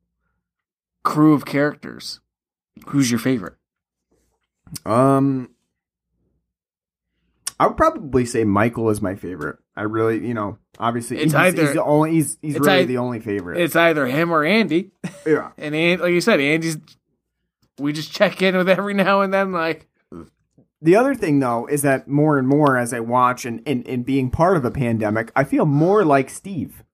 crew 1.04 1.34
of 1.34 1.44
characters, 1.44 2.20
who's 2.86 3.10
your 3.10 3.20
favorite? 3.20 3.54
Um, 4.84 5.50
I 7.60 7.66
would 7.68 7.76
probably 7.76 8.24
say 8.26 8.44
Michael 8.44 8.90
is 8.90 9.00
my 9.02 9.14
favorite. 9.14 9.58
I 9.76 9.82
really, 9.82 10.26
you 10.26 10.34
know, 10.34 10.58
obviously 10.78 11.16
It's 11.16 11.26
he's, 11.26 11.34
either- 11.34 11.62
he's 11.62 11.72
the 11.74 11.82
only 11.82 12.10
he's 12.12 12.38
he's 12.42 12.58
really 12.58 12.80
ei- 12.80 12.84
the 12.84 12.98
only 12.98 13.20
favorite. 13.20 13.60
It's 13.60 13.74
either 13.76 14.06
him 14.06 14.30
or 14.32 14.44
Andy. 14.44 14.90
yeah. 15.26 15.52
And 15.58 15.74
An- 15.74 16.00
like 16.00 16.12
you 16.12 16.20
said, 16.20 16.40
Andy's. 16.40 16.78
We 17.78 17.92
just 17.94 18.12
check 18.12 18.42
in 18.42 18.54
with 18.56 18.68
every 18.68 18.92
now 18.94 19.22
and 19.22 19.32
then, 19.32 19.50
like 19.52 19.88
The 20.82 20.94
other 20.96 21.14
thing, 21.14 21.40
though, 21.40 21.66
is 21.66 21.82
that 21.82 22.06
more 22.06 22.38
and 22.38 22.46
more 22.46 22.76
as 22.76 22.92
I 22.92 23.00
watch 23.00 23.46
and, 23.46 23.62
and, 23.66 23.86
and 23.88 24.04
being 24.04 24.30
part 24.30 24.56
of 24.58 24.64
a 24.66 24.70
pandemic, 24.70 25.32
I 25.34 25.44
feel 25.44 25.64
more 25.64 26.04
like 26.04 26.28
Steve. 26.28 26.84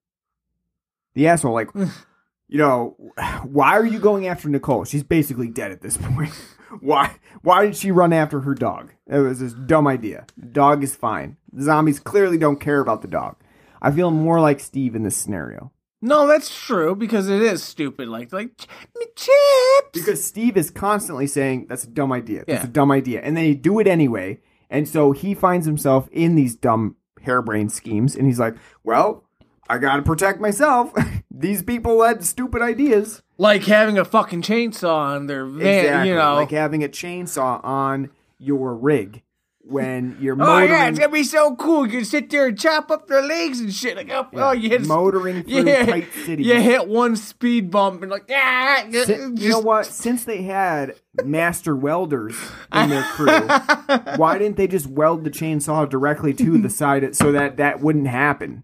The 1.15 1.27
asshole, 1.27 1.53
like, 1.53 1.69
you 2.47 2.57
know, 2.57 2.95
why 3.43 3.71
are 3.73 3.85
you 3.85 3.99
going 3.99 4.25
after 4.27 4.47
Nicole? 4.47 4.85
She's 4.85 5.03
basically 5.03 5.49
dead 5.49 5.71
at 5.71 5.81
this 5.81 5.97
point. 5.97 6.31
why 6.79 7.15
why 7.41 7.65
did 7.65 7.75
she 7.75 7.91
run 7.91 8.13
after 8.13 8.41
her 8.41 8.53
dog? 8.55 8.91
It 9.07 9.19
was 9.19 9.39
this 9.39 9.53
dumb 9.53 9.87
idea. 9.87 10.25
Dog 10.51 10.83
is 10.83 10.95
fine. 10.95 11.37
The 11.51 11.63
zombies 11.63 11.99
clearly 11.99 12.37
don't 12.37 12.59
care 12.59 12.79
about 12.79 13.01
the 13.01 13.07
dog. 13.07 13.35
I 13.81 13.91
feel 13.91 14.11
more 14.11 14.39
like 14.41 14.59
Steve 14.59 14.95
in 14.95 15.03
this 15.03 15.15
scenario. 15.15 15.71
no, 16.01 16.27
that's 16.27 16.53
true 16.65 16.95
because 16.95 17.27
it 17.29 17.41
is 17.41 17.63
stupid. 17.63 18.07
Like 18.07 18.31
like 18.31 18.51
"Me 18.97 19.05
chips. 19.15 19.89
Because 19.93 20.23
Steve 20.23 20.57
is 20.57 20.69
constantly 20.69 21.27
saying 21.27 21.65
that's 21.69 21.83
a 21.83 21.89
dumb 21.89 22.11
idea. 22.11 22.43
That's 22.47 22.63
Yeah. 22.63 22.69
a 22.69 22.73
dumb 22.73 22.91
idea. 22.91 23.21
And 23.21 23.35
then 23.35 23.45
he 23.45 23.55
do 23.55 23.79
it 23.79 23.87
anyway. 23.87 24.39
And 24.69 24.87
so 24.87 25.11
he 25.11 25.33
finds 25.33 25.65
himself 25.65 26.07
in 26.11 26.35
these 26.35 26.55
dumb 26.55 26.95
harebrained 27.23 27.71
schemes 27.71 28.15
and 28.15 28.27
he's 28.27 28.39
like, 28.39 28.55
Well, 28.83 29.23
I 29.69 29.77
gotta 29.77 30.01
protect 30.03 30.39
myself. 30.39 30.93
these 31.39 31.63
people 31.63 32.03
had 32.03 32.23
stupid 32.23 32.61
ideas. 32.61 33.21
like 33.37 33.63
having 33.63 33.97
a 33.97 34.05
fucking 34.05 34.41
chainsaw 34.41 35.15
on 35.15 35.27
their 35.27 35.45
van, 35.45 35.85
exactly. 35.85 36.09
you 36.09 36.15
know. 36.15 36.35
Like 36.35 36.51
having 36.51 36.83
a 36.83 36.89
chainsaw 36.89 37.63
on 37.63 38.11
your 38.37 38.75
rig 38.75 39.23
when 39.61 40.17
you're 40.19 40.33
Oh 40.33 40.37
motoring, 40.37 40.69
yeah, 40.71 40.87
it's 40.87 40.99
gonna 40.99 41.11
be 41.11 41.23
so 41.23 41.55
cool. 41.55 41.85
You 41.85 41.91
can 41.99 42.05
sit 42.05 42.29
there 42.29 42.47
and 42.47 42.59
chop 42.59 42.89
up 42.89 43.07
their 43.07 43.21
legs 43.21 43.59
and 43.59 43.73
shit. 43.73 43.95
Like, 43.95 44.09
oh, 44.09 44.27
oh 44.33 44.51
you 44.51 44.69
hit 44.69 44.85
motoring 44.85 45.43
through 45.43 45.67
yeah, 45.67 45.85
tight 45.85 46.11
cities. 46.25 46.45
You 46.45 46.59
hit 46.59 46.87
one 46.87 47.15
speed 47.15 47.69
bump 47.69 48.01
and 48.01 48.11
like, 48.11 48.29
ah, 48.31 48.85
just, 48.89 49.09
you 49.09 49.49
know 49.49 49.59
what? 49.59 49.85
Since 49.85 50.23
they 50.25 50.41
had 50.41 50.95
master 51.23 51.75
welders 51.75 52.35
in 52.73 52.89
their 52.89 53.03
crew, 53.03 53.27
why 54.17 54.37
didn't 54.37 54.57
they 54.57 54.67
just 54.67 54.87
weld 54.87 55.23
the 55.23 55.29
chainsaw 55.29 55.87
directly 55.87 56.33
to 56.33 56.57
the 56.57 56.69
side 56.69 57.15
so 57.15 57.31
that 57.31 57.57
that 57.57 57.79
wouldn't 57.79 58.07
happen? 58.07 58.63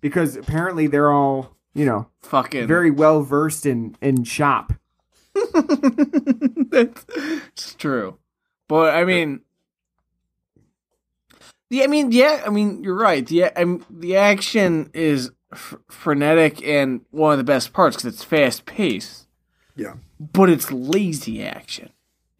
Because 0.00 0.36
apparently 0.36 0.86
they're 0.86 1.10
all, 1.10 1.56
you 1.74 1.84
know, 1.84 2.08
fucking 2.22 2.66
very 2.66 2.90
well 2.90 3.22
versed 3.22 3.66
in 3.66 3.96
in 4.00 4.24
shop. 4.24 4.72
it's 6.72 7.74
true. 7.74 8.18
But 8.68 8.94
I 8.94 9.04
mean, 9.04 9.40
yeah, 11.70 11.84
I 11.84 11.86
mean, 11.86 12.12
yeah, 12.12 12.42
I 12.46 12.50
mean, 12.50 12.82
you're 12.84 12.94
right. 12.96 13.28
Yeah, 13.30 13.50
I 13.56 13.64
mean, 13.64 13.84
the 13.90 14.16
action 14.16 14.90
is 14.94 15.30
f- 15.52 15.74
frenetic 15.90 16.64
and 16.66 17.00
one 17.10 17.32
of 17.32 17.38
the 17.38 17.44
best 17.44 17.72
parts 17.72 17.96
because 17.96 18.14
it's 18.14 18.24
fast 18.24 18.64
paced. 18.66 19.26
Yeah. 19.76 19.94
But 20.20 20.50
it's 20.50 20.70
lazy 20.70 21.42
action. 21.44 21.90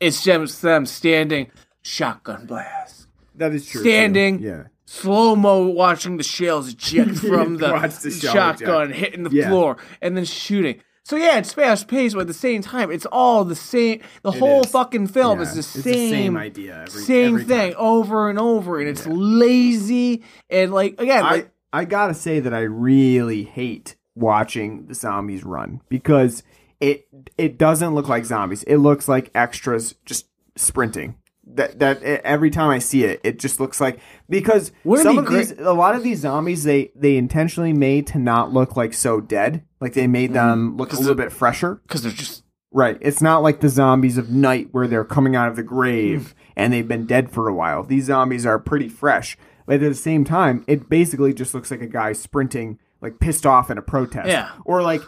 It's 0.00 0.22
just 0.22 0.62
them 0.62 0.86
standing, 0.86 1.50
shotgun 1.82 2.46
blast, 2.46 3.08
That 3.34 3.52
is 3.54 3.66
true. 3.68 3.80
Standing. 3.80 4.38
too. 4.38 4.44
Yeah. 4.44 4.62
Slow 5.00 5.34
mo 5.36 5.66
watching 5.68 6.16
the 6.16 6.22
shells 6.22 6.68
eject 6.72 7.16
from 7.30 7.56
the, 7.58 7.68
the 8.02 8.10
shotgun 8.10 8.90
eject. 8.90 8.98
hitting 8.98 9.22
the 9.24 9.30
Yeah. 9.30 9.48
floor 9.48 9.76
and 10.00 10.16
then 10.16 10.24
shooting. 10.24 10.80
So 11.06 11.16
yeah, 11.16 11.36
it's 11.36 11.52
fast 11.52 11.86
paced, 11.88 12.14
but 12.14 12.22
at 12.22 12.26
the 12.28 12.32
same 12.32 12.62
time, 12.62 12.90
it's 12.90 13.04
all 13.12 13.44
the 13.44 13.54
same. 13.54 14.00
The 14.22 14.30
whole 14.32 14.62
is. 14.62 14.70
fucking 14.70 15.08
film 15.08 15.38
Yeah, 15.38 15.42
is 15.44 15.52
the 15.52 15.58
it's 15.58 15.72
the 15.74 15.82
same, 15.82 16.10
same 16.10 16.36
idea 16.38 16.84
every- 16.86 17.02
same 17.02 17.34
every 17.34 17.44
thing 17.44 17.72
time. 17.72 17.80
over 17.82 18.30
and 18.30 18.38
over, 18.38 18.80
and 18.80 18.88
it's 18.88 19.06
lazy 19.06 20.22
and 20.48 20.72
like 20.72 20.98
again, 21.00 21.24
I 21.24 21.30
like 21.30 21.50
I 21.72 21.84
gotta 21.84 22.14
say 22.14 22.40
that 22.40 22.54
I 22.54 22.60
really 22.60 23.42
hate 23.44 23.96
watching 24.14 24.86
the 24.86 24.94
zombies 24.94 25.44
run 25.44 25.80
because 25.90 26.42
it 26.80 27.06
it 27.36 27.58
doesn't 27.58 27.94
look 27.94 28.08
like 28.08 28.24
zombies. 28.24 28.62
It 28.62 28.76
looks 28.78 29.06
like 29.08 29.30
extras 29.34 29.94
just 30.06 30.26
sprinting. 30.56 31.16
That 31.46 31.78
that 31.78 32.02
every 32.02 32.50
time 32.50 32.70
I 32.70 32.78
see 32.78 33.04
it, 33.04 33.20
it 33.22 33.38
just 33.38 33.60
looks 33.60 33.80
like 33.80 34.00
because 34.28 34.72
Wouldn't 34.82 35.04
some 35.04 35.16
be 35.16 35.26
of 35.26 35.48
these, 35.48 35.52
a 35.58 35.72
lot 35.72 35.94
of 35.94 36.02
these 36.02 36.20
zombies, 36.20 36.64
they 36.64 36.90
they 36.96 37.16
intentionally 37.16 37.72
made 37.72 38.06
to 38.08 38.18
not 38.18 38.52
look 38.52 38.76
like 38.76 38.94
so 38.94 39.20
dead. 39.20 39.62
Like 39.80 39.92
they 39.92 40.06
made 40.06 40.32
them 40.32 40.70
mm-hmm. 40.70 40.78
look 40.78 40.88
a 40.88 40.96
'Cause 40.96 41.00
little 41.00 41.14
bit 41.14 41.32
fresher. 41.32 41.80
because 41.86 42.02
they're 42.02 42.12
just 42.12 42.44
Right. 42.74 42.98
It's 43.00 43.22
not 43.22 43.44
like 43.44 43.60
the 43.60 43.68
zombies 43.68 44.18
of 44.18 44.30
night 44.30 44.68
where 44.72 44.88
they're 44.88 45.04
coming 45.04 45.36
out 45.36 45.48
of 45.48 45.54
the 45.54 45.62
grave 45.62 46.20
mm-hmm. 46.20 46.52
and 46.56 46.72
they've 46.72 46.88
been 46.88 47.06
dead 47.06 47.30
for 47.30 47.46
a 47.46 47.54
while. 47.54 47.84
These 47.84 48.06
zombies 48.06 48.44
are 48.44 48.58
pretty 48.58 48.88
fresh. 48.88 49.38
But 49.64 49.76
at 49.76 49.80
the 49.80 49.94
same 49.94 50.24
time, 50.24 50.64
it 50.66 50.88
basically 50.88 51.32
just 51.32 51.54
looks 51.54 51.70
like 51.70 51.82
a 51.82 51.86
guy 51.86 52.12
sprinting, 52.14 52.80
like 53.00 53.20
pissed 53.20 53.46
off 53.46 53.70
in 53.70 53.78
a 53.78 53.82
protest. 53.82 54.26
Yeah. 54.28 54.50
Or 54.64 54.82
like 54.82 55.02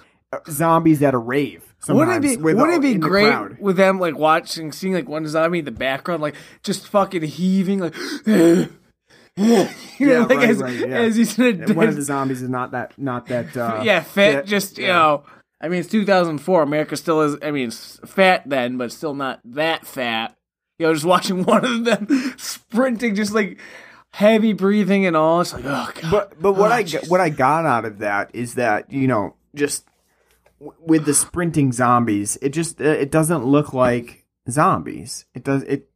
zombies 0.48 1.02
at 1.02 1.14
a 1.14 1.18
rave. 1.18 1.62
Wouldn't 1.88 2.24
it 2.24 2.28
be 2.28 2.36
with, 2.42 2.56
wouldn't 2.56 2.78
it 2.78 2.82
be 2.82 2.92
in 2.92 3.00
the 3.00 3.08
great 3.08 3.60
with 3.60 3.76
them 3.76 4.00
like 4.00 4.16
watching 4.18 4.72
seeing 4.72 4.92
like 4.94 5.08
one 5.08 5.26
zombie 5.28 5.60
in 5.60 5.64
the 5.64 5.70
background 5.70 6.20
like 6.20 6.34
just 6.64 6.88
fucking 6.88 7.22
heaving 7.22 7.78
like 7.78 7.94
you 8.26 8.68
know 9.36 9.68
Yeah, 9.98 10.20
like 10.20 10.38
right, 10.38 10.50
as, 10.50 10.58
right, 10.58 10.80
yeah. 10.80 10.98
as 10.98 11.16
he's 11.16 11.38
in 11.38 11.70
a 11.70 11.74
one 11.74 11.88
of 11.88 11.94
the 11.94 12.02
zombies 12.02 12.42
is 12.42 12.48
not 12.48 12.72
that, 12.72 12.92
not 12.98 13.26
that, 13.26 13.56
uh, 13.56 13.82
yeah 13.84 14.00
fit 14.00 14.46
just 14.46 14.78
you 14.78 14.86
yeah. 14.86 14.94
know 14.94 15.24
I 15.60 15.68
mean 15.68 15.80
it's 15.80 15.88
2004 15.88 16.62
America 16.62 16.96
still 16.96 17.20
is 17.20 17.36
I 17.42 17.50
mean 17.52 17.68
it's 17.68 18.00
fat 18.04 18.42
then 18.46 18.78
but 18.78 18.90
still 18.90 19.14
not 19.14 19.40
that 19.44 19.86
fat 19.86 20.34
you 20.80 20.86
know 20.86 20.92
just 20.94 21.04
watching 21.06 21.42
one 21.44 21.64
of 21.64 21.84
them 21.84 22.34
sprinting 22.36 23.14
just 23.14 23.32
like 23.32 23.58
heavy 24.12 24.54
breathing 24.54 25.06
and 25.06 25.14
all 25.16 25.40
it's 25.42 25.52
like 25.52 25.64
oh 25.66 25.90
god 26.00 26.10
But 26.10 26.42
but 26.42 26.54
what 26.54 26.72
Oh, 26.72 26.74
I 26.74 26.84
what 27.08 27.20
I 27.20 27.28
got 27.28 27.64
out 27.66 27.84
of 27.84 27.98
that 27.98 28.30
is 28.34 28.54
that 28.54 28.90
you 28.90 29.06
know 29.06 29.34
just 29.54 29.86
with 30.58 31.04
the 31.04 31.14
sprinting 31.14 31.72
zombies, 31.72 32.38
it 32.42 32.50
just 32.50 32.80
uh, 32.80 32.84
it 32.84 33.10
doesn't 33.10 33.44
look 33.44 33.72
like 33.72 34.24
zombies. 34.50 35.26
It 35.34 35.44
does 35.44 35.62
it. 35.64 35.90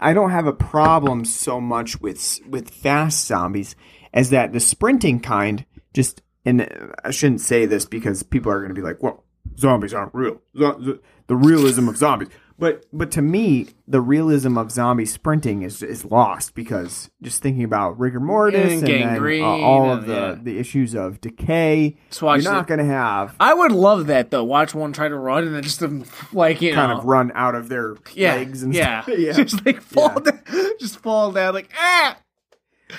I 0.00 0.12
don't 0.12 0.30
have 0.30 0.46
a 0.46 0.52
problem 0.52 1.24
so 1.24 1.60
much 1.60 2.00
with 2.00 2.40
with 2.48 2.70
fast 2.70 3.26
zombies 3.26 3.76
as 4.12 4.30
that 4.30 4.52
the 4.52 4.60
sprinting 4.60 5.20
kind 5.20 5.64
just 5.94 6.22
and 6.44 6.62
uh, 6.62 6.66
I 7.04 7.10
shouldn't 7.10 7.40
say 7.40 7.66
this 7.66 7.84
because 7.84 8.22
people 8.22 8.50
are 8.50 8.58
going 8.58 8.74
to 8.74 8.74
be 8.74 8.82
like, 8.82 9.02
well, 9.02 9.24
zombies 9.58 9.94
aren't 9.94 10.14
real. 10.14 10.40
Zo- 10.56 10.80
zo- 10.82 10.98
the 11.26 11.36
realism 11.36 11.88
of 11.88 11.96
zombies. 11.96 12.28
But 12.60 12.86
but 12.92 13.12
to 13.12 13.22
me, 13.22 13.68
the 13.86 14.00
realism 14.00 14.58
of 14.58 14.72
zombie 14.72 15.06
sprinting 15.06 15.62
is 15.62 15.80
is 15.80 16.04
lost 16.04 16.56
because 16.56 17.08
just 17.22 17.40
thinking 17.40 17.62
about 17.62 18.00
rigor 18.00 18.18
mortis 18.18 18.82
And 18.82 18.88
and, 18.88 19.24
then, 19.24 19.42
uh, 19.42 19.46
all 19.46 19.92
of 19.92 20.06
the, 20.06 20.12
yeah. 20.12 20.36
the 20.42 20.58
issues 20.58 20.94
of 20.94 21.20
decay, 21.20 21.96
watch 22.20 22.42
you're 22.42 22.52
not 22.52 22.66
going 22.66 22.78
to 22.78 22.84
have 22.84 23.36
I 23.38 23.54
would 23.54 23.70
love 23.70 24.08
that 24.08 24.32
though 24.32 24.42
watch 24.42 24.74
one 24.74 24.92
try 24.92 25.06
to 25.06 25.16
run 25.16 25.44
and 25.44 25.54
then 25.54 25.62
just 25.62 25.80
um, 25.84 26.04
like 26.32 26.60
you 26.60 26.74
kind 26.74 26.90
know 26.90 26.98
of 26.98 27.04
run 27.04 27.30
out 27.36 27.54
of 27.54 27.68
their 27.68 27.94
yeah, 28.14 28.34
legs 28.34 28.64
and 28.64 28.74
yeah. 28.74 29.02
stuff. 29.02 29.14
yeah. 29.18 29.32
just 29.44 29.64
like 29.64 29.80
fall 29.80 30.20
Yeah. 30.24 30.32
down, 30.32 30.70
just 30.80 30.98
fall 30.98 31.30
down 31.30 31.54
like 31.54 31.70
ah. 31.78 32.18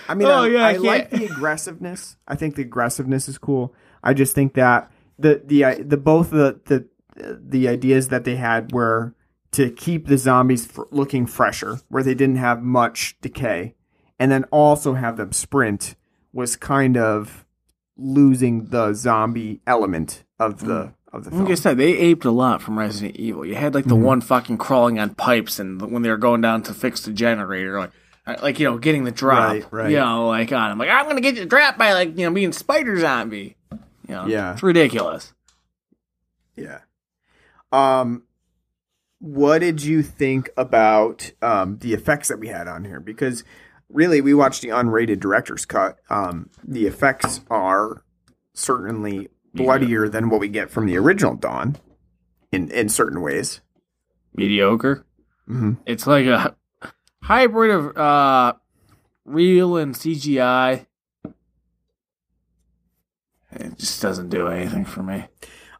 I 0.08 0.14
mean, 0.14 0.28
Oh, 0.28 0.44
I, 0.44 0.48
yeah, 0.48 0.66
I 0.66 0.74
I 0.74 0.78
like 0.78 1.10
the 1.10 1.26
aggressiveness. 1.26 2.16
I 2.28 2.36
think 2.36 2.56
the 2.56 2.62
aggressiveness 2.62 3.28
is 3.28 3.38
cool. 3.38 3.74
I 4.04 4.14
just 4.14 4.36
think 4.36 4.54
that 4.54 4.90
the 5.18 5.42
the 5.44 5.64
uh, 5.66 5.76
the 5.84 5.98
both 5.98 6.30
the 6.30 6.60
the 6.66 6.88
the 7.18 7.68
ideas 7.68 8.08
that 8.08 8.24
they 8.24 8.38
had 8.38 8.72
were 8.72 9.14
to 9.52 9.72
keep 9.72 10.08
the 10.08 10.18
zombies 10.18 10.66
fr- 10.66 10.84
looking 10.92 11.26
fresher, 11.26 11.80
where 11.90 12.04
they 12.04 12.14
didn't 12.16 12.36
have 12.38 12.62
much 12.62 13.16
decay, 13.22 13.76
and 14.20 14.32
then 14.32 14.44
also 14.52 14.94
have 14.94 15.18
them 15.18 15.32
sprint 15.32 15.96
was 16.34 16.56
kind 16.56 16.96
of 16.98 17.46
losing 17.98 18.66
the 18.66 18.94
zombie 18.94 19.62
element 19.68 20.24
of 20.40 20.60
the 20.66 20.94
of 21.12 21.24
the 21.24 21.32
film. 21.32 21.44
Like 21.44 21.52
I 21.54 21.56
said, 21.56 21.78
they 21.78 21.98
aped 21.98 22.24
a 22.26 22.32
lot 22.32 22.62
from 22.62 22.78
Resident 22.78 23.16
Evil. 23.18 23.44
You 23.46 23.56
had 23.56 23.74
like 23.74 23.86
the 23.86 23.96
one 23.96 24.22
fucking 24.22 24.58
crawling 24.60 25.00
on 25.00 25.16
pipes, 25.16 25.58
and 25.60 25.82
when 25.92 26.04
they 26.04 26.10
were 26.10 26.18
going 26.18 26.42
down 26.42 26.62
to 26.64 26.74
fix 26.74 27.02
the 27.02 27.12
generator, 27.12 27.80
like, 27.80 28.42
like 28.44 28.60
you 28.60 28.66
know, 28.70 28.78
getting 28.78 29.06
the 29.06 29.12
drop, 29.12 29.50
Right, 29.52 29.66
right. 29.72 29.90
You 29.92 29.98
know, 29.98 30.28
like 30.28 30.52
on. 30.52 30.70
I'm 30.70 30.78
like, 30.78 30.90
I'm 30.90 31.08
gonna 31.08 31.22
get 31.22 31.36
you 31.36 31.46
dropped 31.46 31.80
by 31.80 31.94
like 31.94 32.16
you 32.18 32.26
know 32.26 32.32
being 32.32 32.54
spider 32.54 33.00
zombie. 33.00 33.56
You 34.08 34.16
know, 34.16 34.26
Yeah. 34.28 34.54
it's 34.54 34.62
ridiculous. 34.64 35.34
Yeah. 36.56 36.80
Um, 37.72 38.24
what 39.20 39.60
did 39.60 39.84
you 39.84 40.02
think 40.02 40.50
about 40.58 41.32
um, 41.42 41.78
the 41.80 41.94
effects 41.94 42.30
that 42.30 42.40
we 42.40 42.48
had 42.48 42.68
on 42.68 42.86
here? 42.86 43.00
Because 43.00 43.44
really, 43.90 44.22
we 44.22 44.34
watched 44.34 44.62
the 44.62 44.70
unrated 44.70 45.20
director's 45.20 45.66
cut. 45.66 45.98
Um, 46.10 46.50
the 46.64 46.88
effects 46.88 47.42
are 47.50 48.04
certainly 48.54 49.30
bloodier 49.54 50.08
than 50.08 50.30
what 50.30 50.40
we 50.40 50.48
get 50.48 50.70
from 50.70 50.86
the 50.86 50.98
original 50.98 51.36
Dawn 51.36 51.78
in 52.52 52.70
in 52.72 52.90
certain 52.90 53.22
ways. 53.22 53.62
Mediocre. 54.34 55.06
Mhm. 55.50 55.78
It's 55.86 56.08
like 56.08 56.26
a 56.26 56.56
hybrid 57.24 57.72
of 57.72 57.98
uh, 57.98 58.54
real 59.26 59.76
and 59.78 59.96
CGI. 59.96 60.86
It 63.52 63.78
just 63.80 64.02
doesn't 64.02 64.30
do 64.30 64.48
anything 64.48 64.86
for 64.86 65.02
me. 65.02 65.26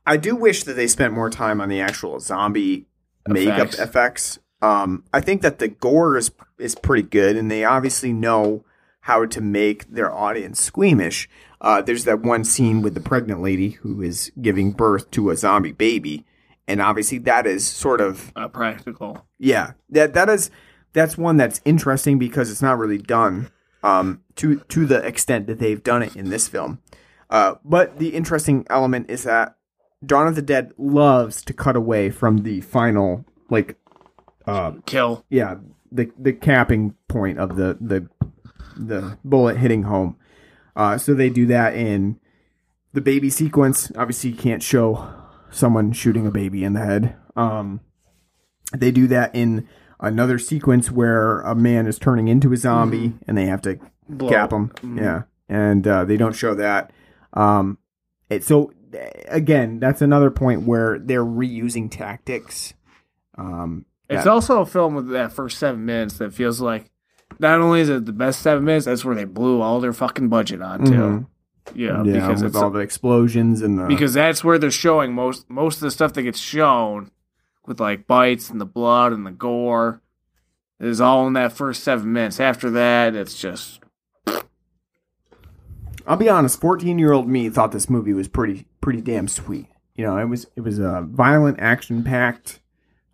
I 0.06 0.18
do 0.18 0.36
wish 0.36 0.64
that 0.64 0.74
they 0.74 0.88
spent 0.88 1.14
more 1.14 1.30
time 1.30 1.62
on 1.62 1.70
the 1.70 1.80
actual 1.82 2.20
zombie 2.20 2.88
makeup 3.34 3.74
Effects. 3.80 4.40
Um, 4.62 5.04
I 5.14 5.22
think 5.22 5.42
that 5.42 5.60
the 5.60 5.68
gore 5.70 6.18
is 6.18 6.32
is 6.58 6.76
pretty 6.76 7.04
good, 7.04 7.38
and 7.38 7.50
they 7.50 7.64
obviously 7.64 8.12
know 8.14 8.64
how 9.02 9.26
to 9.26 9.42
make 9.42 9.90
their 9.90 10.14
audience 10.14 10.62
squeamish. 10.62 11.30
Uh, 11.62 11.82
there's 11.82 12.04
that 12.06 12.22
one 12.22 12.44
scene 12.44 12.82
with 12.82 12.94
the 12.94 13.00
pregnant 13.00 13.42
lady 13.42 13.70
who 13.72 14.02
is 14.02 14.32
giving 14.42 14.72
birth 14.72 15.10
to 15.12 15.30
a 15.30 15.38
zombie 15.38 15.72
baby, 15.72 16.26
and 16.68 16.82
obviously 16.82 17.18
that 17.20 17.48
is 17.48 17.66
sort 17.66 18.02
of 18.02 18.32
Uh, 18.36 18.48
practical. 18.48 19.26
yeah 19.38 19.72
that 19.90 20.14
that 20.14 20.30
is 20.30 20.52
that's 20.94 21.18
one 21.18 21.38
that's 21.38 21.62
interesting 21.66 22.18
because 22.20 22.52
it's 22.52 22.62
not 22.62 22.78
really 22.78 22.98
done 22.98 23.50
um, 23.84 24.22
to 24.36 24.60
to 24.70 24.86
the 24.86 25.06
extent 25.06 25.48
that 25.48 25.60
they've 25.60 25.84
done 25.84 26.04
it 26.04 26.16
in 26.16 26.30
this 26.30 26.48
film. 26.50 26.80
Uh, 27.30 27.56
but 27.64 28.00
the 28.00 28.10
interesting 28.10 28.66
element 28.70 29.10
is 29.10 29.24
that 29.24 29.56
Dawn 30.06 30.28
of 30.28 30.36
the 30.36 30.42
Dead 30.42 30.72
loves 30.78 31.44
to 31.44 31.54
cut 31.54 31.76
away 31.76 32.10
from 32.10 32.40
the 32.40 32.62
final 32.62 33.26
like 33.50 33.78
uh, 34.48 34.74
Kill. 34.86 35.26
yeah 35.30 35.56
the 35.92 36.12
the 36.18 36.34
capping 36.34 36.96
point 37.08 37.40
of 37.40 37.56
the 37.56 37.78
the 37.82 38.08
the 38.78 39.18
bullet 39.24 39.58
hitting 39.58 39.84
home. 39.84 40.16
Uh, 40.76 40.98
so 40.98 41.14
they 41.14 41.30
do 41.30 41.46
that 41.48 41.76
in 41.76 42.18
the 42.94 43.02
baby 43.02 43.30
sequence. 43.30 43.92
Obviously, 43.98 44.30
you 44.32 44.38
can't 44.38 44.64
show 44.64 45.12
someone 45.52 45.92
shooting 45.92 46.26
a 46.26 46.32
baby 46.32 46.64
in 46.64 46.74
the 46.74 46.80
head. 46.86 47.16
Um, 47.36 47.82
they 48.74 48.92
do 48.92 49.08
that 49.08 49.36
in 49.36 49.68
another 50.00 50.40
sequence 50.40 50.90
where 50.90 51.42
a 51.42 51.56
man 51.56 51.88
is 51.88 52.00
turning 52.00 52.28
into 52.30 52.54
a 52.54 52.58
zombie 52.58 53.14
and 53.28 53.38
they 53.38 53.48
have 53.48 53.62
to 53.64 53.80
Blow. 54.08 54.30
cap 54.30 54.54
him. 54.54 54.72
Yeah, 54.96 55.24
and 55.50 55.86
uh, 55.86 56.06
they 56.06 56.16
don't 56.16 56.36
show 56.36 56.54
that. 56.56 56.92
Um, 57.34 57.80
it, 58.30 58.44
so 58.44 58.72
again, 59.28 59.80
that's 59.80 60.02
another 60.02 60.32
point 60.32 60.64
where 60.64 61.00
they're 61.00 61.26
reusing 61.26 61.90
tactics. 61.92 62.74
Um, 63.38 63.86
It's 64.10 64.24
that- 64.24 64.30
also 64.32 64.62
a 64.62 64.66
film 64.66 64.96
with 64.96 65.10
that 65.10 65.32
first 65.34 65.60
seven 65.60 65.86
minutes 65.86 66.18
that 66.18 66.34
feels 66.34 66.60
like 66.62 66.90
not 67.40 67.62
only 67.62 67.82
is 67.82 67.90
it 67.90 68.06
the 68.06 68.12
best 68.14 68.42
seven 68.42 68.64
minutes, 68.66 68.86
that's 68.86 69.06
where 69.06 69.16
they 69.16 69.24
blew 69.26 69.62
all 69.62 69.80
their 69.80 69.94
fucking 69.94 70.30
budget 70.30 70.62
on 70.62 70.84
too. 70.86 70.92
Mhm. 70.94 71.26
Yeah, 71.76 72.04
yeah, 72.04 72.14
because 72.28 72.42
with 72.44 72.56
all 72.56 72.72
the 72.72 72.80
explosions 72.80 73.62
and 73.62 73.78
the 73.78 73.86
because 73.86 74.16
that's 74.16 74.44
where 74.44 74.58
they're 74.58 74.72
showing 74.72 75.14
most 75.14 75.48
most 75.50 75.76
of 75.76 75.82
the 75.82 75.92
stuff 75.92 76.14
that 76.14 76.24
gets 76.24 76.40
shown 76.40 77.12
with 77.68 77.80
like 77.80 78.08
bites 78.08 78.50
and 78.50 78.60
the 78.60 78.66
blood 78.66 79.14
and 79.14 79.24
the 79.28 79.32
gore 79.32 80.02
is 80.80 81.00
all 81.00 81.28
in 81.28 81.34
that 81.34 81.54
first 81.54 81.84
seven 81.84 82.12
minutes. 82.12 82.40
After 82.40 82.72
that, 82.72 83.14
it's 83.14 83.40
just 83.40 83.82
I'll 86.08 86.18
be 86.18 86.30
honest, 86.30 86.60
fourteen-year-old 86.60 87.28
me 87.28 87.50
thought 87.50 87.72
this 87.72 87.90
movie 87.90 88.14
was 88.14 88.28
pretty 88.28 88.66
pretty 88.82 89.02
damn 89.02 89.28
sweet. 89.28 89.68
You 89.96 90.06
know, 90.06 90.18
it 90.18 90.26
was 90.26 90.48
it 90.56 90.62
was 90.62 90.80
a 90.80 91.06
violent, 91.10 91.60
action-packed, 91.60 92.60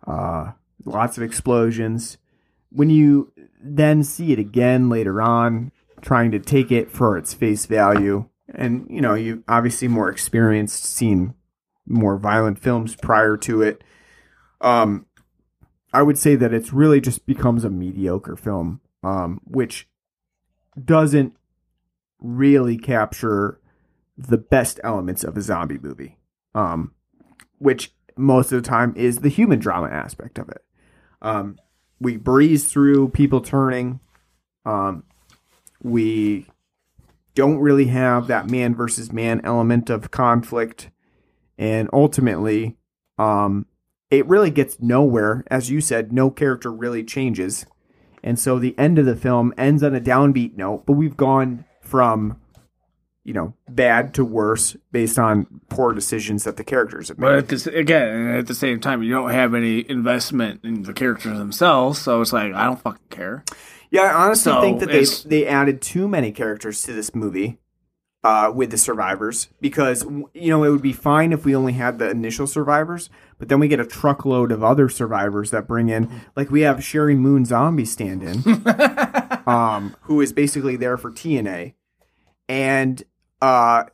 uh, 0.06 0.52
lots 0.84 1.16
of 1.16 1.22
explosions. 1.22 2.18
When 2.70 2.90
you 2.90 3.32
then 3.60 4.04
see 4.04 4.32
it 4.32 4.38
again 4.38 4.88
later 4.88 5.20
on, 5.20 5.72
trying 6.00 6.30
to 6.30 6.38
take 6.38 6.70
it 6.70 6.90
for 6.90 7.18
its 7.18 7.34
face 7.34 7.66
value, 7.66 8.28
and 8.54 8.86
you 8.88 9.00
know, 9.00 9.14
you 9.14 9.42
obviously 9.48 9.88
more 9.88 10.08
experienced, 10.08 10.84
seen 10.84 11.34
more 11.86 12.16
violent 12.16 12.58
films 12.58 12.94
prior 12.96 13.36
to 13.38 13.62
it. 13.62 13.82
Um, 14.60 15.06
I 15.92 16.02
would 16.02 16.18
say 16.18 16.36
that 16.36 16.52
it's 16.52 16.72
really 16.72 17.00
just 17.00 17.26
becomes 17.26 17.64
a 17.64 17.70
mediocre 17.70 18.36
film, 18.36 18.80
um, 19.02 19.40
which 19.44 19.88
doesn't 20.82 21.34
really 22.18 22.76
capture 22.76 23.60
the 24.16 24.38
best 24.38 24.80
elements 24.82 25.24
of 25.24 25.36
a 25.36 25.42
zombie 25.42 25.78
movie, 25.78 26.18
um, 26.54 26.92
which 27.58 27.92
most 28.16 28.52
of 28.52 28.62
the 28.62 28.68
time 28.68 28.94
is 28.96 29.18
the 29.18 29.28
human 29.28 29.58
drama 29.58 29.88
aspect 29.88 30.38
of 30.38 30.48
it. 30.48 30.64
Um, 31.20 31.58
we 32.00 32.16
breeze 32.16 32.70
through 32.70 33.10
people 33.10 33.40
turning. 33.40 34.00
Um, 34.64 35.04
we 35.82 36.46
don't 37.34 37.58
really 37.58 37.86
have 37.86 38.26
that 38.26 38.48
man 38.48 38.74
versus 38.74 39.12
man 39.12 39.40
element 39.44 39.90
of 39.90 40.10
conflict, 40.10 40.90
and 41.58 41.88
ultimately, 41.92 42.76
um, 43.18 43.66
it 44.10 44.26
really 44.26 44.50
gets 44.50 44.80
nowhere. 44.80 45.44
As 45.48 45.70
you 45.70 45.80
said, 45.80 46.12
no 46.12 46.30
character 46.30 46.72
really 46.72 47.04
changes. 47.04 47.66
And 48.22 48.38
so 48.38 48.58
the 48.58 48.76
end 48.78 48.98
of 48.98 49.06
the 49.06 49.16
film 49.16 49.52
ends 49.56 49.82
on 49.82 49.94
a 49.94 50.00
downbeat 50.00 50.56
note, 50.56 50.84
but 50.86 50.94
we've 50.94 51.16
gone 51.16 51.64
from, 51.80 52.40
you 53.26 53.32
know, 53.34 53.52
bad 53.68 54.14
to 54.14 54.24
worse 54.24 54.76
based 54.92 55.18
on 55.18 55.46
poor 55.68 55.92
decisions 55.92 56.44
that 56.44 56.56
the 56.56 56.62
characters 56.62 57.08
have 57.08 57.16
but 57.18 57.32
made. 57.32 57.38
at 57.38 57.48
this 57.48 57.66
again 57.66 58.28
at 58.28 58.46
the 58.46 58.54
same 58.54 58.78
time 58.78 59.02
you 59.02 59.12
don't 59.12 59.30
have 59.32 59.52
any 59.52 59.84
investment 59.90 60.60
in 60.64 60.84
the 60.84 60.92
characters 60.92 61.36
themselves, 61.36 61.98
so 62.00 62.20
it's 62.20 62.32
like 62.32 62.54
I 62.54 62.64
don't 62.66 62.80
fucking 62.80 63.08
care. 63.10 63.44
Yeah, 63.90 64.02
I 64.02 64.12
honestly 64.26 64.52
So, 64.52 64.60
think 64.60 64.78
that 64.80 64.90
they 64.90 65.04
they 65.28 65.46
added 65.46 65.82
too 65.82 66.06
many 66.06 66.30
characters 66.30 66.82
to 66.84 66.92
this 66.92 67.14
movie 67.16 67.58
uh, 68.22 68.52
with 68.54 68.70
the 68.70 68.78
survivors 68.78 69.48
because 69.60 70.04
you 70.32 70.50
know 70.50 70.62
it 70.62 70.70
would 70.70 70.82
be 70.82 70.92
fine 70.92 71.32
if 71.32 71.44
we 71.44 71.54
only 71.56 71.72
had 71.72 71.98
the 71.98 72.08
initial 72.08 72.46
survivors, 72.46 73.10
but 73.40 73.48
then 73.48 73.58
we 73.58 73.66
get 73.66 73.80
a 73.80 73.86
truckload 73.86 74.52
of 74.52 74.62
other 74.62 74.88
survivors 74.88 75.50
that 75.50 75.66
bring 75.66 75.88
in 75.88 76.08
like 76.36 76.50
we 76.50 76.60
have 76.60 76.78
Sheri 76.78 77.16
Moon 77.16 77.44
Zombie 77.44 77.84
stand 77.84 78.22
in, 78.22 78.42
um, 79.48 79.96
who 80.02 80.20
is 80.20 80.32
basically 80.32 80.76
there 80.76 80.96
for 80.96 81.10
TNA, 81.10 81.74
and 82.48 83.02
uh, 83.42 83.84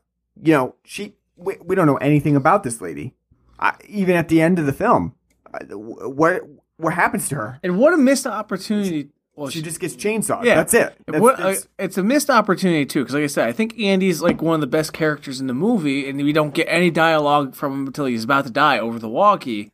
you 0.42 0.52
know 0.52 0.74
she 0.84 1.14
we, 1.36 1.56
we 1.64 1.74
don't 1.74 1.86
know 1.86 1.96
anything 1.96 2.36
about 2.36 2.62
this 2.62 2.80
lady, 2.80 3.14
uh, 3.58 3.72
even 3.88 4.16
at 4.16 4.28
the 4.28 4.40
end 4.40 4.58
of 4.58 4.66
the 4.66 4.72
film. 4.72 5.14
Uh, 5.52 5.64
what 5.76 6.42
what 6.76 6.94
happens 6.94 7.28
to 7.28 7.34
her? 7.36 7.60
And 7.62 7.78
what 7.78 7.92
a 7.94 7.96
missed 7.96 8.26
opportunity. 8.26 9.08
Well, 9.34 9.48
She 9.48 9.62
just 9.62 9.80
gets 9.80 9.96
chainsawed. 9.96 10.44
Yeah. 10.44 10.56
That's 10.56 10.74
it. 10.74 10.94
That's, 11.06 11.18
what, 11.20 11.38
that's- 11.38 11.62
uh, 11.64 11.68
it's 11.78 11.96
a 11.96 12.02
missed 12.02 12.28
opportunity 12.28 12.84
too, 12.84 13.00
because 13.00 13.14
like 13.14 13.24
I 13.24 13.28
said, 13.28 13.48
I 13.48 13.52
think 13.52 13.78
Andy's 13.80 14.20
like 14.20 14.42
one 14.42 14.56
of 14.56 14.60
the 14.60 14.66
best 14.66 14.92
characters 14.92 15.40
in 15.40 15.46
the 15.46 15.54
movie, 15.54 16.06
and 16.06 16.18
we 16.22 16.34
don't 16.34 16.52
get 16.52 16.66
any 16.68 16.90
dialogue 16.90 17.54
from 17.54 17.72
him 17.72 17.86
until 17.86 18.04
he's 18.04 18.24
about 18.24 18.44
to 18.44 18.50
die 18.52 18.78
over 18.78 18.98
the 18.98 19.08
walkie. 19.08 19.72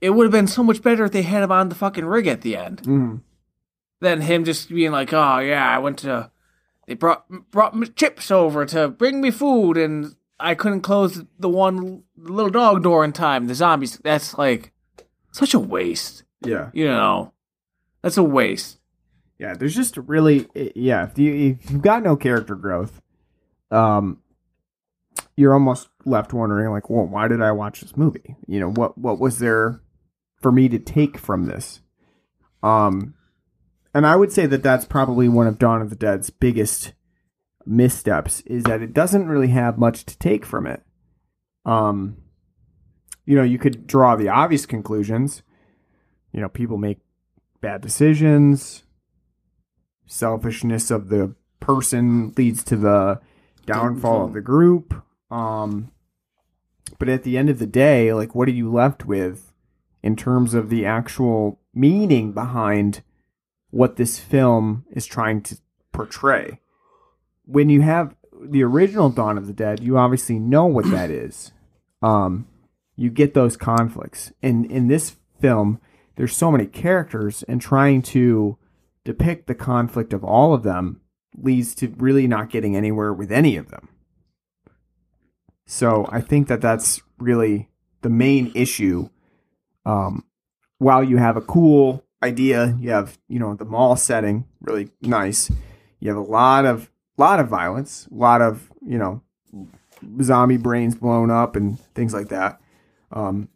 It 0.00 0.10
would 0.10 0.24
have 0.24 0.32
been 0.32 0.48
so 0.48 0.64
much 0.64 0.82
better 0.82 1.04
if 1.04 1.12
they 1.12 1.22
had 1.22 1.44
him 1.44 1.52
on 1.52 1.68
the 1.68 1.74
fucking 1.76 2.04
rig 2.04 2.26
at 2.26 2.40
the 2.42 2.56
end 2.56 2.82
Mhm. 2.82 3.20
than 4.00 4.20
him 4.22 4.44
just 4.44 4.68
being 4.68 4.90
like, 4.92 5.12
"Oh 5.12 5.38
yeah, 5.38 5.66
I 5.68 5.78
went 5.78 5.98
to, 5.98 6.30
they 6.86 6.94
brought 6.94 7.26
brought 7.50 7.74
chips 7.96 8.30
over 8.30 8.64
to 8.66 8.88
bring 8.88 9.20
me 9.20 9.30
food, 9.30 9.76
and 9.76 10.14
I 10.38 10.54
couldn't 10.54 10.82
close 10.82 11.22
the 11.38 11.48
one 11.48 12.02
little 12.16 12.50
dog 12.50 12.82
door 12.82 13.04
in 13.04 13.12
time." 13.12 13.46
The 13.46 13.54
zombies. 13.54 13.98
That's 13.98 14.36
like 14.38 14.72
such 15.32 15.54
a 15.54 15.58
waste. 15.58 16.22
Yeah, 16.44 16.70
You 16.74 16.86
know, 16.86 17.32
that's 18.02 18.18
a 18.18 18.22
waste. 18.22 18.78
yeah. 19.38 19.54
There's 19.54 19.74
just 19.74 19.96
really, 19.96 20.46
yeah. 20.74 21.04
If 21.04 21.18
you 21.18 21.56
if 21.62 21.70
you've 21.70 21.80
got 21.82 22.02
no 22.02 22.16
character 22.16 22.54
growth, 22.54 23.00
um, 23.70 24.20
you're 25.36 25.54
almost 25.54 25.88
left 26.04 26.32
wondering, 26.34 26.70
like, 26.70 26.90
well, 26.90 27.06
why 27.06 27.28
did 27.28 27.40
I 27.40 27.52
watch 27.52 27.80
this 27.80 27.96
movie? 27.96 28.36
You 28.46 28.60
know, 28.60 28.70
what 28.70 28.98
what 28.98 29.18
was 29.18 29.38
there 29.38 29.80
for 30.42 30.52
me 30.52 30.68
to 30.68 30.78
take 30.78 31.16
from 31.16 31.46
this? 31.46 31.80
Um, 32.62 33.14
and 33.94 34.06
I 34.06 34.16
would 34.16 34.32
say 34.32 34.46
that 34.46 34.62
that's 34.62 34.84
probably 34.84 35.28
one 35.28 35.46
of 35.46 35.58
Dawn 35.58 35.80
of 35.80 35.90
the 35.90 35.96
Dead's 35.96 36.28
biggest 36.30 36.92
missteps 37.64 38.40
is 38.42 38.64
that 38.64 38.82
it 38.82 38.92
doesn't 38.92 39.28
really 39.28 39.48
have 39.48 39.78
much 39.78 40.04
to 40.04 40.18
take 40.18 40.44
from 40.44 40.66
it. 40.66 40.82
Um, 41.64 42.18
you 43.24 43.36
know, 43.36 43.42
you 43.42 43.58
could 43.58 43.86
draw 43.86 44.16
the 44.16 44.28
obvious 44.28 44.66
conclusions. 44.66 45.42
You 46.32 46.40
know, 46.40 46.48
people 46.48 46.76
make 46.76 46.98
bad 47.60 47.80
decisions. 47.80 48.82
Selfishness 50.06 50.90
of 50.90 51.08
the 51.08 51.34
person 51.60 52.34
leads 52.36 52.62
to 52.64 52.76
the 52.76 53.20
downfall 53.64 54.26
of 54.26 54.34
the 54.34 54.40
group. 54.40 55.02
Um, 55.30 55.90
but 56.98 57.08
at 57.08 57.22
the 57.22 57.38
end 57.38 57.48
of 57.48 57.58
the 57.58 57.66
day, 57.66 58.12
like, 58.12 58.34
what 58.34 58.48
are 58.48 58.52
you 58.52 58.70
left 58.70 59.06
with 59.06 59.52
in 60.02 60.16
terms 60.16 60.52
of 60.52 60.68
the 60.68 60.84
actual 60.84 61.60
meaning 61.72 62.32
behind 62.32 63.02
what 63.74 63.96
this 63.96 64.20
film 64.20 64.84
is 64.92 65.04
trying 65.04 65.42
to 65.42 65.58
portray? 65.92 66.60
When 67.44 67.68
you 67.68 67.80
have 67.82 68.14
the 68.40 68.62
original 68.62 69.10
Dawn 69.10 69.36
of 69.36 69.48
the 69.48 69.52
Dead, 69.52 69.82
you 69.82 69.98
obviously 69.98 70.38
know 70.38 70.66
what 70.66 70.88
that 70.92 71.10
is. 71.10 71.52
Um, 72.00 72.46
you 72.94 73.10
get 73.10 73.34
those 73.34 73.56
conflicts. 73.56 74.32
And 74.40 74.64
in 74.66 74.86
this 74.86 75.16
film, 75.40 75.80
there's 76.14 76.36
so 76.36 76.52
many 76.52 76.66
characters, 76.66 77.42
and 77.48 77.60
trying 77.60 78.02
to 78.02 78.56
depict 79.04 79.48
the 79.48 79.56
conflict 79.56 80.12
of 80.12 80.22
all 80.22 80.54
of 80.54 80.62
them 80.62 81.00
leads 81.36 81.74
to 81.74 81.88
really 81.96 82.28
not 82.28 82.50
getting 82.50 82.76
anywhere 82.76 83.12
with 83.12 83.32
any 83.32 83.56
of 83.56 83.70
them. 83.70 83.88
So 85.66 86.08
I 86.12 86.20
think 86.20 86.46
that 86.46 86.60
that's 86.60 87.02
really 87.18 87.70
the 88.02 88.10
main 88.10 88.52
issue. 88.54 89.08
Um, 89.84 90.24
while 90.78 91.02
you 91.02 91.16
have 91.16 91.36
a 91.36 91.40
cool 91.40 92.03
idea, 92.24 92.76
you 92.80 92.90
have 92.90 93.18
you 93.28 93.38
know 93.38 93.54
the 93.54 93.64
mall 93.64 93.96
setting 93.96 94.46
really 94.60 94.90
nice. 95.00 95.50
You 96.00 96.08
have 96.08 96.18
a 96.18 96.30
lot 96.30 96.64
of 96.64 96.90
lot 97.16 97.38
of 97.38 97.48
violence, 97.48 98.08
a 98.10 98.14
lot 98.14 98.40
of 98.42 98.70
you 98.84 98.98
know 98.98 99.22
zombie 100.22 100.56
brains 100.56 100.94
blown 100.94 101.30
up 101.30 101.54
and 101.56 101.78
things 101.94 102.12
like 102.12 102.28
that. 102.28 102.60
Um, 103.12 103.48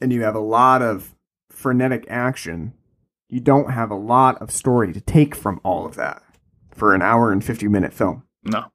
and 0.00 0.12
you 0.12 0.22
have 0.22 0.34
a 0.34 0.40
lot 0.40 0.82
of 0.82 1.14
frenetic 1.50 2.06
action. 2.08 2.72
You 3.28 3.40
don't 3.40 3.70
have 3.70 3.90
a 3.90 3.96
lot 3.96 4.40
of 4.40 4.50
story 4.50 4.92
to 4.92 5.00
take 5.00 5.34
from 5.34 5.60
all 5.64 5.86
of 5.86 5.96
that 5.96 6.22
for 6.72 6.94
an 6.94 7.02
hour 7.02 7.32
and 7.32 7.44
50 7.44 7.68
minute 7.68 7.92
film. 7.92 8.24
No. 8.44 8.66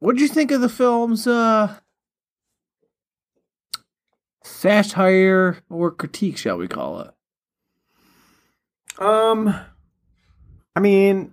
What 0.00 0.14
did 0.14 0.22
you 0.22 0.28
think 0.28 0.50
of 0.50 0.60
the 0.60 0.68
film's 0.68 1.26
uh 1.26 1.76
satire 4.48 5.58
or 5.68 5.90
critique, 5.90 6.36
shall 6.36 6.56
we 6.58 6.68
call 6.68 7.00
it? 7.00 7.10
Um, 8.98 9.54
I 10.74 10.80
mean, 10.80 11.32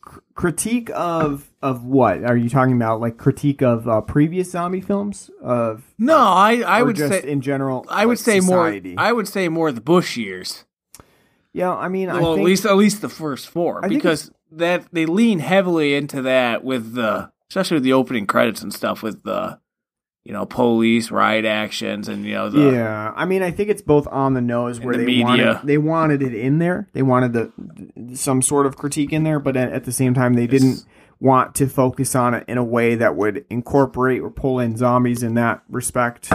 cr- 0.00 0.20
critique 0.34 0.90
of 0.94 1.50
of 1.62 1.84
what 1.84 2.24
are 2.24 2.36
you 2.36 2.48
talking 2.48 2.74
about? 2.74 3.00
Like 3.00 3.16
critique 3.16 3.62
of 3.62 3.88
uh, 3.88 4.00
previous 4.02 4.50
zombie 4.50 4.80
films? 4.80 5.30
Of 5.42 5.84
No, 5.98 6.18
I 6.18 6.60
I 6.60 6.82
or 6.82 6.86
would 6.86 6.98
say 6.98 7.22
in 7.22 7.40
general. 7.40 7.86
I 7.88 8.06
would 8.06 8.18
like, 8.18 8.24
say 8.24 8.40
society? 8.40 8.94
more 8.94 9.04
I 9.04 9.12
would 9.12 9.28
say 9.28 9.48
more 9.48 9.72
the 9.72 9.80
Bush 9.80 10.16
years. 10.16 10.64
yeah, 11.52 11.74
I 11.74 11.88
mean, 11.88 12.08
I 12.08 12.20
well, 12.20 12.34
think, 12.34 12.44
at 12.44 12.46
least 12.46 12.64
at 12.66 12.76
least 12.76 13.00
the 13.00 13.08
first 13.08 13.48
four 13.48 13.84
I 13.84 13.88
because 13.88 14.30
that 14.52 14.86
they 14.92 15.06
lean 15.06 15.38
heavily 15.40 15.94
into 15.94 16.22
that 16.22 16.64
with 16.64 16.94
the 16.94 17.30
especially 17.50 17.76
with 17.76 17.84
the 17.84 17.92
opening 17.94 18.26
credits 18.26 18.62
and 18.62 18.72
stuff 18.74 19.02
with 19.02 19.22
the 19.22 19.58
you 20.24 20.32
know 20.32 20.44
police 20.44 21.10
riot 21.10 21.44
actions 21.44 22.08
and 22.08 22.24
you 22.24 22.34
know 22.34 22.50
the 22.50 22.72
yeah, 22.72 23.12
I 23.16 23.24
mean, 23.24 23.42
I 23.42 23.50
think 23.50 23.70
it's 23.70 23.82
both 23.82 24.06
on 24.08 24.34
the 24.34 24.40
nose 24.40 24.80
where 24.80 24.96
the 24.96 25.04
they 25.04 25.22
wanted 25.22 25.60
they 25.64 25.78
wanted 25.78 26.22
it 26.22 26.34
in 26.34 26.58
there. 26.58 26.88
They 26.92 27.02
wanted 27.02 27.32
the 27.32 28.14
some 28.14 28.42
sort 28.42 28.66
of 28.66 28.76
critique 28.76 29.12
in 29.12 29.24
there, 29.24 29.40
but 29.40 29.56
at, 29.56 29.72
at 29.72 29.84
the 29.84 29.92
same 29.92 30.14
time, 30.14 30.34
they 30.34 30.46
didn't 30.46 30.84
want 31.20 31.54
to 31.56 31.66
focus 31.66 32.14
on 32.14 32.34
it 32.34 32.44
in 32.46 32.58
a 32.58 32.64
way 32.64 32.94
that 32.94 33.16
would 33.16 33.44
incorporate 33.50 34.20
or 34.20 34.30
pull 34.30 34.60
in 34.60 34.76
zombies 34.76 35.22
in 35.22 35.34
that 35.34 35.62
respect. 35.68 36.30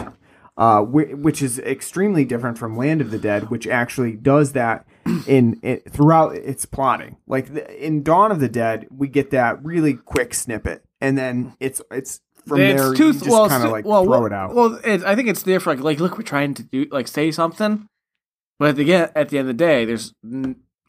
Uh, 0.56 0.82
which 0.84 1.42
is 1.42 1.58
extremely 1.58 2.24
different 2.24 2.60
from 2.60 2.78
Land 2.78 3.02
of 3.02 3.10
the 3.10 3.18
Dead, 3.18 3.50
which 3.50 3.66
actually 3.66 4.12
does 4.12 4.52
that 4.52 4.86
in, 5.28 5.60
it 5.64 5.92
throughout 5.92 6.36
its 6.36 6.64
plotting. 6.64 7.18
Like 7.26 7.56
the, 7.56 7.84
in 7.84 8.04
Dawn 8.04 8.32
of 8.32 8.40
the 8.40 8.50
Dead, 8.50 8.86
we 8.96 9.08
get 9.08 9.32
that 9.32 9.64
really 9.66 9.96
quick 9.96 10.36
snippet, 10.36 10.86
and 11.02 11.18
then 11.18 11.56
it's 11.60 11.82
it's 11.90 12.22
from 12.48 12.60
it's 12.60 12.82
there 12.82 12.94
too 12.94 13.14
just 13.14 13.28
well, 13.28 13.48
kind 13.50 13.64
of 13.64 13.72
like 13.72 13.86
well, 13.86 14.04
throw 14.04 14.26
it 14.26 14.34
out. 14.34 14.54
Well, 14.54 14.80
I 14.84 15.16
think 15.16 15.28
it's 15.28 15.44
there 15.44 15.60
for 15.60 15.74
Like, 15.74 15.84
like, 15.84 16.00
look, 16.00 16.18
we're 16.18 16.24
trying 16.24 16.54
to 16.56 16.64
do 16.64 16.86
like 16.92 17.08
say 17.08 17.32
something, 17.32 17.88
but 18.60 18.70
at 18.70 18.76
the 18.76 18.94
end, 18.94 19.12
at 19.16 19.30
the 19.30 19.38
end 19.40 19.50
of 19.50 19.58
the 19.58 19.64
day, 19.64 19.86
there's 19.86 20.14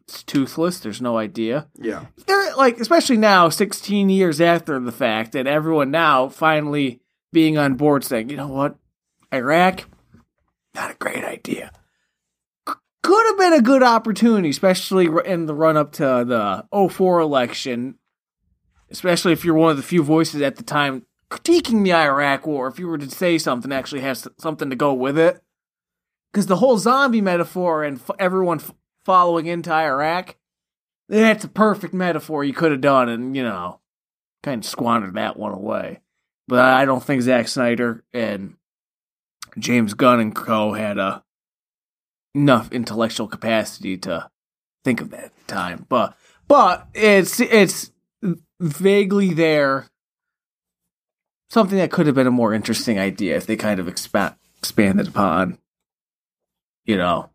it's 0.06 0.22
toothless. 0.24 0.80
There's 0.80 1.00
no 1.00 1.16
idea. 1.16 1.68
yeah, 1.78 2.06
They're 2.26 2.54
like, 2.56 2.78
especially 2.78 3.16
now, 3.16 3.48
16 3.48 4.10
years 4.10 4.40
after 4.40 4.78
the 4.78 4.92
fact, 4.92 5.34
and 5.34 5.48
everyone 5.48 5.90
now 5.90 6.28
finally 6.28 7.00
being 7.32 7.56
on 7.56 7.74
board, 7.74 8.04
saying, 8.04 8.28
you 8.28 8.36
know 8.36 8.48
what, 8.48 8.76
Iraq, 9.32 9.84
not 10.74 10.90
a 10.90 10.94
great 10.94 11.24
idea. 11.24 11.72
C- 12.68 12.74
Could 13.02 13.26
have 13.28 13.38
been 13.38 13.52
a 13.54 13.62
good 13.62 13.82
opportunity, 13.82 14.50
especially 14.50 15.08
in 15.24 15.46
the 15.46 15.54
run 15.54 15.76
up 15.78 15.92
to 15.92 16.02
the 16.02 16.66
04 16.88 17.20
election, 17.20 17.94
especially 18.90 19.32
if 19.32 19.42
you're 19.44 19.54
one 19.54 19.70
of 19.70 19.76
the 19.78 19.82
few 19.82 20.02
voices 20.02 20.42
at 20.42 20.56
the 20.56 20.62
time 20.62 21.06
critiquing 21.30 21.84
the 21.84 21.94
Iraq 21.94 22.46
war. 22.46 22.68
If 22.68 22.78
you 22.78 22.86
were 22.86 22.98
to 22.98 23.10
say 23.10 23.38
something, 23.38 23.72
actually 23.72 24.02
has 24.02 24.26
something 24.38 24.70
to 24.70 24.76
go 24.76 24.92
with 24.92 25.18
it. 25.18 25.42
Because 26.32 26.46
the 26.46 26.56
whole 26.56 26.78
zombie 26.78 27.20
metaphor 27.20 27.84
and 27.84 27.98
f- 27.98 28.16
everyone 28.18 28.58
f- 28.58 28.74
following 29.04 29.46
into 29.46 29.72
Iraq, 29.72 30.36
that's 31.08 31.44
a 31.44 31.48
perfect 31.48 31.94
metaphor 31.94 32.42
you 32.42 32.52
could 32.52 32.72
have 32.72 32.80
done, 32.80 33.08
and 33.08 33.36
you 33.36 33.42
know, 33.42 33.80
kind 34.42 34.64
of 34.64 34.68
squandered 34.68 35.14
that 35.14 35.36
one 35.36 35.52
away. 35.52 36.00
But 36.48 36.60
I 36.60 36.84
don't 36.84 37.02
think 37.02 37.22
Zack 37.22 37.48
Snyder 37.48 38.04
and 38.12 38.56
James 39.58 39.94
Gunn 39.94 40.20
and 40.20 40.34
Co 40.34 40.72
had 40.72 40.98
uh, 40.98 41.20
enough 42.34 42.72
intellectual 42.72 43.28
capacity 43.28 43.96
to 43.98 44.28
think 44.84 45.00
of 45.00 45.10
that 45.10 45.32
time. 45.46 45.86
But 45.88 46.16
but 46.48 46.88
it's 46.94 47.40
it's 47.40 47.90
vaguely 48.60 49.32
there. 49.34 49.86
Something 51.54 51.78
that 51.78 51.92
could 51.92 52.06
have 52.06 52.16
been 52.16 52.26
a 52.26 52.32
more 52.32 52.52
interesting 52.52 52.98
idea 52.98 53.36
if 53.36 53.46
they 53.46 53.54
kind 53.54 53.78
of 53.78 53.86
expa- 53.86 54.34
expanded 54.58 55.06
upon, 55.06 55.56
you 56.84 56.96
know, 56.96 57.30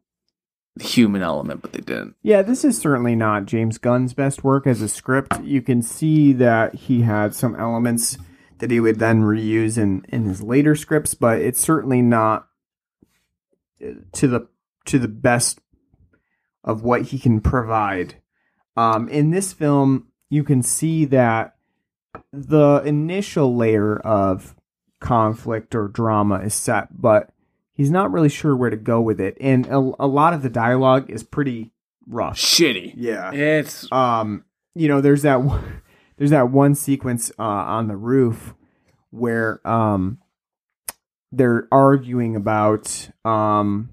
the 0.76 0.84
human 0.84 1.22
element, 1.22 1.62
but 1.62 1.72
they 1.72 1.80
didn't. 1.80 2.18
Yeah, 2.22 2.42
this 2.42 2.66
is 2.66 2.78
certainly 2.78 3.16
not 3.16 3.46
James 3.46 3.78
Gunn's 3.78 4.14
best 4.14 4.44
work 4.44 4.68
as 4.68 4.82
a 4.82 4.90
script. 4.90 5.42
You 5.42 5.62
can 5.62 5.82
see 5.82 6.34
that 6.34 6.76
he 6.76 7.04
had 7.04 7.34
some 7.34 7.56
elements 7.56 8.18
that 8.58 8.72
he 8.72 8.82
would 8.82 9.00
then 9.00 9.22
reuse 9.22 9.78
in, 9.78 10.04
in 10.10 10.26
his 10.26 10.42
later 10.42 10.76
scripts, 10.76 11.14
but 11.14 11.40
it's 11.40 11.62
certainly 11.62 12.02
not 12.02 12.46
uh, 13.82 13.92
to 14.12 14.28
the 14.28 14.50
to 14.88 15.00
the 15.00 15.08
best 15.08 15.62
of 16.66 16.84
what 16.84 17.04
he 17.04 17.20
can 17.20 17.40
provide. 17.40 18.16
Um, 18.76 19.08
in 19.08 19.32
this 19.32 19.54
film, 19.54 20.08
you 20.30 20.44
can 20.44 20.62
see 20.62 21.06
that 21.06 21.56
the 22.32 22.82
initial 22.86 23.56
layer 23.56 23.98
of 23.98 24.56
conflict 25.00 25.76
or 25.76 25.88
drama 25.88 26.40
is 26.40 26.54
set, 26.54 27.02
but 27.02 27.30
he's 27.74 27.92
not 27.92 28.12
really 28.12 28.30
sure 28.30 28.56
where 28.56 28.70
to 28.70 28.78
go 28.78 29.02
with 29.02 29.20
it, 29.20 29.38
and 29.40 29.66
a, 29.68 29.78
a 29.78 30.08
lot 30.08 30.34
of 30.34 30.42
the 30.42 30.50
dialogue 30.50 31.10
is 31.10 31.24
pretty 31.24 31.72
rough. 32.08 32.38
Shitty. 32.38 32.94
Yeah. 32.98 33.32
It's 33.32 33.90
Um, 33.92 34.44
you 34.76 34.88
know, 34.88 35.02
there's 35.02 35.22
that 35.22 35.42
one, 35.42 35.82
there's 36.18 36.32
that 36.32 36.50
one 36.50 36.76
sequence 36.76 37.32
uh, 37.40 37.44
on 37.44 37.88
the 37.88 37.96
roof 37.98 38.54
where 39.12 39.66
um 39.68 40.20
they're 41.32 41.68
arguing 41.72 42.36
about 42.36 43.10
um 43.26 43.90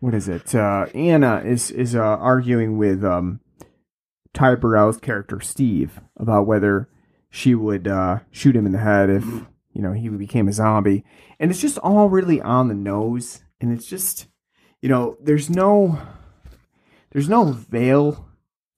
what 0.00 0.12
is 0.14 0.28
it? 0.28 0.54
Uh, 0.54 0.86
Anna 0.94 1.42
is 1.44 1.70
is 1.70 1.94
uh, 1.94 2.00
arguing 2.00 2.76
with 2.76 3.02
um 3.04 3.40
Ty 4.36 4.54
Burrell's 4.56 4.98
character 4.98 5.40
Steve 5.40 6.00
about 6.16 6.46
whether 6.46 6.88
she 7.30 7.54
would 7.54 7.88
uh, 7.88 8.18
shoot 8.30 8.54
him 8.54 8.66
in 8.66 8.72
the 8.72 8.78
head 8.78 9.08
if 9.10 9.24
you 9.72 9.82
know 9.82 9.92
he 9.92 10.08
became 10.10 10.46
a 10.46 10.52
zombie, 10.52 11.04
and 11.40 11.50
it's 11.50 11.60
just 11.60 11.78
all 11.78 12.08
really 12.10 12.40
on 12.40 12.68
the 12.68 12.74
nose, 12.74 13.42
and 13.60 13.72
it's 13.72 13.86
just 13.86 14.28
you 14.82 14.88
know 14.88 15.16
there's 15.20 15.48
no 15.50 15.98
there's 17.12 17.28
no 17.28 17.44
veil 17.52 18.28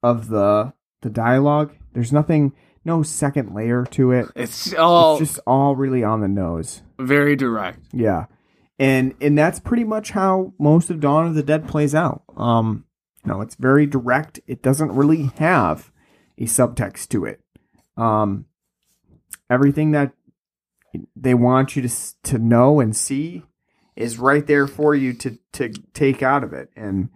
of 0.02 0.28
the 0.28 0.72
the 1.02 1.10
dialogue. 1.10 1.72
There's 1.92 2.12
nothing, 2.12 2.52
no 2.84 3.02
second 3.02 3.54
layer 3.54 3.84
to 3.92 4.12
it. 4.12 4.28
it's 4.36 4.72
all 4.74 5.18
It's 5.20 5.32
just 5.32 5.40
all 5.46 5.74
really 5.74 6.04
on 6.04 6.20
the 6.20 6.28
nose. 6.28 6.82
very 7.00 7.34
direct. 7.34 7.80
Yeah. 7.92 8.26
And 8.78 9.14
and 9.20 9.36
that's 9.36 9.58
pretty 9.58 9.82
much 9.84 10.10
how 10.12 10.52
most 10.58 10.88
of 10.90 11.00
Dawn 11.00 11.26
of 11.26 11.34
the 11.34 11.42
Dead 11.42 11.66
plays 11.66 11.94
out. 11.96 12.22
Um 12.36 12.84
know, 13.28 13.40
it's 13.40 13.54
very 13.54 13.86
direct. 13.86 14.40
It 14.46 14.62
doesn't 14.62 14.92
really 14.92 15.30
have 15.36 15.92
a 16.36 16.44
subtext 16.44 17.08
to 17.10 17.24
it. 17.24 17.40
Um 17.96 18.46
everything 19.50 19.92
that 19.92 20.12
they 21.14 21.34
want 21.34 21.76
you 21.76 21.82
to 21.82 21.94
to 22.24 22.38
know 22.38 22.80
and 22.80 22.96
see 22.96 23.44
is 23.96 24.18
right 24.18 24.46
there 24.46 24.66
for 24.66 24.94
you 24.94 25.12
to 25.14 25.38
to 25.52 25.70
take 25.92 26.22
out 26.22 26.44
of 26.44 26.52
it. 26.52 26.70
And 26.76 27.10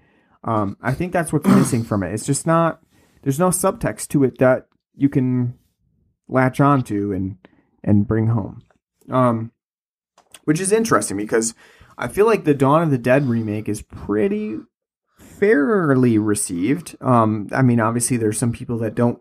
um 0.45 0.77
I 0.81 0.93
think 0.93 1.13
that's 1.13 1.33
what's 1.33 1.47
missing 1.49 1.85
from 1.85 2.03
it. 2.03 2.13
It's 2.13 2.27
just 2.27 2.47
not 2.47 2.81
there's 3.23 3.39
no 3.39 3.49
subtext 3.49 4.09
to 4.09 4.25
it 4.25 4.39
that 4.39 4.67
you 4.95 5.09
can 5.09 5.59
latch 6.29 6.61
onto 6.61 7.13
and 7.13 7.39
and 7.83 8.07
bring 8.07 8.29
home. 8.29 8.63
Um 9.11 9.53
which 10.45 10.61
is 10.61 10.73
interesting 10.73 11.17
because 11.17 11.55
I 11.97 12.09
feel 12.09 12.27
like 12.27 12.45
the 12.45 12.55
Dawn 12.55 12.83
of 12.83 12.91
the 12.91 12.99
Dead 12.99 13.29
remake 13.29 13.69
is 13.69 13.83
pretty 13.83 14.59
fairly 15.43 16.19
received. 16.19 16.97
Um, 17.01 17.49
I 17.51 17.63
mean, 17.63 17.81
obviously, 17.81 18.17
there's 18.17 18.39
some 18.39 18.53
people 18.53 18.79
that 18.79 18.95
don't 18.95 19.21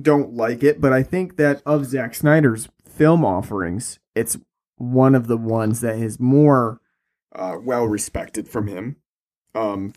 don't 0.00 0.34
like 0.34 0.62
it, 0.62 0.80
but 0.80 0.92
I 0.92 1.02
think 1.02 1.36
that 1.38 1.60
of 1.66 1.86
Zack 1.86 2.14
Snyder's 2.14 2.68
film 2.88 3.24
offerings, 3.24 3.98
it's 4.14 4.38
one 4.76 5.16
of 5.16 5.26
the 5.26 5.36
ones 5.36 5.80
that 5.80 5.96
is 5.96 6.20
more 6.20 6.80
uh, 7.34 7.56
well 7.60 7.84
respected 7.86 8.46
from 8.46 8.68
him. 8.68 8.96
Um, 9.56 9.92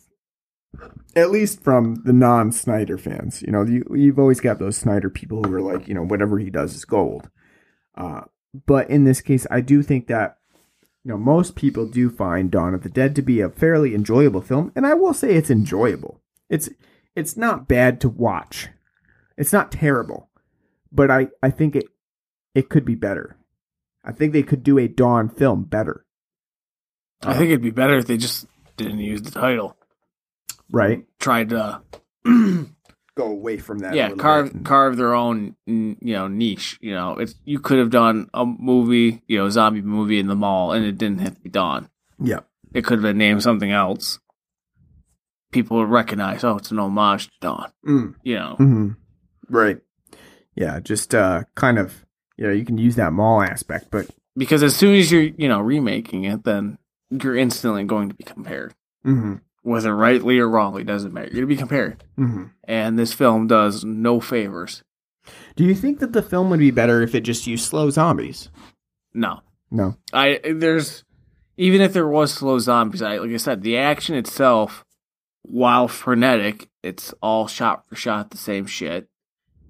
at 1.16 1.30
least 1.30 1.64
from 1.64 2.02
the 2.04 2.12
non-Snyder 2.12 2.98
fans. 2.98 3.44
You 3.44 3.52
know, 3.52 3.64
you, 3.64 3.86
you've 3.96 4.20
always 4.20 4.42
got 4.42 4.58
those 4.58 4.76
Snyder 4.76 5.10
people 5.10 5.44
who 5.44 5.54
are 5.54 5.62
like, 5.62 5.88
you 5.88 5.94
know, 5.94 6.04
whatever 6.04 6.40
he 6.40 6.50
does 6.50 6.74
is 6.74 6.84
gold. 6.84 7.30
Uh, 7.96 8.22
but 8.66 8.90
in 8.90 9.04
this 9.04 9.22
case, 9.22 9.46
I 9.50 9.62
do 9.62 9.84
think 9.84 10.08
that 10.08 10.38
you 11.06 11.12
know 11.12 11.18
most 11.18 11.56
people 11.56 11.86
do 11.86 12.10
find 12.10 12.50
Dawn 12.50 12.74
of 12.74 12.82
the 12.82 12.90
Dead 12.90 13.16
to 13.16 13.22
be 13.22 13.40
a 13.40 13.50
fairly 13.50 13.94
enjoyable 13.94 14.42
film, 14.42 14.72
and 14.76 14.88
I 14.88 14.96
will 14.96 15.14
say 15.14 15.36
it's 15.36 15.52
enjoyable. 15.52 16.20
It's 16.50 16.68
it's 17.16 17.38
not 17.38 17.68
bad 17.68 18.02
to 18.02 18.10
watch. 18.10 18.70
It's 19.38 19.54
not 19.54 19.72
terrible, 19.72 20.30
but 20.92 21.12
I 21.12 21.28
I 21.44 21.52
think 21.52 21.76
it 21.76 21.86
it 22.56 22.70
could 22.70 22.86
be 22.86 22.96
better. 22.96 23.38
I 24.04 24.14
think 24.14 24.34
they 24.34 24.42
could 24.42 24.64
do 24.64 24.80
a 24.80 24.88
Dawn 24.88 25.30
film 25.30 25.66
better. 25.66 26.06
I 27.22 27.34
think 27.34 27.50
it'd 27.50 27.62
be 27.62 27.70
better 27.70 27.98
if 27.98 28.08
they 28.08 28.18
just 28.18 28.48
didn't 28.76 29.00
use 29.00 29.22
the 29.22 29.32
title. 29.32 29.78
Right? 30.72 31.06
Tried 31.20 31.50
to 31.50 31.82
Go 33.16 33.28
away 33.28 33.58
from 33.58 33.80
that. 33.80 33.94
yeah 33.96 34.12
carve 34.12 34.52
bit 34.52 34.66
carve 34.66 34.98
their 34.98 35.14
own 35.14 35.56
you 35.66 35.96
know 36.02 36.28
niche. 36.28 36.78
You 36.82 36.94
know, 36.94 37.14
it's 37.18 37.36
you 37.46 37.60
could 37.60 37.80
have 37.80 37.90
done 37.90 38.30
a 38.34 38.46
movie, 38.46 39.22
you 39.28 39.38
know, 39.38 39.50
zombie 39.50 39.82
movie 39.82 40.20
in 40.20 40.28
the 40.28 40.36
mall, 40.36 40.74
and 40.74 40.86
it 40.86 40.98
didn't 40.98 41.20
have 41.20 41.36
to 41.36 41.42
be 41.42 41.50
Dawn. 41.50 41.90
Yeah. 42.22 42.40
It 42.74 42.84
could 42.84 42.96
have 43.00 43.04
been 43.04 43.18
named 43.18 43.42
something 43.42 43.72
else. 43.72 44.20
People 45.52 45.78
would 45.78 45.90
recognize, 45.90 46.44
oh, 46.44 46.58
it's 46.58 46.72
an 46.72 46.80
homage 46.80 47.28
to 47.28 47.34
Dawn. 47.40 47.72
Mm. 47.88 48.16
You 48.24 48.36
know, 48.36 48.56
hmm 48.58 48.90
Right. 49.50 49.78
Yeah, 50.56 50.80
just 50.82 51.16
uh 51.16 51.44
kind 51.56 51.78
of 51.80 52.06
you 52.38 52.48
know, 52.48 52.52
you 52.54 52.66
can 52.66 52.78
use 52.78 52.96
that 52.98 53.14
mall 53.14 53.42
aspect, 53.42 53.88
but 53.92 54.10
because 54.36 54.62
as 54.62 54.76
soon 54.76 54.96
as 54.96 55.10
you're 55.10 55.22
you 55.22 55.48
know 55.48 55.62
remaking 55.62 56.26
it, 56.26 56.44
then 56.44 56.78
you're 57.10 57.38
instantly 57.38 57.86
going 57.86 58.10
to 58.10 58.16
be 58.16 58.26
compared, 58.26 58.74
hmm 59.04 59.36
whether 59.66 59.96
rightly 59.96 60.38
or 60.40 60.48
wrongly, 60.48 60.84
doesn't 60.84 61.14
matter. 61.14 61.30
You're 61.32 61.42
to 61.42 61.48
be 61.48 61.56
compared, 61.58 62.04
hmm 62.16 62.46
and 62.64 62.98
this 62.98 63.14
film 63.14 63.48
does 63.48 63.84
no 63.84 64.20
favors. 64.20 64.84
Do 65.56 65.64
you 65.64 65.76
think 65.76 66.00
that 66.00 66.14
the 66.14 66.22
film 66.22 66.50
would 66.50 66.60
be 66.60 66.72
better 66.72 67.02
if 67.02 67.14
it 67.16 67.22
just 67.22 67.48
used 67.48 67.66
slow 67.66 67.90
zombies? 67.90 68.50
No, 69.14 69.42
No. 69.72 69.98
I 70.14 70.40
there's 70.44 71.04
even 71.58 71.82
if 71.82 71.94
there 71.94 72.08
was 72.08 72.34
slow 72.34 72.60
zombies, 72.60 73.02
I 73.02 73.18
like 73.18 73.32
I 73.32 73.38
said, 73.38 73.62
the 73.62 73.78
action 73.78 74.16
itself, 74.16 74.84
while 75.42 75.88
frenetic, 75.88 76.70
it's 76.84 77.14
all 77.22 77.48
shot 77.48 77.88
for 77.88 77.96
shot 77.96 78.30
the 78.32 78.38
same 78.38 78.66
shit. 78.68 79.08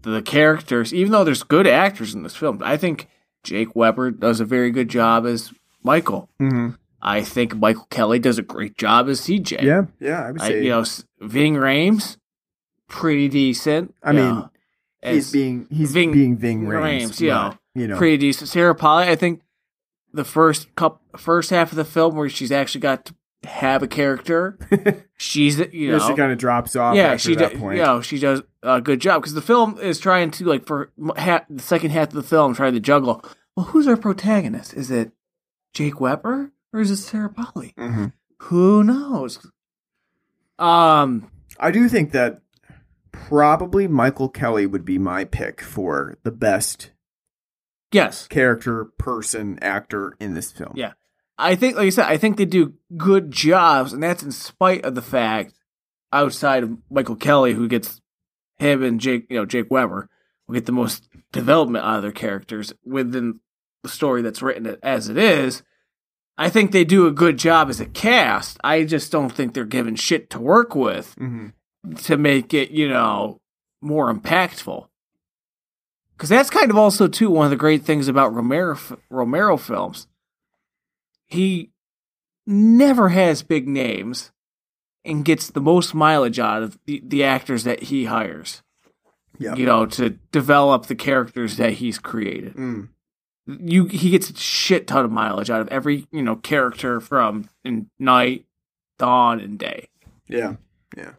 The 0.02 0.22
characters, 0.22 0.94
even 0.94 1.12
though 1.12 1.24
there's 1.24 1.44
good 1.44 1.68
actors 1.68 2.14
in 2.14 2.24
this 2.24 2.36
film, 2.36 2.62
I 2.64 2.78
think 2.78 3.08
Jake 3.44 3.76
Weber 3.76 4.12
does 4.12 4.40
a 4.40 4.46
very 4.46 4.72
good 4.72 4.90
job 4.90 5.26
as 5.26 5.52
Michael. 5.84 6.30
hmm 6.40 6.70
I 7.08 7.22
think 7.22 7.56
Michael 7.56 7.86
Kelly 7.92 8.18
does 8.18 8.40
a 8.40 8.42
great 8.42 8.78
job 8.78 9.08
as 9.10 9.22
CJ. 9.22 9.62
Yeah, 9.62 9.84
yeah, 10.00 10.24
I 10.26 10.32
would 10.32 10.42
I, 10.42 10.48
say 10.48 10.64
you 10.64 10.70
know, 10.70 10.84
Ving 11.22 11.54
Rhames, 11.54 12.18
pretty 12.88 13.30
decent. 13.30 13.94
I 14.04 14.12
mean, 14.12 14.24
know, 14.36 14.50
he's 15.04 15.32
being 15.32 15.68
he's 15.70 15.92
Ving- 15.92 16.12
being 16.12 16.36
Ving 16.36 16.64
Rhames, 16.64 17.20
yeah. 17.22 17.50
but, 17.50 17.80
you 17.80 17.88
know. 17.88 17.98
pretty 17.98 18.18
decent. 18.18 18.50
Sarah 18.50 18.74
Polley, 18.74 19.08
I 19.08 19.16
think 19.16 19.42
the 20.14 20.24
first 20.24 20.74
cup, 20.76 21.02
first 21.16 21.52
half 21.52 21.72
of 21.72 21.76
the 21.76 21.86
film 21.86 22.16
where 22.16 22.28
she's 22.28 22.52
actually 22.52 22.82
got 22.82 23.06
to 23.06 23.14
have 23.48 23.84
a 23.84 23.88
character, 23.88 24.58
she's 25.18 25.60
you 25.60 25.68
Yeah, 25.72 25.98
know, 25.98 26.08
she 26.08 26.16
kind 26.16 26.32
of 26.32 26.40
drops 26.40 26.76
off 26.76 26.96
yeah, 26.96 27.18
she 27.18 27.36
that 27.36 27.52
does, 27.52 27.60
point. 27.60 27.78
you 27.78 27.84
know, 27.84 28.02
she 28.02 28.18
does 28.18 28.42
a 28.64 28.82
good 28.82 29.00
job 29.00 29.22
because 29.22 29.36
the 29.36 29.42
film 29.44 29.78
is 29.80 30.00
trying 30.00 30.32
to 30.32 30.46
like 30.46 30.66
for 30.66 30.92
the 30.98 31.44
second 31.58 31.92
half 31.92 32.08
of 32.08 32.14
the 32.16 32.24
film 32.24 32.56
trying 32.56 32.74
to 32.74 32.80
juggle. 32.80 33.24
Well, 33.56 33.68
who's 33.68 33.88
our 33.88 33.96
protagonist? 33.96 34.74
Is 34.74 34.90
it 34.90 35.12
Jake 35.74 36.02
Weber 36.02 36.52
or 36.76 36.82
is 36.82 36.92
it 36.92 36.98
Sarah 36.98 37.30
Polley? 37.30 37.74
Mhm. 37.78 38.12
Who 38.40 38.84
knows? 38.84 39.40
Um, 40.60 41.32
I 41.58 41.72
do 41.72 41.88
think 41.88 42.12
that 42.12 42.42
probably 43.12 43.88
Michael 43.88 44.30
Kelly 44.30 44.66
would 44.66 44.84
be 44.84 45.00
my 45.00 45.24
pick 45.24 45.62
for 45.62 46.18
the 46.24 46.32
best 46.32 46.92
yes, 47.92 48.28
character, 48.28 48.86
person, 48.98 49.58
actor 49.62 50.16
in 50.20 50.34
this 50.34 50.52
film. 50.52 50.74
Yeah. 50.76 50.94
I 51.38 51.56
think, 51.56 51.78
like 51.78 51.88
I 51.88 51.90
said, 51.90 52.08
I 52.08 52.18
think 52.18 52.38
they 52.38 52.46
do 52.46 52.74
good 52.96 53.32
jobs, 53.32 53.94
and 53.94 54.04
that's 54.04 54.24
in 54.24 54.32
spite 54.32 54.84
of 54.86 54.96
the 54.96 55.02
fact, 55.02 55.54
outside 56.12 56.64
of 56.64 56.78
Michael 56.90 57.16
Kelly, 57.16 57.54
who 57.54 57.68
gets 57.68 58.02
him 58.58 58.84
and 58.84 59.00
Jake, 59.00 59.28
you 59.30 59.38
know, 59.38 59.46
Jake 59.46 59.70
Weber, 59.70 60.10
will 60.48 60.56
get 60.56 60.66
the 60.66 60.72
most 60.72 61.10
development 61.32 61.86
out 61.86 61.98
of 61.98 62.02
their 62.04 62.12
characters 62.12 62.74
within 62.86 63.40
the 63.84 63.90
story 63.90 64.22
that's 64.22 64.42
written 64.42 64.78
as 64.84 65.10
it 65.10 65.18
is. 65.18 65.64
I 66.38 66.50
think 66.50 66.72
they 66.72 66.84
do 66.84 67.08
a 67.08 67.12
good 67.12 67.38
job 67.38 67.70
as 67.70 67.80
a 67.80 67.86
cast. 67.86 68.58
I 68.64 68.84
just 68.84 69.12
don't 69.12 69.32
think 69.32 69.54
they're 69.54 69.66
given 69.66 69.96
shit 69.96 70.30
to 70.32 70.40
work 70.40 70.76
with 70.76 71.14
hmm 71.18 71.50
to 72.04 72.18
make 72.18 72.54
it, 72.54 72.72
you 72.72 72.90
know, 72.90 73.40
more 73.82 74.14
impactful. 74.14 74.88
Because 76.18 76.30
that's 76.30 76.50
kind 76.50 76.72
of 76.72 76.78
also 76.78 77.08
too 77.08 77.30
one 77.30 77.46
of 77.46 77.52
the 77.52 77.58
great 77.58 77.84
things 77.84 78.08
about 78.08 78.34
Romero 78.34 78.78
Romero 79.10 79.58
films. 79.58 80.08
He 81.26 81.72
never 82.48 83.10
has 83.10 83.44
big 83.44 83.68
names 83.68 84.32
and 85.04 85.26
gets 85.26 85.50
the 85.50 85.62
most 85.62 85.94
mileage 85.94 86.40
out 86.40 86.64
of 86.64 86.80
the, 86.86 87.02
the 87.06 87.24
actors 87.24 87.64
that 87.64 87.84
he 87.84 88.06
hires. 88.06 88.64
Yeah. 89.38 89.56
You 89.56 89.66
know, 89.66 89.86
to 89.88 90.12
develop 90.32 90.86
the 90.86 90.96
characters 90.96 91.58
that 91.58 91.74
he's 91.74 92.00
created. 92.00 92.56
Mm. 92.56 92.90
You 93.48 93.86
he 93.86 94.10
gets 94.10 94.30
a 94.30 94.36
shit 94.36 94.88
ton 94.88 95.06
of 95.06 95.12
mileage 95.12 95.50
out 95.50 95.62
of 95.62 95.68
every, 95.68 96.08
you 96.12 96.24
know, 96.24 96.36
character 96.36 97.00
from 97.00 97.50
in 97.64 97.90
night, 98.00 98.46
dawn, 98.98 99.40
and 99.40 99.60
day. 99.60 99.90
Yeah. 100.28 100.56
Yeah. 100.98 101.12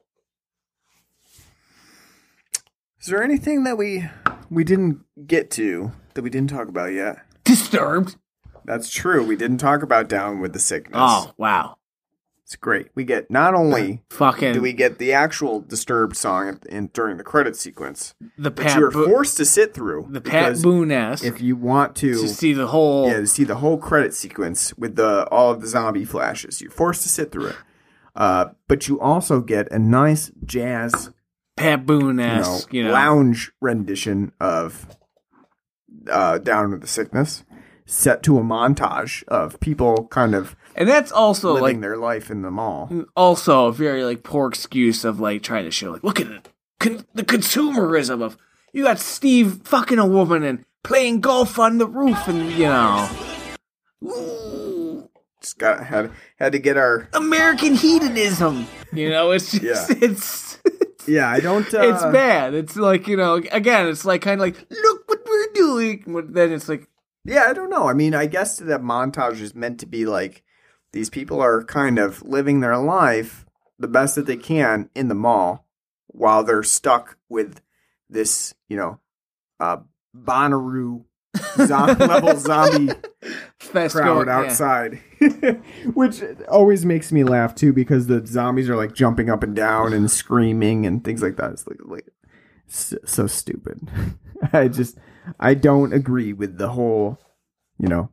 Is 3.00 3.06
there 3.06 3.22
anything 3.22 3.62
that 3.64 3.78
we 3.78 4.08
we 4.50 4.64
didn't 4.64 5.04
get 5.26 5.50
to 5.52 5.92
that 6.14 6.22
we 6.22 6.30
didn't 6.30 6.50
talk 6.50 6.68
about 6.68 6.92
yet? 6.92 7.18
Disturbed. 7.44 8.16
That's 8.64 8.90
true. 8.90 9.24
We 9.24 9.36
didn't 9.36 9.58
talk 9.58 9.84
about 9.84 10.08
Down 10.08 10.40
with 10.40 10.52
the 10.52 10.58
Sickness. 10.58 10.98
Oh, 11.00 11.32
wow. 11.36 11.76
It's 12.46 12.54
great. 12.54 12.90
We 12.94 13.02
get 13.02 13.28
not 13.28 13.54
only 13.54 14.04
Fucking 14.10 14.52
do 14.52 14.60
we 14.60 14.72
get 14.72 14.98
the 14.98 15.12
actual 15.12 15.62
Disturbed 15.62 16.16
song 16.16 16.60
in, 16.68 16.86
during 16.94 17.16
the 17.16 17.24
credit 17.24 17.56
sequence, 17.56 18.14
the 18.38 18.52
Pat 18.52 18.78
you're 18.78 18.92
Bo- 18.92 19.06
forced 19.06 19.36
to 19.38 19.44
sit 19.44 19.74
through 19.74 20.06
the 20.10 20.20
Pat 20.20 20.62
Boone 20.62 20.92
esque 20.92 21.24
if 21.24 21.40
you 21.40 21.56
want 21.56 21.96
to, 21.96 22.12
to 22.12 22.28
see 22.28 22.52
the 22.52 22.68
whole 22.68 23.08
yeah, 23.08 23.16
to 23.16 23.26
see 23.26 23.42
the 23.42 23.56
whole 23.56 23.78
credit 23.78 24.14
sequence 24.14 24.72
with 24.78 24.94
the 24.94 25.26
all 25.28 25.50
of 25.50 25.60
the 25.60 25.66
zombie 25.66 26.04
flashes. 26.04 26.60
You're 26.60 26.70
forced 26.70 27.02
to 27.02 27.08
sit 27.08 27.32
through 27.32 27.46
it. 27.46 27.56
Uh, 28.14 28.50
but 28.68 28.86
you 28.86 29.00
also 29.00 29.40
get 29.40 29.66
a 29.72 29.78
nice 29.80 30.30
jazz, 30.44 31.10
Pat 31.56 31.84
Boone 31.84 32.18
you 32.18 32.26
know, 32.26 32.60
you 32.70 32.84
know, 32.84 32.92
lounge 32.92 33.50
rendition 33.60 34.30
of 34.40 34.86
uh, 36.08 36.38
"Down 36.38 36.70
with 36.70 36.80
the 36.80 36.86
Sickness," 36.86 37.42
set 37.86 38.22
to 38.22 38.38
a 38.38 38.42
montage 38.42 39.24
of 39.24 39.58
people 39.58 40.06
kind 40.12 40.32
of 40.32 40.54
and 40.76 40.88
that's 40.88 41.10
also 41.10 41.54
living 41.54 41.62
like 41.62 41.80
their 41.80 41.96
life 41.96 42.30
in 42.30 42.42
the 42.42 42.50
mall. 42.50 42.90
also 43.16 43.66
a 43.66 43.72
very 43.72 44.04
like 44.04 44.22
poor 44.22 44.48
excuse 44.48 45.04
of 45.04 45.18
like 45.18 45.42
trying 45.42 45.64
to 45.64 45.70
show 45.70 45.90
like 45.90 46.04
look 46.04 46.20
at 46.20 46.28
it, 46.28 46.48
con- 46.78 47.04
the 47.14 47.24
consumerism 47.24 48.22
of 48.22 48.36
you 48.72 48.84
got 48.84 48.98
Steve 48.98 49.62
fucking 49.64 49.98
a 49.98 50.06
woman 50.06 50.42
and 50.44 50.64
playing 50.84 51.20
golf 51.20 51.58
on 51.58 51.78
the 51.78 51.86
roof 51.86 52.28
and 52.28 52.52
you 52.52 52.66
know 52.66 53.08
Ooh, 54.04 55.08
Just 55.40 55.58
got 55.58 55.84
had 55.86 56.10
had 56.38 56.52
to 56.52 56.58
get 56.58 56.76
our 56.76 57.08
American 57.12 57.74
hedonism. 57.74 58.66
You 58.92 59.08
know, 59.10 59.30
it's 59.32 59.50
just 59.52 59.90
Yeah. 59.90 59.96
it's 60.00 60.58
yeah. 61.08 61.28
I 61.30 61.40
don't. 61.40 61.72
Uh, 61.72 61.88
it's 61.94 62.02
bad. 62.02 62.54
It's 62.54 62.76
like 62.76 63.08
you 63.08 63.16
know 63.16 63.34
again, 63.50 63.88
it's 63.88 64.04
like 64.04 64.22
kind 64.22 64.40
of 64.40 64.46
like 64.46 64.56
look 64.70 65.08
what 65.08 65.20
we're 65.26 65.52
doing. 65.54 66.04
But 66.06 66.34
then 66.34 66.52
it's 66.52 66.68
like 66.68 66.88
Yeah, 67.24 67.44
I 67.48 67.52
don't 67.52 67.70
know. 67.70 67.88
I 67.88 67.94
mean, 67.94 68.14
I 68.14 68.26
guess 68.26 68.58
that 68.58 68.82
montage 68.82 69.40
is 69.40 69.54
meant 69.54 69.80
to 69.80 69.86
be 69.86 70.04
like 70.06 70.42
these 70.96 71.10
people 71.10 71.42
are 71.42 71.62
kind 71.62 71.98
of 71.98 72.22
living 72.22 72.60
their 72.60 72.78
life 72.78 73.44
the 73.78 73.86
best 73.86 74.14
that 74.14 74.24
they 74.24 74.36
can 74.38 74.88
in 74.94 75.08
the 75.08 75.14
mall 75.14 75.66
while 76.06 76.42
they're 76.42 76.62
stuck 76.62 77.18
with 77.28 77.60
this, 78.08 78.54
you 78.66 78.78
know, 78.78 78.98
uh, 79.60 79.76
Bonnaroo 80.16 81.04
zo- 81.58 81.66
level 82.06 82.34
zombie 82.38 82.94
fast 83.58 83.94
crowd 83.94 84.24
going- 84.24 84.28
yeah. 84.28 84.38
outside. 84.38 85.02
Which 85.92 86.22
always 86.48 86.86
makes 86.86 87.12
me 87.12 87.24
laugh 87.24 87.54
too 87.54 87.74
because 87.74 88.06
the 88.06 88.26
zombies 88.26 88.70
are 88.70 88.76
like 88.76 88.94
jumping 88.94 89.28
up 89.28 89.42
and 89.42 89.54
down 89.54 89.92
and 89.92 90.10
screaming 90.10 90.86
and 90.86 91.04
things 91.04 91.20
like 91.20 91.36
that. 91.36 91.50
It's 91.50 91.66
like, 91.66 91.80
like 91.84 92.08
so, 92.68 92.96
so 93.04 93.26
stupid. 93.26 93.86
I 94.54 94.68
just 94.68 94.96
I 95.38 95.52
don't 95.52 95.92
agree 95.92 96.32
with 96.32 96.56
the 96.56 96.70
whole, 96.70 97.18
you 97.78 97.88
know, 97.88 98.08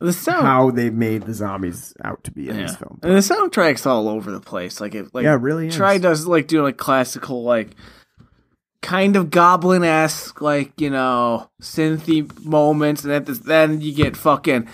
The 0.00 0.12
sound 0.12 0.44
how 0.46 0.70
they 0.70 0.90
made 0.90 1.22
the 1.22 1.32
zombies 1.34 1.94
out 2.04 2.24
to 2.24 2.30
be 2.30 2.48
in 2.48 2.56
this 2.56 2.76
film. 2.76 2.98
And 3.02 3.12
the 3.12 3.18
soundtrack's 3.18 3.86
all 3.86 4.08
over 4.08 4.30
the 4.30 4.40
place. 4.40 4.80
Like 4.80 4.94
it, 4.94 5.14
like 5.14 5.24
Yeah, 5.24 5.34
it 5.34 5.40
really. 5.40 5.70
Try 5.70 5.98
does 5.98 6.26
like 6.26 6.46
do 6.46 6.62
like 6.62 6.76
classical 6.76 7.42
like 7.42 7.70
kind 8.82 9.16
of 9.16 9.30
goblin 9.30 9.84
esque, 9.84 10.40
like 10.40 10.78
you 10.80 10.90
know, 10.90 11.48
synthy 11.62 12.44
moments, 12.44 13.04
and 13.04 13.12
at 13.12 13.26
the, 13.26 13.32
then 13.34 13.80
you 13.80 13.94
get 13.94 14.16
fucking. 14.16 14.68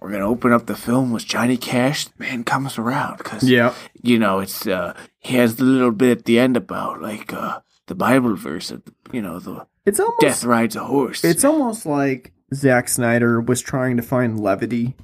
We're 0.00 0.12
gonna 0.12 0.28
open 0.28 0.52
up 0.52 0.66
the 0.66 0.76
film 0.76 1.10
with 1.10 1.24
Johnny 1.24 1.56
Cash. 1.56 2.06
Man 2.18 2.44
comes 2.44 2.78
around 2.78 3.18
because 3.18 3.42
Yeah. 3.42 3.74
you 4.02 4.18
know 4.18 4.38
it's 4.40 4.66
uh 4.66 4.94
he 5.18 5.36
has 5.36 5.56
the 5.56 5.64
little 5.64 5.90
bit 5.90 6.18
at 6.18 6.24
the 6.26 6.38
end 6.38 6.56
about 6.56 7.00
like 7.02 7.32
uh 7.32 7.60
the 7.86 7.94
Bible 7.96 8.36
verse 8.36 8.70
of 8.70 8.82
you 9.10 9.20
know 9.22 9.40
the 9.40 9.66
It's 9.84 9.98
almost 9.98 10.20
death 10.20 10.44
rides 10.44 10.76
a 10.76 10.84
horse. 10.84 11.24
It's 11.24 11.44
almost 11.44 11.86
like 11.86 12.32
Zack 12.54 12.88
Snyder 12.88 13.40
was 13.40 13.60
trying 13.60 13.96
to 13.96 14.02
find 14.02 14.38
levity 14.40 14.94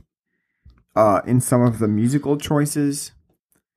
uh, 0.95 1.23
in 1.27 1.41
some 1.41 1.63
of 1.63 1.79
the 1.79 1.89
musical 1.89 2.37
choices. 2.37 3.13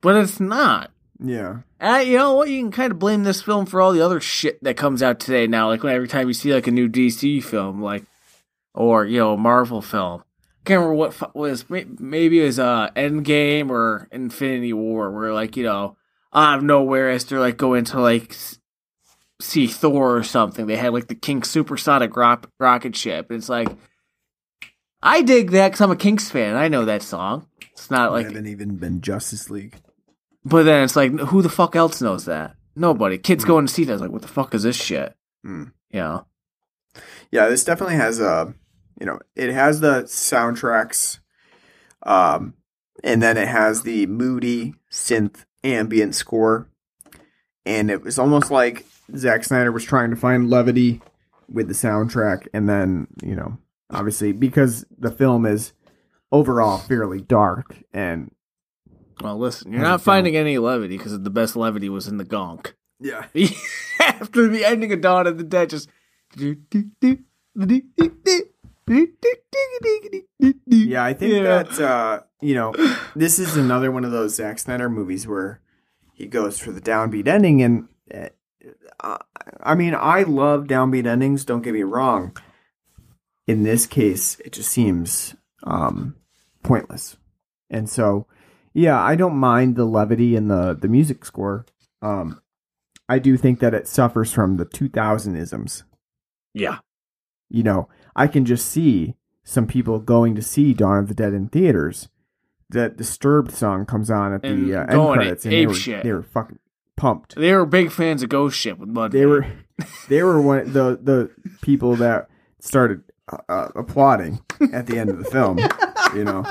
but 0.00 0.16
it's 0.16 0.38
not. 0.40 0.90
Yeah. 1.18 1.58
Uh, 1.80 2.02
you 2.04 2.18
know 2.18 2.34
what? 2.34 2.50
You 2.50 2.60
can 2.60 2.70
kind 2.70 2.92
of 2.92 2.98
blame 2.98 3.24
this 3.24 3.40
film 3.42 3.64
for 3.66 3.80
all 3.80 3.92
the 3.92 4.02
other 4.02 4.20
shit 4.20 4.62
that 4.62 4.76
comes 4.76 5.02
out 5.02 5.18
today 5.18 5.46
now. 5.46 5.68
Like 5.68 5.82
when 5.82 5.94
every 5.94 6.08
time 6.08 6.28
you 6.28 6.34
see 6.34 6.52
like 6.52 6.66
a 6.66 6.70
new 6.70 6.88
DC 6.88 7.42
film, 7.42 7.82
like 7.82 8.04
or 8.74 9.06
you 9.06 9.18
know 9.18 9.32
a 9.32 9.36
Marvel 9.38 9.80
film. 9.80 10.20
I 10.20 10.68
Can't 10.68 10.80
remember 10.80 10.94
what 10.94 11.34
was 11.34 11.64
maybe 11.70 12.42
it 12.42 12.44
was 12.44 12.58
uh 12.58 12.90
Endgame 12.94 13.70
or 13.70 14.08
Infinity 14.12 14.74
War, 14.74 15.10
where 15.10 15.32
like 15.32 15.56
you 15.56 15.64
know 15.64 15.96
out 16.34 16.58
of 16.58 16.64
nowhere 16.64 17.08
as 17.10 17.24
they're 17.24 17.40
like 17.40 17.56
going 17.56 17.84
to 17.86 18.00
like 18.00 18.36
see 19.40 19.66
Thor 19.66 20.16
or 20.16 20.22
something, 20.22 20.66
they 20.66 20.76
had 20.76 20.92
like 20.92 21.08
the 21.08 21.14
Kinks 21.14 21.50
supersonic 21.50 22.16
rock- 22.16 22.50
rocket 22.58 22.96
ship. 22.96 23.30
It's 23.30 23.48
like 23.48 23.68
I 25.02 25.22
dig 25.22 25.50
that 25.50 25.68
because 25.68 25.80
I'm 25.80 25.90
a 25.90 25.96
Kinks 25.96 26.30
fan. 26.30 26.56
I 26.56 26.68
know 26.68 26.84
that 26.86 27.02
song. 27.02 27.46
It's 27.72 27.90
not 27.90 28.12
Like, 28.12 28.24
like 28.26 28.34
haven't 28.34 28.50
even 28.50 28.76
been 28.76 29.00
Justice 29.00 29.50
League. 29.50 29.76
but 30.44 30.62
then 30.64 30.82
it's 30.84 30.96
like, 30.96 31.12
who 31.12 31.42
the 31.42 31.48
fuck 31.48 31.76
else 31.76 32.00
knows 32.00 32.24
that? 32.24 32.54
Nobody. 32.74 33.18
Kids 33.18 33.44
going 33.44 33.66
to 33.66 33.72
see 33.72 33.84
that. 33.84 33.92
It's 33.92 34.02
like, 34.02 34.10
what 34.10 34.22
the 34.22 34.28
fuck 34.28 34.54
is 34.54 34.62
this 34.62 34.76
shit? 34.76 35.14
Mm. 35.46 35.72
You 35.90 36.00
know? 36.00 36.26
Yeah, 37.30 37.48
this 37.48 37.64
definitely 37.64 37.96
has 37.96 38.20
a, 38.20 38.54
you 38.98 39.06
know, 39.06 39.18
it 39.34 39.52
has 39.52 39.80
the 39.80 40.04
soundtracks, 40.04 41.18
um, 42.04 42.54
and 43.04 43.22
then 43.22 43.36
it 43.36 43.48
has 43.48 43.82
the 43.82 44.06
moody 44.06 44.74
synth 44.90 45.44
ambient 45.62 46.14
score, 46.14 46.68
and 47.66 47.90
it 47.90 48.02
was 48.02 48.18
almost 48.18 48.50
like 48.50 48.86
Zack 49.14 49.44
Snyder 49.44 49.70
was 49.70 49.84
trying 49.84 50.10
to 50.10 50.16
find 50.16 50.48
levity 50.50 51.00
with 51.52 51.68
the 51.68 51.74
soundtrack, 51.74 52.48
and 52.52 52.68
then 52.68 53.06
you 53.22 53.36
know, 53.36 53.58
obviously 53.90 54.32
because 54.32 54.84
the 54.98 55.10
film 55.10 55.46
is 55.46 55.72
overall 56.32 56.78
fairly 56.78 57.20
dark 57.20 57.76
and 57.92 58.32
Well, 59.22 59.38
listen, 59.38 59.72
you're 59.72 59.82
not 59.82 60.00
finding 60.02 60.36
any 60.36 60.58
levity 60.58 60.96
because 60.96 61.20
the 61.22 61.30
best 61.30 61.54
levity 61.56 61.88
was 61.88 62.08
in 62.08 62.16
the 62.16 62.24
gonk. 62.24 62.72
yeah, 63.00 63.26
After 64.00 64.48
the 64.48 64.64
ending 64.64 64.92
of 64.92 65.00
Dawn 65.02 65.26
of 65.26 65.38
the 65.38 65.44
Dead, 65.44 65.70
just. 65.70 65.88
Yeah, 70.68 71.04
I 71.04 71.14
think 71.14 71.32
Yeah. 71.34 71.42
that 71.62 71.80
uh, 71.80 72.20
you 72.40 72.54
know 72.54 72.72
this 73.14 73.38
is 73.38 73.56
another 73.56 73.90
one 73.90 74.04
of 74.04 74.10
those 74.12 74.34
Zack 74.34 74.58
Snyder 74.58 74.88
movies 74.88 75.26
where 75.26 75.60
he 76.12 76.26
goes 76.26 76.58
for 76.58 76.70
the 76.72 76.80
downbeat 76.80 77.26
ending, 77.26 77.62
and 77.62 77.88
uh, 79.00 79.18
I 79.62 79.74
mean, 79.74 79.94
I 79.94 80.22
love 80.22 80.64
downbeat 80.64 81.06
endings. 81.06 81.44
Don't 81.44 81.62
get 81.62 81.74
me 81.74 81.82
wrong. 81.82 82.36
In 83.46 83.62
this 83.62 83.86
case, 83.86 84.40
it 84.44 84.52
just 84.52 84.70
seems 84.70 85.34
um, 85.62 86.16
pointless, 86.62 87.16
and 87.70 87.88
so 87.88 88.26
yeah, 88.74 89.00
I 89.00 89.14
don't 89.14 89.36
mind 89.36 89.76
the 89.76 89.84
levity 89.84 90.34
in 90.36 90.48
the 90.48 90.74
the 90.74 90.88
music 90.88 91.24
score. 91.24 91.64
Um, 92.02 92.40
I 93.08 93.18
do 93.20 93.36
think 93.36 93.60
that 93.60 93.72
it 93.74 93.86
suffers 93.86 94.32
from 94.32 94.56
the 94.56 94.64
2000 94.64 95.36
isms 95.36 95.84
Yeah. 96.54 96.78
you 97.48 97.62
know, 97.62 97.88
I 98.16 98.26
can 98.26 98.44
just 98.44 98.66
see 98.68 99.14
some 99.44 99.66
people 99.68 100.00
going 100.00 100.34
to 100.34 100.42
see 100.42 100.74
Dawn 100.74 100.98
of 100.98 101.08
the 101.08 101.14
Dead 101.14 101.32
in 101.32 101.48
theaters. 101.48 102.08
That 102.68 102.96
Disturbed 102.96 103.52
song 103.52 103.86
comes 103.86 104.10
on 104.10 104.34
at 104.34 104.44
And 104.44 104.68
the 104.68 104.74
uh, 104.74 104.86
end 104.86 105.14
credits, 105.14 105.44
and 105.44 105.52
they 105.54 105.66
were, 105.68 105.74
shit. 105.74 106.02
they 106.02 106.12
were 106.12 106.24
fucking 106.24 106.58
pumped. 106.96 107.34
They 107.36 107.52
were 107.52 107.66
big 107.66 107.90
fans 107.90 108.22
of 108.22 108.28
Ghost 108.28 108.56
Ship 108.56 108.78
with 108.78 108.88
Mud. 108.88 109.12
They 109.12 109.26
were 109.26 109.46
they 110.08 110.22
were 110.22 110.40
one 110.40 110.72
the 110.72 110.98
the 111.00 111.30
people 111.62 111.96
that 111.96 112.28
started 112.60 113.02
uh, 113.30 113.38
uh, 113.48 113.68
applauding 113.74 114.40
at 114.72 114.86
the 114.86 114.98
end 114.98 115.10
of 115.10 115.18
the 115.18 115.24
film. 115.24 115.58
You 116.14 116.24
know, 116.24 116.42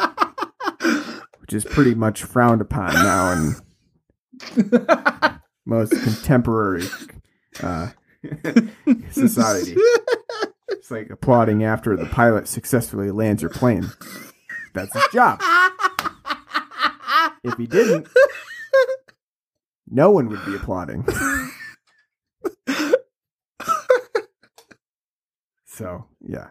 which 1.39 1.53
is 1.53 1.65
pretty 1.65 1.95
much 1.95 2.23
frowned 2.23 2.61
upon 2.61 2.93
now 2.93 3.31
in 3.31 3.55
most 5.65 5.91
contemporary 5.91 6.85
uh, 7.61 7.89
society. 9.11 9.75
It's 10.69 10.91
like 10.91 11.09
applauding 11.09 11.63
after 11.63 11.95
the 11.95 12.05
pilot 12.05 12.47
successfully 12.47 13.11
lands 13.11 13.41
your 13.41 13.49
plane. 13.51 13.89
That's 14.73 14.93
his 14.93 15.07
job. 15.13 15.41
If 17.43 17.57
he 17.57 17.67
didn't, 17.67 18.07
no 19.87 20.11
one 20.11 20.27
would 20.29 20.45
be 20.45 20.55
applauding. 20.55 21.05
So 25.67 26.05
yeah, 26.21 26.47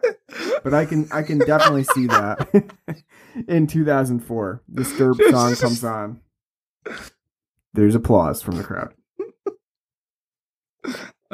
but 0.63 0.73
I 0.75 0.85
can 0.85 1.07
I 1.11 1.23
can 1.23 1.39
definitely 1.39 1.83
see 1.83 2.05
that 2.07 2.47
in 3.47 3.65
2004. 3.65 4.61
The 4.67 4.83
Disturbed 4.83 5.21
song 5.31 5.55
comes 5.55 5.83
on. 5.83 6.21
There's 7.73 7.95
applause 7.95 8.43
from 8.43 8.57
the 8.57 8.63
crowd. 8.63 8.93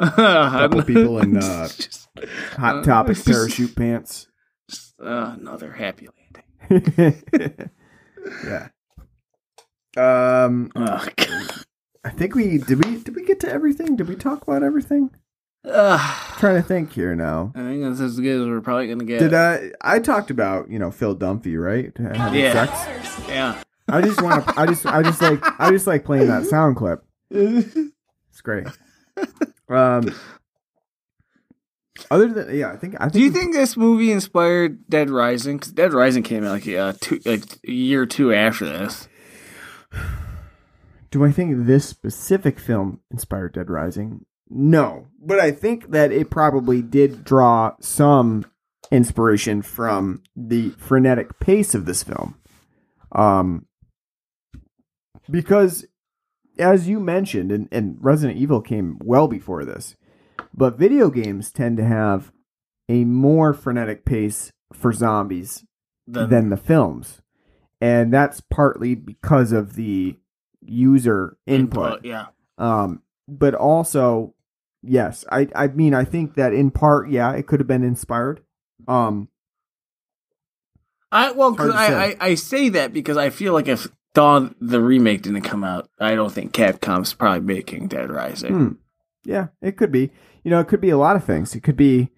Couple 0.00 0.82
people 0.84 1.18
in 1.18 1.36
uh, 1.36 1.68
Just, 1.68 2.08
hot 2.56 2.76
Uh, 2.76 2.82
topic 2.82 3.16
just- 3.16 3.26
parachute 3.28 3.76
pants. 3.76 4.26
uh, 4.98 5.36
another 5.38 5.72
happy 5.72 6.08
landing. 6.70 7.20
yeah. 8.46 8.68
Um, 9.94 10.70
Oh, 10.74 11.06
God. 11.16 11.64
I 12.04 12.10
think 12.10 12.34
we 12.34 12.58
did 12.58 12.84
we 12.84 12.96
did 13.02 13.14
we 13.14 13.24
get 13.24 13.40
to 13.40 13.50
everything? 13.50 13.96
Did 13.96 14.08
we 14.08 14.16
talk 14.16 14.42
about 14.42 14.62
everything? 14.62 15.10
Ugh. 15.64 16.36
trying 16.38 16.56
to 16.56 16.62
think 16.66 16.92
here 16.92 17.14
now. 17.14 17.52
I 17.54 17.60
think 17.60 17.84
that's 17.84 18.00
as 18.00 18.18
good 18.18 18.40
as 18.40 18.46
we're 18.48 18.60
probably 18.60 18.88
gonna 18.88 19.04
get. 19.04 19.20
Did 19.20 19.34
I? 19.34 19.70
I 19.80 20.00
talked 20.00 20.30
about 20.30 20.68
you 20.70 20.78
know 20.80 20.90
Phil 20.90 21.14
Dunphy, 21.16 21.56
right? 21.62 21.96
Having 21.96 22.40
Yeah. 22.40 22.52
sex. 22.66 23.28
yeah. 23.28 23.62
I 23.88 24.00
just 24.00 24.20
want 24.22 24.46
to. 24.46 24.60
I 24.60 24.66
just. 24.66 24.86
I 24.86 25.02
just 25.02 25.22
like. 25.22 25.40
I 25.60 25.70
just 25.70 25.86
like 25.86 26.04
playing 26.04 26.26
that 26.28 26.46
sound 26.46 26.76
clip. 26.76 27.04
It's 27.30 28.40
great. 28.42 28.66
Um. 29.68 30.12
Other 32.10 32.26
than 32.28 32.56
yeah, 32.56 32.72
I 32.72 32.76
think. 32.76 32.94
I 32.96 33.04
think. 33.04 33.12
Do 33.12 33.20
you 33.20 33.30
think 33.30 33.52
this 33.54 33.76
movie 33.76 34.10
inspired 34.10 34.88
Dead 34.88 35.10
Rising? 35.10 35.58
Because 35.58 35.72
Dead 35.72 35.92
Rising 35.92 36.22
came 36.24 36.42
out 36.44 36.50
like 36.52 36.68
uh, 36.68 36.94
two, 37.00 37.20
like 37.24 37.42
a 37.66 37.70
year 37.70 38.02
or 38.02 38.06
two 38.06 38.32
after 38.34 38.64
this. 38.66 39.08
Do 41.12 41.24
I 41.24 41.30
think 41.30 41.66
this 41.66 41.84
specific 41.84 42.58
film 42.58 43.00
inspired 43.10 43.52
Dead 43.52 43.68
Rising? 43.68 44.24
No, 44.48 45.08
but 45.20 45.38
I 45.38 45.50
think 45.50 45.90
that 45.90 46.10
it 46.10 46.30
probably 46.30 46.80
did 46.80 47.22
draw 47.22 47.74
some 47.80 48.46
inspiration 48.90 49.60
from 49.60 50.22
the 50.34 50.70
frenetic 50.70 51.38
pace 51.38 51.74
of 51.74 51.84
this 51.84 52.02
film. 52.02 52.40
Um, 53.12 53.66
because 55.30 55.84
as 56.58 56.88
you 56.88 56.98
mentioned, 56.98 57.52
and, 57.52 57.68
and 57.70 57.96
Resident 58.00 58.38
Evil 58.38 58.62
came 58.62 58.98
well 59.04 59.28
before 59.28 59.66
this, 59.66 59.96
but 60.54 60.78
video 60.78 61.10
games 61.10 61.52
tend 61.52 61.76
to 61.76 61.84
have 61.84 62.32
a 62.88 63.04
more 63.04 63.52
frenetic 63.52 64.06
pace 64.06 64.50
for 64.72 64.92
zombies 64.92 65.64
Then, 66.06 66.30
than 66.30 66.48
the 66.48 66.56
films. 66.56 67.20
And 67.80 68.12
that's 68.12 68.40
partly 68.40 68.94
because 68.94 69.52
of 69.52 69.74
the 69.74 70.16
user 70.64 71.36
input. 71.46 72.04
Yeah. 72.04 72.26
Um, 72.58 73.02
but 73.28 73.54
also, 73.54 74.34
yes, 74.82 75.24
I 75.30 75.48
I 75.54 75.68
mean 75.68 75.94
I 75.94 76.04
think 76.04 76.34
that 76.34 76.52
in 76.52 76.70
part, 76.70 77.10
yeah, 77.10 77.32
it 77.32 77.46
could 77.46 77.60
have 77.60 77.66
been 77.66 77.84
inspired. 77.84 78.40
Um, 78.88 79.28
I 81.10 81.30
well, 81.32 81.54
'cause 81.54 81.72
I, 81.74 81.84
I 81.84 81.88
say. 82.10 82.16
I 82.20 82.34
say 82.34 82.68
that 82.70 82.92
because 82.92 83.16
I 83.16 83.30
feel 83.30 83.52
like 83.52 83.68
if 83.68 83.86
Dawn 84.14 84.54
the 84.60 84.80
remake 84.80 85.22
didn't 85.22 85.42
come 85.42 85.64
out, 85.64 85.88
I 86.00 86.14
don't 86.14 86.32
think 86.32 86.52
Capcom's 86.52 87.14
probably 87.14 87.40
making 87.40 87.88
Dead 87.88 88.10
Rising. 88.10 88.52
hmm, 88.54 88.72
yeah, 89.24 89.48
it 89.60 89.76
could 89.76 89.92
be. 89.92 90.10
You 90.44 90.50
know, 90.50 90.60
it 90.60 90.68
could 90.68 90.80
be 90.80 90.90
a 90.90 90.98
lot 90.98 91.16
of 91.16 91.24
things. 91.24 91.54
It 91.54 91.62
could 91.62 91.76
be 91.76 92.10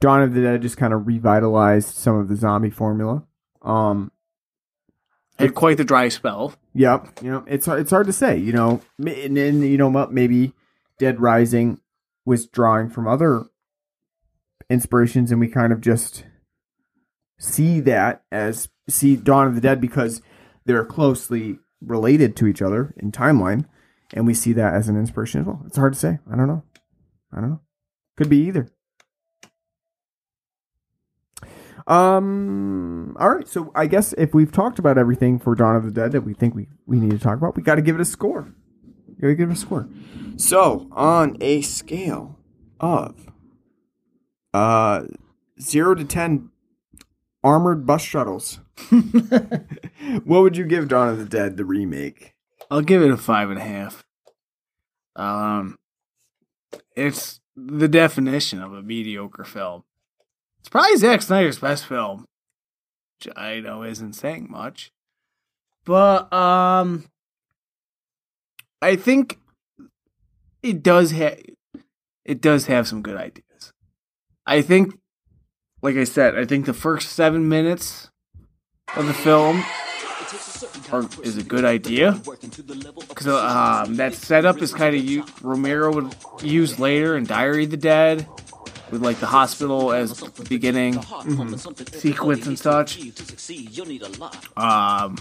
Dawn 0.00 0.22
of 0.22 0.34
the 0.34 0.42
Dead 0.42 0.62
just 0.62 0.76
kind 0.76 0.92
of 0.94 1.06
revitalized 1.06 1.94
some 1.94 2.16
of 2.16 2.28
the 2.28 2.36
zombie 2.36 2.70
formula. 2.70 3.24
Um, 3.62 4.12
Had 5.38 5.54
quite 5.54 5.76
the 5.76 5.84
dry 5.84 6.08
spell. 6.08 6.54
Yep. 6.74 7.20
You 7.22 7.30
know, 7.30 7.44
it's 7.46 7.66
it's 7.66 7.90
hard 7.90 8.06
to 8.06 8.12
say. 8.12 8.38
You 8.38 8.52
know, 8.52 8.80
and 8.98 9.36
then 9.36 9.62
you 9.62 9.76
know 9.76 9.90
maybe 10.10 10.52
Dead 10.98 11.20
Rising 11.20 11.80
was 12.24 12.46
drawing 12.46 12.88
from 12.88 13.08
other 13.08 13.44
inspirations, 14.70 15.30
and 15.30 15.40
we 15.40 15.48
kind 15.48 15.72
of 15.72 15.80
just 15.80 16.24
see 17.38 17.80
that 17.80 18.22
as 18.30 18.68
see 18.88 19.16
Dawn 19.16 19.46
of 19.46 19.54
the 19.54 19.60
Dead 19.60 19.80
because 19.80 20.22
they're 20.64 20.84
closely 20.84 21.58
related 21.80 22.36
to 22.36 22.46
each 22.46 22.62
other 22.62 22.94
in 22.96 23.12
timeline, 23.12 23.66
and 24.12 24.26
we 24.26 24.34
see 24.34 24.52
that 24.52 24.74
as 24.74 24.88
an 24.88 24.96
inspiration 24.96 25.40
as 25.40 25.46
well. 25.46 25.62
It's 25.66 25.76
hard 25.76 25.94
to 25.94 25.98
say. 25.98 26.18
I 26.30 26.36
don't 26.36 26.48
know. 26.48 26.62
I 27.32 27.40
don't 27.40 27.50
know. 27.50 27.60
Could 28.16 28.28
be 28.28 28.46
either. 28.46 28.68
Um. 31.86 33.16
All 33.20 33.30
right. 33.30 33.46
So 33.46 33.70
I 33.74 33.86
guess 33.86 34.14
if 34.14 34.32
we've 34.34 34.52
talked 34.52 34.78
about 34.78 34.96
everything 34.96 35.38
for 35.38 35.54
Dawn 35.54 35.76
of 35.76 35.84
the 35.84 35.90
Dead 35.90 36.12
that 36.12 36.22
we 36.22 36.34
think 36.34 36.54
we 36.54 36.68
we 36.86 36.98
need 36.98 37.10
to 37.10 37.18
talk 37.18 37.36
about, 37.36 37.56
we 37.56 37.62
got 37.62 37.74
to 37.74 37.82
give 37.82 37.94
it 37.94 38.00
a 38.00 38.06
score. 38.06 38.52
Got 39.20 39.28
to 39.28 39.34
give 39.34 39.50
it 39.50 39.52
a 39.52 39.56
score. 39.56 39.88
So 40.36 40.88
on 40.92 41.36
a 41.40 41.60
scale 41.62 42.38
of 42.80 43.30
uh 44.52 45.04
zero 45.60 45.94
to 45.94 46.04
ten 46.04 46.50
armored 47.42 47.84
bus 47.86 48.02
shuttles, 48.02 48.60
what 48.90 50.40
would 50.42 50.56
you 50.56 50.64
give 50.64 50.88
Dawn 50.88 51.08
of 51.08 51.18
the 51.18 51.26
Dead 51.26 51.56
the 51.56 51.64
remake? 51.64 52.34
I'll 52.70 52.80
give 52.80 53.02
it 53.02 53.10
a 53.10 53.16
five 53.16 53.50
and 53.50 53.58
a 53.58 53.62
half. 53.62 54.04
Um, 55.16 55.76
it's 56.96 57.40
the 57.56 57.88
definition 57.88 58.60
of 58.62 58.72
a 58.72 58.82
mediocre 58.82 59.44
film. 59.44 59.84
It's 60.64 60.70
probably 60.70 60.96
Zack 60.96 61.20
Snyder's 61.20 61.58
best 61.58 61.84
film, 61.84 62.24
which 63.18 63.36
I 63.36 63.60
know 63.60 63.82
isn't 63.82 64.14
saying 64.14 64.46
much, 64.48 64.92
but 65.84 66.32
um, 66.32 67.04
I 68.80 68.96
think 68.96 69.38
it 70.62 70.82
does 70.82 71.10
have 71.10 71.38
it 72.24 72.40
does 72.40 72.64
have 72.64 72.88
some 72.88 73.02
good 73.02 73.18
ideas. 73.18 73.74
I 74.46 74.62
think, 74.62 74.98
like 75.82 75.96
I 75.96 76.04
said, 76.04 76.38
I 76.38 76.46
think 76.46 76.64
the 76.64 76.72
first 76.72 77.10
seven 77.10 77.46
minutes 77.46 78.08
of 78.96 79.04
the 79.04 79.12
film 79.12 79.62
is 81.22 81.36
a 81.36 81.42
good 81.42 81.66
idea. 81.66 82.12
Because 83.10 83.26
um, 83.26 83.96
that 83.96 84.14
setup 84.14 84.62
is 84.62 84.72
kind 84.72 84.96
of 84.96 85.44
Romero 85.44 85.92
would 85.92 86.16
use 86.42 86.78
later 86.78 87.18
in 87.18 87.24
Diary 87.24 87.64
of 87.64 87.70
the 87.70 87.76
Dead 87.76 88.26
with 88.94 89.02
like 89.02 89.18
the 89.18 89.26
hospital 89.26 89.92
as 89.92 90.20
the 90.20 90.44
beginning 90.44 91.02
sequence 91.98 92.46
and 92.46 92.56
such. 92.56 92.96
Um, 94.56 95.16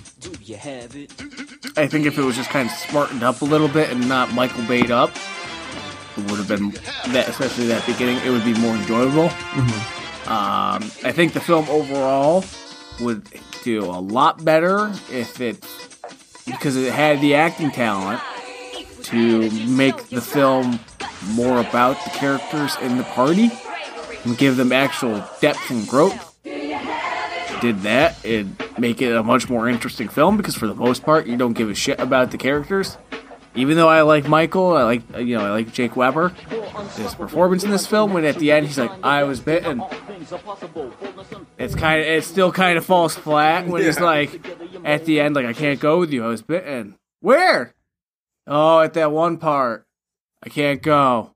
I 1.76 1.88
think 1.88 2.06
if 2.06 2.20
it 2.20 2.24
was 2.24 2.36
just 2.36 2.52
kind 2.52 2.70
of 2.70 2.76
smartened 2.76 3.24
up 3.24 3.42
a 3.42 3.46
little 3.46 3.68
bit 3.68 3.90
and 3.90 4.08
not 4.08 4.32
Michael 4.32 4.64
Bayed 4.66 4.92
up, 4.92 5.10
it 6.16 6.30
would 6.30 6.38
have 6.38 6.48
been 6.48 6.70
that, 7.14 7.28
especially 7.30 7.66
that 7.68 7.84
beginning, 7.88 8.18
it 8.18 8.30
would 8.30 8.46
be 8.46 8.54
more 8.60 8.76
enjoyable. 8.76 9.30
Um, 10.28 10.84
I 11.04 11.12
think 11.12 11.34
the 11.34 11.42
film 11.42 11.68
overall 11.68 12.46
would 13.02 13.28
do 13.64 13.86
a 13.86 13.98
lot 14.00 14.46
better 14.46 14.94
if 15.12 15.42
it 15.42 15.66
because 16.46 16.76
it 16.76 16.94
had 16.94 17.22
the 17.22 17.34
acting 17.34 17.72
talent 17.72 18.22
to 19.02 19.50
make 19.68 20.10
the 20.10 20.22
film 20.22 20.80
more 21.34 21.60
about 21.60 22.04
the 22.04 22.10
characters 22.12 22.76
in 22.82 22.98
the 22.98 23.04
party 23.04 23.52
and 24.24 24.38
give 24.38 24.58
them 24.58 24.72
actual 24.72 25.24
depth 25.42 25.70
and 25.70 25.88
growth. 25.88 26.36
Did 27.62 27.82
that, 27.84 28.18
it'd 28.26 28.78
make 28.78 29.02
it 29.02 29.16
a 29.16 29.24
much 29.24 29.50
more 29.50 29.70
interesting 29.70 30.10
film 30.10 30.36
because 30.38 30.56
for 30.56 30.68
the 30.68 30.76
most 30.76 31.04
part, 31.04 31.28
you 31.28 31.38
don't 31.38 31.54
give 31.54 31.70
a 31.70 31.76
shit 31.76 32.00
about 32.00 32.32
the 32.32 32.38
characters. 32.38 32.98
Even 33.56 33.78
though 33.78 33.88
I 33.88 34.02
like 34.02 34.28
Michael, 34.28 34.76
I 34.76 34.84
like 34.84 35.18
you 35.18 35.38
know 35.38 35.46
I 35.46 35.52
like 35.52 35.72
Jake 35.72 35.96
Weber, 35.96 36.30
his 36.96 37.14
performance 37.14 37.64
in 37.64 37.70
this 37.70 37.86
film. 37.86 38.12
When 38.12 38.26
at 38.26 38.38
the 38.38 38.52
end 38.52 38.66
he's 38.66 38.80
like, 38.80 38.92
"I 39.04 39.24
was 39.24 39.40
bitten," 39.40 39.82
it's 41.58 41.76
kind 41.76 42.02
of 42.02 42.08
it 42.08 42.24
still 42.24 42.52
kind 42.52 42.78
of 42.78 42.86
falls 42.86 43.16
flat 43.16 43.68
when 43.68 43.84
he's 43.84 44.00
like 44.00 44.42
at 44.84 45.06
the 45.06 45.20
end 45.20 45.36
like 45.36 45.46
I 45.46 45.54
can't 45.54 45.80
go 45.80 46.00
with 46.00 46.12
you 46.12 46.24
I 46.24 46.28
was 46.28 46.42
bitten 46.42 46.96
where 47.20 47.74
oh 48.48 48.82
at 48.82 48.94
that 48.94 49.12
one 49.12 49.38
part 49.38 49.86
I 50.44 50.50
can't 50.50 50.82
go 50.82 51.34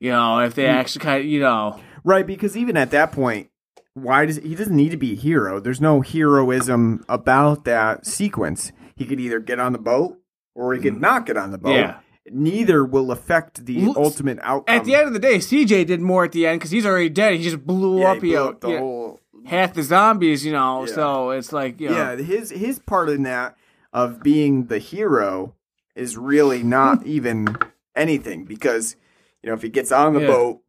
you 0.00 0.10
know 0.10 0.40
if 0.40 0.54
they 0.54 0.64
mm. 0.64 0.72
actually 0.74 1.04
kind 1.04 1.20
of 1.20 1.26
you 1.26 1.40
know 1.40 1.80
Right, 2.04 2.26
because 2.26 2.56
even 2.56 2.76
at 2.76 2.90
that 2.90 3.12
point, 3.12 3.48
why 3.94 4.26
does 4.26 4.36
he 4.38 4.54
doesn't 4.54 4.74
need 4.74 4.90
to 4.90 4.96
be 4.96 5.12
a 5.12 5.16
hero? 5.16 5.60
There's 5.60 5.80
no 5.80 6.00
heroism 6.00 7.04
about 7.08 7.64
that 7.64 8.06
sequence. 8.06 8.72
He 8.96 9.04
could 9.04 9.20
either 9.20 9.38
get 9.38 9.60
on 9.60 9.72
the 9.72 9.78
boat 9.78 10.18
or 10.54 10.74
he 10.74 10.80
could 10.80 10.94
mm. 10.94 11.00
not 11.00 11.26
get 11.26 11.36
on 11.36 11.52
the 11.52 11.58
boat. 11.58 11.76
Yeah. 11.76 11.98
Neither 12.30 12.84
will 12.84 13.10
affect 13.10 13.66
the 13.66 13.82
Looks- 13.82 13.98
ultimate 13.98 14.38
outcome. 14.42 14.74
at 14.76 14.84
the 14.84 14.94
end 14.94 15.08
of 15.08 15.12
the 15.12 15.18
day 15.18 15.36
CJ 15.38 15.86
did 15.86 16.00
more 16.00 16.24
at 16.24 16.32
the 16.32 16.46
end 16.46 16.60
because 16.60 16.70
he's 16.70 16.86
already 16.86 17.08
dead 17.08 17.34
he 17.34 17.42
just 17.42 17.66
blew 17.66 18.00
Yeah, 18.00 18.12
up 18.12 18.16
you 18.16 18.20
blew 18.20 18.48
up 18.48 18.60
the 18.60 18.68
yeah, 18.70 18.78
whole 18.78 19.20
half 19.44 19.74
the 19.74 19.82
zombies 19.82 20.44
you 20.44 20.52
know 20.52 20.86
Yeah. 20.86 20.94
so 20.94 21.30
it's 21.30 21.52
like 21.52 21.80
you 21.80 21.90
know, 21.90 21.96
yeah, 21.96 22.16
his 22.16 22.50
his 22.50 22.78
part 22.78 23.08
in 23.10 23.24
that 23.24 23.56
of 23.92 24.22
being 24.22 24.66
the 24.66 24.78
hero 24.78 25.54
is 25.96 26.16
really 26.16 26.62
not 26.62 27.04
even 27.06 27.56
anything 27.96 28.44
because 28.44 28.96
you 29.42 29.48
know 29.48 29.54
if 29.54 29.62
he 29.62 29.68
gets 29.68 29.92
on 29.92 30.14
the 30.14 30.20
Yeah. 30.20 30.26
boat, 30.28 30.60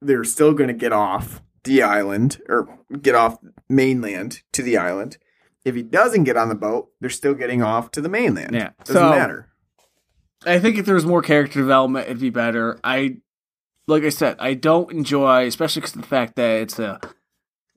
they're 0.00 0.24
still 0.24 0.52
going 0.52 0.68
to 0.68 0.74
get 0.74 0.92
off 0.92 1.42
the 1.64 1.82
island 1.82 2.40
or 2.48 2.78
get 3.02 3.14
off 3.14 3.38
mainland 3.68 4.42
to 4.52 4.62
the 4.62 4.76
island. 4.76 5.18
If 5.64 5.74
he 5.74 5.82
doesn't 5.82 6.24
get 6.24 6.36
on 6.36 6.48
the 6.48 6.54
boat, 6.54 6.90
they're 7.00 7.10
still 7.10 7.34
getting 7.34 7.62
off 7.62 7.90
to 7.92 8.00
the 8.00 8.08
mainland. 8.08 8.54
Yeah. 8.54 8.70
doesn't 8.84 8.94
So- 8.94 9.10
matter. 9.10 9.48
I 10.46 10.60
think 10.60 10.78
if 10.78 10.86
there 10.86 10.94
was 10.94 11.04
more 11.04 11.20
character 11.20 11.58
development, 11.60 12.06
it'd 12.06 12.20
be 12.20 12.30
better. 12.30 12.78
I, 12.84 13.16
like 13.88 14.04
I 14.04 14.08
said, 14.10 14.36
I 14.38 14.54
don't 14.54 14.90
enjoy, 14.92 15.46
especially 15.46 15.80
because 15.80 15.96
of 15.96 16.02
the 16.02 16.06
fact 16.06 16.36
that 16.36 16.60
it's 16.62 16.78
a 16.78 17.00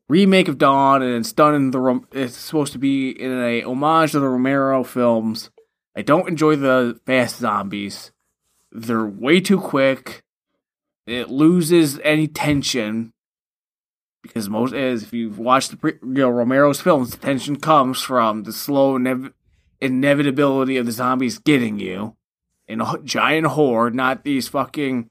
remake 0.07 0.47
of 0.47 0.59
Dawn 0.59 1.01
and 1.01 1.15
it's 1.15 1.33
done 1.33 1.55
in 1.55 1.71
the. 1.71 2.01
It's 2.11 2.35
supposed 2.37 2.73
to 2.73 2.77
be 2.79 3.09
in 3.09 3.31
a 3.31 3.63
homage 3.63 4.11
to 4.11 4.19
the 4.19 4.29
Romero 4.29 4.83
films. 4.83 5.49
I 5.97 6.03
don't 6.03 6.29
enjoy 6.29 6.55
the 6.55 6.99
fast 7.07 7.37
zombies. 7.39 8.11
They're 8.71 9.05
way 9.05 9.41
too 9.41 9.59
quick. 9.59 10.23
It 11.05 11.29
loses 11.29 11.99
any 12.03 12.27
tension 12.27 13.13
because 14.21 14.49
most 14.49 14.73
as 14.73 15.03
if 15.03 15.13
you've 15.13 15.39
watched 15.39 15.71
the 15.71 15.77
pre- 15.77 15.99
you 16.01 16.09
know, 16.13 16.29
Romero's 16.29 16.81
films, 16.81 17.11
the 17.11 17.17
tension 17.17 17.55
comes 17.55 18.01
from 18.01 18.43
the 18.43 18.53
slow 18.53 18.97
inev- 18.97 19.33
inevitability 19.79 20.77
of 20.77 20.85
the 20.85 20.91
zombies 20.91 21.39
getting 21.39 21.79
you 21.79 22.15
in 22.67 22.81
a 22.81 22.99
giant 23.03 23.47
horde, 23.47 23.95
not 23.95 24.23
these 24.23 24.47
fucking 24.47 25.09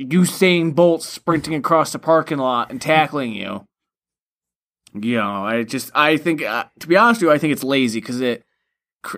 Usain 0.00 0.74
Bolts 0.74 1.08
sprinting 1.08 1.54
across 1.54 1.92
the 1.92 1.98
parking 1.98 2.38
lot 2.38 2.70
and 2.70 2.80
tackling 2.80 3.32
you. 3.32 3.66
You 4.94 5.16
know, 5.16 5.44
I 5.44 5.64
just 5.64 5.90
I 5.94 6.16
think 6.16 6.42
uh, 6.42 6.64
to 6.78 6.86
be 6.86 6.96
honest 6.96 7.20
with 7.20 7.28
you, 7.28 7.32
I 7.32 7.38
think 7.38 7.52
it's 7.52 7.64
lazy 7.64 8.00
because 8.00 8.20
it 8.20 8.44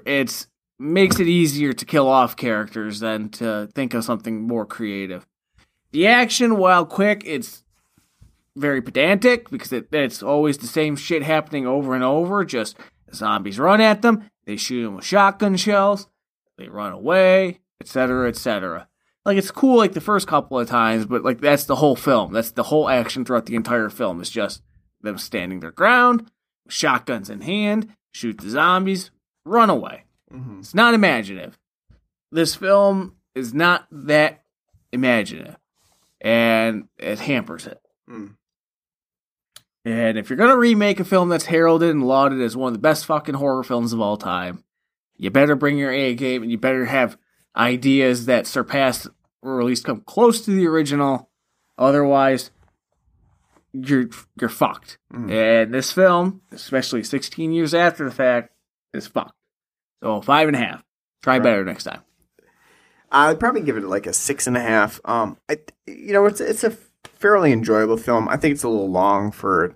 it's 0.05 0.49
makes 0.81 1.21
it 1.21 1.29
easier 1.29 1.73
to 1.75 1.85
kill 1.85 2.09
off 2.09 2.37
characters 2.37 3.01
than 3.01 3.29
to 3.29 3.69
think 3.75 3.93
of 3.93 4.03
something 4.03 4.41
more 4.41 4.65
creative. 4.65 5.27
The 5.93 6.07
action, 6.07 6.57
while 6.57 6.87
quick, 6.87 7.23
it's 7.27 7.63
very 8.57 8.81
pedantic 8.81 9.51
because 9.51 9.73
it, 9.73 9.89
it's 9.93 10.23
always 10.23 10.59
the 10.59 10.67
same 10.67 10.97
shit 10.97 11.23
happening 11.23 11.67
over 11.67 11.95
and 11.95 12.03
over. 12.03 12.45
Just 12.45 12.79
zombies 13.13 13.59
run 13.59 13.81
at 13.81 14.03
them, 14.03 14.31
they 14.47 14.57
shoot 14.57 14.85
them 14.85 14.97
with 14.97 15.05
shotgun 15.05 15.57
shells, 15.57 16.09
they 16.57 16.69
run 16.69 16.93
away, 16.93 17.61
etc., 17.81 18.29
etc. 18.29 18.89
Like 19.27 19.37
it's 19.37 19.51
cool 19.51 19.77
like 19.77 19.93
the 19.93 20.01
first 20.01 20.27
couple 20.27 20.59
of 20.59 20.69
times, 20.69 21.05
but 21.05 21.23
like 21.23 21.41
that's 21.41 21.65
the 21.65 21.77
whole 21.77 21.97
film. 21.97 22.33
That's 22.33 22.53
the 22.53 22.65
whole 22.65 22.89
action 22.89 23.25
throughout 23.25 23.47
the 23.47 23.57
entire 23.57 23.91
film. 23.91 24.21
It's 24.21 24.31
just 24.31 24.63
them 25.03 25.19
standing 25.19 25.61
their 25.61 25.73
ground, 25.73 26.31
shotguns 26.69 27.29
in 27.29 27.43
hand, 27.43 27.89
shoot 28.13 28.39
the 28.39 28.49
zombies, 28.49 29.11
run 29.45 29.69
away. 29.69 30.05
It's 30.59 30.75
not 30.75 30.95
imaginative. 30.95 31.59
This 32.31 32.55
film 32.55 33.17
is 33.35 33.53
not 33.53 33.87
that 33.91 34.43
imaginative, 34.93 35.57
and 36.21 36.89
it 36.99 37.19
hampers 37.19 37.67
it. 37.67 37.81
Mm. 38.09 38.37
And 39.85 40.19
if 40.19 40.29
you're 40.29 40.37
gonna 40.37 40.57
remake 40.57 41.01
a 41.01 41.05
film 41.05 41.29
that's 41.29 41.47
heralded 41.47 41.91
and 41.91 42.07
lauded 42.07 42.41
as 42.41 42.57
one 42.57 42.69
of 42.69 42.75
the 42.75 42.83
best 42.83 43.07
fucking 43.07 43.35
horror 43.35 43.65
films 43.65 43.93
of 43.93 44.01
all 44.01 44.17
time, 44.17 44.65
you 45.17 45.31
better 45.31 45.57
bring 45.57 45.79
your 45.79 45.93
A 45.93 46.15
game 46.15 46.43
and 46.43 46.51
you 46.51 46.59
better 46.59 46.85
have 46.85 47.17
ideas 47.57 48.27
that 48.27 48.47
surpass 48.47 49.09
or 49.43 49.61
at 49.61 49.67
least 49.67 49.85
come 49.85 50.03
close 50.03 50.43
to 50.43 50.51
the 50.51 50.67
original. 50.67 51.31
Otherwise, 51.79 52.51
you're 53.73 54.09
you're 54.39 54.51
fucked. 54.51 54.99
And 55.31 55.73
this 55.73 55.93
film, 55.93 56.43
especially 56.53 57.03
16 57.03 57.53
years 57.53 57.75
after 57.75 58.05
the 58.05 58.15
fact, 58.15 58.53
is 58.93 59.07
fucked. 59.07 59.35
So 60.03 60.21
five 60.21 60.49
and 60.49 60.57
a 60.57 60.61
half. 60.61 60.85
Try 61.23 61.39
better 61.39 61.65
next 61.65 61.85
time. 61.85 62.01
I'd 63.13 63.41
probably 63.41 63.63
give 63.63 63.77
it 63.77 63.85
like 63.85 64.07
a 64.07 64.13
six 64.13 64.47
and 64.47 64.57
a 64.57 64.61
half. 64.61 65.01
Um, 65.05 65.37
I, 65.49 65.59
you 65.87 66.13
know, 66.13 66.27
it's 66.27 66.41
it's 66.41 66.65
a 66.65 66.77
fairly 67.05 67.53
enjoyable 67.53 67.97
film. 67.97 68.29
I 68.29 68.37
think 68.37 68.55
it's 68.55 68.63
a 68.63 68.69
little 68.69 68.91
long 68.91 69.33
for, 69.33 69.75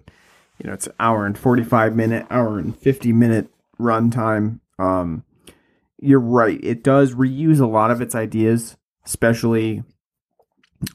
you 0.58 0.66
know, 0.66 0.72
it's 0.72 0.86
an 0.86 0.94
hour 1.00 1.26
and 1.26 1.36
forty 1.36 1.64
five 1.64 1.94
minute, 1.94 2.26
hour 2.30 2.58
and 2.58 2.76
fifty 2.78 3.12
minute 3.12 3.48
runtime. 3.78 4.60
Um, 4.78 5.24
you're 6.00 6.20
right. 6.20 6.60
It 6.62 6.82
does 6.82 7.14
reuse 7.14 7.60
a 7.60 7.66
lot 7.66 7.90
of 7.90 8.00
its 8.00 8.14
ideas, 8.14 8.76
especially 9.04 9.82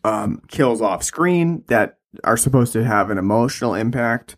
um, 0.04 0.42
kills 0.48 0.82
off 0.82 1.04
screen 1.04 1.64
that 1.68 1.98
are 2.24 2.38
supposed 2.38 2.74
to 2.74 2.84
have 2.84 3.10
an 3.10 3.18
emotional 3.18 3.76
impact. 3.76 4.36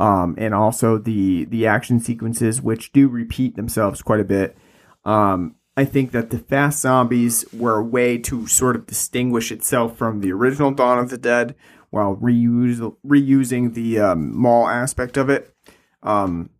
Um, 0.00 0.34
and 0.38 0.54
also 0.54 0.96
the 0.96 1.44
the 1.44 1.66
action 1.66 2.00
sequences, 2.00 2.62
which 2.62 2.90
do 2.90 3.06
repeat 3.06 3.54
themselves 3.54 4.00
quite 4.00 4.20
a 4.20 4.24
bit. 4.24 4.56
Um, 5.04 5.56
I 5.76 5.84
think 5.84 6.12
that 6.12 6.30
the 6.30 6.38
Fast 6.38 6.80
Zombies 6.80 7.44
were 7.52 7.78
a 7.78 7.84
way 7.84 8.18
to 8.18 8.46
sort 8.46 8.76
of 8.76 8.86
distinguish 8.86 9.52
itself 9.52 9.96
from 9.96 10.20
the 10.20 10.32
original 10.32 10.72
Dawn 10.72 10.98
of 10.98 11.10
the 11.10 11.18
Dead 11.18 11.54
while 11.90 12.16
reuse, 12.16 12.96
reusing 13.06 13.74
the 13.74 14.00
um, 14.00 14.36
mall 14.36 14.68
aspect 14.68 15.16
of 15.16 15.28
it. 15.28 15.54
Um, 16.02 16.50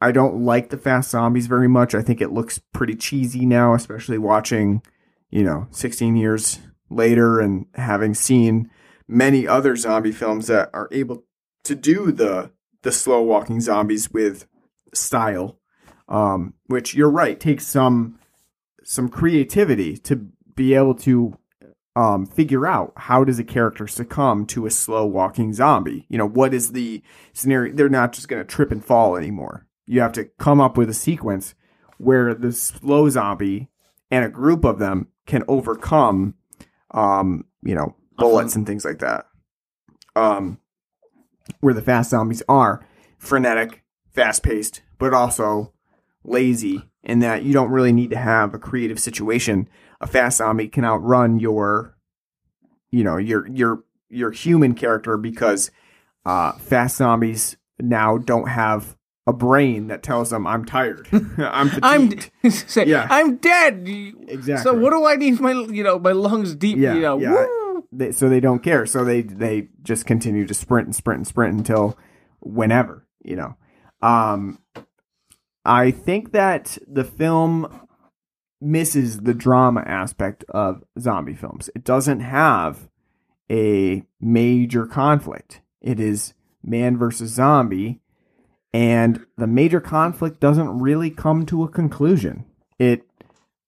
I 0.00 0.12
don't 0.12 0.44
like 0.44 0.70
the 0.70 0.78
Fast 0.78 1.10
Zombies 1.10 1.46
very 1.46 1.68
much. 1.68 1.94
I 1.94 2.02
think 2.02 2.20
it 2.20 2.32
looks 2.32 2.60
pretty 2.72 2.94
cheesy 2.94 3.46
now, 3.46 3.74
especially 3.74 4.18
watching, 4.18 4.82
you 5.30 5.42
know, 5.42 5.68
16 5.70 6.16
years 6.16 6.60
later 6.90 7.40
and 7.40 7.66
having 7.74 8.14
seen 8.14 8.70
many 9.08 9.46
other 9.46 9.76
zombie 9.76 10.12
films 10.12 10.46
that 10.46 10.70
are 10.72 10.88
able 10.92 11.24
to 11.64 11.74
do 11.74 12.12
the 12.12 12.50
the 12.86 12.92
slow 12.92 13.20
walking 13.20 13.60
zombies 13.60 14.12
with 14.12 14.46
style. 14.94 15.58
Um, 16.08 16.54
which 16.66 16.94
you're 16.94 17.10
right 17.10 17.38
takes 17.38 17.66
some 17.66 18.20
some 18.84 19.08
creativity 19.08 19.96
to 19.96 20.28
be 20.54 20.72
able 20.72 20.94
to 20.94 21.36
um, 21.96 22.26
figure 22.26 22.64
out 22.64 22.92
how 22.96 23.24
does 23.24 23.40
a 23.40 23.44
character 23.44 23.88
succumb 23.88 24.46
to 24.46 24.66
a 24.66 24.70
slow 24.70 25.04
walking 25.04 25.52
zombie. 25.52 26.06
You 26.08 26.18
know, 26.18 26.28
what 26.28 26.54
is 26.54 26.70
the 26.70 27.02
scenario? 27.32 27.74
They're 27.74 27.88
not 27.88 28.12
just 28.12 28.28
going 28.28 28.40
to 28.40 28.46
trip 28.46 28.70
and 28.70 28.84
fall 28.84 29.16
anymore. 29.16 29.66
You 29.86 30.00
have 30.00 30.12
to 30.12 30.26
come 30.38 30.60
up 30.60 30.76
with 30.76 30.88
a 30.88 30.94
sequence 30.94 31.56
where 31.98 32.34
the 32.34 32.52
slow 32.52 33.08
zombie 33.08 33.68
and 34.12 34.24
a 34.24 34.28
group 34.28 34.64
of 34.64 34.78
them 34.78 35.08
can 35.26 35.42
overcome, 35.48 36.34
um, 36.92 37.46
you 37.62 37.74
know, 37.74 37.96
bullets 38.16 38.54
and 38.54 38.64
things 38.64 38.84
like 38.84 39.00
that. 39.00 39.26
Um, 40.14 40.60
where 41.60 41.74
the 41.74 41.82
fast 41.82 42.10
zombies 42.10 42.42
are 42.48 42.84
frenetic, 43.18 43.82
fast 44.12 44.42
paced, 44.42 44.82
but 44.98 45.14
also 45.14 45.72
lazy 46.24 46.88
in 47.02 47.20
that 47.20 47.44
you 47.44 47.52
don't 47.52 47.70
really 47.70 47.92
need 47.92 48.10
to 48.10 48.18
have 48.18 48.52
a 48.52 48.58
creative 48.58 48.98
situation. 48.98 49.68
A 50.00 50.06
fast 50.06 50.38
zombie 50.38 50.68
can 50.68 50.84
outrun 50.84 51.38
your, 51.38 51.96
you 52.90 53.04
know, 53.04 53.16
your 53.16 53.46
your 53.48 53.84
your 54.08 54.30
human 54.30 54.74
character 54.74 55.16
because 55.16 55.70
uh, 56.24 56.52
fast 56.52 56.96
zombies 56.96 57.56
now 57.78 58.18
don't 58.18 58.48
have 58.48 58.96
a 59.26 59.32
brain 59.32 59.88
that 59.88 60.02
tells 60.02 60.30
them 60.30 60.46
I'm 60.46 60.64
tired, 60.64 61.08
I'm 61.38 61.70
I'm 61.82 62.10
say, 62.50 62.86
Yeah. 62.86 63.06
I'm 63.10 63.36
dead. 63.36 63.84
Exactly. 64.28 64.62
So 64.62 64.74
what 64.74 64.90
do 64.90 65.04
I 65.04 65.16
need 65.16 65.40
my 65.40 65.52
you 65.52 65.82
know 65.82 65.98
my 65.98 66.12
lungs 66.12 66.54
deep? 66.54 66.78
Yeah, 66.78 66.94
you 66.94 67.00
know, 67.00 67.18
yeah. 67.18 67.32
woo. 67.32 67.65
They, 67.92 68.12
so 68.12 68.28
they 68.28 68.40
don't 68.40 68.62
care. 68.62 68.86
So 68.86 69.04
they 69.04 69.22
they 69.22 69.68
just 69.82 70.06
continue 70.06 70.46
to 70.46 70.54
sprint 70.54 70.86
and 70.86 70.96
sprint 70.96 71.18
and 71.18 71.26
sprint 71.26 71.56
until 71.56 71.98
whenever 72.40 73.06
you 73.24 73.36
know. 73.36 73.56
Um, 74.02 74.60
I 75.64 75.90
think 75.90 76.32
that 76.32 76.78
the 76.86 77.04
film 77.04 77.88
misses 78.60 79.20
the 79.20 79.34
drama 79.34 79.82
aspect 79.86 80.44
of 80.48 80.82
zombie 80.98 81.34
films. 81.34 81.68
It 81.74 81.84
doesn't 81.84 82.20
have 82.20 82.88
a 83.50 84.02
major 84.20 84.86
conflict. 84.86 85.60
It 85.80 86.00
is 86.00 86.34
man 86.62 86.96
versus 86.96 87.32
zombie, 87.32 88.00
and 88.72 89.24
the 89.36 89.46
major 89.46 89.80
conflict 89.80 90.40
doesn't 90.40 90.80
really 90.80 91.10
come 91.10 91.46
to 91.46 91.64
a 91.64 91.68
conclusion. 91.68 92.44
It 92.78 93.02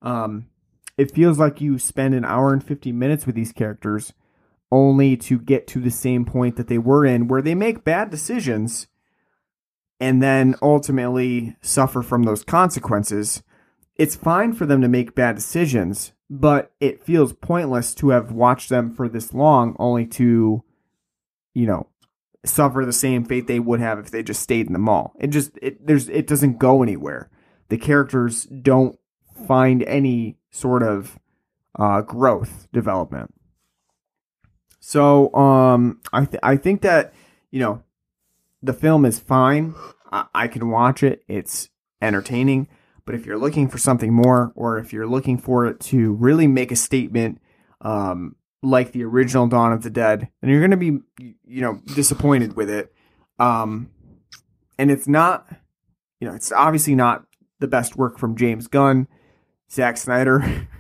um 0.03 0.47
it 0.98 1.14
feels 1.14 1.38
like 1.38 1.60
you 1.60 1.78
spend 1.78 2.14
an 2.14 2.24
hour 2.24 2.52
and 2.52 2.62
50 2.62 2.90
minutes 2.92 3.24
with 3.24 3.36
these 3.36 3.52
characters 3.52 4.12
only 4.70 5.16
to 5.16 5.38
get 5.38 5.66
to 5.68 5.80
the 5.80 5.90
same 5.90 6.24
point 6.24 6.56
that 6.56 6.66
they 6.66 6.76
were 6.76 7.06
in 7.06 7.28
where 7.28 7.40
they 7.40 7.54
make 7.54 7.84
bad 7.84 8.10
decisions 8.10 8.88
and 10.00 10.22
then 10.22 10.54
ultimately 10.60 11.56
suffer 11.62 12.02
from 12.02 12.24
those 12.24 12.44
consequences. 12.44 13.42
It's 13.96 14.16
fine 14.16 14.52
for 14.52 14.66
them 14.66 14.82
to 14.82 14.88
make 14.88 15.14
bad 15.14 15.36
decisions, 15.36 16.12
but 16.28 16.72
it 16.80 17.02
feels 17.02 17.32
pointless 17.32 17.94
to 17.94 18.10
have 18.10 18.32
watched 18.32 18.68
them 18.68 18.92
for 18.92 19.08
this 19.08 19.32
long 19.32 19.76
only 19.78 20.06
to, 20.06 20.62
you 21.54 21.66
know, 21.66 21.88
suffer 22.44 22.84
the 22.84 22.92
same 22.92 23.24
fate 23.24 23.46
they 23.46 23.60
would 23.60 23.80
have 23.80 23.98
if 23.98 24.10
they 24.10 24.22
just 24.22 24.42
stayed 24.42 24.66
in 24.66 24.72
the 24.72 24.78
mall. 24.78 25.14
It 25.18 25.28
just 25.28 25.58
it 25.62 25.84
there's 25.86 26.08
it 26.08 26.26
doesn't 26.26 26.58
go 26.58 26.82
anywhere. 26.82 27.30
The 27.68 27.78
characters 27.78 28.44
don't 28.44 28.98
find 29.46 29.82
any 29.82 30.38
sort 30.50 30.82
of 30.82 31.18
uh, 31.78 32.02
growth 32.02 32.68
development. 32.72 33.34
So 34.80 35.32
um, 35.34 36.00
I 36.12 36.24
th- 36.24 36.40
I 36.42 36.56
think 36.56 36.82
that 36.82 37.12
you 37.50 37.60
know 37.60 37.82
the 38.62 38.72
film 38.72 39.04
is 39.04 39.18
fine. 39.18 39.74
I, 40.10 40.26
I 40.34 40.48
can 40.48 40.70
watch 40.70 41.02
it. 41.02 41.22
It's 41.28 41.68
entertaining. 42.00 42.68
But 43.04 43.14
if 43.14 43.24
you're 43.24 43.38
looking 43.38 43.68
for 43.68 43.78
something 43.78 44.12
more, 44.12 44.52
or 44.54 44.78
if 44.78 44.92
you're 44.92 45.06
looking 45.06 45.38
for 45.38 45.66
it 45.66 45.80
to 45.80 46.12
really 46.12 46.46
make 46.46 46.70
a 46.70 46.76
statement, 46.76 47.40
um, 47.80 48.36
like 48.62 48.92
the 48.92 49.04
original 49.04 49.46
Dawn 49.46 49.72
of 49.72 49.82
the 49.82 49.88
Dead, 49.88 50.28
then 50.40 50.50
you're 50.50 50.60
going 50.60 50.72
to 50.72 50.76
be, 50.76 50.98
you 51.46 51.62
know, 51.62 51.80
disappointed 51.94 52.54
with 52.54 52.68
it. 52.68 52.92
Um, 53.38 53.88
and 54.78 54.90
it's 54.90 55.08
not, 55.08 55.48
you 56.20 56.28
know, 56.28 56.34
it's 56.34 56.52
obviously 56.52 56.94
not 56.94 57.24
the 57.60 57.66
best 57.66 57.96
work 57.96 58.18
from 58.18 58.36
James 58.36 58.66
Gunn, 58.66 59.08
Zack 59.70 59.97
Snyder. 59.97 60.66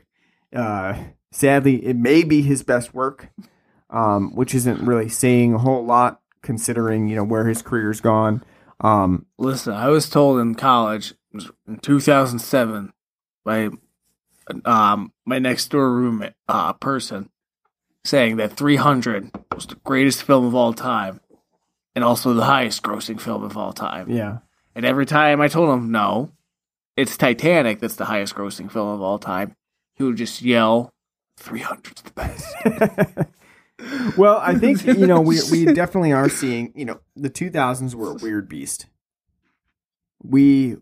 Uh, 0.50 0.96
sadly, 1.30 1.84
it 1.84 1.94
may 1.94 2.22
be 2.24 2.40
his 2.40 2.62
best 2.62 2.94
work, 2.94 3.28
um, 3.90 4.34
which 4.34 4.54
isn't 4.54 4.80
really 4.80 5.10
saying 5.10 5.52
a 5.52 5.58
whole 5.58 5.84
lot 5.84 6.22
considering 6.40 7.06
you 7.06 7.14
know 7.14 7.22
where 7.22 7.46
his 7.46 7.60
career's 7.60 8.00
gone. 8.00 8.42
Um, 8.80 9.26
Listen, 9.36 9.74
I 9.74 9.88
was 9.88 10.08
told 10.08 10.40
in 10.40 10.54
college 10.54 11.12
in 11.66 11.76
2007 11.82 12.94
by 13.44 13.68
um 14.64 15.12
my 15.26 15.38
next 15.38 15.68
door 15.68 15.92
roommate 15.92 16.32
uh 16.48 16.72
person 16.72 17.28
saying 18.06 18.36
that 18.36 18.56
300 18.56 19.30
was 19.54 19.66
the 19.66 19.74
greatest 19.84 20.22
film 20.22 20.46
of 20.46 20.54
all 20.54 20.72
time 20.72 21.20
and 21.94 22.02
also 22.02 22.32
the 22.32 22.44
highest 22.44 22.82
grossing 22.82 23.20
film 23.20 23.42
of 23.42 23.54
all 23.54 23.74
time. 23.74 24.08
yeah, 24.08 24.38
And 24.74 24.86
every 24.86 25.04
time 25.04 25.42
I 25.42 25.48
told 25.48 25.68
him 25.76 25.90
no, 25.90 26.30
it's 26.98 27.16
Titanic 27.16 27.78
that's 27.78 27.94
the 27.94 28.06
highest 28.06 28.34
grossing 28.34 28.70
film 28.70 28.88
of 28.88 29.00
all 29.00 29.20
time, 29.20 29.54
he 29.94 30.02
would 30.02 30.16
just 30.16 30.42
yell 30.42 30.92
300's 31.40 32.02
the 32.02 32.10
best. 32.10 32.54
well, 34.18 34.38
I 34.38 34.56
think 34.56 34.84
you 34.84 35.06
know 35.06 35.20
we 35.20 35.38
we 35.52 35.66
definitely 35.66 36.12
are 36.12 36.28
seeing 36.28 36.72
you 36.74 36.84
know 36.84 36.98
the 37.14 37.30
2000s 37.30 37.94
were 37.94 38.10
a 38.10 38.14
weird 38.14 38.48
beast. 38.48 38.86
We 40.24 40.78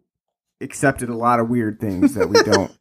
accepted 0.62 1.10
a 1.10 1.16
lot 1.16 1.38
of 1.38 1.51
weird 1.51 1.80
things 1.80 2.14
that 2.14 2.30
we 2.30 2.43
don't 2.43 2.72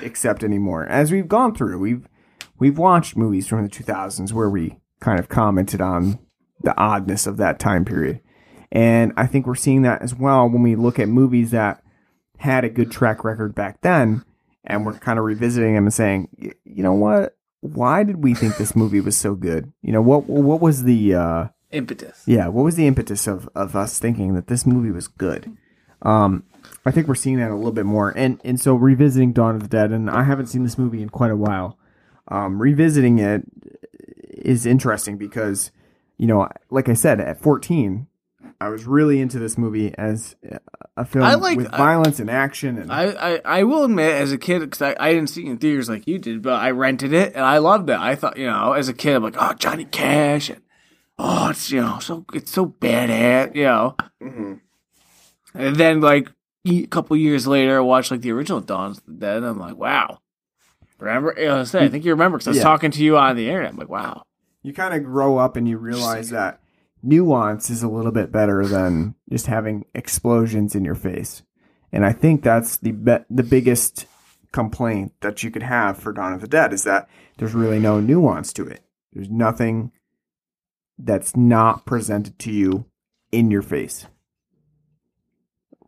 accept 0.02 0.42
anymore. 0.42 0.86
As 0.86 1.12
we've 1.12 1.28
gone 1.28 1.54
through, 1.54 1.78
we've 1.78 2.08
we've 2.58 2.78
watched 2.78 3.18
movies 3.18 3.46
from 3.46 3.64
the 3.64 3.68
2000s 3.68 4.32
where 4.32 4.48
we 4.48 4.78
kind 5.00 5.20
of 5.20 5.28
commented 5.28 5.82
on 5.82 6.18
the 6.62 6.74
oddness 6.78 7.26
of 7.26 7.36
that 7.36 7.58
time 7.58 7.84
period. 7.84 8.22
And 8.72 9.12
I 9.14 9.26
think 9.26 9.46
we're 9.46 9.56
seeing 9.56 9.82
that 9.82 10.00
as 10.00 10.14
well 10.14 10.48
when 10.48 10.62
we 10.62 10.74
look 10.74 10.98
at 10.98 11.08
movies 11.08 11.50
that 11.50 11.82
had 12.38 12.64
a 12.64 12.68
good 12.68 12.90
track 12.90 13.24
record 13.24 13.54
back 13.54 13.80
then 13.80 14.24
and 14.66 14.84
we're 14.84 14.94
kind 14.94 15.18
of 15.18 15.24
revisiting 15.24 15.74
them 15.74 15.84
and 15.84 15.94
saying, 15.94 16.28
you 16.64 16.82
know 16.82 16.92
what? 16.92 17.36
Why 17.60 18.02
did 18.02 18.22
we 18.22 18.34
think 18.34 18.56
this 18.56 18.76
movie 18.76 19.00
was 19.00 19.16
so 19.16 19.34
good? 19.34 19.72
You 19.82 19.92
know, 19.92 20.02
what 20.02 20.24
what 20.28 20.60
was 20.60 20.84
the 20.84 21.14
uh 21.14 21.48
Impetus. 21.70 22.22
yeah, 22.26 22.48
what 22.48 22.64
was 22.64 22.76
the 22.76 22.86
impetus 22.86 23.26
of, 23.26 23.48
of 23.54 23.74
us 23.74 23.98
thinking 23.98 24.34
that 24.34 24.46
this 24.46 24.66
movie 24.66 24.90
was 24.90 25.08
good? 25.08 25.56
Um, 26.02 26.44
I 26.84 26.90
think 26.90 27.08
we're 27.08 27.14
seeing 27.14 27.38
that 27.38 27.50
a 27.50 27.56
little 27.56 27.72
bit 27.72 27.86
more, 27.86 28.10
and 28.16 28.40
and 28.44 28.60
so 28.60 28.74
revisiting 28.74 29.32
Dawn 29.32 29.54
of 29.56 29.62
the 29.62 29.68
Dead, 29.68 29.90
and 29.90 30.10
I 30.10 30.24
haven't 30.24 30.46
seen 30.46 30.62
this 30.62 30.78
movie 30.78 31.02
in 31.02 31.08
quite 31.08 31.30
a 31.30 31.36
while. 31.36 31.78
Um, 32.28 32.60
revisiting 32.60 33.18
it 33.18 33.44
is 34.30 34.66
interesting 34.66 35.16
because, 35.16 35.70
you 36.18 36.26
know, 36.26 36.48
like 36.70 36.88
I 36.88 36.94
said, 36.94 37.20
at 37.20 37.40
fourteen, 37.40 38.06
I 38.60 38.68
was 38.68 38.84
really 38.84 39.20
into 39.20 39.38
this 39.38 39.58
movie 39.58 39.94
as 39.96 40.36
a 40.96 41.04
film 41.04 41.24
I 41.24 41.34
like- 41.34 41.56
with 41.58 41.72
I- 41.72 41.76
violence 41.76 42.18
and 42.20 42.30
action, 42.30 42.78
and 42.78 42.90
I, 42.92 43.04
I, 43.34 43.40
I 43.44 43.62
will 43.64 43.84
admit, 43.84 44.12
as 44.14 44.32
a 44.32 44.38
kid, 44.38 44.60
because 44.60 44.80
I, 44.82 44.96
I 44.98 45.12
didn't 45.12 45.28
see 45.30 45.46
it 45.46 45.50
in 45.50 45.58
theaters 45.58 45.88
like 45.88 46.06
you 46.06 46.18
did, 46.18 46.42
but 46.42 46.54
I 46.54 46.70
rented 46.70 47.12
it 47.12 47.34
and 47.34 47.44
I 47.44 47.58
loved 47.58 47.90
it. 47.90 47.98
I 47.98 48.14
thought, 48.14 48.36
you 48.38 48.46
know, 48.46 48.72
as 48.72 48.88
a 48.88 48.94
kid, 48.94 49.14
I'm 49.16 49.22
like, 49.22 49.36
oh, 49.38 49.52
Johnny 49.54 49.84
Cash, 49.84 50.48
and 50.50 50.62
oh, 51.18 51.50
it's 51.50 51.70
you 51.70 51.80
know, 51.82 51.98
so 51.98 52.24
it's 52.32 52.50
so 52.50 52.66
badass, 52.66 53.54
you 53.54 53.64
know. 53.64 53.96
Mm-hmm. 54.22 54.54
And 55.54 55.76
then 55.76 56.00
like 56.00 56.30
a 56.66 56.86
couple 56.86 57.16
years 57.16 57.46
later, 57.46 57.76
I 57.78 57.80
watched 57.80 58.10
like 58.10 58.20
the 58.22 58.32
original 58.32 58.60
Dawn 58.60 58.90
of 58.92 59.04
the 59.06 59.12
Dead. 59.12 59.36
And 59.38 59.46
I'm 59.46 59.58
like, 59.58 59.76
wow. 59.76 60.18
Remember? 60.98 61.34
You 61.36 61.46
know, 61.46 61.60
I 61.60 61.64
said, 61.64 61.82
I 61.82 61.88
think 61.88 62.04
you 62.04 62.10
remember 62.12 62.38
because 62.38 62.48
I 62.48 62.50
was 62.50 62.56
Yeah. 62.58 62.62
talking 62.64 62.90
to 62.90 63.02
you 63.02 63.16
on 63.18 63.36
the 63.36 63.48
internet. 63.48 63.70
I'm 63.72 63.76
like, 63.78 63.88
wow. 63.88 64.24
you 64.62 64.72
kind 64.72 64.94
of 64.94 65.04
grow 65.04 65.38
up 65.38 65.56
and 65.56 65.68
you 65.68 65.78
realize 65.78 66.30
that 66.30 66.60
nuance 67.06 67.70
is 67.70 67.82
a 67.82 67.88
little 67.88 68.12
bit 68.12 68.32
better 68.32 68.66
than 68.66 69.14
just 69.30 69.46
having 69.46 69.86
explosions 69.94 70.74
in 70.74 70.84
your 70.84 70.94
face. 70.94 71.42
And 71.92 72.04
I 72.04 72.12
think 72.12 72.42
that's 72.42 72.76
the 72.78 72.92
be- 72.92 73.24
the 73.30 73.42
biggest 73.42 74.06
complaint 74.52 75.12
that 75.20 75.42
you 75.42 75.50
could 75.50 75.62
have 75.62 75.98
for 75.98 76.12
Dawn 76.12 76.32
of 76.32 76.40
the 76.40 76.48
Dead 76.48 76.72
is 76.72 76.84
that 76.84 77.08
there's 77.38 77.54
really 77.54 77.78
no 77.78 78.00
nuance 78.00 78.52
to 78.54 78.66
it. 78.66 78.82
There's 79.12 79.30
nothing 79.30 79.92
that's 80.98 81.36
not 81.36 81.86
presented 81.86 82.38
to 82.40 82.50
you 82.50 82.86
in 83.32 83.50
your 83.50 83.62
face. 83.62 84.06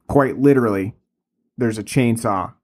Quite 0.07 0.39
literally, 0.39 0.95
there's 1.57 1.78
a 1.78 1.82
chainsaw 1.82 2.55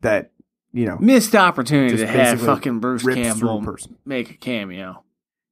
that 0.00 0.32
you 0.72 0.86
know 0.86 0.98
Missed 0.98 1.34
opportunity 1.34 1.96
to 1.96 2.06
have 2.06 2.40
fucking 2.40 2.80
Bruce 2.80 3.04
Campbell 3.04 3.64
make 4.04 4.30
a 4.30 4.34
cameo. 4.34 5.04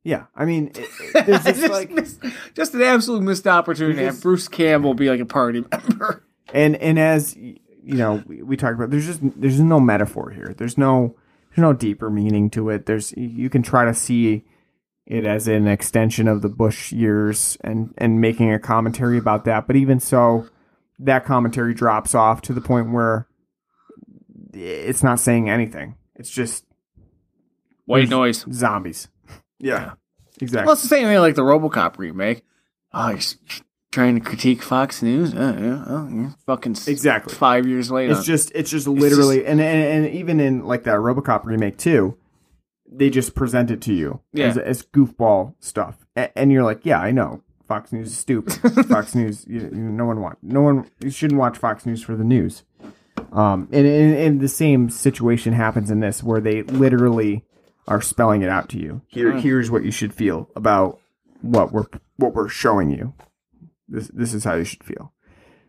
Yeah, 0.07 0.27
I 0.37 0.45
mean, 0.45 0.69
it, 0.69 0.79
it- 0.79 1.27
there's 1.27 1.43
just 1.45 1.61
just, 1.61 1.73
like, 1.73 1.91
missed- 1.91 2.23
just 2.55 2.75
an 2.75 2.83
absolute 2.83 3.23
missed 3.23 3.47
opportunity 3.47 3.99
to 3.99 4.05
have 4.07 4.21
Bruce 4.23 4.47
Campbell 4.47 4.95
be 4.95 5.11
like 5.11 5.19
a 5.21 5.27
party 5.27 5.65
member. 5.71 6.25
and 6.55 6.77
and 6.77 6.97
as 6.99 7.35
you 7.37 7.59
know, 7.83 8.23
we, 8.27 8.41
we 8.43 8.57
talked 8.57 8.75
about, 8.75 8.91
there's 8.91 9.07
just 9.07 9.21
there's 9.41 9.61
no 9.61 9.81
metaphor 9.81 10.31
here. 10.31 10.55
There's 10.57 10.79
no 10.79 11.17
there's 11.51 11.63
no 11.63 11.73
deeper 11.73 12.09
meaning 12.09 12.51
to 12.51 12.71
it. 12.71 12.87
There's 12.87 13.13
you 13.17 13.51
can 13.51 13.63
try 13.63 13.85
to 13.85 13.95
see 13.95 14.45
it 15.07 15.25
as 15.27 15.49
an 15.49 15.67
extension 15.67 16.29
of 16.29 16.41
the 16.43 16.49
Bush 16.49 16.93
years 16.93 17.59
and 17.63 17.93
and 17.99 18.21
making 18.21 18.53
a 18.53 18.59
commentary 18.61 19.19
about 19.19 19.45
that, 19.47 19.67
but 19.67 19.75
even 19.75 19.99
so, 19.99 20.49
that 21.01 21.25
commentary 21.25 21.75
drops 21.75 22.15
off 22.15 22.43
to 22.43 22.53
the 22.53 22.61
point 22.61 22.93
where 22.93 23.27
it's 24.53 25.03
not 25.03 25.19
saying 25.21 25.51
anything. 25.51 25.97
It's 26.15 26.31
just 26.31 26.65
White 27.87 28.09
noise. 28.09 28.45
zombies. 28.53 29.09
Yeah, 29.59 29.93
exactly. 30.41 30.67
Well, 30.67 30.73
it's 30.75 30.83
the 30.83 30.89
same 30.89 31.07
thing 31.07 31.19
like 31.19 31.35
the 31.35 31.43
RoboCop 31.43 31.99
remake. 31.99 32.43
Oh, 32.93 33.11
you're 33.11 33.21
trying 33.93 34.15
to 34.15 34.21
critique 34.21 34.63
Fox 34.63 35.03
News? 35.03 35.35
Uh, 35.35 35.57
yeah, 35.59 35.85
oh, 35.87 36.09
you're 36.13 36.35
fucking 36.47 36.77
Exactly. 36.87 37.35
five 37.35 37.67
years 37.67 37.91
later. 37.91 38.13
It's 38.13 38.25
just 38.25 38.53
it's 38.55 38.71
just 38.71 38.87
literally 38.87 39.47
and, 39.47 39.61
and 39.61 40.05
and 40.05 40.15
even 40.15 40.41
in 40.41 40.65
like 40.65 40.85
that 40.85 40.97
RoboCop 40.97 41.45
remake 41.45 41.79
too, 41.79 42.17
they 42.91 43.11
just 43.11 43.35
present 43.35 43.71
it 43.71 43.81
to 43.83 43.93
you 43.95 44.21
Yeah. 44.33 44.47
as 44.49 44.59
as 44.59 44.83
goofball 44.83 45.55
stuff, 45.61 46.07
A- 46.17 46.37
and 46.39 46.53
you're 46.53 46.65
like, 46.65 46.85
yeah, 46.85 47.01
I 47.01 47.11
know. 47.13 47.43
Fox 47.67 47.93
News 47.93 48.07
is 48.13 48.17
stupid. 48.17 48.53
Fox 48.89 49.15
News, 49.17 49.45
you, 49.49 49.59
you, 49.61 49.71
no 49.73 50.05
one 50.05 50.21
want, 50.21 50.39
no 50.41 50.61
one. 50.63 50.89
You 51.01 51.11
shouldn't 51.11 51.41
watch 51.41 51.59
Fox 51.59 51.85
News 51.85 52.01
for 52.01 52.15
the 52.15 52.23
news. 52.23 52.63
Um, 53.33 53.69
and, 53.73 53.85
and 53.87 54.15
and 54.15 54.41
the 54.41 54.47
same 54.49 54.89
situation 54.89 55.53
happens 55.53 55.91
in 55.91 55.99
this, 55.99 56.23
where 56.23 56.41
they 56.41 56.63
literally 56.63 57.43
are 57.89 58.01
spelling 58.01 58.43
it 58.43 58.49
out 58.49 58.69
to 58.71 58.79
you. 58.79 59.03
Here, 59.07 59.33
here's 59.33 59.71
what 59.71 59.85
you 59.85 59.91
should 59.91 60.15
feel 60.15 60.49
about 60.57 60.99
what 61.41 61.73
we're 61.73 61.87
what 62.17 62.35
we're 62.35 62.49
showing 62.49 62.91
you. 62.91 63.15
This 63.89 64.09
this 64.09 64.35
is 64.35 64.45
how 64.45 64.55
you 64.55 64.65
should 64.65 64.85
feel. 64.85 65.13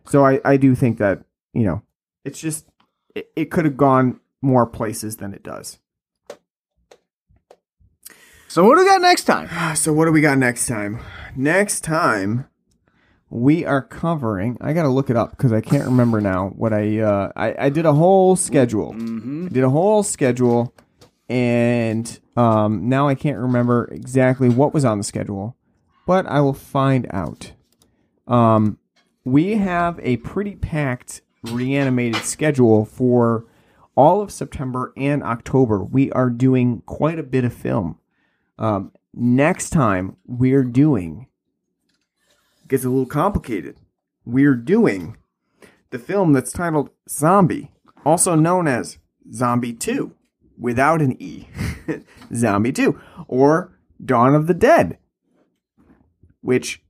So 0.05 0.25
I 0.25 0.39
I 0.43 0.57
do 0.57 0.75
think 0.75 0.97
that 0.97 1.23
you 1.53 1.63
know 1.63 1.83
it's 2.25 2.39
just 2.39 2.67
it, 3.15 3.29
it 3.35 3.51
could 3.51 3.65
have 3.65 3.77
gone 3.77 4.19
more 4.41 4.65
places 4.65 5.17
than 5.17 5.33
it 5.33 5.43
does. 5.43 5.79
so 8.47 8.63
what 8.63 8.75
do 8.75 8.81
we 8.81 8.87
got 8.87 9.01
next 9.01 9.25
time? 9.25 9.49
So 9.75 9.93
what 9.93 10.05
do 10.05 10.11
we 10.11 10.21
got 10.21 10.37
next 10.37 10.67
time? 10.67 10.99
Next 11.35 11.81
time 11.81 12.47
we 13.29 13.65
are 13.65 13.81
covering. 13.81 14.57
I 14.61 14.73
gotta 14.73 14.89
look 14.89 15.09
it 15.09 15.17
up 15.17 15.31
because 15.31 15.51
I 15.51 15.61
can't 15.61 15.85
remember 15.85 16.21
now 16.21 16.49
what 16.55 16.73
I 16.73 16.99
uh 16.99 17.31
I, 17.35 17.65
I 17.65 17.69
did 17.69 17.85
a 17.85 17.93
whole 17.93 18.35
schedule. 18.35 18.95
I 18.95 19.49
did 19.49 19.63
a 19.63 19.69
whole 19.69 20.01
schedule, 20.01 20.73
and 21.29 22.19
um 22.35 22.87
now 22.87 23.07
I 23.07 23.15
can't 23.15 23.37
remember 23.37 23.89
exactly 23.91 24.49
what 24.49 24.73
was 24.73 24.85
on 24.85 24.97
the 24.97 25.03
schedule, 25.03 25.55
but 26.05 26.25
I 26.25 26.41
will 26.41 26.53
find 26.53 27.07
out. 27.11 27.53
Um, 28.27 28.77
we 29.23 29.55
have 29.55 29.99
a 30.01 30.17
pretty 30.17 30.55
packed 30.55 31.21
reanimated 31.43 32.23
schedule 32.23 32.85
for 32.85 33.45
all 33.95 34.21
of 34.21 34.31
September 34.31 34.93
and 34.95 35.23
October. 35.23 35.83
We 35.83 36.11
are 36.11 36.29
doing 36.29 36.81
quite 36.85 37.19
a 37.19 37.23
bit 37.23 37.43
of 37.43 37.53
film. 37.53 37.99
Um, 38.59 38.91
next 39.13 39.71
time 39.71 40.17
we're 40.25 40.63
doing 40.63 41.27
gets 42.67 42.83
a 42.83 42.89
little 42.89 43.05
complicated. 43.05 43.77
We're 44.25 44.55
doing 44.55 45.17
the 45.89 45.99
film 45.99 46.33
that's 46.33 46.51
titled 46.51 46.89
Zombie, 47.09 47.71
also 48.05 48.35
known 48.35 48.67
as 48.67 48.97
Zombie 49.31 49.73
2 49.73 50.13
without 50.59 51.01
an 51.01 51.15
E. 51.21 51.47
Zombie 52.35 52.71
2 52.71 52.99
or 53.27 53.77
Dawn 54.03 54.35
of 54.35 54.47
the 54.47 54.53
Dead, 54.53 54.97
which 56.41 56.81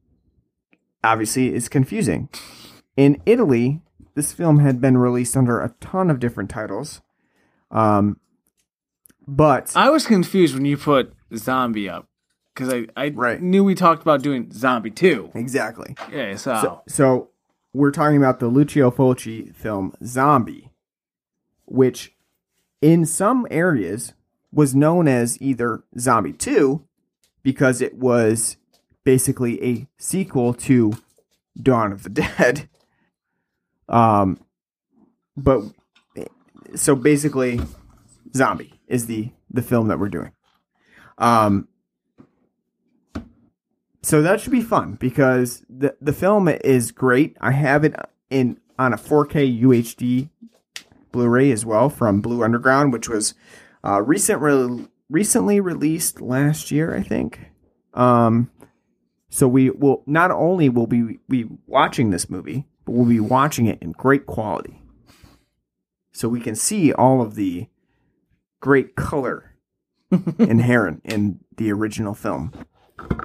obviously 1.03 1.53
is 1.53 1.69
confusing. 1.69 2.29
In 2.95 3.21
Italy, 3.25 3.81
this 4.15 4.33
film 4.33 4.59
had 4.59 4.81
been 4.81 4.97
released 4.97 5.37
under 5.37 5.59
a 5.61 5.73
ton 5.79 6.09
of 6.09 6.19
different 6.19 6.49
titles. 6.49 7.01
Um, 7.69 8.19
but 9.27 9.71
I 9.75 9.89
was 9.89 10.07
confused 10.07 10.55
when 10.55 10.65
you 10.65 10.77
put 10.77 11.13
zombie 11.35 11.89
up 11.89 12.07
because 12.53 12.73
I, 12.73 12.87
I 12.95 13.09
Right. 13.09 13.41
knew 13.41 13.63
we 13.63 13.75
talked 13.75 14.01
about 14.01 14.21
doing 14.23 14.51
zombie 14.51 14.89
2. 14.89 15.31
exactly. 15.35 15.95
Yeah, 16.11 16.35
so, 16.37 16.55
So, 16.61 16.81
so 16.87 17.29
we're 17.73 17.91
talking 17.91 18.17
about 18.17 18.39
the 18.39 18.47
Lucio 18.47 18.89
Fulci 18.89 19.53
film 19.53 19.93
Zombie, 20.03 20.71
which 21.65 22.15
in 22.81 23.05
some 23.05 23.47
areas 23.49 24.13
was 24.51 24.75
known 24.75 25.07
as 25.07 25.41
either 25.41 25.83
Zombie 25.99 26.33
2 26.33 26.83
because 27.43 27.81
it 27.81 27.95
was 27.95 28.57
basically 29.03 29.63
a 29.63 29.87
sequel 29.97 30.53
to 30.53 30.93
Dawn 31.61 31.91
of 31.91 32.03
the 32.03 32.09
Dead. 32.37 32.69
Um 33.89 34.39
but 35.35 35.63
so 36.75 36.95
basically 36.95 37.61
Zombie 38.35 38.73
is 38.87 39.05
the 39.05 39.31
the 39.49 39.61
film 39.61 39.87
that 39.87 39.99
we're 39.99 40.09
doing. 40.09 40.31
Um 41.17 41.67
so 44.03 44.21
that 44.21 44.39
should 44.39 44.51
be 44.51 44.61
fun 44.61 44.93
because 44.93 45.63
the 45.69 45.95
the 46.01 46.13
film 46.13 46.47
is 46.47 46.91
great. 46.91 47.37
I 47.39 47.51
have 47.51 47.83
it 47.83 47.95
in 48.29 48.59
on 48.79 48.93
a 48.93 48.97
4K 48.97 49.61
UHD 49.61 50.29
Blu-ray 51.17 51.49
as 51.51 51.65
well 51.65 51.89
from 51.89 52.21
Blue 52.21 52.43
Underground, 52.43 52.93
which 52.93 53.09
was 53.09 53.33
uh, 53.83 54.03
recent 54.03 54.39
re- 54.39 54.87
recently 55.09 55.59
released 55.59 56.21
last 56.21 56.69
year, 56.69 56.95
I 56.95 57.01
think. 57.01 57.39
Um, 57.95 58.51
so 59.27 59.47
we 59.47 59.71
will 59.71 60.03
not 60.05 60.29
only 60.29 60.69
will 60.69 60.85
we 60.85 61.17
be 61.27 61.45
watching 61.65 62.11
this 62.11 62.29
movie, 62.29 62.67
but 62.85 62.91
we'll 62.91 63.09
be 63.09 63.19
watching 63.19 63.65
it 63.65 63.79
in 63.81 63.93
great 63.93 64.27
quality, 64.27 64.79
so 66.11 66.29
we 66.29 66.39
can 66.39 66.53
see 66.53 66.93
all 66.93 67.23
of 67.23 67.33
the 67.33 67.65
great 68.59 68.95
color 68.95 69.55
inherent 70.37 71.01
in 71.03 71.39
the 71.57 71.71
original 71.71 72.13
film. 72.13 72.53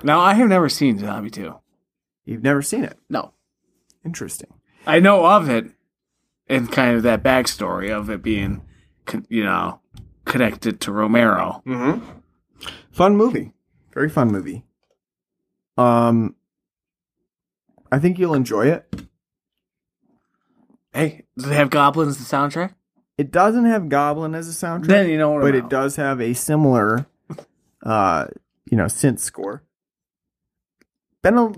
now 0.03 0.19
I 0.19 0.33
have 0.33 0.49
never 0.49 0.71
seen 0.71 0.99
zombie 0.99 1.29
two. 1.29 1.57
You've 2.25 2.43
never 2.43 2.63
seen 2.63 2.85
it. 2.85 2.97
No, 3.11 3.35
Interesting. 4.03 4.55
I 4.87 4.99
know 4.99 5.27
of 5.27 5.51
it 5.51 5.71
and 6.49 6.71
kind 6.71 6.97
of 6.97 7.03
that 7.05 7.23
backstory 7.23 7.91
of 7.91 8.11
it 8.11 8.23
being, 8.23 8.63
you 9.29 9.45
know, 9.45 9.81
connected 10.25 10.81
to 10.83 10.93
Romero. 10.93 11.63
Mm-hmm. 11.67 12.05
Fun 12.91 13.17
movie. 13.17 13.53
Very 13.93 14.09
fun 14.09 14.29
movie. 14.29 14.65
Um, 15.77 16.35
I 17.91 17.99
think 17.99 18.19
you'll 18.19 18.35
enjoy 18.35 18.67
it. 18.69 18.93
Hey, 20.93 21.25
does 21.39 21.51
it 21.51 21.55
have 21.55 21.71
goblins 21.71 22.19
the 22.19 22.25
soundtrack? 22.37 22.75
It 23.19 23.31
doesn't 23.31 23.67
have 23.67 23.89
Goblin 23.91 24.35
as 24.35 24.49
a 24.49 24.67
soundtrack, 24.67 24.87
Then 24.87 25.09
you 25.11 25.19
know 25.19 25.31
what 25.31 25.43
but 25.43 25.55
about. 25.55 25.65
it 25.67 25.69
does 25.69 25.97
have 25.97 26.21
a 26.21 26.33
similar, 26.33 27.07
uh, 27.85 28.27
you 28.71 28.77
know, 28.77 28.87
synth 28.87 29.21
score. 29.21 29.63
Been 31.23 31.37
a, 31.37 31.53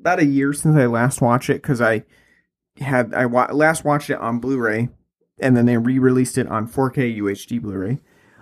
about 0.00 0.20
a 0.20 0.24
year 0.26 0.52
since 0.52 0.76
I 0.76 0.86
last 0.86 1.20
watched 1.22 1.48
it 1.50 1.62
because 1.62 1.80
I 1.80 2.04
had 2.80 3.12
I 3.14 3.26
wa- 3.26 3.50
last 3.52 3.84
watched 3.84 4.10
it 4.10 4.18
on 4.18 4.38
Blu-ray, 4.40 4.88
and 5.40 5.56
then 5.56 5.66
they 5.66 5.76
re-released 5.76 6.38
it 6.38 6.46
on 6.48 6.66
4K 6.68 7.18
UHD 7.18 7.60
Blu-ray. 7.60 8.00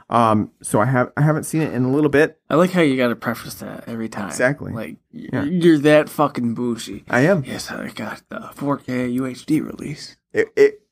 Um, 0.08 0.50
so 0.60 0.80
I 0.80 0.86
have 0.86 1.12
I 1.16 1.22
haven't 1.22 1.44
seen 1.44 1.62
it 1.62 1.72
in 1.72 1.84
a 1.84 1.90
little 1.90 2.10
bit. 2.10 2.40
I 2.50 2.56
like 2.56 2.70
how 2.72 2.80
you 2.80 2.96
got 2.96 3.08
to 3.08 3.16
preface 3.16 3.54
that 3.54 3.84
every 3.86 4.08
time. 4.08 4.26
Exactly. 4.28 4.72
Like 4.72 4.96
y- 5.12 5.28
Yeah. 5.32 5.44
you're 5.44 5.78
that 5.78 6.08
fucking 6.08 6.54
bougie. 6.54 7.04
I 7.08 7.20
am. 7.20 7.44
Yes, 7.44 7.70
I 7.70 7.88
got 7.90 8.22
the 8.28 8.40
4K 8.56 9.14
UHD 9.18 9.64
release. 9.64 10.16
it 10.32 10.48
it 10.56 10.82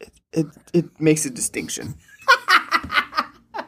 it, 0.00 0.10
it, 0.32 0.46
it 0.72 1.00
makes 1.00 1.24
a 1.24 1.30
distinction. 1.30 1.94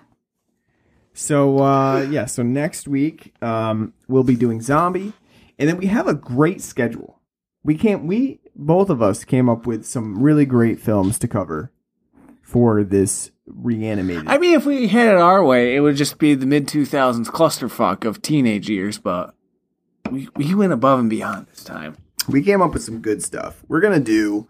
so 1.13 1.59
uh, 1.61 2.01
yeah, 2.11 2.27
so 2.27 2.43
next 2.43 2.89
week 2.89 3.33
um, 3.43 3.93
we'll 4.09 4.25
be 4.25 4.35
doing 4.37 4.61
zombie, 4.61 5.13
and 5.59 5.69
then 5.69 5.77
we 5.77 5.87
have 5.87 6.09
a 6.09 6.15
great 6.15 6.61
schedule. 6.61 7.21
We 7.63 7.77
can't. 7.77 8.05
We 8.05 8.41
both 8.57 8.91
of 8.91 9.03
us 9.03 9.25
came 9.25 9.49
up 9.49 9.67
with 9.67 9.85
some 9.85 10.23
really 10.23 10.47
great 10.47 10.81
films 10.81 11.19
to 11.21 11.29
cover 11.29 11.73
for 12.43 12.85
this 12.85 13.31
reanimated. 13.47 14.29
I 14.29 14.39
mean, 14.39 14.55
if 14.55 14.65
we 14.67 14.89
had 14.89 15.09
it 15.09 15.17
our 15.17 15.45
way, 15.45 15.75
it 15.75 15.81
would 15.81 15.97
just 15.97 16.19
be 16.19 16.35
the 16.35 16.47
mid 16.47 16.67
2000s 16.67 17.27
clusterfuck 17.27 18.05
of 18.05 18.23
teenage 18.23 18.69
years, 18.69 18.99
but 18.99 19.35
we, 20.11 20.29
we 20.37 20.55
went 20.55 20.73
above 20.73 21.01
and 21.01 21.11
beyond 21.11 21.47
this 21.49 21.65
time. 21.65 21.97
we 22.29 22.43
came 22.43 22.63
up 22.63 22.73
with 22.73 22.83
some 22.83 23.01
good 23.01 23.23
stuff. 23.23 23.65
We're 23.69 23.81
gonna 23.81 24.01
do 24.01 24.49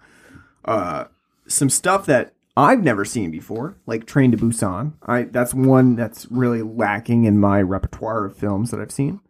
uh, 0.65 1.05
some 1.47 1.71
stuff 1.71 2.07
that 2.07 2.35
I've 2.57 2.83
never 2.83 3.05
seen 3.05 3.31
before, 3.31 3.77
like 3.87 4.07
Train 4.07 4.31
to 4.31 4.37
Busan. 4.37 4.95
I 5.03 5.25
that's 5.25 5.55
one 5.55 5.97
that's 5.97 6.31
really 6.31 6.63
lacking 6.63 7.25
in 7.25 7.39
my 7.39 7.61
repertoire 7.63 8.25
of 8.25 8.37
films 8.37 8.71
that 8.71 8.81
I've 8.81 8.93
seen. 8.93 9.21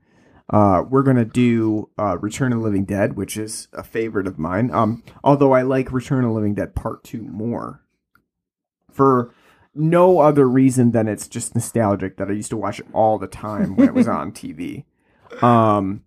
Uh, 0.51 0.83
we're 0.89 1.03
gonna 1.03 1.25
do 1.25 1.89
uh, 1.99 2.19
Return 2.19 2.53
of 2.53 2.59
the 2.59 2.65
Living 2.65 2.85
Dead, 2.85 3.17
which 3.17 3.37
is 3.37 3.69
a 3.73 3.83
favorite 3.83 4.27
of 4.27 4.39
mine. 4.39 4.71
Um, 4.73 5.03
although 5.23 5.53
I 5.53 5.63
like 5.63 5.93
Return 5.93 6.25
of 6.25 6.31
the 6.31 6.35
Living 6.35 6.55
Dead 6.55 6.75
Part 6.75 7.03
Two 7.05 7.23
more. 7.23 7.81
for 8.91 9.33
no 9.75 10.21
other 10.21 10.49
reason 10.49 10.93
than 10.93 11.09
it's 11.09 11.27
just 11.27 11.53
nostalgic 11.55 12.17
that 12.17 12.29
I 12.29 12.33
used 12.33 12.51
to 12.51 12.57
watch 12.57 12.79
it 12.79 12.87
all 12.93 13.19
the 13.19 13.27
time 13.27 13.75
when 13.75 13.89
it 13.89 13.95
was 13.95 14.07
on 14.07 14.31
TV. 14.33 14.85
Um, 15.43 16.05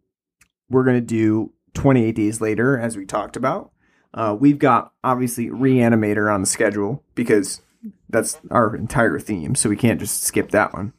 we're 0.69 0.85
gonna 0.85 1.01
do 1.01 1.51
28 1.73 2.15
days 2.15 2.39
later, 2.39 2.79
as 2.79 2.95
we 2.95 3.05
talked 3.05 3.35
about. 3.35 3.71
Uh, 4.13 4.35
we've 4.39 4.57
got 4.59 4.93
obviously 5.03 5.47
Reanimator 5.49 6.33
on 6.33 6.41
the 6.41 6.47
schedule 6.47 7.03
because 7.13 7.61
that's 8.09 8.39
our 8.51 8.73
entire 8.75 9.19
theme, 9.19 9.53
so 9.53 9.67
we 9.69 9.75
can't 9.75 9.99
just 9.99 10.23
skip 10.23 10.51
that 10.51 10.73
one. 10.73 10.93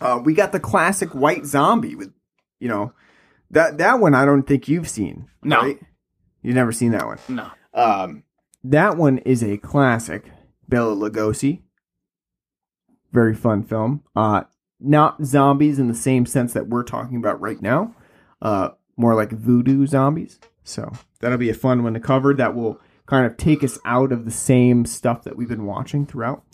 Uh, 0.00 0.20
we 0.24 0.34
got 0.34 0.52
the 0.52 0.60
classic 0.60 1.10
White 1.14 1.46
Zombie 1.46 1.96
with, 1.96 2.12
you 2.60 2.68
know, 2.68 2.92
that 3.50 3.78
that 3.78 4.00
one 4.00 4.14
I 4.14 4.24
don't 4.24 4.44
think 4.44 4.68
you've 4.68 4.88
seen. 4.88 5.28
No. 5.42 5.60
right? 5.60 5.78
you've 6.42 6.54
never 6.54 6.72
seen 6.72 6.92
that 6.92 7.06
one. 7.06 7.18
No. 7.28 7.50
Um, 7.74 8.24
that 8.64 8.96
one 8.96 9.18
is 9.18 9.42
a 9.42 9.56
classic. 9.58 10.30
Bela 10.68 10.94
Lugosi. 10.94 11.62
Very 13.12 13.34
fun 13.34 13.62
film. 13.62 14.02
Uh, 14.14 14.42
not 14.80 15.24
zombies 15.24 15.78
in 15.78 15.88
the 15.88 15.94
same 15.94 16.26
sense 16.26 16.52
that 16.52 16.68
we're 16.68 16.82
talking 16.82 17.16
about 17.16 17.40
right 17.40 17.60
now. 17.60 17.94
Uh, 18.42 18.70
more 18.96 19.14
like 19.14 19.30
voodoo 19.30 19.86
zombies. 19.86 20.38
So 20.64 20.92
that'll 21.20 21.38
be 21.38 21.50
a 21.50 21.54
fun 21.54 21.82
one 21.82 21.94
to 21.94 22.00
cover. 22.00 22.34
That 22.34 22.54
will 22.54 22.80
kind 23.06 23.24
of 23.26 23.36
take 23.36 23.64
us 23.64 23.78
out 23.84 24.12
of 24.12 24.24
the 24.24 24.30
same 24.30 24.84
stuff 24.84 25.24
that 25.24 25.36
we've 25.36 25.48
been 25.48 25.64
watching 25.64 26.04
throughout. 26.04 26.44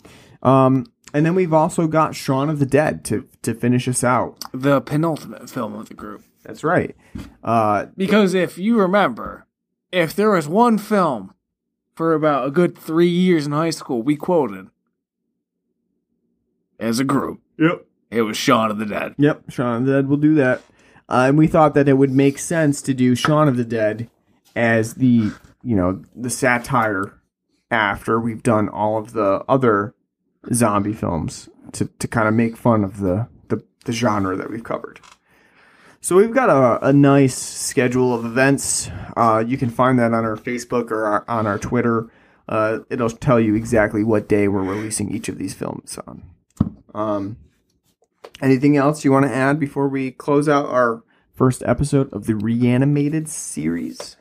Um, 0.41 0.85
and 1.15 1.25
then 1.25 1.33
we've 1.33 1.53
also 1.53 1.87
got 1.87 2.13
Shaun 2.13 2.49
of 2.49 2.59
the 2.59 2.65
Dead 2.65 3.05
to 3.05 3.25
to 3.43 3.53
finish 3.53 3.87
us 3.87 4.03
out. 4.03 4.43
The 4.51 4.81
penultimate 4.81 5.49
film 5.49 5.73
of 5.73 5.87
the 5.87 5.93
group. 5.93 6.25
That's 6.43 6.61
right. 6.61 6.93
Uh, 7.41 7.85
Because 7.95 8.33
if 8.33 8.57
you 8.57 8.77
remember, 8.77 9.47
if 9.93 10.13
there 10.13 10.31
was 10.31 10.49
one 10.49 10.77
film 10.77 11.33
for 11.95 12.13
about 12.13 12.45
a 12.45 12.51
good 12.51 12.77
three 12.77 13.07
years 13.07 13.45
in 13.45 13.53
high 13.53 13.69
school 13.69 14.03
we 14.03 14.17
quoted 14.17 14.67
as 16.81 16.99
a 16.99 17.05
group, 17.05 17.39
yep. 17.57 17.85
it 18.11 18.23
was 18.23 18.35
Shaun 18.35 18.69
of 18.69 18.77
the 18.77 18.85
Dead. 18.85 19.15
Yep, 19.17 19.51
Shaun 19.51 19.77
of 19.77 19.85
the 19.85 19.93
Dead 19.93 20.09
will 20.09 20.17
do 20.17 20.35
that. 20.35 20.63
Uh, 21.07 21.27
and 21.29 21.37
we 21.37 21.47
thought 21.47 21.75
that 21.75 21.87
it 21.87 21.93
would 21.93 22.11
make 22.11 22.37
sense 22.37 22.81
to 22.81 22.93
do 22.93 23.15
Shaun 23.15 23.47
of 23.47 23.55
the 23.55 23.63
Dead 23.63 24.09
as 24.53 24.95
the, 24.95 25.31
you 25.63 25.75
know, 25.77 26.03
the 26.13 26.29
satire 26.29 27.21
after 27.71 28.19
we've 28.19 28.43
done 28.43 28.67
all 28.67 28.97
of 28.97 29.13
the 29.13 29.45
other 29.47 29.95
zombie 30.53 30.93
films 30.93 31.49
to, 31.73 31.85
to 31.99 32.07
kind 32.07 32.27
of 32.27 32.33
make 32.33 32.57
fun 32.57 32.83
of 32.83 32.99
the, 32.99 33.27
the, 33.47 33.63
the 33.85 33.91
genre 33.91 34.35
that 34.35 34.49
we've 34.49 34.63
covered. 34.63 34.99
So 36.01 36.15
we've 36.15 36.33
got 36.33 36.49
a, 36.49 36.87
a 36.87 36.93
nice 36.93 37.35
schedule 37.35 38.13
of 38.13 38.25
events. 38.25 38.89
Uh, 39.17 39.43
you 39.45 39.57
can 39.57 39.69
find 39.69 39.97
that 39.99 40.13
on 40.13 40.23
our 40.25 40.37
Facebook 40.37 40.91
or 40.91 41.05
our, 41.05 41.25
on 41.27 41.47
our 41.47 41.57
Twitter. 41.57 42.09
Uh, 42.47 42.79
it'll 42.89 43.09
tell 43.09 43.39
you 43.39 43.55
exactly 43.55 44.03
what 44.03 44.29
day 44.29 44.47
we're 44.47 44.61
releasing 44.61 45.11
each 45.11 45.29
of 45.29 45.37
these 45.37 45.53
films 45.53 45.97
on. 46.05 46.23
Um, 46.93 47.37
Anything 48.41 48.75
else 48.75 49.05
you 49.05 49.11
want 49.11 49.25
to 49.25 49.33
add 49.33 49.59
before 49.59 49.87
we 49.87 50.11
close 50.11 50.49
out 50.49 50.65
our 50.65 51.03
first 51.33 51.63
episode 51.65 52.11
of 52.11 52.25
the 52.25 52.35
reanimated 52.35 53.29
series? 53.29 54.17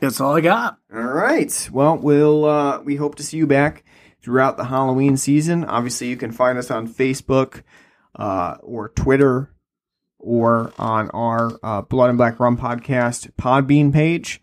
That's 0.00 0.20
all 0.20 0.36
I 0.36 0.40
got. 0.40 0.78
All 0.94 1.02
right. 1.02 1.68
Well, 1.72 1.96
we'll 1.96 2.44
uh, 2.44 2.80
we 2.82 2.96
hope 2.96 3.16
to 3.16 3.22
see 3.22 3.36
you 3.36 3.46
back 3.46 3.84
throughout 4.26 4.56
the 4.56 4.64
Halloween 4.64 5.16
season. 5.16 5.64
Obviously, 5.64 6.08
you 6.08 6.16
can 6.16 6.32
find 6.32 6.58
us 6.58 6.68
on 6.68 6.88
Facebook 6.88 7.62
uh, 8.16 8.56
or 8.60 8.88
Twitter 8.88 9.54
or 10.18 10.72
on 10.80 11.08
our 11.10 11.52
uh, 11.62 11.82
Blood 11.82 12.08
and 12.08 12.18
Black 12.18 12.40
Rum 12.40 12.58
podcast 12.58 13.30
Podbean 13.34 13.92
page. 13.92 14.42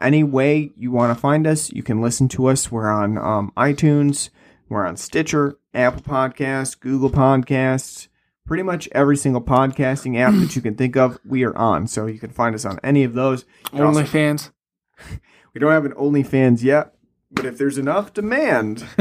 Any 0.00 0.24
way 0.24 0.72
you 0.76 0.90
want 0.90 1.16
to 1.16 1.20
find 1.20 1.46
us, 1.46 1.70
you 1.70 1.84
can 1.84 2.02
listen 2.02 2.26
to 2.30 2.46
us. 2.46 2.72
We're 2.72 2.90
on 2.90 3.18
um, 3.18 3.52
iTunes, 3.56 4.30
we're 4.68 4.84
on 4.84 4.96
Stitcher, 4.96 5.56
Apple 5.72 6.02
Podcasts, 6.02 6.78
Google 6.80 7.10
Podcasts, 7.10 8.08
pretty 8.44 8.64
much 8.64 8.88
every 8.90 9.16
single 9.16 9.42
podcasting 9.42 10.18
app 10.18 10.34
that 10.40 10.56
you 10.56 10.62
can 10.62 10.74
think 10.74 10.96
of. 10.96 11.20
We 11.24 11.44
are 11.44 11.56
on, 11.56 11.86
so 11.86 12.06
you 12.06 12.18
can 12.18 12.30
find 12.30 12.52
us 12.56 12.64
on 12.64 12.80
any 12.82 13.04
of 13.04 13.14
those. 13.14 13.44
You 13.72 13.78
can 13.78 13.82
also- 13.82 14.02
OnlyFans. 14.02 14.50
we 15.54 15.60
don't 15.60 15.70
have 15.70 15.84
an 15.84 15.92
OnlyFans 15.92 16.64
yet, 16.64 16.94
but 17.30 17.46
if 17.46 17.58
there's 17.58 17.78
enough 17.78 18.12
demand, 18.12 18.84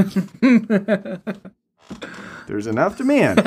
there's 2.47 2.67
enough 2.67 2.97
demand. 2.97 3.39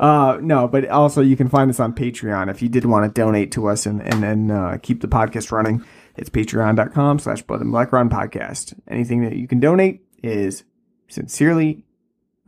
uh, 0.00 0.38
no, 0.40 0.68
but 0.68 0.88
also 0.88 1.20
you 1.20 1.36
can 1.36 1.48
find 1.48 1.70
us 1.70 1.80
on 1.80 1.92
Patreon 1.94 2.50
if 2.50 2.62
you 2.62 2.68
did 2.68 2.84
want 2.84 3.04
to 3.04 3.20
donate 3.20 3.52
to 3.52 3.66
us 3.68 3.86
and 3.86 4.00
and, 4.02 4.24
and 4.24 4.52
uh, 4.52 4.78
keep 4.82 5.00
the 5.00 5.08
podcast 5.08 5.50
running. 5.52 5.84
It's 6.16 6.30
patreon.com 6.30 7.18
slash 7.18 7.42
blood 7.42 7.60
and 7.60 7.70
black 7.70 7.92
rum 7.92 8.10
podcast. 8.10 8.78
Anything 8.88 9.22
that 9.22 9.36
you 9.36 9.46
can 9.48 9.60
donate 9.60 10.02
is 10.22 10.64
sincerely 11.08 11.84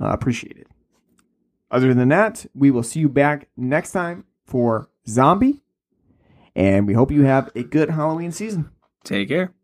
uh, 0.01 0.09
appreciated. 0.09 0.67
Other 1.71 1.95
than 1.95 2.09
that, 2.11 2.45
we 2.55 2.71
will 2.71 2.83
see 2.83 3.01
you 3.01 3.09
back 3.09 3.49
next 3.57 3.93
time 3.93 4.25
for 4.45 4.91
Zombie. 5.09 5.63
And 6.55 6.87
we 6.87 6.93
hope 6.93 7.11
you 7.11 7.23
have 7.23 7.51
a 7.55 7.63
good 7.63 7.89
Halloween 7.89 8.31
season. 8.31 8.71
Take 9.05 9.29
care. 9.29 9.55